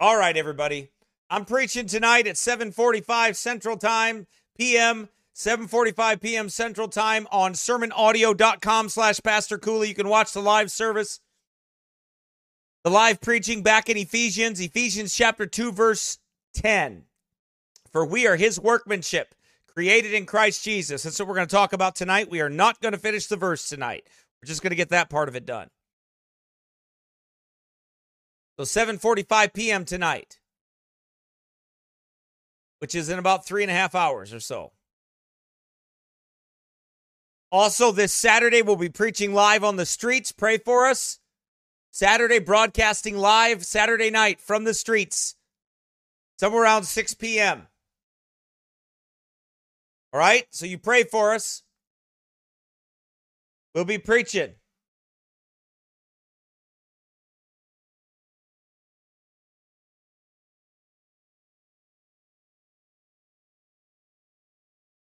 All 0.00 0.16
right, 0.16 0.36
everybody. 0.36 0.90
I'm 1.28 1.44
preaching 1.44 1.86
tonight 1.86 2.26
at 2.26 2.36
7:45 2.36 3.36
Central 3.36 3.76
Time 3.76 4.26
PM 4.56 5.08
7:45 5.38 6.20
p.m. 6.20 6.48
Central 6.48 6.88
Time 6.88 7.28
on 7.30 7.52
sermonaudio.com 7.52 8.88
slash 8.88 9.20
Pastor 9.22 9.56
Cooley. 9.56 9.88
You 9.88 9.94
can 9.94 10.08
watch 10.08 10.32
the 10.32 10.42
live 10.42 10.68
service, 10.68 11.20
the 12.82 12.90
live 12.90 13.20
preaching 13.20 13.62
back 13.62 13.88
in 13.88 13.96
Ephesians, 13.96 14.58
Ephesians 14.58 15.14
chapter 15.14 15.46
2, 15.46 15.70
verse 15.70 16.18
10. 16.54 17.04
For 17.92 18.04
we 18.04 18.26
are 18.26 18.34
his 18.34 18.58
workmanship, 18.58 19.36
created 19.72 20.12
in 20.12 20.26
Christ 20.26 20.64
Jesus. 20.64 21.04
That's 21.04 21.20
what 21.20 21.28
we're 21.28 21.36
going 21.36 21.46
to 21.46 21.54
talk 21.54 21.72
about 21.72 21.94
tonight. 21.94 22.28
We 22.28 22.40
are 22.40 22.50
not 22.50 22.80
going 22.80 22.92
to 22.92 22.98
finish 22.98 23.28
the 23.28 23.36
verse 23.36 23.68
tonight. 23.68 24.08
We're 24.42 24.48
just 24.48 24.60
going 24.60 24.70
to 24.70 24.76
get 24.76 24.88
that 24.88 25.08
part 25.08 25.28
of 25.28 25.36
it 25.36 25.46
done. 25.46 25.68
So 28.58 28.64
7:45 28.64 29.54
p.m. 29.54 29.84
tonight, 29.84 30.40
which 32.80 32.96
is 32.96 33.08
in 33.08 33.20
about 33.20 33.46
three 33.46 33.62
and 33.62 33.70
a 33.70 33.74
half 33.74 33.94
hours 33.94 34.34
or 34.34 34.40
so. 34.40 34.72
Also, 37.50 37.92
this 37.92 38.12
Saturday, 38.12 38.60
we'll 38.60 38.76
be 38.76 38.90
preaching 38.90 39.32
live 39.32 39.64
on 39.64 39.76
the 39.76 39.86
streets. 39.86 40.32
Pray 40.32 40.58
for 40.58 40.86
us. 40.86 41.18
Saturday, 41.90 42.38
broadcasting 42.38 43.16
live 43.16 43.64
Saturday 43.64 44.10
night 44.10 44.40
from 44.40 44.64
the 44.64 44.74
streets, 44.74 45.34
somewhere 46.38 46.62
around 46.62 46.84
6 46.84 47.14
p.m. 47.14 47.66
All 50.12 50.20
right? 50.20 50.46
So 50.50 50.66
you 50.66 50.78
pray 50.78 51.04
for 51.04 51.34
us. 51.34 51.62
We'll 53.74 53.84
be 53.84 53.98
preaching. 53.98 54.57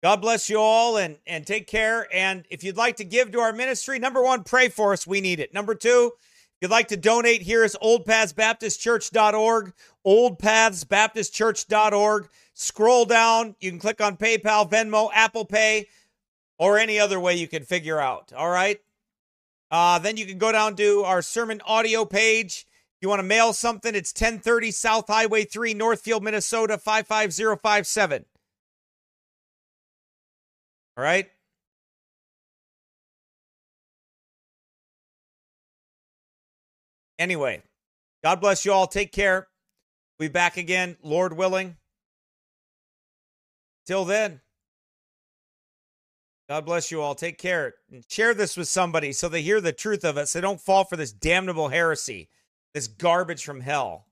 God 0.01 0.21
bless 0.21 0.49
you 0.49 0.59
all 0.59 0.97
and, 0.97 1.19
and 1.27 1.45
take 1.45 1.67
care. 1.67 2.07
And 2.11 2.45
if 2.49 2.63
you'd 2.63 2.77
like 2.77 2.95
to 2.95 3.03
give 3.03 3.31
to 3.31 3.39
our 3.39 3.53
ministry, 3.53 3.99
number 3.99 4.23
one, 4.23 4.43
pray 4.43 4.69
for 4.69 4.93
us. 4.93 5.05
We 5.05 5.21
need 5.21 5.39
it. 5.39 5.53
Number 5.53 5.75
two, 5.75 6.13
if 6.15 6.57
you'd 6.61 6.71
like 6.71 6.87
to 6.87 6.97
donate, 6.97 7.43
here 7.43 7.63
is 7.63 7.77
oldpathsbaptistchurch.org, 7.83 9.73
oldpathsbaptistchurch.org. 10.05 12.29
Scroll 12.53 13.05
down. 13.05 13.55
You 13.59 13.69
can 13.69 13.79
click 13.79 14.01
on 14.01 14.17
PayPal, 14.17 14.67
Venmo, 14.69 15.09
Apple 15.13 15.45
Pay, 15.45 15.87
or 16.57 16.79
any 16.79 16.99
other 16.99 17.19
way 17.19 17.35
you 17.35 17.47
can 17.47 17.63
figure 17.63 17.99
out. 17.99 18.33
All 18.35 18.49
right. 18.49 18.79
Uh, 19.69 19.99
then 19.99 20.17
you 20.17 20.25
can 20.25 20.39
go 20.39 20.51
down 20.51 20.75
to 20.75 21.03
our 21.03 21.21
sermon 21.21 21.61
audio 21.65 22.05
page 22.05 22.65
You 22.99 23.07
want 23.07 23.19
to 23.19 23.23
mail 23.23 23.53
something? 23.53 23.95
It's 23.95 24.11
1030 24.11 24.71
South 24.71 25.07
Highway 25.07 25.45
3, 25.45 25.73
Northfield, 25.75 26.23
Minnesota 26.23 26.77
55057. 26.77 28.25
All 30.97 31.03
right? 31.03 31.29
Anyway, 37.17 37.61
God 38.23 38.41
bless 38.41 38.65
you 38.65 38.73
all. 38.73 38.87
Take 38.87 39.11
care. 39.11 39.47
We'll 40.19 40.29
be 40.29 40.33
back 40.33 40.57
again, 40.57 40.97
Lord 41.03 41.37
willing. 41.37 41.77
Till 43.85 44.05
then, 44.05 44.41
God 46.49 46.65
bless 46.65 46.91
you 46.91 47.01
all. 47.01 47.15
Take 47.15 47.37
care. 47.37 47.75
And 47.91 48.03
share 48.09 48.33
this 48.33 48.57
with 48.57 48.67
somebody 48.67 49.13
so 49.13 49.29
they 49.29 49.41
hear 49.41 49.61
the 49.61 49.71
truth 49.71 50.03
of 50.03 50.17
it, 50.17 50.27
so 50.27 50.39
they 50.39 50.41
don't 50.41 50.59
fall 50.59 50.83
for 50.83 50.97
this 50.97 51.11
damnable 51.11 51.69
heresy, 51.69 52.29
this 52.73 52.87
garbage 52.87 53.45
from 53.45 53.61
hell. 53.61 54.07